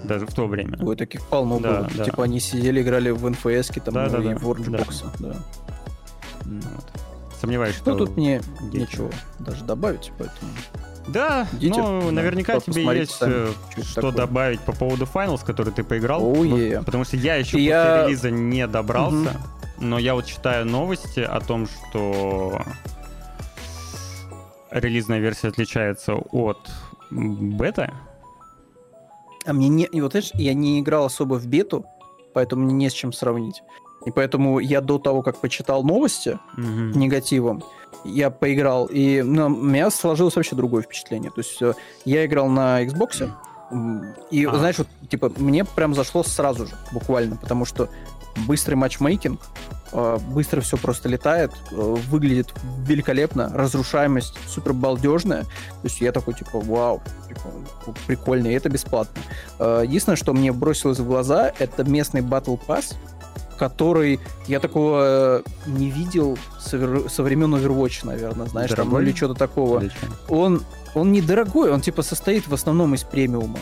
Даже 0.03 0.25
в 0.25 0.33
то 0.33 0.45
время. 0.47 0.77
Ой, 0.81 0.95
таких 0.95 1.21
полно 1.27 1.59
Да, 1.59 1.69
было. 1.81 1.89
да. 1.95 2.05
Типа 2.05 2.23
они 2.25 2.39
сидели, 2.39 2.81
играли 2.81 3.11
в 3.11 3.29
НФС, 3.29 3.67
там, 3.83 3.93
Да, 3.93 4.09
да, 4.09 4.19
и 4.19 4.23
да, 4.33 4.37
в 4.37 4.43
Warjackbox. 4.49 5.05
Да. 5.19 5.35
Вот. 6.45 6.85
Сомневаюсь, 7.39 7.75
что... 7.75 7.91
Ну, 7.91 7.97
тут 7.97 8.17
мне 8.17 8.41
дети. 8.71 8.81
ничего 8.83 9.09
даже 9.39 9.63
добавить, 9.63 10.11
поэтому... 10.17 10.51
Да, 11.07 11.47
Идите. 11.53 11.79
ну, 11.81 12.01
Да. 12.07 12.11
наверняка 12.11 12.59
тебе 12.59 12.83
есть 12.99 13.11
сами, 13.11 13.33
э, 13.77 13.81
что 13.81 13.95
такое. 13.95 14.11
добавить 14.11 14.59
по 14.61 14.73
поводу 14.73 15.05
Finals, 15.05 15.45
который 15.45 15.71
ты 15.71 15.83
поиграл. 15.83 16.19
Вот, 16.21 16.43
е. 16.43 16.81
Потому 16.83 17.05
что 17.05 17.15
я 17.15 17.35
еще 17.35 17.51
И 17.57 17.61
после 17.61 17.65
я- 17.67 18.05
релиза 18.07 18.29
не 18.31 18.67
добрался, 18.67 19.39
но 19.79 19.99
я 19.99 20.15
вот 20.15 20.25
читаю 20.25 20.65
новости 20.65 21.19
о 21.19 21.39
том, 21.39 21.67
что 21.67 22.61
релизная 24.71 25.19
версия 25.19 25.49
отличается 25.49 26.15
от 26.15 26.69
бета. 27.09 27.93
А 29.45 29.53
мне 29.53 29.69
не... 29.69 29.85
И 29.85 30.01
вот, 30.01 30.11
знаешь, 30.11 30.31
я 30.33 30.53
не 30.53 30.79
играл 30.79 31.05
особо 31.05 31.35
в 31.35 31.47
бету, 31.47 31.85
поэтому 32.33 32.65
мне 32.65 32.73
не 32.73 32.89
с 32.89 32.93
чем 32.93 33.13
сравнить. 33.13 33.63
И 34.05 34.11
поэтому 34.11 34.59
я 34.59 34.81
до 34.81 34.99
того, 34.99 35.21
как 35.21 35.37
почитал 35.37 35.83
новости 35.83 36.37
негативом, 36.57 37.63
я 38.03 38.29
поиграл, 38.29 38.85
и 38.85 39.21
ну, 39.21 39.47
у 39.47 39.49
меня 39.49 39.89
сложилось 39.89 40.35
вообще 40.35 40.55
другое 40.55 40.83
впечатление. 40.83 41.31
То 41.31 41.39
есть 41.39 41.61
э, 41.61 41.73
я 42.05 42.25
играл 42.25 42.47
на 42.47 42.83
Xbox, 42.83 43.29
и, 44.31 44.45
А. 44.45 44.57
знаешь, 44.57 44.77
вот, 44.77 44.87
типа, 45.09 45.31
мне 45.37 45.65
прям 45.65 45.93
зашло 45.93 46.23
сразу 46.23 46.67
же, 46.67 46.75
буквально, 46.93 47.35
потому 47.35 47.65
что 47.65 47.89
быстрый 48.45 48.75
матчмейкинг, 48.75 49.39
э, 49.91 50.17
быстро 50.29 50.61
все 50.61 50.77
просто 50.77 51.09
летает, 51.09 51.51
э, 51.71 51.75
выглядит 52.09 52.53
великолепно, 52.85 53.51
разрушаемость 53.53 54.37
супер 54.47 54.73
балдежная. 54.73 55.43
То 55.43 55.85
есть 55.85 56.01
я 56.01 56.11
такой, 56.11 56.33
типа, 56.33 56.59
вау, 56.59 57.01
типа, 57.27 57.95
прикольно, 58.05 58.47
и 58.47 58.53
это 58.53 58.69
бесплатно. 58.69 59.21
Э, 59.59 59.83
Единственное, 59.85 60.17
что 60.17 60.33
мне 60.33 60.51
бросилось 60.51 60.99
в 60.99 61.05
глаза, 61.07 61.51
это 61.59 61.83
местный 61.83 62.21
Battle 62.21 62.59
Pass, 62.67 62.95
который 63.57 64.19
я 64.47 64.59
такого 64.59 65.41
не 65.65 65.89
видел 65.89 66.37
со, 66.59 67.09
со 67.09 67.23
времен 67.23 67.55
Overwatch, 67.55 68.05
наверное, 68.05 68.45
знаешь, 68.47 68.69
там, 68.69 68.85
ну, 68.85 68.91
Дорогой? 68.91 69.09
или 69.09 69.15
что-то 69.17 69.33
такого. 69.33 69.83
Он, 70.29 70.61
он 70.93 71.11
недорогой, 71.11 71.71
он 71.71 71.81
типа 71.81 72.03
состоит 72.03 72.47
в 72.47 72.53
основном 72.53 72.93
из 72.93 73.03
премиума. 73.03 73.57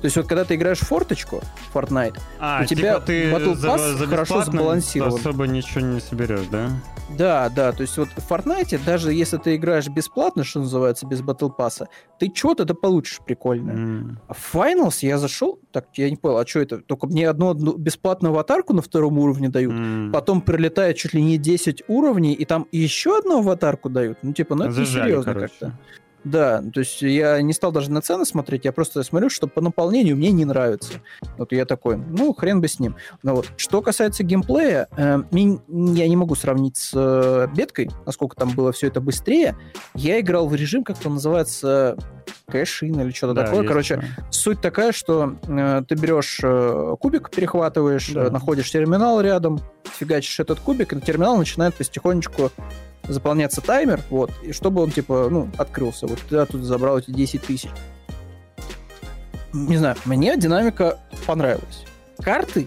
То 0.00 0.04
есть 0.04 0.16
вот 0.16 0.26
когда 0.28 0.44
ты 0.44 0.54
играешь 0.54 0.78
в 0.78 0.86
форточку, 0.86 1.40
Fortnite, 1.74 2.18
А, 2.38 2.60
У 2.62 2.66
тебя 2.66 2.94
типа 2.94 3.06
ты 3.06 3.32
Battle 3.32 3.54
за, 3.56 3.68
Pass 3.68 3.94
за 3.96 4.06
хорошо 4.06 4.42
сбалансирован. 4.44 5.14
особо 5.18 5.46
ничего 5.48 5.80
не 5.80 6.00
соберешь, 6.00 6.46
да? 6.52 6.70
да, 7.16 7.48
да, 7.48 7.72
то 7.72 7.80
есть 7.82 7.96
вот 7.98 8.08
в 8.16 8.30
Fortnite, 8.30 8.78
даже 8.84 9.12
если 9.12 9.38
ты 9.38 9.56
играешь 9.56 9.88
бесплатно, 9.88 10.44
что 10.44 10.60
называется, 10.60 11.04
без 11.06 11.20
Battle 11.20 11.50
Pass, 11.56 11.86
ты 12.20 12.30
что-то 12.32 12.64
да 12.64 12.74
получишь 12.74 13.18
прикольное. 13.26 13.74
М. 13.74 14.20
А 14.28 14.34
в 14.34 14.54
Finals 14.54 14.98
я 15.00 15.18
зашел, 15.18 15.58
так, 15.72 15.86
я 15.94 16.08
не 16.10 16.16
понял, 16.16 16.38
а 16.38 16.46
что 16.46 16.60
это? 16.60 16.78
Только 16.78 17.06
мне 17.08 17.28
одну, 17.28 17.50
одну 17.50 17.76
бесплатную 17.76 18.32
аватарку 18.32 18.74
на 18.74 18.82
втором 18.82 19.18
уровне 19.18 19.48
дают, 19.48 19.72
М. 19.72 20.12
потом 20.12 20.42
прилетает 20.42 20.96
чуть 20.96 21.12
ли 21.14 21.22
не 21.22 21.38
10 21.38 21.82
уровней, 21.88 22.34
и 22.34 22.44
там 22.44 22.66
еще 22.70 23.18
одну 23.18 23.38
аватарку 23.40 23.88
дают. 23.88 24.18
Ну, 24.22 24.32
типа, 24.32 24.54
ну 24.54 24.64
это 24.64 24.72
Зажали, 24.74 25.08
серьезно 25.08 25.34
как-то. 25.34 25.72
Да, 26.24 26.62
то 26.74 26.80
есть 26.80 27.00
я 27.02 27.40
не 27.42 27.52
стал 27.52 27.72
даже 27.72 27.90
на 27.90 28.00
цены 28.02 28.24
смотреть, 28.24 28.64
я 28.64 28.72
просто 28.72 29.02
смотрю, 29.02 29.30
что 29.30 29.46
по 29.46 29.60
наполнению 29.60 30.16
мне 30.16 30.30
не 30.32 30.44
нравится. 30.44 30.94
Вот 31.36 31.52
я 31.52 31.64
такой, 31.64 31.96
ну, 31.96 32.34
хрен 32.34 32.60
бы 32.60 32.68
с 32.68 32.78
ним. 32.80 32.96
Но 33.22 33.36
вот, 33.36 33.48
что 33.56 33.80
касается 33.82 34.24
геймплея, 34.24 34.88
э, 34.96 35.18
я 35.30 36.08
не 36.08 36.16
могу 36.16 36.34
сравнить 36.34 36.76
с 36.76 36.92
э, 36.94 37.46
беткой, 37.54 37.90
насколько 38.04 38.36
там 38.36 38.50
было 38.50 38.72
все 38.72 38.88
это 38.88 39.00
быстрее. 39.00 39.56
Я 39.94 40.20
играл 40.20 40.48
в 40.48 40.54
режим, 40.54 40.82
как 40.84 40.96
он 41.04 41.14
называется, 41.14 41.96
кэшин 42.50 43.00
или 43.00 43.10
что-то 43.10 43.34
Да, 43.34 43.44
такое. 43.44 43.58
есть 43.60 43.68
Короче, 43.68 43.94
такое. 43.96 44.28
Суть 44.30 44.60
такая, 44.60 44.92
что 44.92 45.34
э, 45.46 45.82
ты 45.86 45.94
берешь 45.94 46.40
э, 46.42 46.96
кубик, 47.00 47.30
перехватываешь, 47.30 48.10
Да. 48.10 48.24
э, 48.24 48.30
находишь 48.30 48.70
терминал 48.70 49.20
рядом, 49.20 49.60
фигачишь 49.84 50.40
этот 50.40 50.58
кубик, 50.60 50.92
и 50.92 50.96
на 50.96 51.00
терминал 51.00 51.36
начинает 51.38 51.74
потихонечку 51.74 52.50
заполняться 53.06 53.60
таймер, 53.60 54.02
вот, 54.10 54.30
и 54.42 54.52
чтобы 54.52 54.82
он, 54.82 54.90
типа, 54.90 55.28
ну, 55.30 55.48
открылся. 55.56 56.06
Вот 56.06 56.20
ты 56.28 56.44
тут 56.46 56.62
забрал 56.62 56.98
эти 56.98 57.10
10 57.10 57.42
тысяч. 57.42 57.70
Не 59.52 59.76
знаю, 59.76 59.96
мне 60.04 60.36
динамика 60.36 60.98
понравилась. 61.26 61.84
Карты, 62.18 62.66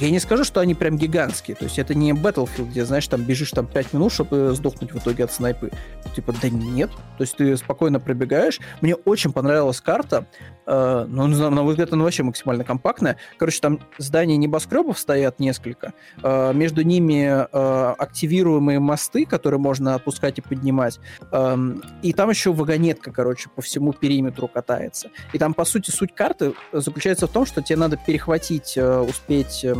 я 0.00 0.10
не 0.10 0.18
скажу, 0.18 0.44
что 0.44 0.60
они 0.60 0.74
прям 0.74 0.96
гигантские. 0.96 1.56
То 1.56 1.64
есть 1.64 1.78
это 1.78 1.94
не 1.94 2.12
Battlefield, 2.12 2.70
где, 2.70 2.84
знаешь, 2.84 3.06
там 3.06 3.22
бежишь 3.22 3.50
там 3.50 3.66
5 3.66 3.92
минут, 3.92 4.12
чтобы 4.12 4.54
сдохнуть 4.54 4.92
в 4.92 4.98
итоге 4.98 5.24
от 5.24 5.32
снайпы. 5.32 5.70
Типа, 6.14 6.34
да 6.40 6.48
нет. 6.48 6.90
То 7.18 7.22
есть 7.22 7.36
ты 7.36 7.56
спокойно 7.56 8.00
пробегаешь. 8.00 8.60
Мне 8.80 8.94
очень 8.94 9.32
понравилась 9.32 9.80
карта. 9.80 10.26
Э, 10.66 11.06
ну, 11.08 11.28
знаю, 11.32 11.52
на 11.52 11.62
мой 11.62 11.72
взгляд, 11.72 11.92
она 11.92 12.02
вообще 12.02 12.22
максимально 12.22 12.64
компактная. 12.64 13.16
Короче, 13.38 13.60
там 13.60 13.80
здания 13.98 14.36
небоскребов 14.36 14.98
стоят 14.98 15.38
несколько. 15.38 15.92
Э, 16.22 16.52
между 16.52 16.82
ними 16.82 17.46
э, 17.50 17.94
активируемые 17.98 18.80
мосты, 18.80 19.24
которые 19.24 19.60
можно 19.60 19.94
опускать 19.94 20.38
и 20.38 20.40
поднимать. 20.42 20.98
Эм, 21.32 21.82
и 22.02 22.12
там 22.12 22.30
еще 22.30 22.52
вагонетка, 22.52 23.12
короче, 23.12 23.48
по 23.54 23.62
всему 23.62 23.92
периметру 23.92 24.48
катается. 24.48 25.10
И 25.32 25.38
там, 25.38 25.54
по 25.54 25.64
сути, 25.64 25.90
суть 25.90 26.14
карты 26.14 26.54
заключается 26.72 27.26
в 27.26 27.30
том, 27.30 27.46
что 27.46 27.62
тебе 27.62 27.76
надо 27.78 27.96
перехватить, 27.96 28.76
э, 28.76 28.98
успеть 29.00 29.64
эм, 29.64 29.75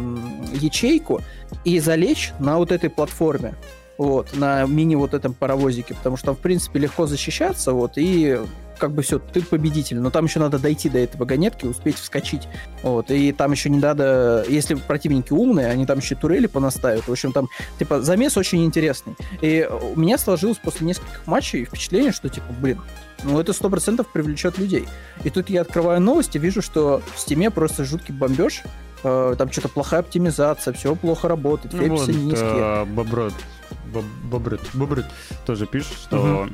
ячейку 0.52 1.20
и 1.64 1.78
залечь 1.80 2.32
на 2.38 2.58
вот 2.58 2.72
этой 2.72 2.90
платформе. 2.90 3.54
Вот, 3.98 4.36
на 4.36 4.66
мини 4.66 4.94
вот 4.94 5.14
этом 5.14 5.32
паровозике, 5.32 5.94
потому 5.94 6.18
что 6.18 6.26
там, 6.26 6.36
в 6.36 6.40
принципе, 6.40 6.80
легко 6.80 7.06
защищаться, 7.06 7.72
вот, 7.72 7.92
и 7.96 8.38
как 8.78 8.92
бы 8.92 9.00
все, 9.00 9.18
ты 9.18 9.40
победитель, 9.40 10.00
но 10.00 10.10
там 10.10 10.26
еще 10.26 10.38
надо 10.38 10.58
дойти 10.58 10.90
до 10.90 10.98
этой 10.98 11.16
вагонетки, 11.16 11.64
успеть 11.64 11.96
вскочить, 11.96 12.42
вот, 12.82 13.10
и 13.10 13.32
там 13.32 13.52
еще 13.52 13.70
не 13.70 13.78
надо, 13.78 14.44
если 14.50 14.74
противники 14.74 15.32
умные, 15.32 15.68
они 15.68 15.86
там 15.86 16.00
еще 16.00 16.14
турели 16.14 16.46
понаставят, 16.46 17.08
в 17.08 17.10
общем, 17.10 17.32
там, 17.32 17.48
типа, 17.78 18.02
замес 18.02 18.36
очень 18.36 18.66
интересный, 18.66 19.16
и 19.40 19.66
у 19.94 19.98
меня 19.98 20.18
сложилось 20.18 20.58
после 20.58 20.86
нескольких 20.86 21.26
матчей 21.26 21.64
впечатление, 21.64 22.12
что, 22.12 22.28
типа, 22.28 22.52
блин, 22.60 22.82
ну, 23.24 23.40
это 23.40 23.54
сто 23.54 23.70
процентов 23.70 24.12
привлечет 24.12 24.58
людей. 24.58 24.86
И 25.24 25.30
тут 25.30 25.48
я 25.48 25.62
открываю 25.62 26.02
новости, 26.02 26.36
вижу, 26.36 26.60
что 26.60 27.00
в 27.14 27.18
Стиме 27.18 27.50
просто 27.50 27.84
жуткий 27.84 28.14
бомбеж, 28.14 28.62
э, 29.02 29.34
там 29.38 29.50
что-то 29.52 29.68
плохая 29.68 30.00
оптимизация, 30.00 30.72
все 30.74 30.94
плохо 30.96 31.28
работает, 31.28 31.72
Ну 31.74 31.80
фейпсы 31.80 32.12
вот, 32.12 32.22
низкие. 32.22 32.82
э, 32.82 32.84
Боброт, 32.84 33.34
Боб- 33.92 34.04
тоже 35.46 35.66
пишет, 35.66 35.92
что 35.98 36.48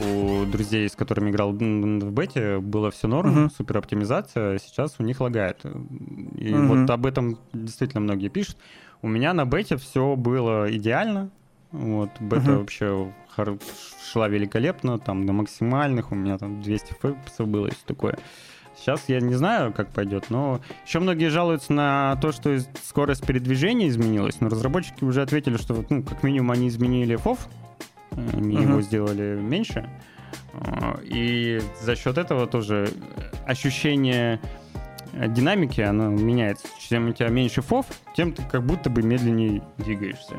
у 0.00 0.44
друзей, 0.46 0.88
с 0.88 0.96
которыми 0.96 1.30
играл 1.30 1.52
в 1.52 2.10
бете, 2.10 2.58
было 2.58 2.90
все 2.90 3.08
норм, 3.08 3.30
Мгм. 3.30 3.50
супер 3.50 3.78
оптимизация, 3.78 4.58
сейчас 4.58 4.96
у 4.98 5.02
них 5.02 5.20
лагает. 5.20 5.64
И 6.36 6.54
Мгм. 6.54 6.68
вот 6.68 6.90
об 6.90 7.06
этом 7.06 7.38
действительно 7.52 8.00
многие 8.00 8.28
пишут. 8.28 8.56
У 9.02 9.08
меня 9.08 9.32
на 9.34 9.44
бете 9.44 9.76
все 9.76 10.16
было 10.16 10.74
идеально. 10.74 11.30
Вот, 11.72 12.10
бета 12.20 12.50
Мгм. 12.52 12.58
вообще 12.58 13.12
шла 14.10 14.28
великолепно, 14.28 14.98
там 14.98 15.24
на 15.24 15.32
максимальных, 15.32 16.12
у 16.12 16.14
меня 16.14 16.36
там 16.36 16.60
200 16.62 16.94
фпсов 16.94 17.46
было 17.46 17.68
и 17.68 17.70
все 17.70 17.84
такое. 17.86 18.18
Сейчас 18.80 19.02
я 19.08 19.20
не 19.20 19.34
знаю, 19.34 19.72
как 19.74 19.88
пойдет, 19.90 20.30
но 20.30 20.60
еще 20.86 21.00
многие 21.00 21.28
жалуются 21.28 21.72
на 21.72 22.16
то, 22.22 22.32
что 22.32 22.58
скорость 22.82 23.26
передвижения 23.26 23.88
изменилась, 23.88 24.40
но 24.40 24.48
разработчики 24.48 25.04
уже 25.04 25.20
ответили, 25.22 25.58
что 25.58 25.84
ну, 25.90 26.02
как 26.02 26.22
минимум 26.22 26.50
они 26.52 26.68
изменили 26.68 27.16
FOV, 27.18 27.38
они 28.32 28.56
Мгм. 28.56 28.62
его 28.70 28.80
сделали 28.80 29.38
меньше, 29.40 29.88
А, 30.54 30.98
и 31.02 31.60
за 31.82 31.94
счет 31.94 32.18
этого 32.18 32.46
тоже 32.46 32.88
ощущение 33.46 34.40
э, 35.12 35.28
динамики, 35.28 35.80
оно 35.80 36.08
меняется. 36.08 36.66
Чем 36.78 37.08
у 37.10 37.12
тебя 37.12 37.28
меньше 37.28 37.62
фов, 37.62 37.86
тем 38.16 38.32
ты 38.32 38.42
как 38.44 38.64
будто 38.64 38.90
бы 38.90 39.02
медленнее 39.02 39.62
двигаешься. 39.78 40.34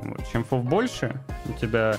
Вот. 0.00 0.20
Чем 0.32 0.44
фов 0.44 0.64
больше, 0.64 1.20
у 1.48 1.52
тебя 1.60 1.96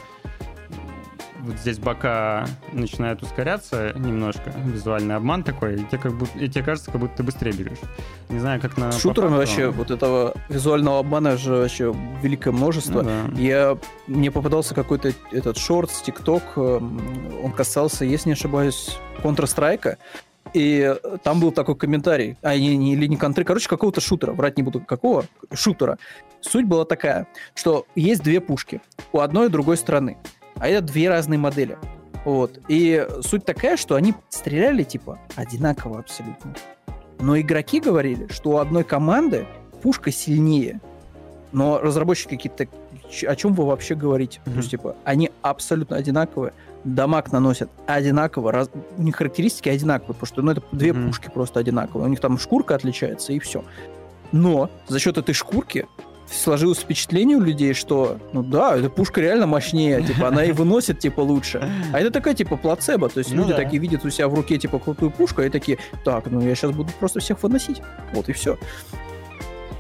вот 1.40 1.58
здесь 1.58 1.80
бока 1.80 2.48
начинают 2.74 3.22
ускоряться 3.22 3.94
немножко, 3.96 4.52
визуальный 4.66 5.16
обман 5.16 5.44
такой, 5.44 5.76
и 5.76 5.84
тебе, 5.86 5.98
как 5.98 6.14
будто, 6.14 6.38
и 6.38 6.48
тебе 6.48 6.64
кажется, 6.64 6.92
как 6.92 7.00
будто 7.02 7.18
ты 7.18 7.24
быстрее 7.24 7.52
бежишь. 7.52 7.80
Не 8.30 8.40
знаю, 8.40 8.60
как 8.60 8.78
на... 8.78 8.92
С 8.92 9.00
шутерами 9.00 9.36
факту. 9.36 9.40
вообще 9.40 9.70
вот 9.70 9.92
этого 9.92 10.34
визуального 10.50 11.00
обмана 11.00 11.38
же 11.38 11.56
вообще 11.56 11.96
великое 12.22 12.52
множество. 12.52 13.02
Ну 13.02 13.10
да. 13.10 13.40
Я 13.42 13.78
мне 14.08 14.32
попадался 14.32 14.74
какой-то 14.76 15.14
этот 15.32 15.58
шорт 15.58 15.92
с 15.92 16.02
ТикТок, 16.02 16.44
эм, 16.56 17.02
он 17.44 17.52
касался, 17.52 18.06
если 18.06 18.30
не 18.30 18.34
ошибаюсь, 18.34 18.98
Counter-Strike, 19.24 19.98
и 20.54 20.96
там 21.24 21.40
был 21.40 21.52
такой 21.52 21.76
комментарий, 21.76 22.38
а 22.42 22.56
не, 22.58 22.78
не- 22.78 22.94
или 22.94 23.06
не 23.06 23.18
контры, 23.18 23.44
короче, 23.44 23.68
какого-то 23.68 24.02
шутера, 24.02 24.32
врать 24.32 24.58
не 24.58 24.64
буду, 24.64 24.80
какого 24.80 25.26
шутера. 25.54 25.98
Суть 26.42 26.66
была 26.66 26.86
такая, 26.86 27.28
что 27.54 27.86
есть 27.96 28.24
две 28.24 28.40
пушки 28.40 28.82
у 29.12 29.20
одной 29.20 29.48
и 29.48 29.50
другой 29.50 29.76
стороны, 29.78 30.18
а 30.60 30.68
это 30.68 30.82
две 30.86 31.10
разные 31.10 31.38
модели. 31.40 31.78
Вот. 32.26 32.60
И 32.68 33.08
суть 33.22 33.46
такая, 33.46 33.78
что 33.78 33.96
они 33.96 34.14
стреляли, 34.30 34.84
типа, 34.84 35.20
одинаково 35.36 36.00
абсолютно. 36.00 36.54
Но 37.20 37.40
игроки 37.40 37.80
говорили, 37.80 38.28
что 38.32 38.52
у 38.52 38.58
одной 38.58 38.84
команды 38.84 39.46
пушка 39.82 40.12
сильнее. 40.12 40.82
Но 41.52 41.80
разработчики 41.80 42.36
какие-то... 42.36 42.68
«Ч- 43.10 43.26
О 43.28 43.36
чем 43.38 43.54
вы 43.54 43.66
вообще 43.66 43.96
говорите? 43.96 44.42
То 44.44 44.50
Мгм. 44.52 44.60
есть, 44.60 44.72
типа, 44.72 44.96
они 45.06 45.32
абсолютно 45.42 45.96
одинаковые, 45.96 46.52
дамаг 46.84 47.32
наносят 47.32 47.70
одинаково, 47.86 48.52
раз- 48.52 48.70
у 48.98 49.02
них 49.02 49.16
характеристики 49.16 49.70
одинаковые, 49.70 50.14
потому 50.16 50.26
что 50.28 50.42
ну, 50.42 50.52
это 50.52 50.62
две 50.74 50.92
Мгм. 50.92 51.08
пушки 51.08 51.30
просто 51.34 51.62
одинаковые. 51.62 52.06
У 52.06 52.10
них 52.10 52.20
там 52.20 52.38
шкурка 52.38 52.76
отличается, 52.76 53.32
и 53.32 53.40
все. 53.40 53.64
Но 54.34 54.70
за 54.90 55.00
счет 55.00 55.18
этой 55.18 55.34
шкурки 55.34 55.88
сложилось 56.32 56.80
впечатление 56.80 57.38
у 57.38 57.42
людей, 57.42 57.74
что, 57.74 58.18
ну 58.34 58.44
да, 58.44 58.78
эта 58.78 58.90
пушка 58.90 59.22
реально 59.22 59.48
мощнее, 59.48 60.02
типа, 60.08 60.28
она 60.28 60.44
и 60.44 60.52
выносит, 60.52 61.00
типа, 61.00 61.22
лучше. 61.22 61.70
А 61.94 62.00
это 62.00 62.12
такая, 62.12 62.34
типа, 62.34 62.58
плацебо, 62.58 63.10
то 63.10 63.20
есть 63.20 63.32
Ну 63.32 63.38
люди 63.38 63.52
да. 63.52 63.58
такие 63.58 63.82
видят 63.82 64.06
у 64.06 64.10
себя 64.10 64.28
в 64.28 64.34
руке, 64.34 64.58
типа, 64.58 64.80
крутую 64.80 65.12
пушку, 65.12 65.42
и 65.42 65.50
такие, 65.50 65.78
так, 66.04 66.26
ну 66.30 66.42
я 66.42 66.56
сейчас 66.56 66.72
буду 66.72 66.92
просто 67.00 67.20
всех 67.20 67.42
выносить. 67.44 67.82
Вот 68.14 68.30
и 68.30 68.34
все. 68.34 68.58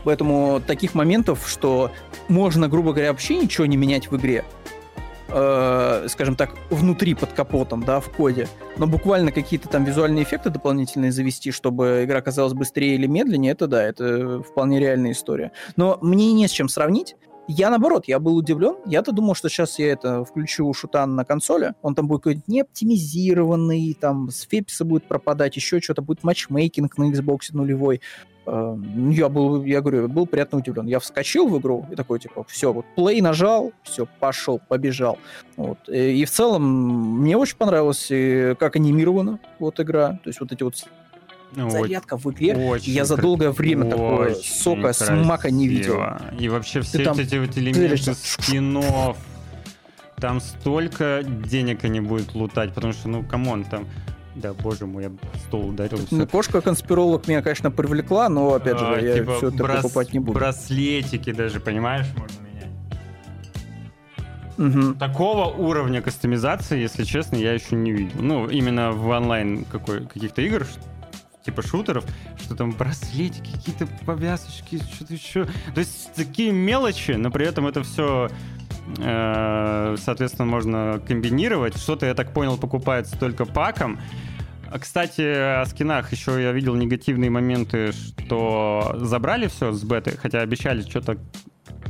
Поэтому 0.04 0.62
таких 0.66 0.96
моментов, 0.96 1.46
что 1.48 1.92
можно, 2.30 2.70
грубо 2.70 2.94
говоря, 2.94 3.12
вообще 3.12 3.36
ничего 3.36 3.66
не 3.66 3.76
менять 3.76 4.10
в 4.10 4.16
игре, 4.16 4.46
э, 5.30 6.08
скажем 6.10 6.36
так, 6.36 6.52
внутри 6.70 7.14
под 7.14 7.34
капотом, 7.34 7.84
да, 7.84 8.00
в 8.00 8.10
коде, 8.10 8.48
но 8.78 8.88
буквально 8.88 9.32
какие-то 9.32 9.68
там 9.68 9.84
визуальные 9.84 10.24
эффекты 10.24 10.50
дополнительные 10.50 11.12
завести, 11.12 11.52
чтобы 11.52 12.02
игра 12.04 12.22
казалась 12.22 12.54
быстрее 12.54 12.96
или 12.96 13.08
медленнее, 13.08 13.52
это 13.54 13.68
да, 13.68 13.84
это 13.84 14.42
вполне 14.42 14.80
реальная 14.80 15.12
история. 15.12 15.52
Но 15.76 15.98
мне 16.02 16.34
не 16.34 16.48
с 16.48 16.52
чем 16.52 16.70
сравнить. 16.70 17.16
Я 17.50 17.70
наоборот, 17.70 18.06
я 18.08 18.20
был 18.20 18.36
удивлен. 18.36 18.76
Я-то 18.86 19.14
думал, 19.14 19.34
что 19.34 19.48
сейчас 19.48 19.80
я 19.80 19.94
это 19.94 20.26
включу 20.26 20.72
шутан 20.74 21.16
на 21.16 21.24
консоли, 21.24 21.76
он 21.82 21.96
там 21.96 22.08
будет 22.08 22.24
какой-нибудь 22.24 22.48
неоптимизированный, 22.50 23.98
там 24.00 24.30
с 24.30 24.42
феписа 24.42 24.84
будет 24.84 25.08
пропадать, 25.08 25.56
еще 25.56 25.80
что-то 25.80 26.02
будет 26.02 26.26
матчмейкинг 26.26 26.98
на 26.98 27.10
Xbox 27.10 27.40
нулевой. 27.54 28.02
Э, 28.48 28.76
ну, 28.78 29.12
Я 29.12 29.28
был, 29.28 29.64
я 29.66 29.82
говорю, 29.82 30.08
был 30.08 30.26
приятно 30.26 30.60
удивлен. 30.60 30.88
Я 30.88 31.00
вскочил 31.00 31.48
в 31.50 31.60
игру 31.60 31.86
и 31.92 31.96
такой, 31.96 32.20
типа, 32.20 32.46
все, 32.48 32.72
вот 32.72 32.86
play 32.96 33.22
нажал, 33.22 33.74
все, 33.84 34.08
пошел, 34.20 34.60
побежал. 34.68 35.20
Вот. 35.58 35.78
И, 35.90 36.22
и 36.22 36.26
в 36.26 36.32
целом 36.32 37.20
мне 37.20 37.36
очень 37.36 37.58
понравилось, 37.58 38.08
э, 38.10 38.56
как 38.58 38.78
анимирована 38.78 39.40
вот 39.60 39.80
игра. 39.82 40.20
То 40.24 40.30
есть 40.30 40.40
вот 40.40 40.52
эти 40.54 40.64
вот 40.64 40.76
зарядка 41.56 42.18
в 42.18 42.26
игре. 42.32 42.56
Очень 42.56 42.94
я 42.94 43.06
за 43.06 43.18
долгое 43.18 43.52
время 43.52 43.90
такое 43.90 44.32
очень 44.32 44.44
сока, 44.44 44.94
смака 44.94 45.50
не 45.50 45.68
видел. 45.68 46.02
И 46.40 46.48
вообще 46.48 46.82
все 46.82 47.04
там 47.04 47.20
эти 47.20 47.36
вот 47.36 47.58
элементы 47.58 48.14
скинов, 48.14 49.18
там 50.16 50.40
столько 50.40 51.24
денег 51.24 51.84
они 51.84 52.00
будут 52.00 52.34
лутать, 52.34 52.74
потому 52.74 52.94
что, 52.94 53.10
ну, 53.10 53.24
come 53.24 53.48
on, 53.48 53.66
там... 53.66 53.86
Да, 54.42 54.54
боже 54.54 54.86
мой, 54.86 55.04
я 55.04 55.12
стол 55.48 55.70
ударился. 55.70 56.08
Ну, 56.12 56.28
кошка-конспиролог 56.28 57.28
меня, 57.28 57.42
конечно, 57.42 57.72
привлекла, 57.72 58.30
но, 58.30 58.54
опять 58.54 58.78
же, 58.78 58.86
А, 58.86 59.00
я 59.00 59.16
типа 59.16 59.38
все 59.38 59.48
это 59.50 59.64
брас- 59.64 59.82
покупать 59.82 60.14
не 60.14 60.20
буду. 60.20 60.34
Браслетики 60.34 61.32
даже, 61.32 61.60
понимаешь, 61.60 62.06
можно 62.16 62.38
менять. 62.42 62.72
Мгм. 64.58 64.96
Такого 64.96 65.46
уровня 65.46 66.02
кастомизации, 66.02 66.80
если 66.80 67.04
честно, 67.04 67.36
я 67.36 67.54
еще 67.54 67.76
не 67.76 67.92
видел. 67.92 68.22
Ну, 68.22 68.48
именно 68.48 68.92
в 68.92 69.08
онлайн 69.10 69.66
какой, 69.66 70.06
каких-то 70.06 70.42
игр, 70.44 70.68
типа 71.44 71.62
шутеров, 71.64 72.06
что 72.40 72.56
там 72.56 72.72
браслетики, 72.74 73.52
какие-то 73.54 73.88
повязочки, 74.06 74.80
что-то 74.94 75.14
еще. 75.14 75.46
То 75.74 75.80
есть 75.80 76.14
такие 76.14 76.52
мелочи, 76.52 77.12
но 77.12 77.32
при 77.32 77.48
этом 77.48 77.66
это 77.68 77.84
все 77.84 78.30
соответственно, 78.96 80.46
можно 80.46 81.02
комбинировать. 81.06 81.78
Что-то, 81.78 82.06
я 82.06 82.14
так 82.14 82.34
понял, 82.34 82.58
покупается 82.58 83.18
только 83.20 83.46
паком. 83.46 84.00
Кстати, 84.80 85.22
о 85.62 85.66
скинах 85.66 86.12
еще 86.12 86.42
я 86.42 86.52
видел 86.52 86.76
негативные 86.76 87.30
моменты, 87.30 87.92
что 87.94 88.96
забрали 88.98 89.48
все 89.48 89.72
с 89.72 89.82
беты, 89.84 90.18
хотя 90.18 90.42
обещали 90.42 90.82
что-то, 90.82 91.18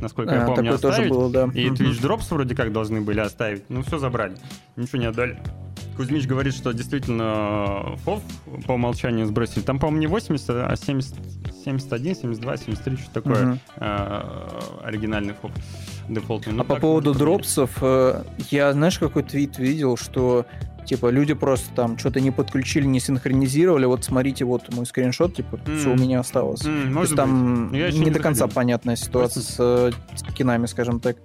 насколько 0.00 0.34
я 0.34 0.42
А, 0.44 0.46
помню, 0.46 0.72
такое 0.72 0.78
тоже 0.78 0.88
оставить. 0.92 1.10
было, 1.10 1.30
да. 1.30 1.44
И. 1.54 1.68
Twitch 1.70 2.00
Drops 2.00 2.26
вроде 2.30 2.54
как 2.54 2.72
должны 2.72 3.00
были 3.00 3.18
оставить. 3.18 3.68
Ну, 3.68 3.82
все 3.82 3.98
забрали. 3.98 4.36
Ничего 4.76 4.98
не 5.00 5.06
отдали. 5.06 5.38
Кузьмич 5.96 6.28
говорит, 6.28 6.54
что 6.54 6.70
действительно 6.70 7.96
фов 8.04 8.22
по 8.64 8.74
умолчанию 8.74 9.26
сбросили. 9.26 9.62
Там, 9.64 9.80
по-моему, 9.80 9.98
не 10.02 10.06
80, 10.06 10.48
а 10.48 10.76
70, 10.76 11.16
71, 11.64 12.14
72, 12.14 12.56
73, 12.56 12.96
что 12.96 13.10
такое 13.10 13.58
э, 13.74 14.22
оригинальный 14.84 15.34
фов 15.34 15.50
дефолтный. 16.08 16.54
Ну, 16.54 16.62
А 16.62 16.64
по 16.64 16.76
поводу 16.76 17.12
ну, 17.12 17.18
дропсов, 17.18 17.78
э, 17.80 18.22
я, 18.50 18.72
знаешь, 18.72 18.98
какой 18.98 19.22
твит 19.22 19.58
видел, 19.58 19.96
что 19.96 20.46
типа 20.84 21.10
люди 21.10 21.34
просто 21.34 21.68
там 21.74 21.98
что-то 21.98 22.20
не 22.20 22.30
подключили, 22.30 22.86
не 22.86 23.00
синхронизировали. 23.00 23.84
Вот 23.84 24.04
смотрите, 24.04 24.44
вот 24.44 24.72
мой 24.74 24.86
скриншот, 24.86 25.34
типа, 25.34 25.58
все 25.78 25.90
у 25.90 25.96
меня 25.96 26.20
осталось. 26.20 26.60
То 26.60 26.70
может 26.70 27.02
есть 27.02 27.16
там 27.16 27.68
быть. 27.68 27.94
Не, 27.94 28.06
не 28.06 28.10
до 28.10 28.20
конца 28.20 28.46
понятная 28.48 28.96
ситуация 28.96 29.42
с 29.42 29.56
э, 29.58 29.90
скинами, 30.16 30.66
скажем 30.66 31.00
так. 31.00 31.16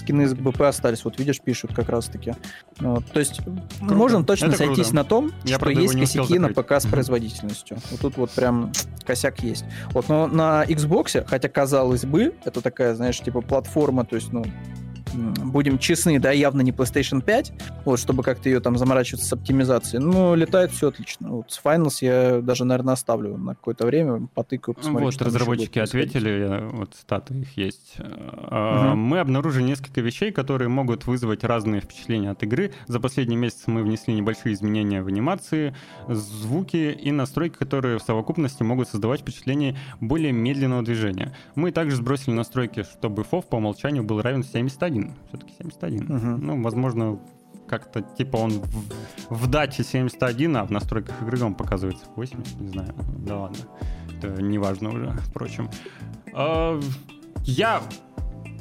Скины 0.00 0.22
из 0.22 0.34
БП 0.34 0.62
остались, 0.62 1.04
вот 1.04 1.18
видишь, 1.18 1.40
пишут 1.40 1.74
как 1.74 1.88
раз-таки. 1.88 2.34
Вот, 2.78 3.04
то 3.06 3.20
есть 3.20 3.40
можем 3.80 4.24
точно 4.24 4.46
Это 4.46 4.56
сойтись 4.56 4.86
круто. 4.86 4.94
на 4.94 5.04
том, 5.04 5.32
Я, 5.44 5.56
что 5.56 5.60
правда, 5.60 5.80
есть 5.80 5.98
косяки 5.98 6.38
на. 6.38 6.48
ПК 6.48 6.72
с 6.72 6.86
производительностью. 6.86 7.78
Вот 7.90 8.00
тут 8.00 8.16
вот 8.16 8.30
прям 8.30 8.72
косяк 9.04 9.40
есть. 9.40 9.64
Вот, 9.92 10.08
но 10.08 10.26
на 10.26 10.64
Xbox, 10.64 11.24
хотя 11.26 11.48
казалось 11.48 12.04
бы, 12.04 12.34
это 12.44 12.60
такая, 12.60 12.94
знаешь, 12.94 13.18
типа 13.20 13.40
платформа, 13.40 14.04
то 14.04 14.16
есть, 14.16 14.32
ну, 14.32 14.44
будем 15.12 15.78
честны, 15.78 16.18
да, 16.18 16.30
явно 16.30 16.60
не 16.62 16.72
PlayStation 16.72 17.22
5, 17.22 17.52
вот, 17.84 17.98
чтобы 17.98 18.22
как-то 18.22 18.48
ее 18.48 18.60
там 18.60 18.76
заморачиваться 18.76 19.26
с 19.26 19.32
оптимизацией. 19.32 20.02
Но 20.02 20.34
летает 20.34 20.70
все 20.72 20.88
отлично. 20.88 21.30
Вот 21.30 21.50
с 21.50 21.60
Finals 21.62 21.98
я 22.00 22.40
даже, 22.40 22.64
наверное, 22.64 22.94
оставлю 22.94 23.36
на 23.36 23.54
какое-то 23.54 23.86
время, 23.86 24.28
потыкаю, 24.34 24.74
посмотрю, 24.74 25.06
Вот 25.06 25.22
разработчики 25.22 25.78
ответили, 25.78 26.68
вот 26.72 26.94
статы 26.94 27.34
их 27.34 27.56
есть. 27.56 27.96
Мгм. 27.98 28.98
Мы 28.98 29.18
обнаружили 29.18 29.64
несколько 29.64 30.00
вещей, 30.00 30.32
которые 30.32 30.68
могут 30.68 31.06
вызвать 31.06 31.44
разные 31.44 31.80
впечатления 31.80 32.30
от 32.30 32.42
игры. 32.42 32.72
За 32.86 33.00
последний 33.00 33.36
месяц 33.36 33.64
мы 33.66 33.82
внесли 33.82 34.14
небольшие 34.14 34.54
изменения 34.54 35.02
в 35.02 35.06
анимации, 35.08 35.74
звуки 36.08 36.96
и 37.00 37.10
настройки, 37.12 37.56
которые 37.56 37.98
в 37.98 38.02
совокупности 38.02 38.62
могут 38.62 38.88
создавать 38.88 39.20
впечатление 39.20 39.76
более 40.00 40.32
медленного 40.32 40.82
движения. 40.82 41.34
Мы 41.54 41.72
также 41.72 41.96
сбросили 41.96 42.34
настройки, 42.34 42.84
чтобы 42.84 43.22
FOV 43.22 43.46
по 43.48 43.56
умолчанию 43.56 44.02
был 44.02 44.20
равен 44.22 44.42
71. 44.42 44.99
Все-таки 45.28 45.52
71. 45.58 46.04
Мгм. 46.04 46.46
Ну, 46.46 46.62
возможно, 46.62 47.18
как-то 47.68 48.02
типа 48.02 48.36
он 48.36 48.50
в, 48.50 49.34
в 49.34 49.46
дате 49.46 49.84
71, 49.84 50.56
а 50.56 50.64
в 50.64 50.70
настройках 50.70 51.20
игры 51.22 51.44
он 51.44 51.54
показывается 51.54 52.04
80, 52.16 52.60
не 52.60 52.68
знаю. 52.68 52.94
Да 53.24 53.38
ладно. 53.42 53.58
Это 54.18 54.42
не 54.42 54.58
важно 54.58 54.90
уже, 54.90 55.10
впрочем. 55.26 55.70
А, 56.34 56.78
Я 57.44 57.82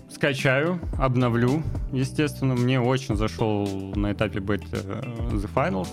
скачаю, 0.09 0.79
обновлю. 0.97 1.63
Естественно, 1.91 2.55
мне 2.55 2.79
очень 2.79 3.15
зашел 3.15 3.67
на 3.95 4.11
этапе 4.11 4.39
бета 4.39 4.65
э, 4.73 5.01
The 5.31 5.49
Finals. 5.53 5.89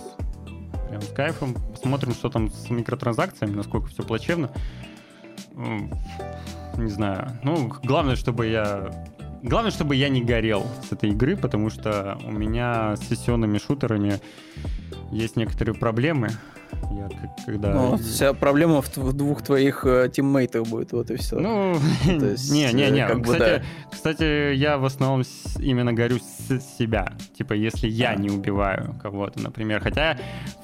Прям 0.89 1.01
с 1.01 1.09
кайфом. 1.09 1.55
Посмотрим, 1.71 2.13
что 2.13 2.29
там 2.29 2.51
с 2.51 2.69
микротранзакциями, 2.69 3.55
насколько 3.55 3.87
все 3.87 4.03
плачевно. 4.03 4.51
Не 5.55 6.89
знаю. 6.89 7.39
Ну, 7.43 7.71
главное, 7.83 8.15
чтобы 8.15 8.47
я... 8.47 8.91
Главное, 9.43 9.71
чтобы 9.71 9.95
я 9.95 10.09
не 10.09 10.21
горел 10.23 10.65
с 10.87 10.91
этой 10.91 11.11
игры, 11.11 11.37
потому 11.37 11.69
что 11.69 12.17
у 12.23 12.31
меня 12.31 12.95
с 12.95 13.01
сессионными 13.07 13.57
шутерами 13.57 14.19
есть 15.11 15.35
некоторые 15.35 15.75
проблемы. 15.75 16.29
Я 16.91 17.09
когда... 17.45 17.73
Ну, 17.73 17.97
вся 17.97 18.33
проблема 18.33 18.81
в, 18.81 19.13
двух 19.13 19.41
твоих 19.41 19.85
э, 19.85 20.09
тиммейтах 20.13 20.67
будет, 20.67 20.91
вот 20.91 21.09
и 21.11 21.15
все. 21.15 21.39
Ну, 21.39 21.77
То 22.05 22.25
есть, 22.31 22.51
не, 22.51 22.65
не, 22.73 22.89
не. 22.91 22.99
э, 22.99 23.07
как 23.07 23.19
бы, 23.19 23.33
Кстати, 23.33 23.63
кстати, 23.91 24.53
я 24.55 24.77
в 24.77 24.83
основном 24.85 25.23
именно 25.59 25.93
горю 25.93 26.17
с 26.19 26.77
себя. 26.77 27.13
Типа, 27.37 27.53
если 27.53 27.87
я 27.87 28.09
А. 28.09 28.15
не 28.15 28.29
убиваю 28.29 28.95
кого-то, 29.01 29.39
например. 29.39 29.81
Хотя 29.81 30.17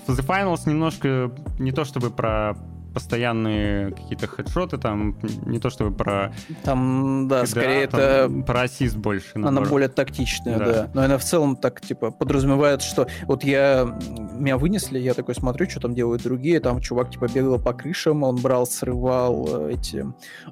в 0.06 0.12
The 0.12 0.26
Finals 0.26 0.68
немножко 0.68 1.32
не 1.58 1.72
то 1.72 1.86
чтобы 1.86 2.10
про 2.10 2.58
постоянные 2.94 3.92
какие-то 3.92 4.28
хедшоты, 4.28 4.78
там 4.78 5.18
не 5.46 5.60
то 5.60 5.70
чтобы 5.70 5.96
про 5.96 6.34
Там, 6.64 7.28
да, 7.28 7.44
KDA, 7.44 7.48
скорее 7.48 7.88
там 7.88 8.00
это 8.00 8.44
про 8.46 8.62
ассист 8.62 8.96
больше. 8.98 9.32
Она 9.36 9.46
наоборот. 9.46 9.70
более 9.70 9.90
тактичная, 9.90 10.58
Да. 10.60 10.66
да. 10.66 10.90
Но 10.94 11.02
она 11.02 11.18
в 11.18 11.24
целом 11.24 11.56
так, 11.56 11.82
типа, 11.82 12.12
подразумевает, 12.12 12.82
что 12.82 13.08
вот 13.24 13.44
я... 13.44 13.98
Меня 14.38 14.58
вынесли, 14.58 15.00
я 15.00 15.14
такой 15.14 15.36
смотрю, 15.36 15.70
что 15.70 15.80
там 15.80 15.94
делают 15.94 16.24
другие. 16.24 16.60
Там 16.60 16.80
чувак, 16.82 17.12
типа, 17.12 17.28
бегал 17.34 17.60
по 17.60 17.74
крышам, 17.74 18.24
он 18.24 18.36
брал, 18.38 18.66
срывал 18.66 19.48
э, 19.70 19.74
эти 19.74 20.06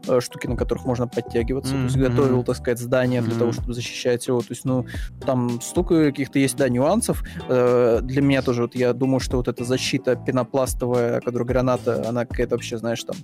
э, 0.08 0.20
штуки, 0.20 0.48
на 0.48 0.56
которых 0.56 0.86
можно 0.86 1.08
подтягиваться. 1.08 1.74
То 1.74 1.84
есть 1.84 1.98
готовил, 1.98 2.44
так 2.44 2.56
сказать, 2.58 2.80
здание 2.80 3.22
для 3.22 3.32
Мгм. 3.32 3.40
того, 3.40 3.52
чтобы 3.52 3.74
защищать 3.74 4.28
его. 4.28 4.40
То 4.42 4.48
есть, 4.50 4.66
ну, 4.66 4.86
там 5.26 5.62
столько 5.62 6.06
каких-то 6.06 6.40
есть, 6.40 6.56
да, 6.58 6.70
нюансов. 6.70 7.24
Э, 7.50 8.00
Для 8.02 8.22
меня 8.22 8.42
тоже, 8.42 8.64
вот 8.64 8.76
я 8.76 8.94
думаю, 8.94 9.20
что 9.20 9.38
вот 9.38 9.48
эта 9.48 9.64
защита 9.64 10.16
пенопластовая, 10.16 11.20
которая 11.22 11.48
граната, 11.48 12.04
она 12.08 12.26
какая-то 12.32 12.56
вообще, 12.56 12.78
знаешь, 12.78 13.04
там 13.04 13.16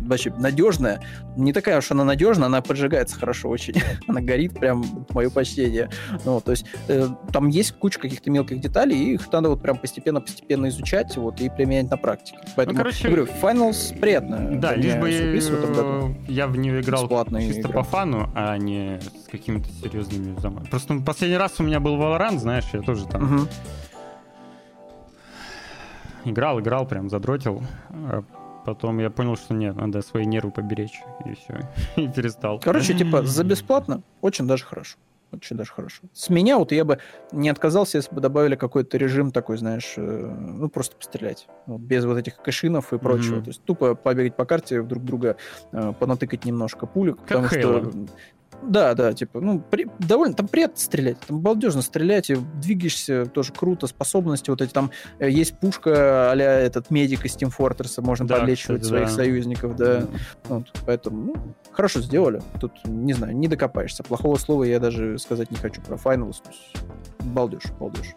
вообще 0.00 0.32
надежная. 0.38 1.02
Не 1.36 1.52
такая 1.52 1.78
уж 1.78 1.90
она 1.90 2.04
надежная, 2.04 2.46
она 2.46 2.62
поджигается 2.62 3.18
хорошо 3.18 3.48
очень. 3.48 3.74
она 4.08 4.20
горит, 4.20 4.58
прям 4.58 4.84
мое 5.10 5.30
почтение. 5.30 5.90
Ну, 6.24 6.40
то 6.40 6.52
есть 6.52 6.66
э, 6.88 7.08
там 7.32 7.48
есть 7.48 7.72
куча 7.72 7.98
каких-то 7.98 8.30
мелких 8.30 8.60
деталей, 8.60 8.96
и 8.96 9.14
их 9.14 9.32
надо 9.32 9.50
вот 9.50 9.62
прям 9.62 9.78
постепенно-постепенно 9.78 10.68
изучать 10.68 11.16
вот, 11.16 11.40
и 11.40 11.48
применять 11.48 11.90
на 11.90 11.96
практике. 11.96 12.38
Поэтому, 12.56 12.78
короче, 12.78 13.08
говорю, 13.08 13.26
Finals 13.42 13.98
приятно. 13.98 14.60
Да, 14.60 14.74
лишь 14.74 14.96
бы 14.96 15.10
я 16.28 16.46
в 16.46 16.56
нее 16.56 16.80
играл 16.80 17.08
чисто 17.40 17.60
игра. 17.60 17.72
по 17.72 17.82
фану, 17.82 18.30
а 18.34 18.56
не 18.56 19.00
с 19.00 19.28
какими-то 19.30 19.68
серьезными 19.70 20.38
замахами. 20.40 20.70
Просто 20.70 20.94
ну, 20.94 21.02
последний 21.02 21.36
раз 21.36 21.58
у 21.58 21.62
меня 21.62 21.80
был 21.80 21.96
Valorant, 21.96 22.38
знаешь, 22.38 22.64
я 22.72 22.80
тоже 22.80 23.06
там 23.06 23.24
Мгм. 23.24 23.48
играл, 26.24 26.60
играл, 26.60 26.86
прям 26.86 27.08
задротил. 27.08 27.62
Потом 28.66 28.98
я 28.98 29.10
понял, 29.10 29.36
что 29.36 29.54
нет, 29.54 29.76
надо 29.76 30.02
свои 30.02 30.26
нервы 30.26 30.50
поберечь, 30.50 31.00
и 31.24 31.34
все, 31.34 31.60
и 31.96 32.08
перестал. 32.08 32.58
Короче, 32.58 32.94
типа, 32.94 33.22
за 33.24 33.44
бесплатно 33.44 34.02
очень 34.20 34.48
даже 34.48 34.64
хорошо. 34.64 34.98
Очень 35.32 35.56
даже 35.56 35.72
хорошо. 35.72 36.02
С 36.12 36.30
меня 36.30 36.58
вот 36.58 36.72
я 36.72 36.84
бы 36.84 36.98
не 37.30 37.48
отказался, 37.48 37.98
если 37.98 38.12
бы 38.14 38.20
добавили 38.20 38.56
какой-то 38.56 38.96
режим 38.96 39.30
такой, 39.30 39.56
знаешь, 39.58 39.94
э, 39.96 40.00
ну, 40.00 40.68
просто 40.68 40.96
пострелять. 40.96 41.46
Вот, 41.66 41.80
без 41.80 42.04
вот 42.04 42.16
этих 42.16 42.36
кэшинов 42.36 42.92
и 42.92 42.98
прочего. 42.98 43.36
Мгм. 43.36 43.44
То 43.44 43.50
есть 43.50 43.62
тупо 43.62 43.94
побегать 43.94 44.36
по 44.36 44.44
карте, 44.44 44.82
друг 44.82 45.04
друга 45.04 45.36
э, 45.72 45.92
понатыкать 45.98 46.44
немножко 46.44 46.86
пулек. 46.86 47.18
Как 47.26 47.42
потому 47.42 47.46
Halo. 47.46 47.90
что... 47.90 48.14
Да, 48.62 48.94
да, 48.94 49.12
типа, 49.12 49.40
ну, 49.40 49.60
при- 49.60 49.86
довольно, 49.98 50.34
там 50.34 50.48
приятно 50.48 50.76
стрелять, 50.78 51.18
там 51.20 51.40
балдежно 51.40 51.82
стрелять, 51.82 52.30
и 52.30 52.36
двигаешься, 52.36 53.26
тоже 53.26 53.52
круто, 53.52 53.86
способности 53.86 54.50
вот 54.50 54.60
эти, 54.60 54.72
там 54.72 54.90
э, 55.18 55.30
есть 55.30 55.58
пушка 55.58 56.32
а 56.32 56.36
этот 56.36 56.90
медик 56.90 57.24
из 57.24 57.36
Team 57.36 57.52
Fortress, 57.56 58.00
можно 58.02 58.26
Да, 58.26 58.40
подлечивать 58.40 58.82
кстати, 58.82 58.88
своих 58.88 59.08
да. 59.08 59.14
союзников, 59.14 59.76
да. 59.76 60.06
Вот, 60.48 60.72
поэтому, 60.84 61.24
ну, 61.24 61.34
хорошо 61.70 62.00
сделали. 62.00 62.42
Тут, 62.60 62.72
не 62.84 63.12
знаю, 63.12 63.36
не 63.36 63.48
докопаешься. 63.48 64.02
Плохого 64.02 64.36
слова 64.36 64.64
я 64.64 64.80
даже 64.80 65.18
сказать 65.18 65.50
не 65.50 65.56
хочу 65.56 65.80
про 65.82 65.96
Finals. 65.96 66.42
Балдеж, 67.20 67.62
балдеж. 67.78 68.14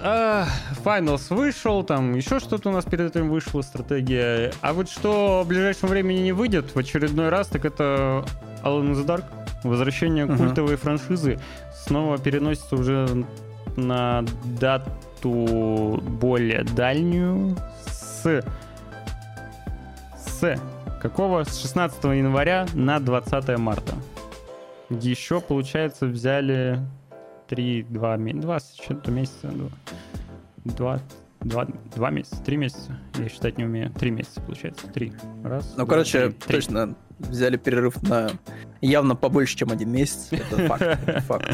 А, 0.00 0.46
Finals 0.84 1.34
вышел, 1.34 1.82
там 1.82 2.14
еще 2.14 2.38
что-то 2.38 2.68
у 2.68 2.72
нас 2.72 2.84
перед 2.84 3.10
этим 3.14 3.28
вышло, 3.30 3.62
стратегия. 3.62 4.52
А 4.60 4.72
вот 4.72 4.88
что 4.88 5.42
в 5.44 5.48
ближайшем 5.48 5.88
времени 5.88 6.20
не 6.20 6.32
выйдет 6.32 6.74
в 6.74 6.78
очередной 6.78 7.28
раз, 7.30 7.48
так 7.48 7.64
это 7.64 8.24
Alan 8.62 8.92
the 8.92 9.04
Dark. 9.04 9.24
Возвращение 9.64 10.24
Мгм. 10.24 10.36
культовой 10.38 10.76
франшизы 10.76 11.40
снова 11.84 12.16
переносится 12.18 12.76
уже 12.76 13.24
на 13.76 14.24
дату 14.60 16.00
более 16.02 16.62
дальнюю 16.62 17.56
с... 17.90 18.42
С 20.16 20.60
какого? 21.02 21.42
С 21.42 21.60
16 21.60 22.04
января 22.04 22.66
на 22.72 23.00
20 23.00 23.58
марта. 23.58 23.94
Еще, 24.90 25.40
получается, 25.40 26.06
взяли 26.06 26.78
три, 27.48 27.82
два, 27.82 28.16
ме- 28.16 28.34
два 28.34 28.60
с 28.60 28.72
чем-то 28.72 29.10
месяца, 29.10 29.50
два, 29.50 29.70
два, 30.64 31.00
два, 31.40 31.66
два 31.94 32.10
месяца, 32.10 32.42
три 32.44 32.56
месяца. 32.56 32.98
Я 33.18 33.28
считать 33.28 33.58
не 33.58 33.64
умею. 33.64 33.90
Три 33.92 34.10
месяца, 34.10 34.40
получается. 34.40 34.86
Три. 34.88 35.12
Раз. 35.42 35.70
Ну, 35.76 35.84
два, 35.84 35.86
короче, 35.86 36.28
три. 36.28 36.32
Три. 36.38 36.56
точно 36.56 36.94
взяли 37.18 37.56
перерыв 37.56 38.00
на 38.02 38.30
явно 38.80 39.16
побольше, 39.16 39.56
чем 39.56 39.70
один 39.72 39.90
месяц. 39.90 40.28
Это 40.30 40.56
факт. 40.68 40.82
это 40.82 41.20
факт. 41.22 41.50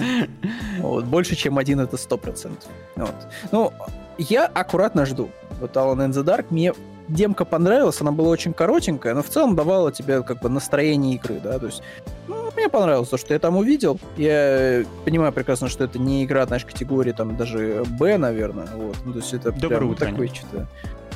Вот, 0.81 1.05
больше, 1.07 1.37
чем 1.37 1.59
один, 1.59 1.81
это 1.81 1.97
сто 1.97 2.19
процентов. 2.19 2.69
Вот. 2.97 3.15
Ну, 3.53 3.73
я 4.19 4.47
аккуратно 4.47 5.07
жду. 5.07 5.31
Вот 5.61 5.77
Alan 5.77 6.07
in 6.07 6.11
the 6.11 6.25
Dark 6.25 6.47
мне 6.51 6.73
демка 7.09 7.45
понравилась, 7.45 8.01
она 8.01 8.13
была 8.13 8.31
очень 8.31 8.53
коротенькая, 8.53 9.15
но 9.15 9.23
в 9.23 9.29
целом 9.29 9.57
давала 9.57 9.93
тебе 9.93 10.23
как 10.23 10.41
бы 10.41 10.49
настроение 10.49 11.17
игры, 11.17 11.41
да, 11.43 11.59
то 11.59 11.67
есть 11.67 11.83
ну, 12.29 12.51
мне 12.57 12.69
понравилось 12.69 13.09
то, 13.09 13.17
что 13.17 13.35
я 13.35 13.41
там 13.41 13.57
увидел. 13.57 13.99
Я 14.17 14.85
понимаю 15.05 15.33
прекрасно, 15.33 15.69
что 15.69 15.85
это 15.85 15.99
не 15.99 16.25
игра, 16.25 16.47
знаешь, 16.47 16.65
категории 16.65 17.13
там 17.13 17.37
даже 17.37 17.85
Б, 17.99 18.17
наверное, 18.19 18.69
вот, 18.75 18.97
ну, 19.05 19.13
то 19.13 19.19
есть 19.19 19.35
это 19.35 19.53
Доброе 19.53 19.79
прям 19.79 19.91
утро, 19.91 20.07
такое 20.07 20.29
что-то 20.29 20.69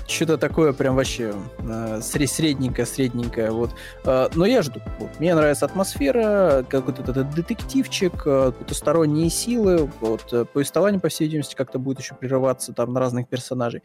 что-то 0.08 0.38
такое 0.38 0.72
прям 0.72 0.96
вообще 0.96 1.34
э, 1.58 1.98
сре- 2.00 2.26
средненькое, 2.26 2.86
средненькое, 2.86 3.50
вот. 3.50 3.74
Э, 4.04 4.28
но 4.34 4.46
я 4.46 4.62
жду. 4.62 4.80
Вот. 4.98 5.20
Мне 5.20 5.34
нравится 5.34 5.66
атмосфера, 5.66 6.64
какой-то 6.68 7.02
этот 7.02 7.34
детективчик, 7.34 8.22
э, 8.26 8.52
потусторонние 8.58 9.28
силы, 9.30 9.90
вот. 10.00 10.32
э, 10.32 10.44
Повествование, 10.46 11.00
по 11.00 11.08
всей 11.08 11.24
видимости, 11.24 11.54
как-то 11.54 11.78
будет 11.78 12.00
еще 12.00 12.14
прерываться 12.14 12.72
там 12.72 12.92
на 12.92 13.00
разных 13.00 13.28
персонажей. 13.28 13.82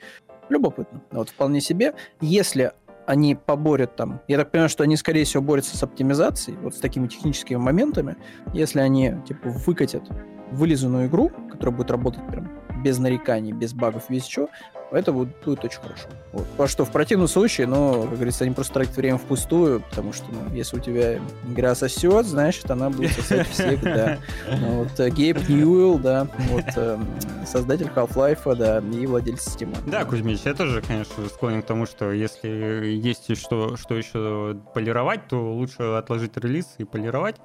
Любопытно. 0.49 1.01
Вот 1.11 1.29
вполне 1.29 1.61
себе. 1.61 1.93
Если 2.21 2.71
они 3.05 3.35
поборят 3.35 3.95
там, 3.97 4.21
я 4.29 4.37
так 4.37 4.51
понимаю, 4.51 4.69
что 4.69 4.83
они, 4.83 4.95
скорее 4.95 5.25
всего, 5.25 5.43
борются 5.43 5.77
с 5.77 5.83
оптимизацией, 5.83 6.57
вот 6.59 6.75
с 6.75 6.79
такими 6.79 7.07
техническими 7.07 7.57
моментами, 7.57 8.15
если 8.53 8.79
они, 8.79 9.15
типа, 9.27 9.49
выкатят 9.49 10.03
вылизанную 10.51 11.07
игру, 11.07 11.31
которая 11.51 11.75
будет 11.75 11.91
работать 11.91 12.25
прям 12.27 12.49
без 12.83 12.99
нареканий, 12.99 13.51
без 13.51 13.73
багов, 13.73 14.05
без 14.09 14.23
чего, 14.23 14.49
это 14.93 15.11
будет, 15.11 15.29
будет 15.43 15.63
очень 15.65 15.79
хорошо. 15.79 16.07
Вот. 16.31 16.47
Потому 16.47 16.69
что 16.69 16.85
в 16.85 16.91
противном 16.91 17.27
случае, 17.27 17.67
ну, 17.67 18.03
как 18.03 18.13
говорится, 18.15 18.43
они 18.43 18.53
просто 18.53 18.73
тратят 18.73 18.95
время 18.95 19.17
впустую, 19.17 19.81
потому 19.81 20.13
что, 20.13 20.25
ну, 20.31 20.53
если 20.53 20.77
у 20.77 20.79
тебя 20.79 21.19
игра 21.49 21.75
сосет, 21.75 22.25
значит, 22.25 22.69
она 22.71 22.89
будет 22.89 23.11
сосать 23.11 23.47
всегда. 23.49 24.19
Ну, 24.59 24.83
Вот 24.83 24.99
э, 24.99 25.09
Гейб 25.09 25.47
Ньюэлл, 25.49 25.97
да, 25.99 26.27
вот 26.49 26.65
э, 26.75 26.99
создатель 27.45 27.89
Half-Life, 27.95 28.55
да, 28.55 28.79
и 28.79 29.05
владелец 29.05 29.47
Steam. 29.55 29.75
Да, 29.89 30.05
Кузьмич, 30.05 30.41
я 30.45 30.53
тоже, 30.53 30.81
конечно, 30.81 31.25
склонен 31.27 31.61
к 31.61 31.65
тому, 31.65 31.85
что 31.85 32.11
если 32.11 32.47
есть 32.47 33.35
что, 33.37 33.75
что 33.77 33.95
еще 33.95 34.57
полировать, 34.73 35.27
то 35.27 35.53
лучше 35.53 35.83
отложить 35.83 36.37
релиз 36.37 36.75
и 36.77 36.83
полировать. 36.83 37.37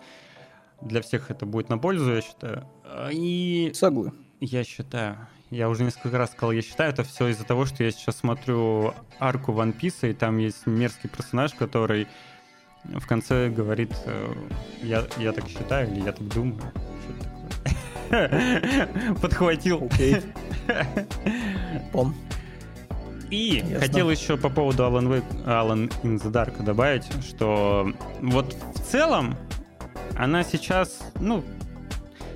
Для 0.81 1.03
всех 1.03 1.31
это 1.31 1.45
будет 1.47 1.69
на 1.69 1.79
пользу, 1.79 2.15
я 2.15 2.21
считаю. 2.21 2.65
А, 2.85 3.09
И 3.11 3.73
Соглы. 3.75 4.13
я 4.41 4.63
считаю, 4.65 5.17
я 5.51 5.69
уже 5.69 5.85
несколько 5.85 6.19
раз 6.19 6.33
сказал, 6.33 6.53
я 6.53 6.63
считаю, 6.63 6.91
это 6.91 7.05
все 7.05 7.29
из-за 7.29 7.45
того, 7.45 7.65
что 7.65 7.85
я 7.85 7.91
сейчас 7.91 8.19
смотрю 8.19 8.95
арку 9.19 9.53
One 9.53 9.79
Piece, 9.79 10.11
и 10.11 10.15
там 10.15 10.39
есть 10.39 10.67
мерзкий 10.67 11.09
персонаж, 11.09 11.55
который 11.55 12.07
в 12.85 13.07
конце 13.07 13.49
говорит, 13.49 13.93
э, 14.05 14.35
я, 14.83 15.05
я 15.19 15.33
так 15.33 15.49
считаю, 15.49 15.91
или 15.91 16.01
я 16.01 16.13
так 16.13 16.27
думаю. 16.29 16.61
Подхватил. 19.21 19.89
Окей. 19.91 20.23
Пом. 21.93 22.15
И 23.31 23.57
Ясно. 23.57 23.81
хотел 23.81 24.11
еще 24.11 24.39
по 24.39 24.49
поводу 24.49 24.85
Alan, 24.85 25.07
Wake, 25.07 25.45
Alan 25.45 25.93
in 26.03 26.19
the 26.19 26.31
Dark 26.31 26.63
добавить, 26.63 27.05
что 27.23 27.93
вот 28.23 28.57
в 28.75 28.81
целом 28.81 29.37
она 30.17 30.43
сейчас, 30.43 31.01
ну, 31.21 31.45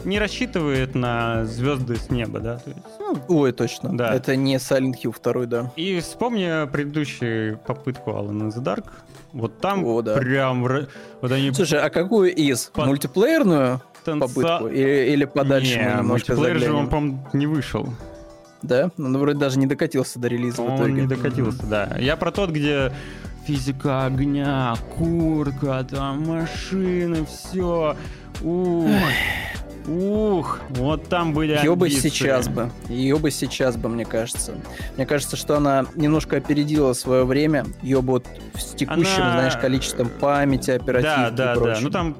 не 0.04 0.18
рассчитывает 0.18 0.94
на 0.94 1.44
звезды 1.44 1.96
с 1.96 2.10
неба, 2.10 2.40
да, 2.40 2.56
то 2.56 2.70
есть, 2.70 2.80
ну, 2.98 3.16
Ой, 3.28 3.52
точно. 3.52 3.96
Да. 3.96 4.14
Это 4.14 4.36
не 4.36 4.56
Silent 4.56 4.94
Hill 5.02 5.14
2, 5.22 5.46
да. 5.46 5.72
И 5.76 6.00
вспомни 6.00 6.66
предыдущую 6.70 7.58
попытку 7.58 8.10
Alan 8.10 8.42
in 8.42 8.48
the 8.48 8.62
Dark. 8.62 8.84
Вот 9.32 9.60
там 9.60 9.84
О, 9.84 10.02
да. 10.02 10.16
прям... 10.16 10.62
Вот 10.62 11.32
они 11.32 11.52
Слушай, 11.52 11.80
а 11.80 11.88
какую 11.90 12.34
из? 12.34 12.64
Под- 12.74 12.86
Мультиплеерную 12.86 13.80
танца- 14.04 14.20
попытку? 14.28 14.68
Или, 14.68 15.12
или 15.12 15.24
подальше 15.24 15.78
Не, 15.78 16.02
мультиплеер 16.02 16.58
же 16.58 16.64
он, 16.72 16.86
заглянем? 16.86 16.88
по-моему, 16.88 17.28
не 17.32 17.46
вышел. 17.46 17.88
Да? 18.62 18.90
Ну, 18.96 19.18
вроде 19.18 19.38
даже 19.38 19.58
не 19.58 19.66
докатился 19.66 20.18
до 20.18 20.28
релиза 20.28 20.62
в 20.62 20.66
Он 20.66 20.76
итоге. 20.76 20.92
не 20.92 21.06
докатился, 21.06 21.66
да. 21.66 21.96
Я 21.98 22.16
про 22.16 22.30
тот, 22.30 22.50
где 22.50 22.92
физика 23.46 24.04
огня, 24.06 24.74
куртка, 24.96 25.84
там 25.90 26.24
машины, 26.26 27.24
все. 27.26 27.96
Ух, 28.42 28.88
ух, 29.86 30.60
вот 30.70 31.08
там 31.08 31.32
были 31.32 31.52
Ее 31.56 31.74
бы 31.76 31.90
сейчас 31.90 32.48
бы. 32.48 32.70
Ее 32.88 33.18
бы 33.18 33.30
сейчас 33.30 33.76
бы, 33.76 33.88
мне 33.88 34.04
кажется. 34.04 34.54
Мне 34.96 35.06
кажется, 35.06 35.36
что 35.36 35.56
она 35.56 35.86
немножко 35.94 36.36
опередила 36.36 36.92
свое 36.92 37.24
время. 37.24 37.66
Ее 37.82 38.02
бы 38.02 38.12
вот 38.14 38.26
с 38.54 38.74
текущим, 38.74 39.22
Она- 39.22 39.32
знаешь, 39.32 39.56
количеством 39.56 40.08
памяти, 40.08 40.70
оперативки 40.72 41.16
Да, 41.16 41.28
и 41.28 41.30
да, 41.32 41.54
да. 41.54 41.60
прочим. 41.60 41.84
Ну 41.84 41.90
там 41.90 42.16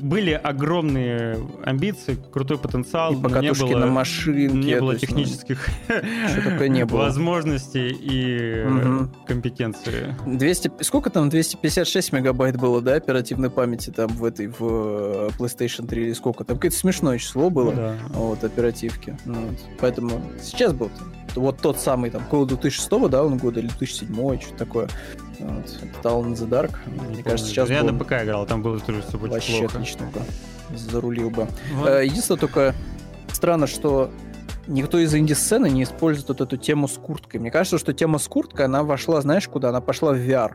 были 0.00 0.32
огромные 0.32 1.38
амбиции, 1.64 2.18
крутой 2.32 2.58
потенциал. 2.58 3.14
И 3.14 3.22
покатушки 3.22 3.64
не 3.64 3.72
было, 3.74 3.80
на 3.80 3.86
машинке. 3.86 4.56
не 4.56 4.80
было 4.80 4.92
есть, 4.92 5.02
ну, 5.02 5.08
технических 5.08 5.68
не 6.68 6.84
было. 6.84 6.98
возможностей 6.98 7.96
и 7.98 8.66
компетенции. 9.26 10.14
200, 10.26 10.72
сколько 10.82 11.10
там, 11.10 11.28
256 11.28 12.12
мегабайт 12.12 12.56
было, 12.56 12.80
да, 12.80 12.94
оперативной 12.94 13.50
памяти 13.50 13.90
там 13.90 14.08
в 14.08 14.24
этой, 14.24 14.48
в 14.48 14.60
э, 14.60 15.28
PlayStation 15.38 15.86
3 15.86 16.02
или 16.02 16.12
сколько? 16.12 16.44
Там 16.44 16.56
какое-то 16.56 16.76
смешное 16.76 17.18
число 17.18 17.50
было, 17.50 17.72
да. 17.72 17.96
вот, 18.10 18.44
оперативки. 18.44 19.16
Ну 19.24 19.34
вот. 19.46 19.58
Поэтому 19.80 20.22
сейчас 20.40 20.72
был 20.72 20.90
вот 21.34 21.58
тот 21.60 21.78
самый 21.78 22.10
там, 22.10 22.22
около 22.26 22.46
2006 22.46 22.90
да, 23.10 23.24
он 23.24 23.38
года, 23.38 23.60
или 23.60 23.68
2007 23.68 24.40
что-то 24.40 24.56
такое. 24.56 24.88
Вот. 25.38 25.66
Это 25.82 26.08
in 26.08 26.32
the 26.34 26.48
Dark. 26.48 26.72
Мне 26.86 27.16
Не 27.16 27.22
кажется, 27.22 27.50
сейчас 27.50 27.68
Я 27.68 27.82
бы 27.82 27.92
на 27.92 27.98
ПК 27.98 28.12
играл, 28.22 28.46
там 28.46 28.62
было 28.62 28.78
тоже 28.80 29.02
все 29.02 29.16
очень 29.18 29.28
вообще 29.28 29.58
плохо. 29.60 29.74
отлично 29.78 30.06
бы 30.06 30.20
зарулил 30.76 31.30
бы. 31.30 31.46
Вот. 31.74 31.88
Э, 31.88 32.04
Единственное 32.04 32.40
только 32.40 32.74
странно, 33.32 33.66
что 33.66 34.10
никто 34.66 34.98
из 34.98 35.14
инди-сцены 35.14 35.70
не 35.70 35.84
использует 35.84 36.28
вот 36.28 36.40
эту 36.40 36.56
тему 36.56 36.88
с 36.88 36.94
курткой. 36.98 37.40
Мне 37.40 37.50
кажется, 37.50 37.78
что 37.78 37.92
тема 37.92 38.18
с 38.18 38.26
курткой, 38.28 38.66
она 38.66 38.82
вошла, 38.82 39.20
знаешь, 39.20 39.48
куда? 39.48 39.68
Она 39.68 39.80
пошла 39.80 40.12
в 40.12 40.16
VR. 40.16 40.52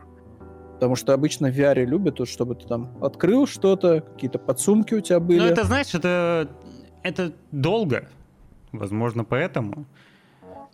Потому 0.74 0.96
что 0.96 1.14
обычно 1.14 1.48
в 1.48 1.56
VR 1.56 1.84
любят, 1.84 2.18
вот, 2.18 2.28
чтобы 2.28 2.54
ты 2.56 2.66
там 2.66 2.90
открыл 3.00 3.46
что-то, 3.46 4.00
какие-то 4.00 4.38
подсумки 4.38 4.94
у 4.94 5.00
тебя 5.00 5.20
были. 5.20 5.38
Ну, 5.38 5.46
это, 5.46 5.64
знаешь, 5.64 5.94
это, 5.94 6.48
это 7.02 7.32
долго. 7.52 8.08
Возможно, 8.72 9.24
поэтому. 9.24 9.86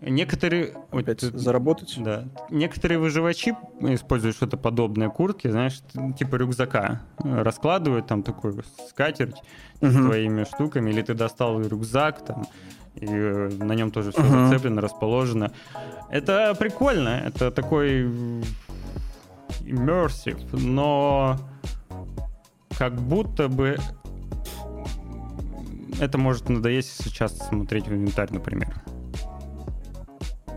Некоторые... 0.00 0.74
вот 0.92 1.02
Опять 1.02 1.20
тут- 1.20 1.34
заработать. 1.34 1.94
Да. 1.98 2.24
Некоторые 2.50 2.98
выживачи 2.98 3.56
используют 3.80 4.36
что-то 4.36 4.56
подобное 4.56 5.08
куртке, 5.08 5.50
знаешь, 5.50 5.80
типа 6.16 6.36
рюкзака. 6.36 7.02
Раскладывают 7.18 8.06
там 8.06 8.22
такой 8.22 8.54
скатерть 8.88 9.42
с 9.80 9.94
Мгм. 9.94 10.06
твоими 10.06 10.44
штуками, 10.44 10.90
или 10.90 11.02
ты 11.02 11.14
достал 11.14 11.60
рюкзак 11.60 12.24
там, 12.24 12.46
и 12.94 13.06
э, 13.06 13.48
на 13.58 13.72
нем 13.72 13.90
тоже 13.90 14.12
все 14.12 14.22
Мгм. 14.22 14.48
зацеплено, 14.48 14.80
расположено. 14.80 15.50
Это 16.10 16.54
прикольно, 16.58 17.08
это 17.26 17.50
такой 17.50 18.04
immersive, 19.62 20.56
но 20.56 21.38
как 22.78 22.94
будто 22.94 23.48
бы 23.48 23.78
это 26.00 26.18
может 26.18 26.48
надоесть, 26.48 27.02
сейчас 27.02 27.36
смотреть 27.48 27.88
в 27.88 27.92
инвентарь, 27.92 28.32
например. 28.32 28.80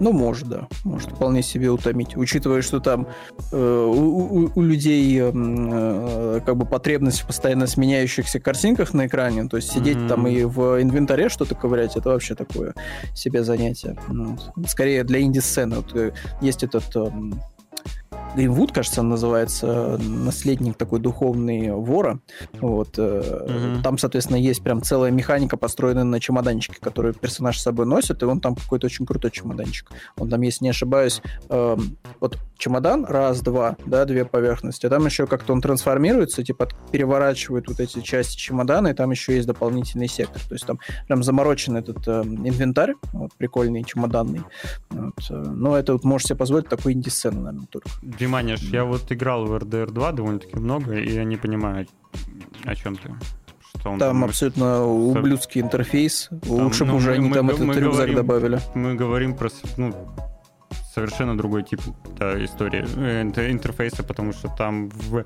Ну, 0.01 0.11
может, 0.13 0.49
да. 0.49 0.67
Может 0.83 1.11
вполне 1.11 1.43
себе 1.43 1.69
утомить. 1.69 2.17
Учитывая, 2.17 2.63
что 2.63 2.79
там 2.79 3.07
э, 3.51 3.85
у, 3.85 4.45
у- 4.45 4.51
у 4.55 4.61
людей 4.61 5.19
м, 5.19 5.69
э, 5.71 6.39
как 6.43 6.57
бы 6.57 6.65
потребность 6.65 7.21
в 7.21 7.27
постоянно 7.27 7.67
сменяющихся 7.67 8.39
картинках 8.39 8.95
на 8.95 9.05
экране, 9.05 9.47
то 9.47 9.57
есть 9.57 9.71
сидеть 9.71 9.97
Мгм. 9.97 10.07
там 10.07 10.27
и 10.27 10.43
в 10.43 10.81
инвентаре 10.81 11.29
что-то 11.29 11.53
ковырять, 11.53 11.95
это 11.95 12.09
вообще 12.09 12.33
такое 12.33 12.73
себе 13.13 13.43
занятие. 13.43 13.95
Ну. 14.09 14.37
Скорее 14.67 15.03
для 15.03 15.21
инди-сцены. 15.21 15.75
Вот, 15.77 15.95
э, 15.95 16.13
есть 16.41 16.63
этот 16.63 16.83
эм, 16.95 17.39
Гримвуд, 18.35 18.71
кажется, 18.71 19.01
он 19.01 19.09
называется, 19.09 19.97
наследник 19.99 20.77
такой 20.77 20.99
духовный 20.99 21.71
вора. 21.71 22.19
Вот. 22.59 22.95
э, 22.97 23.21
Мгм. 23.49 23.83
Там, 23.83 23.97
соответственно, 23.97 24.37
есть 24.37 24.63
прям 24.63 24.81
целая 24.81 25.11
механика, 25.11 25.57
построенная 25.57 26.03
на 26.03 26.19
чемоданчике, 26.19 26.77
который 26.79 27.13
персонаж 27.13 27.59
с 27.59 27.63
собой 27.63 27.85
носит, 27.85 28.21
и 28.23 28.25
он 28.25 28.39
там 28.39 28.55
какой-то 28.55 28.85
очень 28.85 29.05
крутой 29.05 29.31
чемоданчик. 29.31 29.91
Он 30.17 30.29
там, 30.29 30.41
если 30.41 30.63
не 30.63 30.69
ошибаюсь, 30.69 31.21
эм, 31.49 31.97
вот 32.19 32.37
чемодан, 32.57 33.05
раз, 33.05 33.41
два, 33.41 33.75
да, 33.85 34.05
две 34.05 34.23
поверхности, 34.25 34.85
а 34.85 34.89
там 34.89 35.05
еще 35.05 35.27
как-то 35.27 35.53
он 35.53 35.61
трансформируется, 35.61 36.43
типа 36.43 36.69
переворачивает 36.91 37.67
вот 37.67 37.79
эти 37.79 38.01
части 38.01 38.37
чемодана, 38.37 38.89
и 38.89 38.93
там 38.93 39.11
еще 39.11 39.35
есть 39.35 39.47
дополнительный 39.47 40.07
сектор. 40.07 40.41
То 40.47 40.55
есть 40.55 40.65
там 40.65 40.79
прям 41.07 41.23
заморочен 41.23 41.75
этот 41.77 42.07
эм, 42.07 42.47
инвентарь, 42.47 42.93
вот, 43.13 43.33
прикольный, 43.33 43.83
чемоданный. 43.83 44.43
Вот, 44.89 45.13
э, 45.29 45.33
но 45.35 45.77
это 45.77 45.93
вот 45.93 46.03
можешь 46.03 46.27
себе 46.27 46.37
позволить 46.37 46.69
такой 46.69 46.93
инди-сцену, 46.93 47.41
наверное, 47.41 47.67
только. 47.67 47.89
Диманиш, 48.21 48.59
я 48.61 48.83
вот 48.85 49.11
играл 49.11 49.45
в 49.45 49.53
RDR 49.55 49.91
2 49.91 50.11
довольно-таки 50.11 50.55
много, 50.59 50.93
и 50.95 51.11
я 51.11 51.23
не 51.23 51.37
понимаю, 51.37 51.87
о 52.65 52.75
чем 52.75 52.95
ты. 52.95 53.09
Что 53.79 53.89
он 53.89 53.97
Там 53.99 54.09
там- 54.19 54.23
абсолютно 54.25 54.85
ублюдский 54.85 55.59
интерфейс. 55.61 56.29
Лучше 56.45 56.85
бы 56.85 56.91
ну, 56.91 56.97
уже 56.97 57.09
мы- 57.09 57.15
они 57.15 57.29
мы 57.29 57.35
там 57.35 57.47
г- 57.47 57.53
этот 57.53 57.65
мы 57.65 57.73
рюкзак 57.73 57.93
говорим- 57.95 58.15
добавили. 58.15 58.59
Мы 58.75 58.93
говорим 58.95 59.33
про 59.35 59.49
ну, 59.77 59.93
совершенно 60.93 61.35
другой 61.35 61.63
тип 61.63 61.81
да, 62.19 62.43
истории, 62.45 62.85
э, 62.95 63.21
инт- 63.23 63.39
интерфейса, 63.39 64.03
потому 64.03 64.33
что 64.33 64.49
там 64.55 64.89
в 64.89 65.23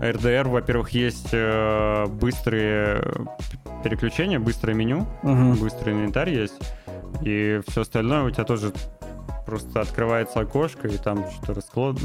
RDR, 0.00 0.48
во-первых, 0.48 0.90
есть 0.90 1.28
э, 1.32 2.06
быстрые 2.06 3.02
п- 3.02 3.70
переключения, 3.84 4.38
быстрое 4.40 4.74
меню, 4.74 5.06
Мгм. 5.22 5.56
быстрый 5.56 5.92
инвентарь 5.92 6.30
есть, 6.30 6.58
и 7.22 7.60
все 7.68 7.82
остальное 7.82 8.22
у 8.24 8.30
тебя 8.30 8.44
тоже 8.44 8.72
просто 9.46 9.80
открывается 9.80 10.40
окошко, 10.40 10.88
и 10.88 10.96
там 10.96 11.24
что-то 11.42 11.60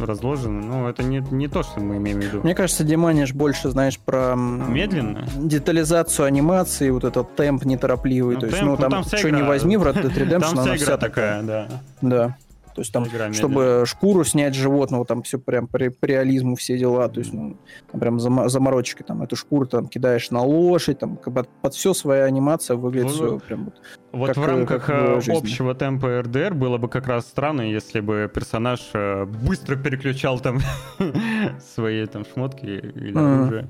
разложено. 0.06 0.62
Ну, 0.62 0.88
это 0.88 1.04
не, 1.04 1.20
не 1.32 1.48
то, 1.48 1.64
что 1.64 1.80
мы 1.80 1.98
имеем 1.98 2.20
в 2.20 2.24
виду. 2.24 2.42
Мне 2.44 2.56
кажется, 2.56 2.84
Диманиш 2.84 3.34
больше, 3.34 3.70
знаешь, 3.70 4.00
про... 4.00 4.36
Медленно? 4.36 5.28
Детализацию 5.36 6.26
анимации, 6.26 6.90
вот 6.90 7.04
этот 7.04 7.36
темп 7.36 7.66
неторопливый. 7.66 8.36
Ну, 8.36 8.42
то 8.42 8.46
есть, 8.48 8.58
темп, 8.58 8.70
ну, 8.70 8.76
ну, 8.76 8.82
там, 8.82 8.92
там 8.92 9.04
вся 9.04 9.18
что 9.18 9.30
не 9.30 9.40
игра. 9.40 9.48
возьми 9.48 9.78
в 9.78 9.84
Red 9.84 10.04
Dead 10.04 10.14
Redemption, 10.16 10.40
Там 10.40 10.60
она 10.60 10.76
вся 10.76 10.78
игра 10.78 10.98
такая, 10.98 11.44
да. 11.44 11.68
Да. 12.02 12.36
То 12.78 12.82
есть 12.82 12.94
там, 12.94 13.08
игра 13.08 13.34
чтобы 13.34 13.86
шкуру 13.88 14.24
снять 14.24 14.54
животного, 14.54 15.04
там 15.04 15.24
все 15.24 15.40
прям 15.40 15.66
при, 15.68 15.88
по 15.88 16.06
реализму 16.06 16.56
все 16.56 16.78
дела. 16.78 17.10
То 17.10 17.22
есть, 17.22 17.34
ну, 17.34 17.58
там 17.92 18.00
прям 18.00 18.18
зама- 18.18 18.50
заморочки. 18.50 19.02
Там 19.02 19.24
эту 19.24 19.36
шкуру 19.36 19.66
там 19.66 19.88
кидаешь 19.88 20.30
на 20.30 20.44
лошадь, 20.44 21.00
там 21.00 21.18
как 21.18 21.34
бы 21.34 21.48
под, 21.64 21.74
все 21.74 21.96
своя 21.96 22.26
анимация 22.26 22.78
выглядит 22.78 23.08
Ну, 23.08 23.40
все 23.40 23.40
прям 23.40 23.66
вот. 23.66 23.82
Вот 24.12 24.28
как, 24.28 24.38
в 24.38 24.46
рамках 24.46 24.86
как 24.86 24.96
э, 24.96 25.32
общего 25.32 25.74
темпа 25.74 26.22
РДР 26.22 26.54
было 26.54 26.78
бы 26.78 26.88
как 26.88 27.08
раз 27.08 27.26
странно, 27.26 27.62
если 27.62 28.00
бы 28.00 28.30
персонаж 28.32 28.92
э, 28.94 29.26
быстро 29.26 29.76
переключал 29.76 30.40
там 30.40 30.60
свои 31.74 32.06
там 32.06 32.26
шмотки 32.32 32.66
или 32.68 33.18
оружие. 33.18 33.68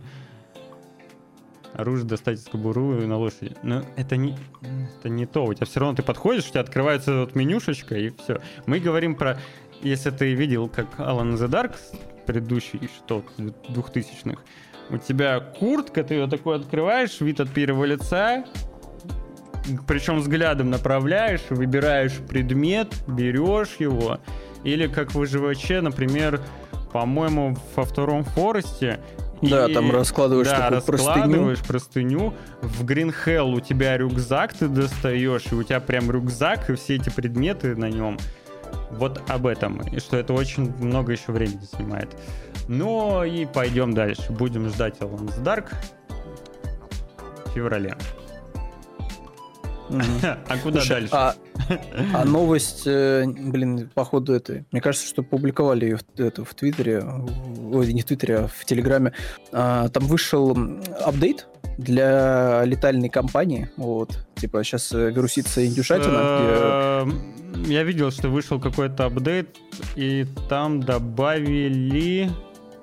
Оружие 1.77 2.07
достать 2.07 2.39
из 2.39 2.45
кобуру 2.45 2.99
и 2.99 3.05
на 3.05 3.17
лошади. 3.17 3.55
Но 3.61 3.83
это 3.95 4.17
не, 4.17 4.35
это 4.99 5.09
не 5.09 5.25
то. 5.25 5.45
У 5.45 5.53
тебя 5.53 5.65
все 5.65 5.79
равно 5.79 5.95
ты 5.95 6.03
подходишь, 6.03 6.47
у 6.47 6.49
тебя 6.49 6.61
открывается 6.61 7.19
вот 7.21 7.35
менюшечка 7.35 7.95
и 7.95 8.09
все. 8.09 8.41
Мы 8.65 8.79
говорим 8.79 9.15
про... 9.15 9.39
Если 9.81 10.09
ты 10.09 10.33
видел, 10.33 10.67
как 10.69 10.87
Alan 10.97 11.35
the 11.35 11.47
Dark 11.47 11.75
предыдущий, 12.25 12.89
что 12.97 13.23
2000-х, 13.37 14.41
у 14.89 14.97
тебя 14.97 15.39
куртка, 15.39 16.03
ты 16.03 16.15
ее 16.15 16.27
такой 16.27 16.55
открываешь, 16.55 17.21
вид 17.21 17.39
от 17.39 17.51
первого 17.51 17.85
лица, 17.85 18.43
причем 19.85 20.19
взглядом 20.19 20.69
направляешь, 20.69 21.41
выбираешь 21.49 22.13
предмет, 22.27 22.95
берешь 23.07 23.75
его. 23.79 24.19
Или 24.63 24.87
как 24.87 25.11
в 25.11 25.15
выживаче, 25.15 25.81
например, 25.81 26.41
по-моему, 26.91 27.55
во 27.75 27.83
втором 27.83 28.23
форесте. 28.23 28.99
Да, 29.41 29.67
и- 29.67 29.73
там 29.73 29.91
раскладываешь 29.91 30.47
да, 30.47 30.69
такую 30.69 30.81
простыню. 30.81 31.07
раскладываешь 31.13 31.59
простыню. 31.59 32.33
В 32.61 32.83
Green 32.85 33.13
Hell 33.25 33.53
у 33.53 33.59
тебя 33.59 33.97
рюкзак 33.97 34.53
ты 34.53 34.67
достаешь, 34.67 35.45
и 35.51 35.55
у 35.55 35.63
тебя 35.63 35.79
прям 35.79 36.09
рюкзак, 36.09 36.69
и 36.69 36.75
все 36.75 36.95
эти 36.95 37.09
предметы 37.09 37.75
на 37.75 37.89
нем. 37.89 38.17
Вот 38.91 39.21
об 39.29 39.45
этом. 39.47 39.81
И 39.87 39.99
что 39.99 40.17
это 40.17 40.33
очень 40.33 40.73
много 40.79 41.11
еще 41.11 41.31
времени 41.31 41.61
занимает. 41.71 42.09
Ну 42.67 43.23
и 43.23 43.45
пойдем 43.45 43.93
дальше. 43.93 44.31
Будем 44.31 44.67
ждать 44.69 44.97
Alan 44.99 45.27
the 45.27 45.43
Dark 45.43 45.73
в 47.45 47.51
феврале. 47.51 47.95
А 50.47 50.57
куда 50.61 50.83
дальше? 50.85 51.09
А, 51.11 51.35
а 52.13 52.25
новость, 52.25 52.83
э, 52.85 53.25
блин, 53.25 53.89
походу 53.93 54.33
это, 54.33 54.65
мне 54.71 54.81
кажется, 54.81 55.07
что 55.07 55.23
публиковали 55.23 55.85
ее 55.85 55.97
в, 55.97 56.53
Твиттере, 56.53 57.03
ой, 57.71 57.93
не 57.93 58.01
в 58.01 58.05
Твиттере, 58.05 58.37
а 58.39 58.47
в 58.47 58.65
Телеграме. 58.65 59.13
А, 59.51 59.89
там 59.89 60.05
вышел 60.05 60.57
апдейт 61.01 61.47
для 61.77 62.63
летальной 62.65 63.09
компании. 63.09 63.69
Вот. 63.77 64.25
Типа 64.35 64.63
сейчас 64.63 64.91
э, 64.91 65.11
вирусится 65.11 65.65
индюшатина. 65.65 66.17
Э, 66.19 67.05
Я 67.67 67.83
видел, 67.83 68.11
что 68.11 68.29
вышел 68.29 68.59
какой-то 68.59 69.05
апдейт, 69.05 69.55
и 69.95 70.25
там 70.49 70.81
добавили... 70.81 72.29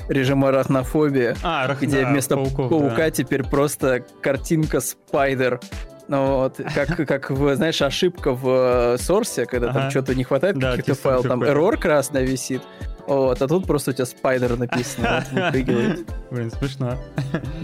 режим 0.09 0.45
арахнофобия, 0.45 1.37
А, 1.43 1.75
где 1.75 2.03
да, 2.03 2.11
вместо 2.11 2.37
пауков, 2.37 2.71
паука 2.71 2.97
да. 2.97 3.11
теперь 3.11 3.43
просто 3.43 4.05
картинка 4.21 4.81
спайдер. 4.81 5.61
Ну 6.09 6.37
вот, 6.37 6.61
как, 6.75 6.97
как 7.09 7.31
в, 7.31 7.55
знаешь, 7.57 7.81
ошибка 7.83 8.33
в 8.33 8.97
сорсе, 8.99 9.47
когда 9.47 9.69
там 9.69 9.83
Ага. 9.83 9.91
что-то 9.91 10.15
не 10.15 10.25
хватает 10.25 10.59
Да, 10.59 10.73
каких-то 10.73 10.95
файлов, 10.95 11.27
там 11.27 11.43
error 11.43 11.77
красный 11.77 12.25
висит. 12.25 12.63
Вот, 13.07 13.41
а 13.43 13.49
тут 13.49 13.67
просто 13.67 13.91
у 13.91 13.95
тебя 13.95 14.07
спайдер 14.07 14.57
написано, 14.57 15.25
вот, 15.33 15.43
выпрыгивает. 15.45 16.07
Блин, 16.31 16.51
смешно. 16.51 16.97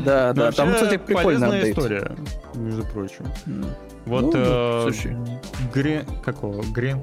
Да, 0.04 0.32
Ну, 0.34 0.42
да, 0.42 0.52
там, 0.52 0.74
кстати, 0.74 0.98
прикольный 0.98 1.24
полезная 1.40 1.58
апдейт. 1.58 1.78
история, 1.78 2.16
между 2.54 2.84
прочим. 2.84 3.26
Вот, 4.04 4.22
Ну, 4.22 4.32
э, 4.34 4.80
слушай. 4.82 5.16
Гре... 5.72 6.04
Какого? 6.24 6.62
Гре... 6.72 6.96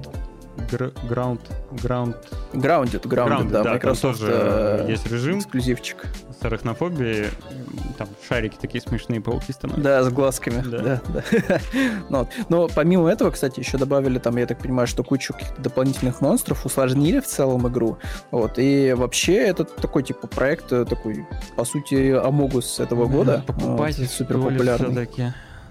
Граунд... 1.08 1.42
Граунд... 1.72 2.18
Grounded, 2.54 3.04
Grounded, 3.04 3.28
Grounded, 3.28 3.52
да, 3.52 3.64
там 3.64 3.76
Microsoft 3.76 4.20
тоже 4.20 4.28
э, 4.32 4.86
есть 4.90 5.06
режим 5.12 5.40
эксклюзивчик. 5.40 6.06
с 6.40 6.44
арахнофобией. 6.46 7.28
Там 7.98 8.08
шарики 8.28 8.58
такие 8.60 8.82
смешные 8.82 9.22
пауки 9.22 9.52
становятся. 9.52 9.84
Да, 9.84 10.04
с 10.04 10.10
глазками. 10.10 10.64
Да. 10.66 10.78
Да, 10.82 11.02
да. 11.14 11.60
Ну 12.10 12.20
вот. 12.20 12.30
Но 12.50 12.68
помимо 12.68 13.10
этого, 13.10 13.32
кстати, 13.32 13.60
еще 13.60 13.78
добавили 13.78 14.20
там, 14.20 14.38
я 14.38 14.46
так 14.46 14.60
понимаю, 14.60 14.88
что 14.88 15.04
кучу 15.04 15.34
каких-то 15.34 15.62
дополнительных 15.62 16.22
монстров, 16.22 16.66
усложнили 16.66 17.20
в 17.20 17.26
целом 17.26 17.68
игру. 17.68 17.98
Вот. 18.32 18.54
И 18.58 18.94
вообще 18.94 19.36
это 19.36 19.66
такой 19.66 20.04
типа 20.04 20.28
проект, 20.28 20.72
э, 20.72 20.86
такой, 20.86 21.26
по 21.56 21.66
сути, 21.66 22.12
Амогус 22.12 22.80
этого 22.80 23.08
года. 23.08 23.44
Покупать 23.46 23.98
Вот, 23.98 24.10
супер 24.10 24.40
популярный. 24.40 25.10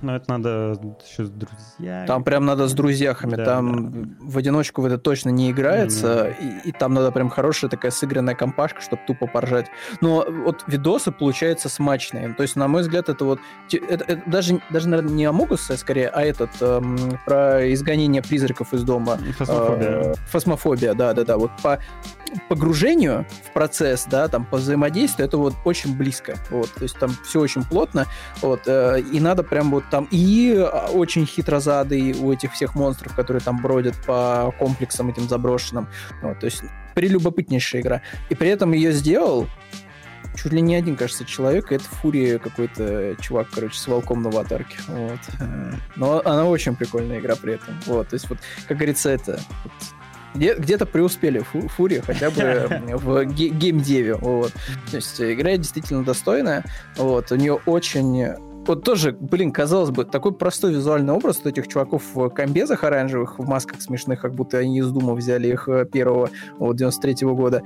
Но 0.03 0.17
это 0.17 0.31
надо 0.31 0.79
еще 1.09 1.25
с 1.25 1.31
друзьями. 1.31 2.07
Там 2.07 2.25
прям 2.25 2.45
надо 2.45 2.69
с 2.69 2.73
друзьями, 2.73 3.35
Да, 3.37 3.45
там 3.45 4.17
в 4.21 4.37
одиночку 4.39 4.83
в 4.83 4.87
это 4.87 4.99
точно 4.99 5.31
не 5.31 5.51
играется, 5.51 6.29
и, 6.41 6.69
и 6.69 6.73
там 6.73 6.95
надо 6.95 7.11
прям 7.13 7.29
хорошая 7.29 7.71
такая 7.71 7.91
сыгранная 7.91 8.35
компашка, 8.35 8.81
чтобы 8.81 9.03
тупо 9.07 9.27
поржать. 9.27 9.67
Но 10.01 10.25
вот 10.45 10.65
видосы 10.67 11.13
получаются 11.13 11.69
смачные. 11.69 12.33
То 12.35 12.43
есть, 12.43 12.57
на 12.57 12.69
мой 12.69 12.83
взгляд, 12.83 13.09
это 13.09 13.25
вот 13.25 13.41
это- 13.73 14.05
это 14.05 14.23
даже, 14.31 14.61
даже, 14.71 14.89
наверное, 14.89 15.13
не 15.13 15.25
Амогус, 15.25 15.71
а 15.71 15.77
скорее, 15.77 16.09
а 16.09 16.23
этот 16.23 16.51
эм, 16.61 17.19
про 17.25 17.73
изгонение 17.73 18.23
призраков 18.23 18.73
из 18.75 18.83
дома. 18.83 19.19
Фасмофобия. 19.39 19.89
Э, 19.89 20.15
Фасмофобия, 20.31 20.95
да, 20.95 21.13
да, 21.15 21.25
да. 21.25 21.37
Вот 21.37 21.51
по 21.63 21.79
погружению 22.49 23.25
в 23.49 23.53
процесс, 23.53 24.07
да, 24.11 24.29
там 24.29 24.45
по 24.45 24.57
взаимодействию, 24.57 25.27
это 25.29 25.39
вот 25.39 25.55
очень 25.65 25.97
близко. 25.97 26.37
Вот, 26.51 26.71
то 26.73 26.83
есть 26.83 26.99
там 26.99 27.11
все 27.25 27.41
очень 27.41 27.63
плотно. 27.65 28.07
Вот, 28.43 28.63
э, 28.67 29.01
и 29.01 29.21
надо 29.21 29.43
прям 29.43 29.71
вот 29.71 29.85
там 29.91 30.09
и 30.11 30.55
а, 30.57 30.89
очень 30.93 31.27
хитрозадый 31.27 32.13
у 32.15 32.33
этих 32.33 32.53
всех 32.53 32.75
монстров, 32.75 33.15
которые 33.15 33.41
там 33.43 33.61
бродят 33.63 33.95
по 34.07 34.53
комплексам 34.59 35.09
этим 35.11 35.29
заброшенным. 35.29 35.89
Вот, 36.23 36.39
то 36.41 36.47
есть 36.47 36.63
прелюбопытнейшая 36.95 37.83
игра. 37.83 38.03
И 38.31 38.35
при 38.35 38.49
этом 38.49 38.73
ее 38.73 38.93
сделал 38.93 39.47
чуть 40.37 40.53
ли 40.53 40.61
не 40.61 40.75
один, 40.75 40.97
кажется, 40.97 41.25
человек, 41.25 41.73
и 41.73 41.77
это 41.77 41.85
Фури 41.85 42.39
какой-то 42.39 43.17
чувак, 43.21 43.49
короче, 43.53 43.79
с 43.79 43.87
волком 43.87 44.23
на 44.23 44.29
аватарке. 44.29 44.77
Вот. 44.89 45.21
Э, 45.41 45.73
Но 45.97 46.21
она 46.25 46.45
очень 46.45 46.77
прикольная 46.77 47.21
игра 47.21 47.37
при 47.37 47.55
этом. 47.55 47.75
Вот, 47.87 48.09
то 48.09 48.15
есть 48.15 48.29
вот, 48.29 48.39
как 48.69 48.77
говорится, 48.77 49.11
это... 49.11 49.41
вот, 49.65 49.73
где- 50.35 50.55
где-то 50.55 50.85
преуспели 50.85 51.39
Фу- 51.39 51.71
хотя 52.07 52.31
бы 52.31 52.41
э, 52.43 52.97
в 52.97 53.25
ге- 53.25 53.49
геймдеве. 53.49 54.15
Вот. 54.17 54.53
То 54.91 54.97
есть 54.97 55.19
э, 55.21 55.33
игра 55.33 55.57
действительно 55.57 56.05
достойная. 56.05 56.65
Вот. 56.97 57.33
У 57.33 57.37
нее 57.37 57.55
очень... 57.67 58.35
Вот 58.67 58.83
тоже, 58.83 59.13
блин, 59.13 59.53
казалось 59.53 59.91
бы, 59.91 60.05
такой 60.05 60.33
простой 60.33 60.73
визуальный 60.73 61.13
образ 61.13 61.39
вот 61.39 61.47
этих 61.47 61.69
чуваков 61.69 62.03
в 62.15 62.29
комбезах 62.31 62.83
оранжевых, 62.83 63.39
в 63.39 63.47
масках 63.47 63.81
смешных, 63.81 64.21
как 64.21 64.35
будто 64.35 64.59
они 64.59 64.81
из 64.81 64.91
Дума 64.91 65.15
взяли 65.15 65.49
их 65.49 65.69
э, 65.69 65.85
первого, 65.85 66.31
вот, 66.59 66.75
93 66.77 67.29
года. 67.29 67.63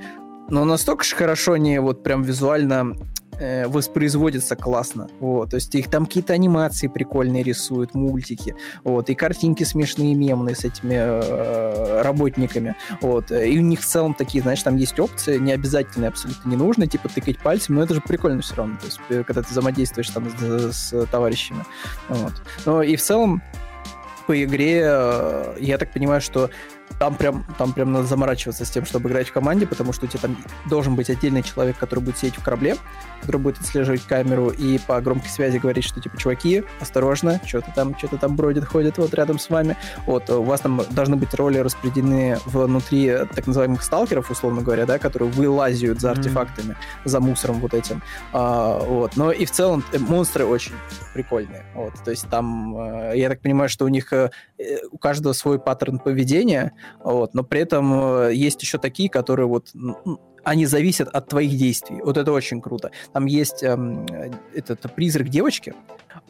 Но 0.49 0.65
настолько 0.65 1.03
же 1.03 1.15
хорошо 1.15 1.53
они 1.53 1.79
вот 1.79 2.03
прям 2.03 2.23
визуально 2.23 2.95
э, 3.39 3.67
воспроизводятся 3.67 4.55
классно. 4.55 5.07
Вот, 5.19 5.51
то 5.51 5.55
есть 5.55 5.73
их 5.75 5.89
там 5.89 6.05
какие-то 6.05 6.33
анимации 6.33 6.87
прикольные 6.87 7.43
рисуют, 7.43 7.93
мультики, 7.93 8.55
вот, 8.83 9.09
и 9.09 9.15
картинки 9.15 9.63
смешные, 9.63 10.13
мемные 10.13 10.55
с 10.55 10.63
этими 10.63 10.95
э, 10.95 12.01
работниками. 12.01 12.75
Вот, 13.01 13.31
и 13.31 13.57
у 13.57 13.61
них 13.61 13.81
в 13.81 13.85
целом 13.85 14.13
такие, 14.13 14.41
знаешь, 14.41 14.61
там 14.61 14.75
есть 14.75 14.99
опции, 14.99 15.37
не 15.37 15.51
обязательные, 15.51 16.09
абсолютно 16.09 16.49
не 16.49 16.55
нужно, 16.55 16.87
типа 16.87 17.09
тыкать 17.09 17.39
пальцем, 17.39 17.75
но 17.75 17.83
это 17.83 17.95
же 17.95 18.01
прикольно 18.01 18.41
все 18.41 18.55
равно, 18.55 18.77
то 18.77 18.85
есть 18.85 18.99
э, 19.09 19.23
когда 19.23 19.41
ты 19.41 19.49
взаимодействуешь 19.49 20.09
там 20.09 20.29
с, 20.29 20.73
с 20.73 21.05
товарищами. 21.07 21.65
Вот. 22.09 22.33
Ну 22.65 22.81
и 22.81 22.95
в 22.95 23.01
целом 23.01 23.41
по 24.27 24.43
игре 24.43 24.81
э, 24.83 25.55
я 25.59 25.77
так 25.77 25.91
понимаю, 25.91 26.21
что 26.21 26.49
там 27.01 27.15
прям, 27.15 27.43
там 27.57 27.73
прям 27.73 27.93
надо 27.93 28.05
заморачиваться 28.05 28.63
с 28.63 28.69
тем, 28.69 28.85
чтобы 28.85 29.09
играть 29.09 29.27
в 29.27 29.33
команде, 29.33 29.65
потому 29.65 29.91
что 29.91 30.05
у 30.05 30.07
тебя 30.07 30.19
там 30.19 30.37
должен 30.69 30.95
быть 30.95 31.09
отдельный 31.09 31.41
человек, 31.41 31.75
который 31.79 32.01
будет 32.01 32.19
сидеть 32.19 32.35
в 32.35 32.43
корабле, 32.43 32.75
который 33.21 33.37
будет 33.41 33.59
отслеживать 33.59 34.03
камеру 34.03 34.49
и 34.49 34.77
по 34.77 35.01
громкой 35.01 35.27
связи 35.27 35.57
говорить, 35.57 35.83
что 35.83 35.99
типа, 35.99 36.15
чуваки, 36.17 36.63
осторожно, 36.79 37.41
что-то 37.43 37.71
там, 37.73 37.97
что-то 37.97 38.19
там 38.19 38.35
бродит, 38.35 38.65
ходит 38.65 38.99
вот 38.99 39.15
рядом 39.15 39.39
с 39.39 39.49
вами. 39.49 39.77
Вот, 40.05 40.29
у 40.29 40.43
вас 40.43 40.61
там 40.61 40.79
должны 40.91 41.15
быть 41.15 41.33
роли 41.33 41.57
распределены 41.57 42.37
внутри 42.45 43.11
так 43.33 43.47
называемых 43.47 43.81
сталкеров, 43.81 44.29
условно 44.29 44.61
говоря, 44.61 44.85
да, 44.85 44.99
которые 44.99 45.31
вылазят 45.31 45.99
за 45.99 46.11
артефактами, 46.11 46.75
за 47.03 47.19
мусором 47.19 47.61
вот 47.61 47.73
этим. 47.73 48.03
А, 48.31 48.77
вот. 48.77 49.17
Но 49.17 49.31
и 49.31 49.45
в 49.45 49.51
целом 49.51 49.83
э, 49.91 49.97
монстры 49.97 50.45
очень 50.45 50.73
прикольные. 51.15 51.65
Вот. 51.73 51.93
То 52.05 52.11
есть 52.11 52.29
там, 52.29 52.77
э, 52.77 53.13
я 53.15 53.29
так 53.29 53.41
понимаю, 53.41 53.69
что 53.69 53.85
у 53.85 53.87
них 53.87 54.13
э, 54.13 54.29
э, 54.59 54.85
у 54.91 54.99
каждого 54.99 55.33
свой 55.33 55.57
паттерн 55.57 55.97
поведения, 55.97 56.73
вот, 57.03 57.33
но 57.33 57.43
при 57.43 57.61
этом 57.61 57.93
э, 57.93 58.33
есть 58.33 58.61
еще 58.61 58.77
такие, 58.77 59.09
которые 59.09 59.47
вот 59.47 59.73
они 60.43 60.65
зависят 60.65 61.07
от 61.09 61.27
твоих 61.27 61.55
действий. 61.55 62.01
Вот 62.01 62.17
это 62.17 62.31
очень 62.31 62.61
круто. 62.61 62.91
Там 63.13 63.25
есть 63.25 63.63
эм, 63.63 64.05
э, 64.07 64.31
этот 64.53 64.93
призрак 64.95 65.29
девочки. 65.29 65.73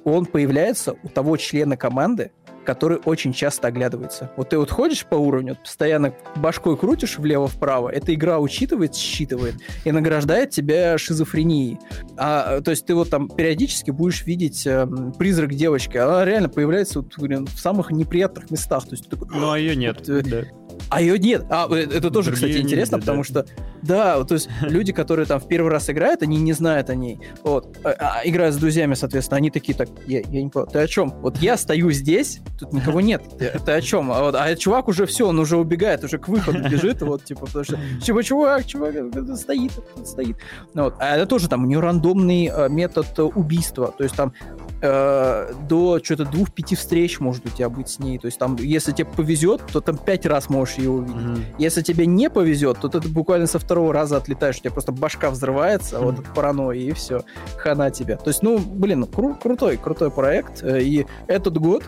Он 0.03 0.26
появляется 0.26 0.95
у 1.03 1.10
того 1.10 1.38
члена 1.38 1.78
команды, 1.78 2.32
который 2.65 2.99
очень 3.06 3.34
часто 3.34 3.68
оглядывается. 3.68 4.32
Вот 4.38 4.49
ты 4.49 4.57
вот 4.57 4.72
ходишь 4.72 5.06
по 5.06 5.15
уровню, 5.15 5.56
постоянно 5.56 6.14
башкой 6.36 6.78
крутишь 6.78 7.18
влево-вправо, 7.18 7.90
эта 7.90 8.14
игра 8.14 8.40
учитывает, 8.40 8.95
считывает 8.95 9.56
и 9.84 9.91
награждает 9.91 10.52
тебя 10.52 10.98
шизофренией. 10.98 11.80
А, 12.18 12.57
э, 12.57 12.61
то 12.61 12.72
есть 12.72 12.86
ты 12.86 12.95
вот 12.95 13.10
там 13.10 13.30
периодически 13.30 13.91
будешь 13.91 14.26
видеть 14.26 14.65
эм, 14.68 15.14
призрак 15.14 15.53
девочки, 15.53 15.98
она 15.98 16.23
реально 16.26 16.49
появляется 16.49 16.99
вот, 17.02 17.14
блин, 17.18 17.48
в 17.48 17.60
самых 17.60 17.91
неприятных 17.91 18.52
местах. 18.52 18.84
То 18.86 18.91
есть 18.91 19.06
ты 19.06 19.11
такой, 19.11 19.28
Ну, 19.32 19.52
а 19.52 19.60
ее 19.60 19.76
нет. 19.76 20.07
Вот, 20.07 20.10
э, 20.10 20.22
да. 20.22 20.44
А 20.91 21.01
ее 21.01 21.18
нет. 21.18 21.45
А, 21.49 21.68
э, 21.72 21.84
это 21.84 22.11
тоже, 22.11 22.31
Другие 22.31 22.34
кстати, 22.34 22.51
не 22.51 22.61
интересно, 22.63 22.97
видят, 22.97 23.07
потому 23.07 23.23
да. 23.23 23.23
что, 23.23 23.45
да, 23.81 24.23
то 24.26 24.34
есть 24.34 24.49
люди, 24.61 24.91
которые 24.91 25.26
там 25.26 25.39
в 25.39 25.47
первый 25.47 25.72
раз 25.72 25.89
играют, 25.89 26.22
они 26.22 26.38
не 26.38 26.51
знают 26.53 26.89
о 26.89 26.95
ней. 26.95 27.19
Вот. 27.43 27.77
А, 27.84 27.89
а, 27.89 28.22
играют 28.26 28.53
с 28.53 28.57
друзьями, 28.57 28.93
соответственно, 28.93 29.38
они 29.38 29.49
такие, 29.49 29.73
так, 29.73 29.88
я, 30.05 30.19
я 30.19 30.43
не 30.43 30.49
понял, 30.49 30.68
ты 30.68 30.80
о 30.80 30.88
чем? 30.88 31.09
Вот 31.22 31.38
я 31.38 31.55
стою 31.55 31.91
здесь, 31.91 32.41
тут 32.59 32.73
никого 32.73 32.99
нет. 32.99 33.23
Ты, 33.39 33.57
ты 33.65 33.72
о 33.72 33.81
чем? 33.81 34.11
А, 34.11 34.22
вот, 34.22 34.35
а 34.35 34.53
чувак 34.55 34.89
уже 34.89 35.05
все, 35.05 35.27
он 35.30 35.39
уже 35.39 35.57
убегает, 35.57 36.03
уже 36.03 36.18
к 36.18 36.27
выходу 36.27 36.59
бежит, 36.69 37.01
вот, 37.01 37.23
типа, 37.23 37.45
потому 37.45 37.63
что, 37.63 37.80
типа, 38.01 38.22
чувак, 38.22 38.65
чувак, 38.65 38.93
стоит, 39.38 39.72
стоит. 40.05 40.35
Ну, 40.73 40.84
вот. 40.84 40.95
А 40.99 41.15
это 41.15 41.26
тоже 41.26 41.47
там 41.47 41.63
у 41.63 41.68
нее 41.68 41.80
рандомный 41.80 42.51
э, 42.53 42.69
метод 42.69 43.07
э, 43.18 43.22
убийства. 43.22 43.93
То 43.97 44.03
есть 44.03 44.15
там 44.15 44.34
э, 44.81 45.53
до 45.69 45.99
что-то 46.03 46.26
двух-пяти 46.26 46.76
встреч 46.76 47.19
может 47.19 47.45
у 47.45 47.49
тебя 47.49 47.69
быть 47.69 47.89
с 47.89 47.99
ней. 47.99 48.18
То 48.18 48.26
есть 48.26 48.38
там, 48.38 48.55
если 48.57 48.91
тебе 48.91 49.05
повезет, 49.05 49.61
то 49.72 49.81
там 49.81 49.97
пять 49.97 50.26
раз 50.26 50.49
можешь 50.49 50.76
ее 50.82 50.91
увидеть. 50.91 51.16
Мгм. 51.16 51.45
Если 51.58 51.82
тебе 51.82 52.06
не 52.06 52.30
повезет, 52.30 52.80
то 52.80 52.88
ты 52.90 52.99
буквально 53.08 53.48
со 53.48 53.60
второго 53.60 53.94
раза 53.94 54.18
отлетаешь, 54.18 54.58
у 54.58 54.60
тебя 54.60 54.72
просто 54.72 54.91
башка 54.91 55.30
взрывается 55.32 55.99
вот 55.99 56.20
от 56.20 56.34
паранойи, 56.34 56.84
и 56.84 56.91
все, 56.91 57.22
хана 57.58 57.90
тебе. 57.91 58.18
То 58.18 58.30
есть, 58.30 58.44
ну, 58.44 58.60
блин, 58.60 59.03
кру- 59.03 59.40
крутой, 59.40 59.78
крутой 59.78 60.12
проект. 60.12 60.64
э, 60.64 60.82
И 60.82 61.06
этот 61.28 61.58
год 61.58 61.84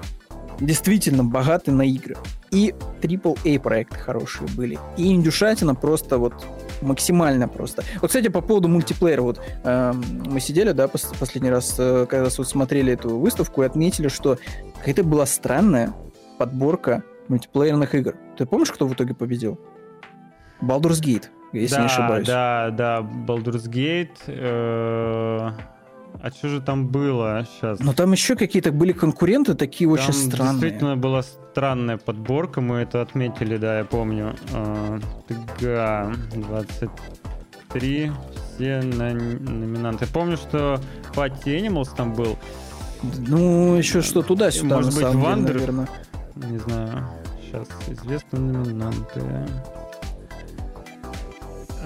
действительно 0.60 1.24
богатый 1.24 1.72
на 1.72 1.82
игры. 1.82 2.15
И 2.52 2.74
AAA 3.02 3.60
проекты 3.60 3.98
хорошие 3.98 4.48
были. 4.56 4.78
И 4.98 5.11
индюшатина 5.11 5.74
просто 5.76 6.18
вот 6.20 6.34
максимально 6.82 7.48
просто. 7.48 7.84
Вот, 8.02 8.07
кстати, 8.10 8.28
по 8.28 8.41
поводу 8.41 8.68
мультиплеера, 8.68 9.22
вот 9.24 9.40
эм, 9.64 10.03
мы 10.30 10.40
сидели, 10.40 10.72
да, 10.72 10.86
пос- 10.86 11.15
последний 11.20 11.49
раз, 11.49 11.76
э, 11.80 12.06
когда 12.07 12.26
вот 12.26 12.48
смотрели 12.48 12.94
эту 12.94 13.18
выставку 13.18 13.64
и 13.64 13.65
отметили, 13.65 14.07
что 14.10 14.38
какая-то 14.78 15.03
была 15.03 15.26
странная 15.26 15.94
подборка 16.38 17.03
мультиплеерных 17.27 17.95
игр. 17.95 18.15
Ты 18.37 18.45
помнишь, 18.45 18.71
кто 18.71 18.87
в 18.87 18.93
итоге 18.93 19.13
победил? 19.13 19.59
Baldur's 20.61 21.01
Gate, 21.01 21.25
если 21.51 21.75
да, 21.75 21.81
не 21.81 21.85
ошибаюсь. 21.87 22.27
Да, 22.27 22.69
да, 22.71 22.99
Baldur's 23.01 23.67
Gate. 23.69 24.09
э, 24.27 25.49
А 26.21 26.29
что 26.29 26.47
же 26.47 26.61
там 26.61 26.87
было 26.87 27.45
сейчас? 27.51 27.79
Но 27.79 27.91
там 27.93 28.11
еще 28.11 28.35
какие-то 28.35 28.71
были 28.71 28.91
конкуренты 28.93 29.55
такие 29.55 29.89
очень 29.89 30.05
Там 30.13 30.13
странные. 30.13 30.53
действительно 30.53 30.95
была 30.95 31.23
странная 31.23 31.97
подборка, 31.97 32.61
мы 32.61 32.77
это 32.77 33.01
отметили, 33.01 33.57
да, 33.57 33.79
я 33.79 33.83
помню. 33.83 34.35
Э, 34.53 34.99
ТГ 35.27 36.15
23, 36.35 38.11
все 38.55 38.81
на- 38.81 39.13
номинанты. 39.13 40.05
Я 40.05 40.11
помню, 40.13 40.37
что 40.37 40.79
Party 41.15 41.45
Animals 41.59 41.89
там 41.95 42.13
был. 42.13 42.37
Ну, 43.27 43.75
еще 43.75 44.01
что 44.01 44.21
туда-сюда, 44.21 44.75
Может 44.77 44.93
быть, 44.93 45.01
самом 45.01 45.17
деле, 45.17 45.27
Вандер? 45.29 45.55
наверное. 45.55 45.87
Не 46.35 46.57
знаю. 46.60 47.05
Сейчас 47.41 47.68
известные 47.88 48.41
номинанты. 48.41 49.22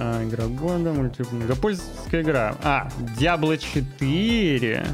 А, 0.00 0.22
игра 0.24 0.46
года, 0.46 0.92
мультип... 0.92 1.30
Многопользовательская 1.32 2.22
игра. 2.22 2.54
А, 2.62 2.88
Diablo 3.18 3.56
4, 3.58 4.86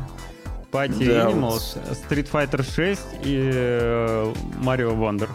Party 0.72 1.06
Да, 1.06 1.31
Animals, 1.31 1.78
Street 2.09 2.28
Fighter 2.31 2.62
6 2.62 3.01
и 3.22 3.51
э, 3.52 4.32
Mario 4.60 4.97
Wonder. 4.98 5.28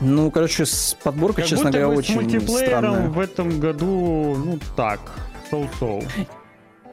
Ну, 0.00 0.30
короче, 0.30 0.64
с 0.66 0.96
подборкой, 1.04 1.42
Как 1.42 1.50
честно 1.50 1.66
будто 1.66 1.78
говоря, 1.78 1.96
бы 1.96 2.02
с 2.02 2.06
очень 2.06 2.14
мультиплеером 2.16 2.66
странная. 2.94 3.08
в 3.10 3.20
этом 3.20 3.60
году, 3.60 4.34
ну 4.44 4.58
так, 4.76 5.00
соу-соу. 5.50 6.02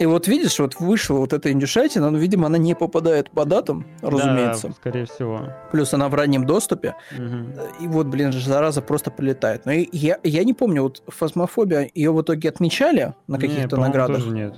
И 0.02 0.06
вот 0.08 0.28
видишь, 0.28 0.58
вот 0.58 0.80
вышла 0.80 1.18
вот 1.18 1.32
эта 1.32 1.52
индюшатина, 1.52 2.10
ну, 2.10 2.18
видимо, 2.18 2.48
она 2.48 2.58
не 2.58 2.74
попадает 2.74 3.30
по 3.30 3.46
датам, 3.46 3.86
разумеется. 4.02 4.70
Да, 4.70 4.74
скорее 4.74 5.06
всего. 5.06 5.42
Плюс 5.72 5.94
она 5.94 6.10
в 6.10 6.16
раннем 6.16 6.48
доступе. 6.48 6.96
Мгм. 7.16 7.54
И 7.80 7.88
вот, 7.88 8.08
блин, 8.08 8.32
зараза 8.34 8.82
просто 8.82 9.12
прилетает. 9.12 9.66
Но 9.68 9.74
и 9.74 9.88
я, 9.92 10.18
я 10.24 10.44
не 10.44 10.54
помню, 10.56 10.82
вот 10.82 11.04
фазмофобия, 11.08 11.88
ее 11.94 12.12
в 12.12 12.20
итоге 12.20 12.50
отмечали 12.50 13.14
на 13.28 13.36
Не, 13.36 13.42
каких-то 13.42 13.70
по-моему, 13.76 13.86
наградах. 13.94 14.24
тоже 14.24 14.32
нет. 14.36 14.56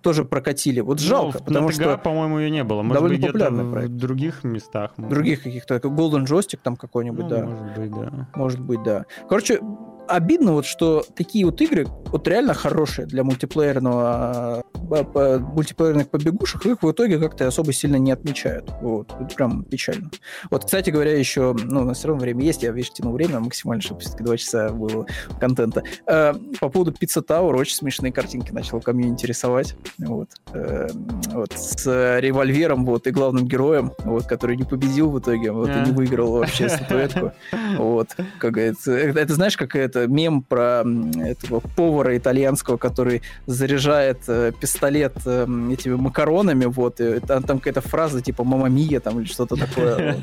Тоже 0.00 0.24
прокатили. 0.24 0.80
Вот 0.80 0.98
Ну, 0.98 1.06
жалко, 1.06 1.38
в- 1.38 1.44
потому 1.44 1.68
ТГ, 1.68 1.74
что 1.74 1.98
по-моему, 1.98 2.38
ее 2.40 2.50
не 2.50 2.64
было. 2.64 2.82
Может 2.82 2.94
довольно 2.94 3.14
быть, 3.14 3.18
где-то 3.20 3.32
популярный 3.34 3.64
в 3.64 3.72
проект. 3.72 3.92
других 3.96 4.42
местах. 4.44 4.90
в 4.96 5.08
других 5.08 5.42
каких-то, 5.44 5.78
как 5.78 5.92
Golden 5.92 6.24
Joystick 6.26 6.58
там 6.62 6.74
какой-нибудь, 6.76 7.24
Ну, 7.24 7.28
да. 7.28 7.44
Может 7.44 7.76
быть, 7.78 7.90
да. 7.92 8.28
Может 8.34 8.60
быть, 8.60 8.82
да. 8.82 9.04
Короче, 9.28 9.60
обидно 10.08 10.52
вот, 10.52 10.66
что 10.66 11.04
такие 11.14 11.44
вот 11.44 11.60
игры, 11.60 11.86
вот 12.06 12.26
реально 12.26 12.54
хорошие 12.54 13.06
для 13.06 13.22
мультиплеерного, 13.24 14.62
а, 14.90 15.04
по- 15.04 15.38
мультиплеерных 15.38 16.08
побегушек, 16.08 16.66
их 16.66 16.82
в 16.82 16.90
итоге 16.90 17.18
как-то 17.18 17.46
особо 17.46 17.72
сильно 17.72 17.96
не 17.96 18.10
отмечают. 18.12 18.68
Вот, 18.80 19.12
это 19.20 19.34
прям 19.34 19.64
печально. 19.64 20.10
Вот, 20.50 20.64
кстати 20.64 20.90
говоря, 20.90 21.16
еще, 21.16 21.54
ну, 21.62 21.82
у 21.82 21.84
нас 21.84 21.98
все 21.98 22.08
равно 22.08 22.22
время 22.22 22.44
есть, 22.44 22.62
я, 22.62 22.72
видишь, 22.72 22.92
тяну 22.92 23.12
время 23.12 23.40
максимально, 23.40 23.82
чтобы 23.82 24.00
все-таки 24.00 24.24
два 24.24 24.36
часа 24.36 24.70
было 24.70 25.06
контента. 25.38 25.82
Э, 26.06 26.34
по 26.58 26.68
поводу 26.68 26.92
Pizza 26.92 27.24
Tower 27.24 27.54
очень 27.56 27.76
смешные 27.76 28.12
картинки 28.12 28.50
начал 28.52 28.80
комьюнити 28.80 29.26
рисовать. 29.26 29.76
Вот. 29.98 30.30
Э, 30.52 30.88
вот, 31.32 31.52
с 31.52 31.86
э, 31.86 32.20
револьвером, 32.20 32.84
вот, 32.84 33.06
и 33.06 33.10
главным 33.10 33.46
героем, 33.46 33.92
вот, 34.00 34.26
который 34.26 34.56
не 34.56 34.64
победил 34.64 35.10
в 35.10 35.20
итоге, 35.20 35.52
вот, 35.52 35.68
и 35.68 35.72
А. 35.72 35.84
не 35.84 35.92
выиграл 35.92 36.32
вообще 36.32 36.68
статуэтку. 36.68 37.32
Вот, 37.76 38.08
как 38.38 38.56
это, 38.56 38.90
это 38.90 39.34
знаешь, 39.34 39.56
как 39.56 39.76
это 39.76 39.99
мем 40.06 40.42
про 40.42 40.84
этого 41.18 41.60
повара 41.76 42.16
итальянского, 42.16 42.76
который 42.76 43.22
заряжает 43.46 44.18
э, 44.28 44.52
пистолет 44.58 45.14
э, 45.24 45.46
этими 45.72 45.94
макаронами, 45.94 46.64
вот, 46.66 47.00
и 47.00 47.20
там, 47.20 47.42
там 47.42 47.58
какая-то 47.58 47.80
фраза 47.80 48.20
типа 48.20 48.44
«мама 48.44 48.68
мия» 48.68 49.00
там 49.00 49.20
или 49.20 49.26
что-то 49.26 49.56
такое. 49.56 50.16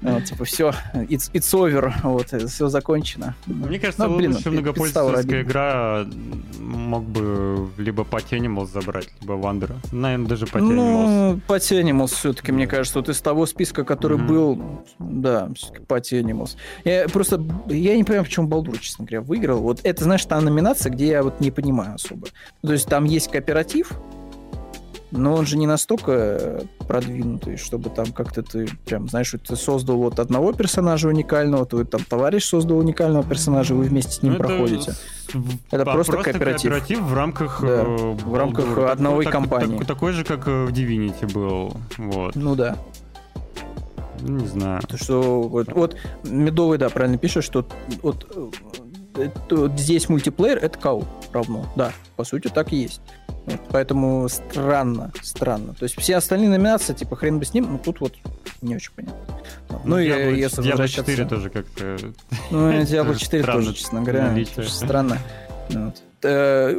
типа 0.26 0.44
все, 0.44 0.72
it's, 0.94 1.30
over, 1.52 1.92
вот, 2.02 2.28
все 2.28 2.68
закончено. 2.68 3.34
Мне 3.46 3.78
кажется, 3.78 4.06
Ну, 4.06 4.16
блин, 4.16 4.32
лучше 4.32 4.48
Tower 4.48 4.52
многопользовательская 4.52 5.42
игра 5.42 6.06
мог 6.60 7.04
бы 7.04 7.68
либо 7.78 8.02
Animals 8.02 8.72
забрать, 8.72 9.08
либо 9.20 9.34
Wonder. 9.34 9.72
Наверное, 9.92 10.28
даже 10.28 10.46
Animals. 10.46 10.74
Ну, 10.74 11.40
Animals 11.80 12.08
все-таки, 12.08 12.52
мне 12.52 12.66
кажется, 12.66 12.98
вот 12.98 13.08
из 13.08 13.20
того 13.20 13.46
списка, 13.46 13.84
который 13.84 14.18
был, 14.18 14.60
да, 14.98 15.48
все-таки 15.54 15.82
Animals. 16.20 16.56
Я 16.84 17.08
просто, 17.08 17.42
я 17.68 17.96
не 17.96 18.04
понимаю, 18.04 18.24
почему 18.24 18.46
Балдур, 18.46 18.78
честно 18.96 19.04
говоря, 19.06 19.20
выиграл. 19.22 19.58
Вот 19.60 19.80
это, 19.82 20.04
знаешь, 20.04 20.24
та 20.24 20.40
номинация, 20.40 20.90
где 20.90 21.06
я 21.08 21.22
вот 21.22 21.40
не 21.40 21.50
понимаю 21.50 21.94
особо. 21.96 22.28
Ну, 22.62 22.68
То 22.68 22.72
есть 22.72 22.88
там 22.88 23.04
есть 23.04 23.30
кооператив, 23.30 23.92
но 25.12 25.34
он 25.34 25.46
же 25.46 25.56
не 25.56 25.66
настолько 25.66 26.12
э, 26.12 26.60
продвинутый, 26.88 27.56
чтобы 27.56 27.90
там 27.90 28.06
как-то 28.12 28.42
ты 28.42 28.68
прям, 28.86 29.08
знаешь, 29.08 29.34
ты 29.46 29.56
создал 29.56 29.98
вот 29.98 30.18
одного 30.18 30.52
персонажа 30.52 31.08
уникального, 31.08 31.64
твой 31.66 31.84
там 31.84 32.02
товарищ 32.04 32.44
создал 32.44 32.78
уникального 32.78 33.22
персонажа, 33.22 33.74
вы 33.74 33.84
вместе 33.84 34.12
с 34.12 34.22
ним 34.22 34.32
Ну, 34.32 34.38
это 34.38 34.48
проходите. 34.48 34.92
с- 34.92 35.02
Это 35.70 35.82
а, 35.82 35.92
просто 35.92 36.16
кооператив. 36.16 37.00
в 37.00 37.14
рамках... 37.14 37.60
Да, 37.62 37.68
э, 37.68 38.12
в 38.24 38.34
рамках. 38.34 38.74
Так- 38.74 38.90
одной 38.92 39.24
так- 39.24 39.32
компании. 39.32 39.78
так- 39.78 39.86
такой 39.86 40.12
же, 40.12 40.24
как 40.24 40.48
э, 40.48 40.64
в 40.66 40.70
Divinity 40.72 41.32
был. 41.32 41.74
Вот. 41.98 42.34
Ну 42.34 42.54
да. 42.56 42.76
Не 44.22 44.46
знаю. 44.46 44.80
То, 44.88 44.96
что 44.96 45.42
вот, 45.42 45.70
вот 45.72 45.94
Медовый, 46.24 46.78
да, 46.78 46.88
правильно 46.88 47.18
пишет, 47.18 47.44
что 47.44 47.66
вот, 48.02 48.26
это- 49.18 49.72
здесь 49.76 50.08
мультиплеер 50.08 50.58
это 50.58 50.78
кау 50.78 51.04
равно. 51.32 51.66
Да, 51.76 51.92
по 52.16 52.24
сути 52.24 52.48
так 52.48 52.72
и 52.72 52.76
есть. 52.76 53.00
Вот, 53.46 53.60
поэтому 53.70 54.28
странно, 54.28 55.12
странно. 55.22 55.74
То 55.74 55.84
есть 55.84 55.96
все 56.00 56.16
остальные 56.16 56.48
номинации, 56.50 56.94
типа 56.94 57.14
хрен 57.16 57.38
бы 57.38 57.44
с 57.44 57.54
ним, 57.54 57.70
но 57.72 57.78
тут 57.78 58.00
вот 58.00 58.14
не 58.60 58.74
очень 58.76 58.92
понятно. 58.94 59.20
Вот. 59.68 59.84
Ну, 59.84 59.98
и 59.98 60.08
Diablo- 60.08 60.34
если 60.34 60.62
Diablo 60.64 60.70
возвращаться- 60.72 61.12
4 61.12 61.28
тоже 61.28 61.50
как-то... 61.50 61.96
Ну, 62.50 62.70
и 62.70 62.74
Diablo 62.82 63.06
Тоже 63.08 63.18
4 63.20 63.42
странно 63.42 63.62
тоже, 63.62 63.74
честно 63.74 64.02
говоря, 64.02 64.36
тоже 64.54 64.70
странно. 64.70 65.18
Вот. 65.70 66.02
Э, 66.22 66.74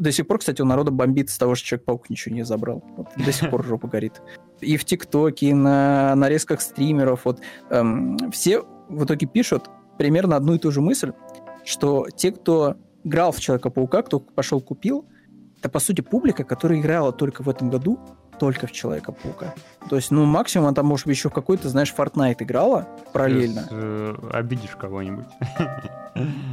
До 0.00 0.10
сих 0.12 0.26
пор, 0.26 0.38
кстати, 0.38 0.60
у 0.62 0.64
народа 0.64 0.90
бомбит 0.90 1.30
с 1.30 1.38
того, 1.38 1.54
что 1.54 1.66
Человек-паук 1.66 2.10
ничего 2.10 2.34
не 2.34 2.42
забрал. 2.44 2.82
Вот 2.96 3.08
до 3.16 3.32
сих 3.32 3.50
пор 3.50 3.64
жопа 3.64 3.86
горит. 3.86 4.20
И 4.60 4.76
в 4.76 4.84
ТикТоке, 4.84 5.48
и 5.48 5.52
на 5.54 6.14
нарезках 6.16 6.60
стримеров. 6.62 7.24
Вот, 7.26 7.38
эм, 7.70 8.16
все 8.32 8.62
в 8.88 9.04
итоге 9.04 9.26
пишут 9.26 9.68
примерно 9.98 10.36
одну 10.36 10.54
и 10.54 10.58
ту 10.58 10.70
же 10.72 10.80
мысль, 10.80 11.12
что 11.68 12.06
те, 12.16 12.32
кто 12.32 12.76
играл 13.04 13.30
в 13.30 13.40
Человека-паука, 13.40 14.02
кто 14.02 14.20
пошел 14.20 14.60
купил, 14.60 15.06
это, 15.58 15.68
по 15.68 15.80
сути, 15.80 16.00
публика, 16.00 16.42
которая 16.42 16.80
играла 16.80 17.12
только 17.12 17.42
в 17.42 17.48
этом 17.48 17.68
году, 17.68 18.00
только 18.38 18.66
в 18.66 18.72
Человека-паука. 18.72 19.54
То 19.88 19.96
есть, 19.96 20.10
ну, 20.10 20.24
максимум, 20.24 20.66
она 20.68 20.74
там, 20.74 20.86
может 20.86 21.06
быть, 21.06 21.16
еще 21.16 21.28
в 21.28 21.32
какой-то, 21.32 21.68
знаешь, 21.68 21.94
Fortnite 21.96 22.36
играла 22.40 22.86
параллельно. 23.12 23.62
Сейчас, 23.62 23.68
э, 23.72 24.14
обидишь 24.32 24.76
кого-нибудь. 24.78 25.26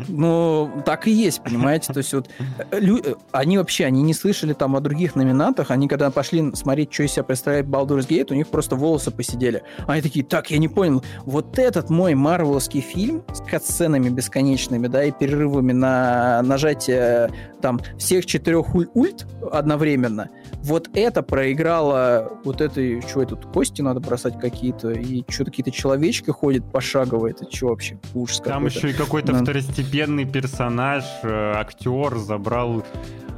Ну, 0.08 0.70
так 0.86 1.08
и 1.08 1.12
есть, 1.12 1.42
понимаете? 1.42 1.92
То 1.92 1.98
есть 2.00 2.14
вот 2.14 2.30
э, 2.72 2.80
лю- 2.80 3.02
э, 3.04 3.16
они 3.32 3.58
вообще, 3.58 3.86
они 3.86 4.04
не 4.04 4.14
слышали 4.14 4.54
там 4.54 4.76
о 4.76 4.80
других 4.80 5.16
номинантах, 5.16 5.72
они 5.72 5.88
когда 5.88 6.12
пошли 6.12 6.54
смотреть, 6.56 6.94
что 6.94 7.04
из 7.04 7.14
себя 7.14 7.24
представляет 7.24 7.66
Baldur's 7.66 8.08
Gate, 8.08 8.28
у 8.32 8.36
них 8.36 8.48
просто 8.50 8.76
волосы 8.76 9.10
посидели. 9.12 9.64
Они 9.88 10.02
такие, 10.04 10.24
так, 10.24 10.52
я 10.52 10.58
не 10.60 10.68
понял, 10.68 11.04
вот 11.24 11.58
этот 11.58 11.90
мой 11.90 12.14
марвеловский 12.14 12.82
фильм 12.82 13.24
с 13.34 13.42
катсценами 13.42 14.10
бесконечными, 14.10 14.88
да, 14.88 15.04
и 15.04 15.12
перерывами 15.12 15.72
на 15.72 16.42
нажатие 16.44 17.32
там 17.62 17.80
всех 17.98 18.26
четырех 18.28 18.76
уль- 18.76 18.90
ульт 18.94 19.26
одновременно, 19.52 20.30
вот 20.66 20.90
это 20.94 21.22
проиграло 21.22 22.40
вот 22.44 22.60
этой, 22.60 23.02
что 23.02 23.22
это, 23.22 23.36
тут 23.36 23.52
кости 23.54 23.82
надо 23.82 24.00
бросать 24.00 24.40
какие-то, 24.40 24.92
и 24.92 25.24
что-то 25.30 25.52
какие-то 25.52 25.72
человечки 25.72 26.32
ходят 26.32 26.70
пошагово, 26.72 27.28
это 27.28 27.46
что 27.52 27.68
вообще, 27.68 28.00
ужас 28.14 28.42
Там 28.42 28.66
еще 28.66 28.90
и 28.90 28.94
какой-то 28.94 29.32
Да. 29.34 29.42
второстепенный 29.44 30.26
персонаж, 30.26 31.04
э, 31.24 31.54
актер 31.56 32.18
забрал 32.18 32.84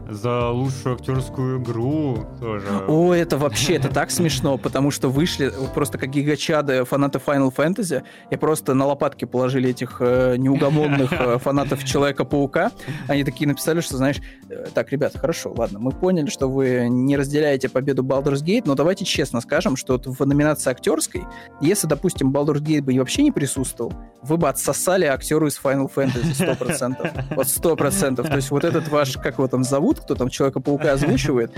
за 0.10 0.52
лучшую 0.52 0.96
актерскую 0.96 1.62
игру 1.62 2.26
тоже. 2.40 2.66
О, 2.88 3.14
это 3.14 3.38
вообще, 3.38 3.74
это 3.76 3.90
так 3.90 4.10
смешно, 4.10 4.58
потому 4.58 4.90
что 4.90 5.10
вышли 5.10 5.52
просто 5.74 5.98
как 5.98 6.10
гигачады 6.12 6.86
фанаты 6.86 7.20
Final 7.20 7.54
Fantasy, 7.54 8.04
и 8.32 8.38
просто 8.38 8.74
на 8.74 8.86
лопатки 8.86 9.26
положили 9.26 9.70
этих 9.70 9.98
э, 10.00 10.36
неугомонных 10.38 11.12
э, 11.12 11.38
фанатов 11.44 11.84
Человека-паука. 11.84 12.72
Они 13.10 13.26
такие 13.26 13.50
написали, 13.50 13.82
что, 13.82 13.98
знаешь, 13.98 14.22
э, 14.50 14.68
так, 14.74 14.94
ребята, 14.94 15.20
хорошо, 15.20 15.54
ладно, 15.54 15.80
мы 15.80 15.92
поняли, 15.92 16.30
что 16.30 16.48
вы 16.48 16.88
не 16.90 17.17
разделяете 17.18 17.70
победу 17.70 18.04
Baldur's 18.04 18.44
Gate, 18.44 18.64
но 18.66 18.76
давайте 18.76 19.06
честно 19.06 19.42
скажем, 19.42 19.76
что 19.76 19.94
вот 19.94 20.08
в 20.08 20.26
номинации 20.26 20.70
актерской, 20.70 21.26
если, 21.60 21.88
допустим, 21.88 22.32
Baldur's 22.32 22.62
Gate 22.62 22.82
бы 22.82 22.98
вообще 22.98 23.24
не 23.24 23.32
присутствовал, 23.32 23.94
вы 24.22 24.38
бы 24.38 24.48
отсосали 24.48 25.06
актеру 25.06 25.48
из 25.48 25.60
Final 25.62 25.92
Fantasy 25.94 26.58
100%. 26.58 27.36
Вот 27.36 27.48
100%. 27.48 28.28
То 28.28 28.36
есть 28.36 28.52
вот 28.52 28.64
этот 28.64 28.88
ваш, 28.90 29.18
как 29.18 29.34
его 29.38 29.48
там 29.48 29.64
зовут, 29.64 30.00
кто 30.00 30.16
там 30.16 30.30
Человека-паука 30.30 30.94
озвучивает, 30.94 31.52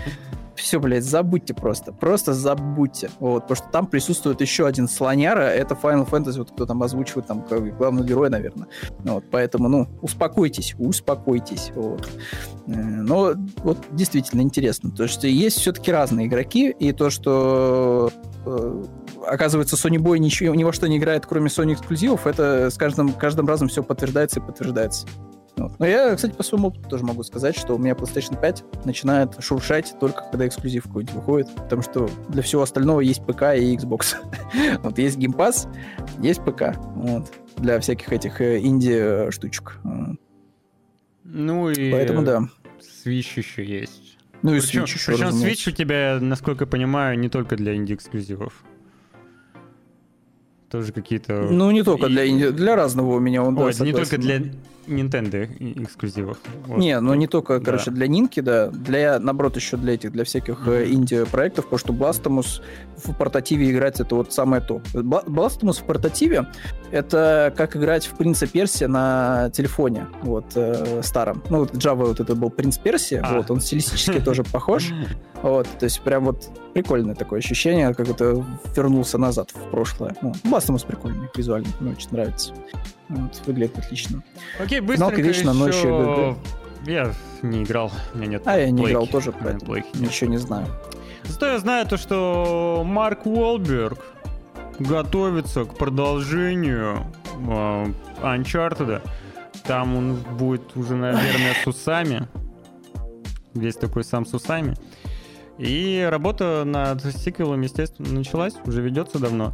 все, 0.60 0.80
блядь, 0.80 1.04
забудьте 1.04 1.54
просто. 1.54 1.92
Просто 1.92 2.34
забудьте. 2.34 3.10
Вот, 3.20 3.44
потому 3.44 3.56
что 3.56 3.68
там 3.70 3.88
присутствует 3.88 4.42
еще 4.42 4.68
один 4.68 4.88
слоняра, 4.88 5.42
это 5.42 5.76
Final 5.76 6.10
Fantasy, 6.10 6.38
вот 6.38 6.52
кто 6.52 6.66
там 6.66 6.84
озвучивает, 6.84 7.28
там, 7.28 7.42
как 7.44 7.78
главный 7.78 8.04
герой, 8.04 8.30
наверное. 8.30 8.68
Вот, 9.00 9.26
поэтому, 9.32 9.70
ну, 9.70 9.88
успокойтесь, 10.02 10.76
успокойтесь. 10.78 11.72
Вот. 11.76 12.08
Э, 12.68 12.72
Но 12.74 13.34
вот 13.64 13.78
действительно 13.92 14.42
интересно, 14.42 14.92
то 14.92 15.08
что 15.08 15.28
есть 15.28 15.58
все-таки 15.58 15.92
разные 15.92 16.28
игроки, 16.28 16.70
и 16.70 16.92
то, 16.92 17.10
что 17.10 18.12
э, 18.46 18.84
оказывается, 19.28 19.76
Sony 19.76 19.98
Boy 19.98 20.18
ничего, 20.20 20.54
ни 20.56 20.64
во 20.64 20.74
что 20.74 20.88
не 20.88 20.98
играет, 20.98 21.26
кроме 21.26 21.48
Sony 21.48 21.74
эксклюзивов, 21.74 22.28
это 22.28 22.70
с 22.70 22.78
каждым, 22.78 23.14
каждым 23.14 23.48
разом 23.48 23.68
все 23.68 23.84
подтверждается 23.84 24.40
и 24.40 24.44
подтверждается. 24.44 25.08
Вот. 25.58 25.80
Но 25.80 25.86
я, 25.86 26.16
кстати, 26.16 26.34
по 26.34 26.44
своему 26.44 26.70
опыту 26.70 26.90
тоже 26.90 27.04
могу 27.04 27.24
сказать, 27.24 27.58
что 27.58 27.76
у 27.76 27.78
меня 27.78 27.94
PlayStation 27.94 28.40
5 28.40 28.86
начинает 28.86 29.44
шуршать 29.44 29.96
только 30.00 30.24
когда 30.32 30.48
эксклюзив 30.48 30.84
какой-нибудь 30.84 31.16
выходит, 31.16 31.56
потому 31.56 31.82
что 31.82 32.10
для 32.30 32.42
всего 32.42 32.62
остального 32.62 33.02
есть 33.02 33.26
ПК 33.26 33.56
и 33.56 33.76
Xbox. 33.76 34.16
вот 34.84 34.98
есть 34.98 35.18
Game 35.18 35.36
Pass, 35.36 35.68
есть 36.22 36.42
ПК. 36.44 36.78
Вот. 36.96 37.32
Для 37.58 37.80
всяких 37.80 38.12
этих 38.12 38.42
э, 38.42 38.60
инди-штучек. 38.60 39.80
Ну 41.24 41.70
и 41.70 41.92
Поэтому 41.92 42.24
да. 42.24 42.50
Switch 42.80 43.38
еще 43.38 43.64
есть. 43.64 44.18
Ну 44.42 44.56
и 44.56 44.62
Причем, 44.62 44.84
Switch 44.84 44.94
еще, 44.94 45.12
причем 45.12 45.28
разумеется. 45.28 45.70
Switch 45.70 45.74
у 45.74 45.76
тебя, 45.76 46.18
насколько 46.22 46.64
я 46.64 46.68
понимаю, 46.68 47.20
не 47.20 47.30
только 47.30 47.56
для 47.56 47.76
инди-эксклюзивов. 47.76 48.54
Тоже 50.70 50.92
какие-то... 50.92 51.48
Ну, 51.50 51.72
не 51.72 51.84
только 51.84 52.08
для 52.08 52.52
для 52.52 52.76
разного 52.76 53.16
у 53.16 53.20
меня 53.20 53.44
он, 53.44 53.56
да, 53.56 53.64
Ой, 53.64 53.74
не 53.80 53.92
только 53.92 54.18
для 54.18 54.42
Nintendo 54.88 55.48
эксклюзивов. 55.84 56.38
Вот. 56.66 56.78
Не, 56.78 57.00
ну 57.00 57.14
не 57.14 57.28
только, 57.28 57.60
Да. 57.60 57.66
короче, 57.66 57.92
для 57.92 58.08
Нинки, 58.08 58.40
да, 58.40 58.68
для, 58.70 59.20
наоборот, 59.20 59.56
еще 59.56 59.78
для 59.78 59.94
этих, 59.94 60.12
для 60.12 60.24
всяких 60.24 60.68
э, 60.68 60.90
инди-проектов, 60.90 61.66
потому 61.70 61.80
что 61.80 61.94
Blasphemous 61.94 62.62
в 62.98 63.14
портативе 63.16 63.72
играть 63.72 64.00
это 64.00 64.16
вот 64.16 64.34
самое 64.34 64.62
то. 64.62 64.82
Blasphemous 64.94 65.82
в 65.82 65.84
портативе 65.84 66.48
это 66.92 67.54
как 67.56 67.76
играть 67.76 68.06
в 68.08 68.16
Принца 68.18 68.48
Персия 68.48 68.88
на 68.88 69.50
телефоне, 69.54 70.08
вот, 70.24 70.46
э, 70.56 71.02
старом. 71.04 71.44
Ну, 71.50 71.60
вот 71.60 71.74
Java 71.74 72.06
вот 72.08 72.20
это 72.20 72.36
был 72.36 72.50
Принц 72.50 72.78
Персия, 72.78 73.22
А. 73.24 73.38
вот, 73.38 73.52
он 73.52 73.62
стилистически 73.62 74.20
тоже 74.20 74.44
похож, 74.44 74.92
вот, 75.42 75.68
то 75.80 75.86
есть 75.86 76.02
прям 76.02 76.26
вот 76.26 76.50
прикольное 76.74 77.16
такое 77.16 77.40
ощущение, 77.40 77.94
как 77.94 78.10
это 78.10 78.44
вернулся 78.76 79.18
назад 79.18 79.52
в 79.52 79.70
прошлое. 79.72 80.16
Ну, 80.22 80.34
Blasphemous 80.44 80.86
прикольный, 80.86 81.30
визуально, 81.36 81.68
мне 81.80 81.92
очень 81.92 82.10
нравится. 82.12 82.54
Вот, 83.08 83.42
выглядит 83.46 83.78
отлично. 83.78 84.24
Окей, 84.60 84.80
быстренько 84.82 85.22
вечно 85.22 85.54
ночью, 85.54 85.90
еще... 85.90 86.36
Я 86.86 87.14
не 87.42 87.64
играл, 87.64 87.92
у 88.14 88.18
меня 88.18 88.28
нет 88.28 88.44
А 88.46 88.58
я 88.58 88.70
не 88.70 88.78
плейки. 88.78 88.92
играл 88.92 89.08
тоже, 89.08 89.32
поэтому 89.32 89.60
плейки 89.72 89.90
ничего 89.96 90.30
не 90.30 90.38
знаю. 90.38 90.68
Зато 91.24 91.48
я 91.48 91.60
знаю 91.60 91.86
то, 91.86 91.98
что 91.98 92.84
Марк 92.86 93.26
Уолберг 93.26 94.00
готовится 94.80 95.66
к 95.66 95.78
продолжению 95.78 97.06
э, 97.48 97.86
Uncharted. 98.24 99.02
Там 99.64 99.96
он 99.96 100.16
будет 100.38 100.76
уже, 100.76 100.96
наверное, 100.96 101.54
с 101.64 101.68
усами. 101.68 102.28
Весь 103.54 103.76
такой 103.76 104.04
сам 104.04 104.26
с 104.26 104.34
усами. 104.34 104.76
И 105.60 106.08
работа 106.10 106.64
над 106.66 107.04
сиквелом, 107.04 107.62
естественно, 107.62 108.10
началась, 108.14 108.56
уже 108.66 108.82
ведется 108.82 109.20
давно. 109.20 109.54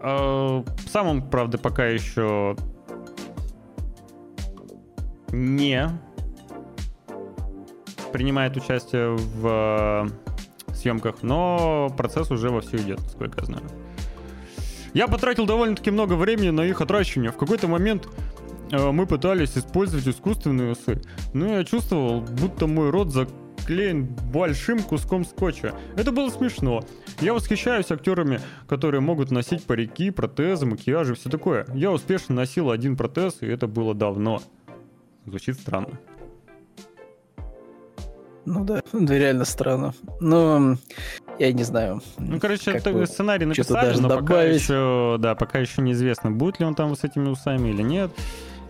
Э, 0.00 0.64
Сам 0.90 1.06
он, 1.08 1.22
правда, 1.30 1.58
пока 1.58 1.86
еще 1.86 2.56
не 5.30 5.88
принимает 8.12 8.56
участие 8.56 9.14
в 9.16 10.08
э, 10.68 10.74
съемках, 10.74 11.22
но 11.22 11.92
процесс 11.96 12.30
уже 12.30 12.48
вовсю 12.48 12.78
идет, 12.78 13.00
насколько 13.00 13.40
я 13.40 13.46
знаю. 13.46 13.64
Я 14.94 15.06
потратил 15.06 15.46
довольно-таки 15.46 15.90
много 15.90 16.14
времени 16.14 16.50
на 16.50 16.62
их 16.62 16.80
отращивание. 16.80 17.30
В 17.30 17.36
какой-то 17.36 17.68
момент 17.68 18.08
э, 18.70 18.90
мы 18.90 19.06
пытались 19.06 19.56
использовать 19.56 20.08
искусственные 20.08 20.72
усы, 20.72 21.02
но 21.34 21.58
я 21.58 21.64
чувствовал, 21.64 22.22
будто 22.22 22.66
мой 22.66 22.88
рот 22.88 23.10
заклеен 23.62 24.06
большим 24.32 24.82
куском 24.82 25.24
скотча. 25.24 25.74
Это 25.96 26.10
было 26.12 26.30
смешно. 26.30 26.82
Я 27.20 27.32
восхищаюсь 27.32 27.90
актерами, 27.90 28.40
которые 28.68 29.00
могут 29.00 29.30
носить 29.30 29.64
парики, 29.64 30.10
протезы, 30.10 30.66
макияжи, 30.66 31.14
все 31.14 31.30
такое. 31.30 31.66
Я 31.74 31.92
успешно 31.92 32.34
носил 32.34 32.70
один 32.70 32.96
протез, 32.96 33.38
и 33.40 33.46
это 33.46 33.68
было 33.68 33.94
давно. 33.94 34.42
Звучит 35.26 35.58
странно. 35.60 36.00
Ну 38.44 38.64
да, 38.64 38.82
да, 38.92 39.18
реально 39.18 39.44
странно. 39.44 39.94
Ну, 40.18 40.76
я 41.38 41.52
не 41.52 41.62
знаю. 41.62 42.02
Ну, 42.18 42.40
короче, 42.40 42.72
это 42.72 42.92
бы 42.92 43.06
сценарий 43.06 43.46
написали, 43.46 43.86
даже 43.86 44.02
но 44.02 44.08
пока 44.08 44.22
добавить. 44.22 44.60
еще, 44.60 45.16
да, 45.20 45.36
пока 45.36 45.60
еще 45.60 45.82
неизвестно, 45.82 46.32
будет 46.32 46.58
ли 46.58 46.66
он 46.66 46.74
там 46.74 46.96
с 46.96 47.04
этими 47.04 47.28
усами 47.28 47.68
или 47.68 47.82
нет. 47.82 48.10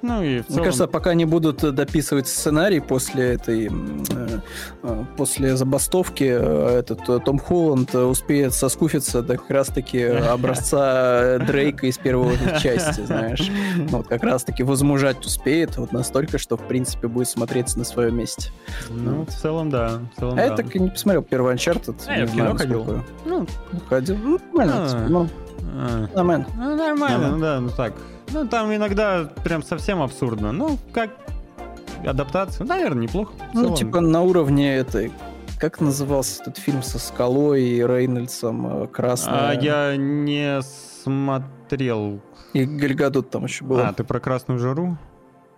Ну 0.03 0.23
и 0.23 0.41
в 0.41 0.43
Мне 0.43 0.43
целом... 0.49 0.65
кажется, 0.65 0.87
пока 0.89 1.15
не 1.15 1.25
будут 1.25 1.63
э, 1.63 1.71
дописывать 1.71 2.27
сценарий 2.27 2.81
после 2.81 3.35
этой, 3.35 3.67
э, 3.67 4.41
э, 4.83 5.05
после 5.17 5.57
забастовки, 5.57 6.25
этот 6.25 7.25
Том 7.25 7.39
Холланд 7.39 7.95
успеет 7.95 8.53
соскуфиться 8.53 9.23
до 9.23 9.37
как 9.39 9.51
раз-таки 9.51 10.03
образца 10.03 11.39
Дрейка 11.39 11.87
из 11.87 11.99
первой 11.99 12.37
части, 12.61 13.01
знаешь. 13.07 13.49
Ну, 13.77 13.87
Вот 13.99 14.09
как 14.09 14.25
раз-таки 14.25 14.65
возмужать 14.65 15.25
успеет, 15.25 15.77
вот 15.77 15.93
настолько, 15.93 16.39
что, 16.39 16.57
в 16.57 16.67
принципе, 16.67 17.07
будет 17.07 17.29
смотреться 17.29 17.79
на 17.79 17.85
своем 17.85 18.17
месте. 18.17 18.51
Ну, 18.91 19.25
в 19.25 19.31
целом, 19.31 19.71
да. 19.71 20.01
В 20.17 20.19
целом, 20.21 20.39
А 20.39 20.43
я 20.43 20.57
так 20.57 20.75
и 20.75 20.81
не 20.81 20.91
посмотрел 20.91 21.23
первый 21.23 21.55
Uncharted. 21.55 21.95
А, 22.09 22.17
я 22.17 22.27
в 22.27 22.33
кино 22.33 22.57
ходил. 22.57 23.05
Ну, 23.25 23.47
Ходил. 23.89 24.17
Ну, 24.17 24.41
нормально. 24.53 24.75
А. 24.91 25.07
ну, 25.09 25.29
а, 25.75 26.09
нормально. 26.15 26.47
ну, 26.57 26.77
нормально, 26.77 26.87
Нормально. 26.87 27.29
ну 27.31 27.41
да, 27.41 27.61
ну 27.61 27.71
так. 27.71 27.93
Ну, 28.33 28.49
там 28.49 28.75
иногда 28.75 29.29
прям 29.45 29.63
совсем 29.63 30.01
абсурдно. 30.03 30.53
Ну, 30.53 30.79
как 30.93 31.11
адаптация, 32.05 32.67
наверное, 32.67 33.03
неплохо. 33.05 33.33
Ну, 33.55 33.75
типа 33.75 34.01
на 34.01 34.23
уровне 34.23 34.77
этой... 34.77 35.13
Как 35.59 35.81
назывался 35.81 36.43
этот 36.43 36.59
фильм 36.59 36.83
со 36.83 36.99
Скалой 36.99 37.63
и 37.63 37.87
Рейнольдсом 37.87 38.85
э, 38.85 38.87
«Красная»? 38.89 39.51
А 39.51 39.55
я 39.55 39.97
не 39.97 40.61
смотрел. 40.63 42.21
И 42.53 42.65
Гальгадот 42.65 43.31
там 43.31 43.45
еще 43.45 43.65
было. 43.65 43.87
А, 43.87 43.93
ты 43.93 44.03
про 44.03 44.19
красную 44.19 44.59
жару? 44.59 44.99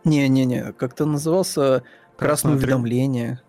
Не-не-не, 0.05 0.73
как-то 0.73 1.07
назывался 1.07 1.85
«Красное 2.19 2.19
Красная 2.19 2.53
трё- 2.53 2.57
уведомление». 2.57 3.41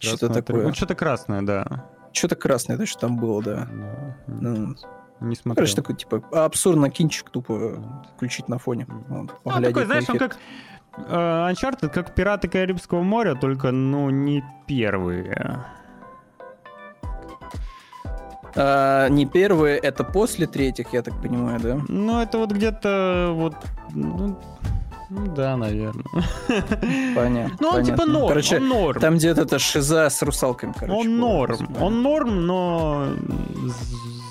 Что-то 0.00 0.28
такое. 0.30 0.66
Ну, 0.66 0.74
что-то 0.74 0.96
красное, 0.96 1.42
да. 1.42 1.84
Что-то 2.12 2.34
красное 2.34 2.76
точно 2.76 3.00
там 3.02 3.16
было, 3.16 3.40
да. 3.40 3.68
Да. 3.70 4.16
Ну, 4.26 4.74
Не 5.20 5.36
смотрел. 5.36 5.54
короче, 5.54 5.76
такой, 5.76 5.96
типа, 5.96 6.22
абсурдно 6.32 6.90
кинчик 6.90 7.30
тупо 7.30 7.82
включить 8.14 8.48
на 8.48 8.58
фоне. 8.58 8.86
Вот, 9.08 9.30
Ну, 9.44 9.52
такой, 9.52 9.82
на 9.82 9.86
знаешь, 9.86 10.04
он 10.08 10.18
как 10.18 10.36
э, 10.96 11.50
Uncharted, 11.50 11.88
как 11.88 12.14
пираты 12.14 12.48
Карибского 12.48 13.02
моря, 13.02 13.34
только, 13.34 13.70
ну, 13.70 14.10
не 14.10 14.44
первые. 14.66 15.64
А, 18.56 19.08
не 19.08 19.26
первые, 19.26 19.78
это 19.78 20.04
после 20.04 20.46
третьих, 20.46 20.92
я 20.92 21.02
так 21.02 21.20
понимаю, 21.20 21.60
да? 21.60 21.80
Ну, 21.88 22.20
это 22.20 22.38
вот 22.38 22.52
где-то 22.52 23.32
вот... 23.34 23.56
Ну, 23.92 24.38
ну 25.10 25.26
да, 25.34 25.56
наверное. 25.56 26.04
Понятно. 27.14 27.56
Ну, 27.60 27.68
он 27.68 27.84
типа 27.84 27.98
понятно. 27.98 28.12
норм, 28.12 28.28
Короче, 28.28 28.56
он 28.56 28.68
норм. 28.68 29.00
там 29.00 29.14
где-то 29.16 29.42
это 29.42 29.58
шиза 29.58 30.08
с 30.08 30.22
русалками, 30.22 30.72
короче. 30.72 31.00
он 31.00 31.16
норм. 31.18 31.68
Он 31.80 32.02
норм, 32.02 32.46
но 32.46 33.08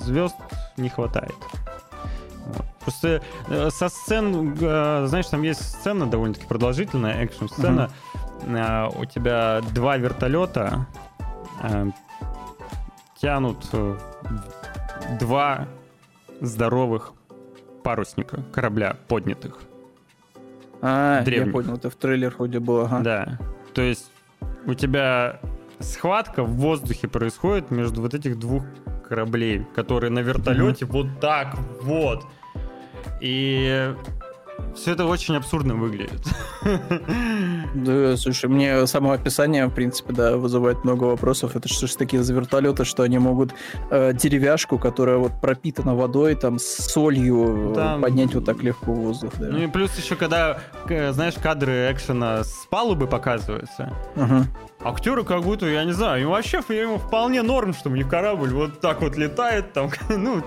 звезд 0.04 0.36
не 0.78 0.90
хватает. 0.90 1.36
Просто 2.82 3.22
э, 3.48 3.70
со 3.70 3.90
сцен, 3.90 4.58
э, 4.60 5.06
знаешь, 5.08 5.28
там 5.28 5.42
есть 5.44 5.62
сцена 5.62 6.06
довольно-таки 6.06 6.46
продолжительная, 6.48 7.24
экшн-сцена. 7.24 7.90
Э, 8.46 8.90
у 8.96 9.06
тебя 9.06 9.62
два 9.74 9.98
вертолета 9.98 10.86
тянут 13.22 13.66
два 15.20 15.68
здоровых 16.42 17.14
парусника 17.84 18.44
корабля 18.52 18.98
поднятых. 19.08 19.60
А, 20.82 21.24
я 21.26 21.46
понял, 21.46 21.76
это 21.76 21.90
в 21.90 21.96
трейлер 21.96 22.34
вроде 22.38 22.60
было. 22.60 22.86
ага. 22.86 23.00
Да. 23.00 23.40
То 23.74 23.82
есть 23.82 24.12
у 24.66 24.74
тебя 24.74 25.40
схватка 25.80 26.44
в 26.44 26.52
воздухе 26.56 27.08
происходит 27.08 27.72
между 27.72 28.02
вот 28.02 28.14
этих 28.14 28.38
двух 28.38 28.64
кораблей, 29.08 29.66
которые 29.76 30.10
на 30.12 30.20
вертолете 30.20 30.86
вот 30.86 31.08
так 31.20 31.56
вот. 31.82 32.24
И 33.22 33.94
все 34.76 34.92
это 34.94 35.06
очень 35.06 35.36
абсурдно 35.36 35.76
выглядит. 35.76 36.22
Да, 37.76 38.16
слушай, 38.18 38.50
мне 38.50 38.86
само 38.88 39.12
описание, 39.12 39.66
в 39.68 39.72
принципе, 39.74 40.14
да, 40.14 40.38
вызывает 40.38 40.84
много 40.84 41.06
вопросов. 41.06 41.56
Это 41.56 41.68
что 41.68 41.88
ж 41.88 41.92
такие 41.96 42.24
за 42.24 42.34
вертолеты, 42.34 42.86
что 42.86 43.04
они 43.04 43.18
могут 43.20 43.52
э, 43.90 44.14
деревяшку, 44.14 44.78
которая 44.78 45.18
вот 45.18 45.32
пропитана 45.42 45.96
водой, 45.96 46.36
там, 46.36 46.60
с 46.60 46.66
солью, 46.92 47.72
э, 47.72 47.76
Там- 47.76 48.02
поднять 48.02 48.34
вот 48.36 48.46
так 48.46 48.62
легко 48.64 48.92
в 48.94 48.96
воздух, 49.00 49.34
да. 49.40 49.48
Ну 49.50 49.58
и 49.58 49.68
плюс 49.68 49.98
еще, 49.98 50.16
когда, 50.16 50.60
к- 50.88 51.12
знаешь, 51.14 51.34
кадры 51.36 51.92
экшена 51.92 52.44
с 52.44 52.68
палубы 52.70 53.08
показываются, 53.08 53.92
Ага. 54.16 54.46
Актеры 54.84 55.24
как 55.24 55.44
будто, 55.44 55.66
я 55.66 55.84
не 55.84 55.92
знаю, 55.94 56.24
им 56.24 56.30
вообще 56.30 56.58
ему 56.70 56.98
вполне 56.98 57.42
норм, 57.42 57.74
что 57.74 57.90
у 57.90 57.96
них 57.96 58.08
корабль 58.10 58.50
вот 58.54 58.80
так 58.80 59.02
вот 59.02 59.16
летает, 59.18 59.74
там, 59.74 59.90
ну, 60.10 60.44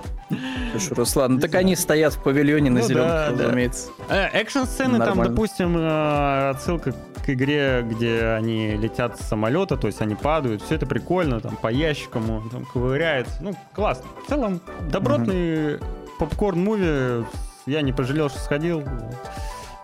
Слушай, 0.73 0.95
Руслан, 0.95 1.35
ну 1.35 1.41
так 1.41 1.55
они 1.55 1.77
стоят 1.77 2.15
в 2.15 2.23
павильоне 2.23 2.71
на 2.71 2.81
Ну 2.81 2.87
зеленых, 2.87 3.09
да, 3.09 3.31
да. 3.31 3.45
разумеется. 3.45 3.91
Э, 4.09 4.29
Экшн-сцены 4.33 4.99
там, 4.99 5.23
допустим, 5.23 5.77
э, 5.77 6.51
отсылка 6.51 6.93
к 7.25 7.31
игре, 7.31 7.83
где 7.89 8.27
они 8.27 8.77
летят 8.77 9.21
с 9.21 9.27
самолета, 9.27 9.77
то 9.77 9.87
есть 9.87 10.01
они 10.01 10.15
падают, 10.15 10.63
все 10.63 10.75
это 10.77 10.87
прикольно, 10.87 11.41
там 11.41 11.57
по 11.57 11.69
ящикам 11.69 12.31
он 12.31 12.51
там 12.51 12.65
ковыряется, 12.65 13.39
ну 13.41 13.55
классно. 13.73 14.05
В 14.25 14.29
целом 14.29 14.61
добротный 14.91 15.79
попкорн-муви, 16.19 17.27
я 17.67 17.83
не 17.83 17.93
пожалел, 17.93 18.29
что 18.31 18.39
сходил, 18.39 18.83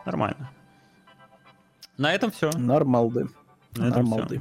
нормально. 0.05 0.51
На 1.99 2.15
этом 2.15 2.31
все. 2.31 2.51
Нормалды. 2.57 3.29
На 3.77 3.89
этом 3.89 4.05
Нормалды. 4.05 4.41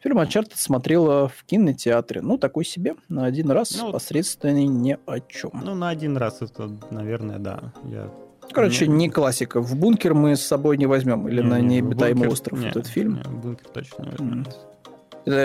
Фильм 0.00 0.18
Uncharted 0.18 0.52
смотрела 0.54 1.28
в 1.28 1.44
кинотеатре. 1.44 2.20
Ну, 2.22 2.38
такой 2.38 2.64
себе. 2.64 2.94
На 3.08 3.24
один 3.24 3.50
раз. 3.50 3.76
Ну, 3.76 3.92
посредственный 3.92 4.66
ни 4.66 4.96
о 5.06 5.20
чем. 5.20 5.50
Ну, 5.64 5.74
на 5.74 5.88
один 5.88 6.16
раз 6.16 6.42
это, 6.42 6.70
наверное, 6.90 7.38
да. 7.38 7.72
Я 7.84 8.10
короче, 8.52 8.86
Ну. 8.86 8.94
не 8.94 9.10
классика. 9.10 9.60
В 9.60 9.74
бункер 9.76 10.14
мы 10.14 10.36
с 10.36 10.42
собой 10.42 10.76
не 10.76 10.86
возьмем. 10.86 11.26
Или 11.28 11.40
на 11.40 11.58
Не-не, 11.60 11.80
необитаемый 11.80 12.28
«Бункер» 12.28 12.32
остров 12.32 12.58
не, 12.60 12.68
этот 12.68 12.86
фильм. 12.86 13.16
не, 13.16 13.22
«Бункер» 13.22 13.66
точно 13.72 14.02
не 14.04 14.08
М. 14.10 14.44
возьмет. 14.44 14.56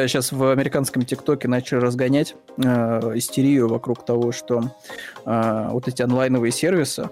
Сейчас 0.10 0.32
в 0.32 0.52
американском 0.52 1.04
ТикТоке 1.04 1.48
начали 1.48 1.80
разгонять 1.80 2.36
э, 2.58 2.64
истерию 3.16 3.68
вокруг 3.68 4.06
того, 4.06 4.32
что 4.32 4.72
э, 5.26 5.68
вот 5.72 5.88
эти 5.88 6.04
онлайновые 6.04 6.52
сервисы 6.52 7.10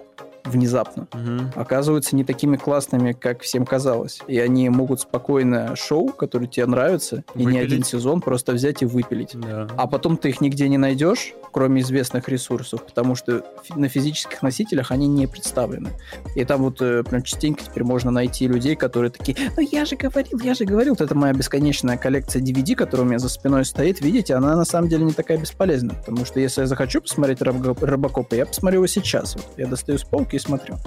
внезапно 0.50 1.08
Мгм. 1.14 1.52
оказываются 1.56 2.16
не 2.16 2.24
такими 2.24 2.58
классными, 2.58 3.14
как 3.14 3.42
всем 3.42 3.66
казалось. 3.66 4.20
И 4.28 4.38
они 4.40 4.68
могут 4.70 5.02
спокойно 5.02 5.76
шоу, 5.76 6.10
которое 6.10 6.48
тебе 6.48 6.66
нравится, 6.66 7.24
и 7.36 7.40
не 7.40 7.46
Выпилить. 7.46 7.66
один 7.66 7.84
сезон 7.84 8.22
просто 8.22 8.54
взять 8.54 8.82
и 8.82 8.86
выпилить. 8.86 9.32
Да. 9.36 9.68
А 9.78 9.88
потом 9.88 10.18
ты 10.18 10.30
их 10.30 10.42
нигде 10.42 10.68
не 10.70 10.78
найдешь, 10.78 11.34
кроме 11.52 11.82
известных 11.82 12.30
ресурсов, 12.30 12.86
потому 12.86 13.16
что 13.16 13.44
на 13.76 13.88
физических 13.90 14.42
носителях 14.42 14.92
они 14.92 15.08
не 15.08 15.28
представлены. 15.28 15.90
И 16.36 16.44
там 16.46 16.62
вот 16.64 16.82
э, 16.82 17.04
прям 17.04 17.24
частенько 17.24 17.64
теперь 17.64 17.84
можно 17.84 18.12
найти 18.12 18.48
людей, 18.48 18.76
которые 18.76 19.12
такие, 19.12 19.38
ну 19.56 19.68
я 19.72 19.86
же 19.86 19.96
говорил, 19.96 20.40
я 20.44 20.54
же 20.54 20.66
говорил. 20.66 20.94
Вот 20.94 21.02
это 21.02 21.16
моя 21.16 21.34
бесконечная 21.34 21.98
коллекция 21.98 22.42
DVD, 22.42 22.76
которая 22.76 23.06
у 23.06 23.10
меня 23.10 23.20
за 23.20 23.30
спиной 23.30 23.66
стоит. 23.66 24.02
Видите, 24.02 24.36
она 24.36 24.56
на 24.56 24.66
самом 24.66 24.90
деле 24.90 25.04
не 25.06 25.14
такая 25.14 25.38
бесполезна, 25.38 25.94
потому 25.96 26.26
что 26.26 26.40
если 26.40 26.62
я 26.62 26.68
захочу 26.68 27.02
посмотреть 27.02 27.42
Робо- 27.42 27.76
Робокопа, 27.86 28.36
я 28.36 28.46
посмотрю 28.46 28.80
его 28.80 28.88
сейчас. 28.88 29.36
Вот 29.36 29.46
я 29.58 29.68
достаю 29.68 29.98
с 29.98 30.04
полки 30.04 30.38
смотрю. 30.40 30.78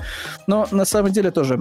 Но 0.47 0.67
на 0.71 0.85
самом 0.85 1.13
деле 1.13 1.31
тоже 1.31 1.59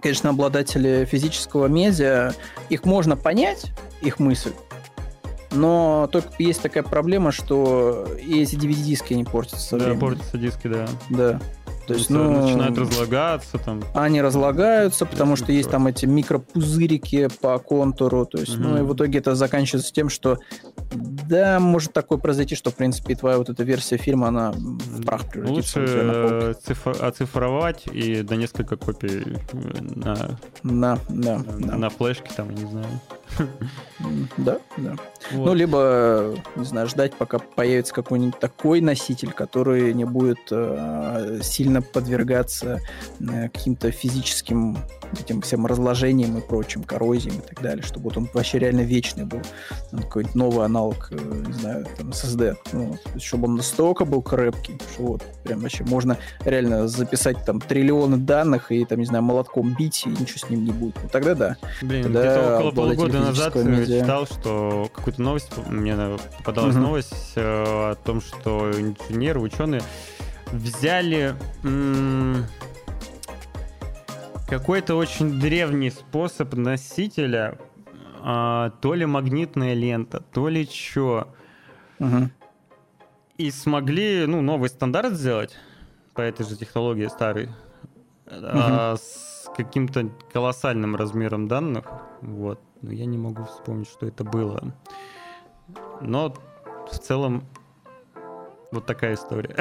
конечно, 0.00 0.30
обладатели 0.30 1.04
физического 1.04 1.66
медиа, 1.66 2.32
их 2.68 2.84
можно 2.84 3.16
понять, 3.16 3.72
их 4.00 4.18
мысль, 4.20 4.52
но 5.50 6.08
только 6.12 6.30
есть 6.38 6.60
такая 6.62 6.82
проблема, 6.82 7.32
что 7.32 8.06
и 8.20 8.42
эти 8.42 8.54
DVD-диски 8.54 9.14
не 9.14 9.24
портятся 9.24 9.76
Да, 9.76 9.84
временем. 9.86 10.00
портятся 10.00 10.38
диски, 10.38 10.68
да. 10.68 10.86
Да. 11.10 11.40
То 11.88 11.94
есть, 11.94 12.10
ну, 12.10 12.42
начинают 12.42 12.76
разлагаться 12.78 13.56
там. 13.58 13.82
они 13.94 14.20
разлагаются, 14.20 15.06
потому 15.06 15.36
что 15.36 15.52
есть 15.52 15.70
там 15.70 15.86
эти 15.86 16.04
микропузырики 16.06 17.28
по 17.40 17.58
контуру. 17.58 18.26
То 18.26 18.38
есть, 18.38 18.58
ну 18.58 18.78
и 18.78 18.82
в 18.82 18.94
итоге 18.94 19.18
это 19.18 19.34
заканчивается 19.34 19.92
тем, 19.92 20.08
что 20.10 20.38
да, 20.92 21.58
может 21.60 21.92
такое 21.94 22.18
произойти, 22.18 22.54
что, 22.54 22.70
в 22.70 22.74
принципе, 22.74 23.14
твоя 23.14 23.38
вот 23.38 23.48
эта 23.48 23.64
версия 23.64 23.96
фильма, 23.96 24.28
она 24.28 24.52
в 24.52 25.02
прах 25.04 25.24
превратится. 25.30 25.80
Лучше 25.80 26.02
на 26.02 26.12
э, 26.14 26.54
циф- 26.66 26.86
оцифровать 26.86 27.86
и 27.86 28.22
до 28.22 28.36
несколько 28.36 28.76
копий 28.76 29.22
э, 29.52 29.80
на, 29.80 30.38
Да, 30.62 30.98
да, 31.08 31.40
да. 31.58 31.76
на 31.76 31.88
флешке, 31.90 32.30
там, 32.36 32.50
я 32.50 32.62
не 32.64 32.70
знаю. 32.70 32.86
Да, 34.36 34.58
да. 34.76 34.94
Вот. 35.32 35.46
Ну, 35.46 35.54
либо, 35.54 36.36
не 36.54 36.64
знаю, 36.64 36.86
ждать, 36.86 37.14
пока 37.14 37.38
появится 37.38 37.92
какой-нибудь 37.92 38.38
такой 38.38 38.80
носитель, 38.80 39.32
который 39.32 39.92
не 39.92 40.04
будет 40.04 40.38
э, 40.50 41.40
сильно 41.42 41.82
подвергаться 41.82 42.80
э, 43.20 43.48
каким-то 43.48 43.90
физическим 43.90 44.78
этим 45.18 45.40
всем 45.40 45.66
разложениям 45.66 46.36
и 46.38 46.40
прочим, 46.40 46.82
коррозиям 46.82 47.38
и 47.38 47.40
так 47.40 47.60
далее, 47.62 47.82
чтобы 47.82 48.04
вот 48.04 48.16
он 48.16 48.28
вообще 48.32 48.58
реально 48.58 48.82
вечный 48.82 49.24
был. 49.24 49.40
Ну, 49.92 50.02
Какой-нибудь 50.02 50.34
новый 50.34 50.64
аналог, 50.64 51.08
э, 51.10 51.42
не 51.46 51.52
знаю, 51.52 51.86
там, 51.96 52.10
SSD. 52.10 52.56
Ну, 52.72 52.84
вот. 52.84 53.22
Чтобы 53.22 53.48
он 53.48 53.56
настолько 53.56 54.04
был 54.04 54.22
крепкий, 54.22 54.78
что 54.92 55.02
вот 55.02 55.22
прям 55.44 55.60
вообще 55.60 55.84
можно 55.84 56.16
реально 56.44 56.88
записать 56.88 57.44
там 57.44 57.60
триллионы 57.60 58.16
данных 58.16 58.70
и 58.70 58.84
там, 58.84 59.00
не 59.00 59.06
знаю, 59.06 59.24
молотком 59.24 59.74
бить, 59.74 60.04
и 60.06 60.10
ничего 60.10 60.38
с 60.38 60.50
ним 60.50 60.64
не 60.64 60.72
будет. 60.72 60.96
Вот 61.02 61.10
тогда 61.10 61.34
да. 61.34 61.56
Блин, 61.82 62.04
Тогда 62.04 62.20
где-то 62.20 62.56
около 62.58 62.68
обладатель 62.68 63.17
полугода 63.18 63.28
назад 63.28 63.52
физического 63.52 63.74
э, 63.74 63.80
медиа. 63.80 64.00
читал, 64.02 64.26
что 64.26 64.90
какую-то 64.94 65.22
новость, 65.22 65.50
мне 65.68 65.96
попадалась 66.38 66.74
Мгм. 66.74 66.84
новость 66.84 67.32
э, 67.36 67.40
о 67.42 67.94
том, 67.94 68.20
что 68.20 68.70
инженеры, 68.70 69.40
ученые 69.40 69.82
взяли 70.52 71.34
м, 71.62 72.46
какой-то 74.48 74.94
очень 74.94 75.38
древний 75.40 75.90
способ 75.90 76.54
носителя, 76.54 77.58
а, 78.20 78.70
то 78.80 78.94
ли 78.94 79.04
магнитная 79.06 79.74
лента, 79.74 80.20
то 80.32 80.48
ли 80.48 80.64
что, 80.66 81.28
Мгм. 81.98 82.30
и 83.36 83.50
смогли, 83.50 84.24
ну, 84.26 84.40
новый 84.40 84.68
стандарт 84.70 85.12
сделать 85.12 85.56
по 86.14 86.22
этой 86.22 86.46
же 86.46 86.56
технологии 86.56 87.06
старой, 87.08 87.50
а, 88.30 88.96
с 88.96 89.50
каким-то 89.56 90.10
колоссальным 90.32 90.96
размером 90.96 91.48
данных. 91.48 91.86
Вот. 92.20 92.60
Но 92.82 92.92
я 92.92 93.06
не 93.06 93.18
могу 93.18 93.44
вспомнить, 93.44 93.88
что 93.88 94.06
это 94.06 94.24
было. 94.24 94.74
Но 96.00 96.34
в 96.90 96.98
целом 96.98 97.44
вот 98.72 98.86
такая 98.86 99.14
история. 99.14 99.56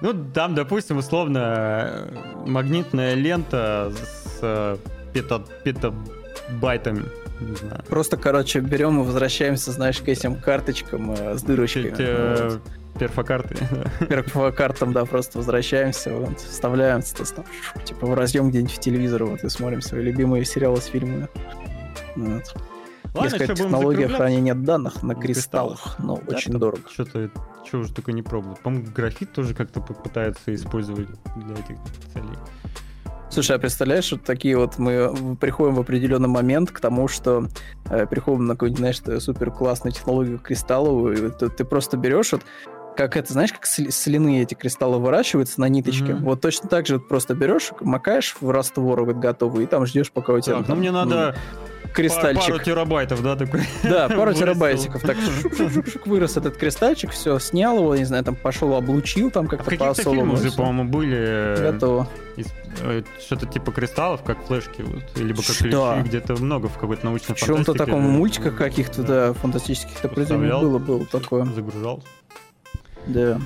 Ну, 0.00 0.12
там, 0.32 0.54
допустим, 0.54 0.98
условно, 0.98 2.08
магнитная 2.46 3.14
лента 3.14 3.92
с 3.92 4.38
э, 4.42 4.76
пета- 5.12 5.44
петабайтами. 5.64 7.04
Не 7.40 7.54
знаю. 7.54 7.82
Просто, 7.88 8.16
короче, 8.16 8.60
берем 8.60 9.00
и 9.00 9.04
возвращаемся, 9.04 9.72
знаешь, 9.72 9.98
к 10.00 10.08
этим 10.08 10.36
карточкам 10.36 11.12
э, 11.12 11.36
с 11.36 11.42
дырочками. 11.42 11.90
Чуть, 11.90 11.96
э, 11.98 12.58
перфокарты. 12.98 13.56
Вверх 14.00 14.32
по 14.32 14.50
картам, 14.52 14.92
да, 14.92 15.04
просто 15.04 15.38
возвращаемся, 15.38 16.14
вот, 16.14 16.40
вставляем, 16.40 17.02
типа 17.02 18.06
в 18.06 18.14
разъем 18.14 18.50
где-нибудь 18.50 18.74
в 18.74 18.78
телевизор, 18.78 19.24
вот, 19.24 19.44
и 19.44 19.48
смотрим 19.48 19.80
свои 19.80 20.02
любимые 20.02 20.44
сериалы 20.44 20.80
с 20.80 20.86
фильмами. 20.86 21.28
Вот. 22.16 22.54
Ладно, 23.14 23.36
Есть 23.36 23.54
технология 23.54 24.08
хранения 24.08 24.54
данных 24.54 25.02
на 25.02 25.14
кристаллах, 25.14 25.96
но 25.98 26.16
Да, 26.16 26.36
очень 26.36 26.52
там 26.52 26.60
дорого. 26.60 26.82
Что-то, 26.90 27.30
что 27.66 27.78
уже 27.78 27.92
только 27.92 28.12
не 28.12 28.22
пробовал. 28.22 28.58
По-моему, 28.62 28.86
графит 28.94 29.32
тоже 29.32 29.54
как-то 29.54 29.80
попытаются 29.80 30.54
использовать 30.54 31.08
для 31.36 31.54
этих 31.54 31.76
целей. 32.12 32.36
Слушай, 33.30 33.56
а 33.56 33.58
представляешь, 33.58 34.10
вот 34.10 34.24
такие 34.24 34.56
вот 34.56 34.78
мы 34.78 35.36
приходим 35.38 35.74
в 35.74 35.80
определенный 35.80 36.28
момент 36.28 36.70
к 36.70 36.80
тому, 36.80 37.08
что 37.08 37.48
э, 37.90 38.06
приходим 38.06 38.46
на 38.46 38.54
какую-нибудь, 38.54 38.78
знаешь, 38.78 39.22
супер 39.22 39.50
классную 39.50 39.92
технологию 39.92 40.38
кристалловую, 40.38 41.28
и 41.28 41.30
ты, 41.30 41.50
ты 41.50 41.64
просто 41.64 41.98
берешь 41.98 42.32
вот 42.32 42.42
как 42.98 43.16
это, 43.16 43.32
знаешь, 43.32 43.52
как 43.52 43.64
сли- 43.64 43.92
соляные 43.92 44.42
эти 44.42 44.54
кристаллы 44.54 44.98
выращиваются 44.98 45.60
на 45.60 45.68
ниточке. 45.68 46.14
Мгм. 46.14 46.24
Вот 46.24 46.40
точно 46.40 46.68
так 46.68 46.88
же 46.88 46.98
просто 46.98 47.34
берешь, 47.34 47.70
макаешь 47.80 48.34
в 48.40 48.50
раствор 48.50 49.04
вот 49.04 49.16
готовый, 49.16 49.64
и 49.64 49.66
там 49.68 49.86
ждешь, 49.86 50.10
пока 50.10 50.32
у 50.32 50.40
тебя 50.40 50.54
Так, 50.56 50.62
ну 50.62 50.66
там, 50.66 50.78
мне 50.80 50.90
надо 50.90 51.36
ну, 51.84 51.90
кристальчик. 51.94 52.48
пару 52.54 52.58
терабайтов, 52.58 53.22
да, 53.22 53.36
такой. 53.36 53.60
Да, 53.84 54.08
пару 54.16 54.34
терабайтиков. 54.34 55.02
Так 55.02 55.16
вырос 56.06 56.36
этот 56.36 56.56
кристальчик, 56.56 57.12
все, 57.12 57.38
снял 57.38 57.78
его, 57.78 57.94
не 57.94 58.04
знаю, 58.04 58.24
там 58.24 58.34
пошел, 58.34 58.74
облучил 58.74 59.30
там 59.30 59.46
как-то 59.46 59.64
каких-то 59.66 59.84
по-особому. 59.84 60.20
фильмах 60.20 60.42
же, 60.42 60.48
всё. 60.48 60.56
по-моему, 60.56 60.90
были 60.90 61.16
э, 61.16 61.70
Готово. 61.72 62.08
э, 62.82 63.02
что-то 63.24 63.46
типа 63.46 63.70
кристаллов, 63.70 64.24
как 64.24 64.44
флешки, 64.44 64.82
вот, 64.82 65.04
либо 65.16 65.40
как 65.40 65.54
ключи, 65.56 65.76
где-то 66.04 66.34
много 66.34 66.66
в 66.68 66.76
какой-то 66.78 67.04
научной 67.06 67.34
В 67.36 67.38
чем-то 67.38 67.54
фантастике, 67.64 67.84
таком 67.84 68.02
мультиках 68.02 68.56
каких-то, 68.56 69.02
да, 69.04 69.32
фантастических 69.34 69.92
Вставлял. 69.98 70.60
было, 70.62 70.78
было 70.78 71.06
такое. 71.06 71.44
Загружал. 71.44 72.02
Да. 73.08 73.40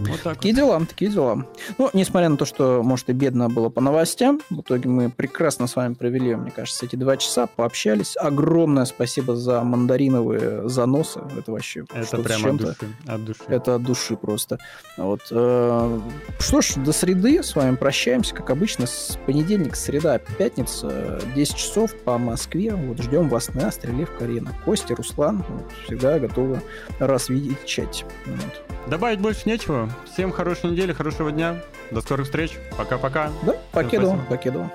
Вот 0.00 0.20
так. 0.22 0.36
Такие 0.36 0.54
дела, 0.54 0.80
такие 0.86 1.10
дела. 1.10 1.46
Ну, 1.78 1.90
несмотря 1.92 2.28
на 2.28 2.36
то, 2.36 2.44
что, 2.44 2.82
может, 2.82 3.08
и 3.10 3.12
бедно 3.12 3.48
было 3.48 3.68
по 3.68 3.80
новостям, 3.80 4.40
в 4.50 4.60
итоге 4.60 4.88
мы 4.88 5.10
прекрасно 5.10 5.66
с 5.66 5.76
вами 5.76 5.94
провели, 5.94 6.34
мне 6.34 6.50
кажется, 6.50 6.86
эти 6.86 6.96
два 6.96 7.16
часа, 7.16 7.46
пообщались. 7.46 8.16
Огромное 8.16 8.84
спасибо 8.84 9.36
за 9.36 9.62
мандариновые 9.62 10.68
заносы. 10.68 11.20
Это 11.38 11.52
вообще 11.52 11.84
Это 11.94 12.18
прямо 12.18 12.50
от 12.50 12.56
души. 12.56 12.76
От 13.06 13.24
души. 13.24 13.40
Это 13.48 13.74
от 13.76 13.82
души 13.82 14.16
просто. 14.16 14.58
Вот. 14.96 15.22
э, 15.30 16.00
Что 16.38 16.60
ж, 16.60 16.74
до 16.76 16.92
среды 16.92 17.42
с 17.42 17.54
вами 17.54 17.76
прощаемся, 17.76 18.34
как 18.34 18.50
обычно, 18.50 18.86
с 18.86 19.18
понедельник, 19.26 19.76
среда, 19.76 20.18
пятница, 20.18 21.20
10 21.34 21.56
часов 21.56 21.94
по 22.04 22.18
Москве. 22.18 22.74
Вот 22.74 22.98
ждем 23.00 23.28
вас 23.28 23.48
на 23.54 23.70
Стреле 23.72 24.04
в 24.06 24.16
Карина. 24.16 24.52
Костя, 24.64 24.94
Руслан 24.94 25.44
вот, 25.48 25.64
всегда 25.86 26.18
готовы 26.18 26.60
раз 26.98 27.28
видеть 27.28 27.60
в 27.62 27.66
чате. 27.66 28.04
Вот. 28.26 28.88
Добавить 28.88 29.20
больше 29.20 29.48
нечего. 29.48 29.71
Всем 30.12 30.32
хорошей 30.32 30.70
недели, 30.70 30.92
хорошего 30.92 31.30
дня. 31.32 31.56
До 31.90 32.00
скорых 32.00 32.26
встреч. 32.26 32.58
Пока-пока. 32.76 33.30
Да, 33.42 33.56
спасибо. 33.70 34.18
покедово. 34.28 34.70